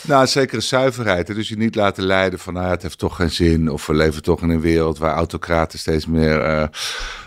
Nou, 0.02 0.26
zekere 0.26 0.60
zuiverheid. 0.60 1.26
Dus 1.26 1.48
je 1.48 1.56
niet 1.56 1.74
laten 1.74 2.04
leiden 2.04 2.38
van 2.38 2.54
nou, 2.54 2.70
het 2.70 2.82
heeft 2.82 2.98
toch 2.98 3.16
geen 3.16 3.30
zin. 3.30 3.70
Of 3.70 3.86
we 3.86 3.94
leven 3.94 4.22
toch 4.22 4.42
in 4.42 4.50
een 4.50 4.60
wereld 4.60 4.98
waar 4.98 5.14
autocraten 5.14 5.78
steeds 5.78 6.06
meer 6.06 6.48
uh, 6.48 6.66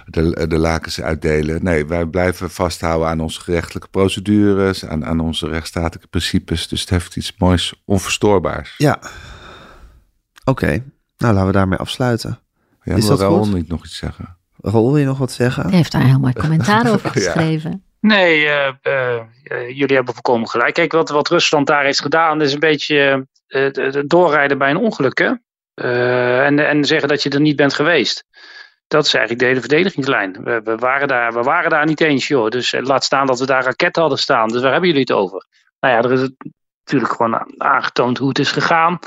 de, 0.06 0.48
de 0.48 0.58
lakens 0.58 1.02
uitdelen. 1.02 1.64
Nee, 1.64 1.86
wij 1.86 2.06
blijven 2.06 2.50
vasthouden 2.50 3.08
aan 3.08 3.20
onze 3.20 3.42
gerechtelijke 3.42 3.88
procedures, 3.88 4.86
aan, 4.86 5.06
aan 5.06 5.20
onze 5.20 5.48
rechtsstatelijke 5.48 6.08
principes. 6.08 6.68
Dus 6.68 6.82
het 6.82 6.90
heeft 6.90 7.16
iets 7.16 7.34
moois 7.38 7.82
onverstoorbaars. 7.86 8.74
Ja. 8.78 9.00
Oké, 10.44 10.84
nou 11.18 11.34
laten 11.34 11.46
we 11.46 11.52
daarmee 11.52 11.80
afsluiten. 11.80 12.40
Ja, 12.84 12.96
Is 12.96 13.06
dat 13.06 13.20
Raoul 13.20 13.48
niet 13.48 13.68
nog 13.68 13.86
iets 13.86 13.98
zeggen? 13.98 14.38
Raoul, 14.62 14.88
wil 14.88 14.98
je 14.98 15.06
nog 15.06 15.18
wat 15.18 15.32
zeggen? 15.32 15.64
Hij 15.68 15.76
heeft 15.76 15.92
daar 15.92 16.20
mooi 16.20 16.34
commentaar 16.34 16.92
over 16.92 17.10
geschreven. 17.20 17.72
ja. 17.72 17.78
Nee, 18.06 18.45
uh, 18.45 18.72
uh, 18.84 19.22
jullie 19.68 19.95
hebben 19.95 20.14
volkomen 20.14 20.49
gelijk. 20.49 20.74
Kijk, 20.74 20.91
wat, 20.91 21.10
wat 21.10 21.28
Rusland 21.28 21.68
daar 21.68 21.84
heeft 21.84 22.01
gedaan, 22.01 22.41
is 22.41 22.53
een 22.53 22.60
beetje 22.60 23.28
doorrijden 24.06 24.58
bij 24.58 24.70
een 24.70 24.78
ongeluk. 24.78 25.20
En, 25.74 26.60
en 26.60 26.86
zeggen 26.86 27.08
dat 27.08 27.24
je 27.24 27.30
er 27.30 27.39
niet 27.39 27.56
bent 27.56 27.74
geweest. 27.74 28.26
Dat 28.88 29.06
is 29.06 29.14
eigenlijk 29.14 29.43
de 29.43 29.49
hele 29.49 29.60
verdedigingslijn. 29.60 30.43
We, 30.43 30.62
we, 30.64 30.76
waren, 30.76 31.08
daar, 31.08 31.34
we 31.34 31.41
waren 31.41 31.70
daar 31.70 31.86
niet 31.86 32.01
eens, 32.01 32.28
joh. 32.28 32.49
Dus 32.49 32.76
laat 32.80 33.03
staan 33.03 33.28
dat 33.28 33.39
we 33.39 33.45
daar 33.45 33.64
raketten 33.64 34.01
hadden 34.01 34.20
staan. 34.20 34.47
Dus 34.47 34.62
waar 34.62 34.72
hebben 34.72 34.89
jullie 34.89 35.06
het 35.08 35.18
over? 35.18 35.47
Nou 35.80 35.93
ja, 35.93 36.01
er 36.01 36.12
is 36.12 36.30
natuurlijk 36.84 37.12
gewoon 37.12 37.62
aangetoond 37.62 38.18
hoe 38.18 38.28
het 38.28 38.39
is 38.39 38.51
gegaan. 38.51 38.99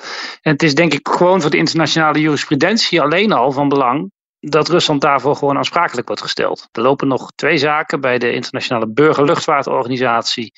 En 0.42 0.53
het 0.53 0.62
is 0.62 0.74
denk 0.74 0.92
ik 0.92 1.09
gewoon 1.09 1.40
voor 1.40 1.51
de 1.51 1.57
internationale 1.57 2.20
jurisprudentie 2.20 3.01
alleen 3.01 3.32
al 3.32 3.53
van 3.53 3.68
belang 3.68 4.11
dat 4.41 4.68
Rusland 4.68 5.01
daarvoor 5.01 5.36
gewoon 5.36 5.57
aansprakelijk 5.57 6.07
wordt 6.07 6.22
gesteld. 6.22 6.68
Er 6.72 6.82
lopen 6.82 7.09
nog 7.09 7.32
twee 7.34 7.59
zaken 7.59 8.01
bij 8.01 8.18
de 8.18 8.32
Internationale 8.32 8.89
Burgerluchtvaartorganisatie 8.89 10.53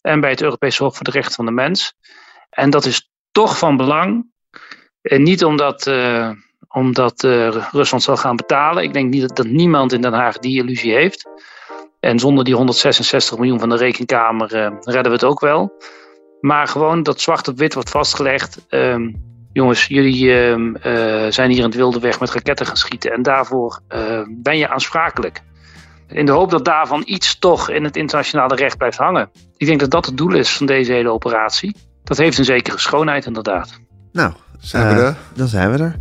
en 0.00 0.20
bij 0.20 0.30
het 0.30 0.42
Europese 0.42 0.82
Hof 0.82 0.96
voor 0.96 1.04
de 1.04 1.10
Rechten 1.10 1.34
van 1.34 1.44
de 1.44 1.52
Mens. 1.52 1.94
En 2.50 2.70
dat 2.70 2.84
is 2.84 3.10
toch 3.30 3.58
van 3.58 3.76
belang. 3.76 4.26
En 5.02 5.22
niet 5.22 5.44
omdat, 5.44 5.86
uh, 5.86 6.30
omdat 6.68 7.22
uh, 7.22 7.68
Rusland 7.72 8.02
zal 8.02 8.16
gaan 8.16 8.36
betalen. 8.36 8.82
Ik 8.82 8.92
denk 8.92 9.10
niet 9.10 9.20
dat, 9.20 9.36
dat, 9.36 9.46
niemand 9.46 9.92
in 9.92 10.00
Den 10.00 10.12
Haag 10.12 10.38
die 10.38 10.62
illusie 10.62 10.94
heeft. 10.94 11.28
En 12.00 12.18
zonder 12.18 12.44
die 12.44 12.54
166 12.54 13.38
miljoen 13.38 13.60
van 13.60 13.68
de 13.68 13.76
rekenkamer 13.76 14.48
redden 14.80 15.02
we 15.02 15.10
het 15.10 15.24
ook 15.24 15.40
wel. 15.40 15.72
Maar 16.40 16.68
gewoon 16.68 17.02
dat 17.02 17.20
zwart 17.20 17.48
op 17.48 17.58
wit 17.58 17.74
wordt 17.74 17.90
vastgelegd. 17.90 18.66
Ehm, 18.68 19.10
jongens, 19.58 19.86
jullie 19.86 20.24
uh, 20.24 20.56
uh, 20.56 21.30
zijn 21.30 21.50
hier 21.50 21.58
in 21.58 21.64
het 21.64 21.74
wilde 21.74 22.00
weg 22.00 22.20
met 22.20 22.30
raketten 22.30 22.66
gaan 22.66 22.76
schieten 22.76 23.12
en 23.12 23.22
daarvoor 23.22 23.80
uh, 23.88 24.20
ben 24.28 24.58
je 24.58 24.68
aansprakelijk. 24.68 25.42
In 26.08 26.26
de 26.26 26.32
hoop 26.32 26.50
dat 26.50 26.64
daarvan 26.64 27.02
iets 27.06 27.38
toch 27.38 27.70
in 27.70 27.84
het 27.84 27.96
internationale 27.96 28.54
recht 28.54 28.76
blijft 28.76 28.98
hangen. 28.98 29.30
Ik 29.56 29.66
denk 29.66 29.80
dat 29.80 29.90
dat 29.90 30.06
het 30.06 30.16
doel 30.16 30.34
is 30.34 30.56
van 30.56 30.66
deze 30.66 30.92
hele 30.92 31.10
operatie. 31.10 31.76
Dat 32.04 32.16
heeft 32.16 32.38
een 32.38 32.44
zekere 32.44 32.78
schoonheid 32.78 33.26
inderdaad. 33.26 33.80
Nou, 34.12 34.32
zijn 34.60 34.94
we 34.94 35.02
er? 35.02 35.16
Dan 35.34 35.48
zijn 35.48 35.72
we 35.72 35.94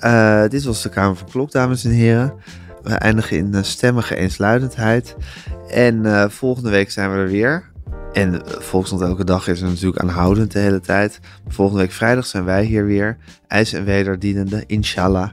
er. 0.00 0.48
dit 0.48 0.64
was 0.64 0.82
de 0.82 0.88
Kamer 0.88 1.16
van 1.16 1.28
Klok, 1.30 1.50
dames 1.50 1.84
en 1.84 1.90
heren. 1.90 2.32
We 2.82 2.90
eindigen 2.90 3.36
in 3.36 3.64
stemmige 3.64 4.16
eensluidendheid. 4.16 5.16
En 5.68 6.30
volgende 6.30 6.70
week 6.70 6.90
zijn 6.90 7.12
we 7.12 7.16
er 7.16 7.28
weer. 7.28 7.69
En 8.12 8.42
Volksland 8.44 9.02
Elke 9.02 9.24
Dag 9.24 9.48
is 9.48 9.60
er 9.60 9.68
natuurlijk 9.68 10.02
aanhoudend 10.02 10.52
de 10.52 10.58
hele 10.58 10.80
tijd. 10.80 11.20
Volgende 11.48 11.80
week 11.80 11.92
vrijdag 11.92 12.26
zijn 12.26 12.44
wij 12.44 12.64
hier 12.64 12.84
weer. 12.84 13.16
IJs 13.46 13.72
en 13.72 13.84
wederdienende, 13.84 14.64
inshallah. 14.66 15.28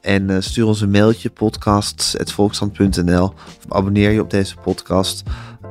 En 0.00 0.30
uh, 0.30 0.36
stuur 0.40 0.66
ons 0.66 0.80
een 0.80 0.90
mailtje, 0.90 1.30
podcasts.volksland.nl. 1.30 3.24
Of 3.24 3.64
abonneer 3.68 4.10
je 4.10 4.20
op 4.20 4.30
deze 4.30 4.56
podcast 4.56 5.22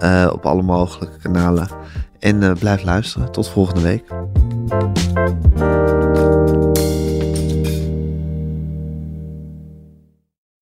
uh, 0.04 0.30
op 0.34 0.46
alle 0.46 0.62
mogelijke 0.62 1.18
kanalen. 1.18 1.70
En 2.20 2.42
uh, 2.42 2.52
blijf 2.54 2.84
luisteren. 2.84 3.32
Tot 3.32 3.50
volgende 3.50 3.82
week. 3.82 4.04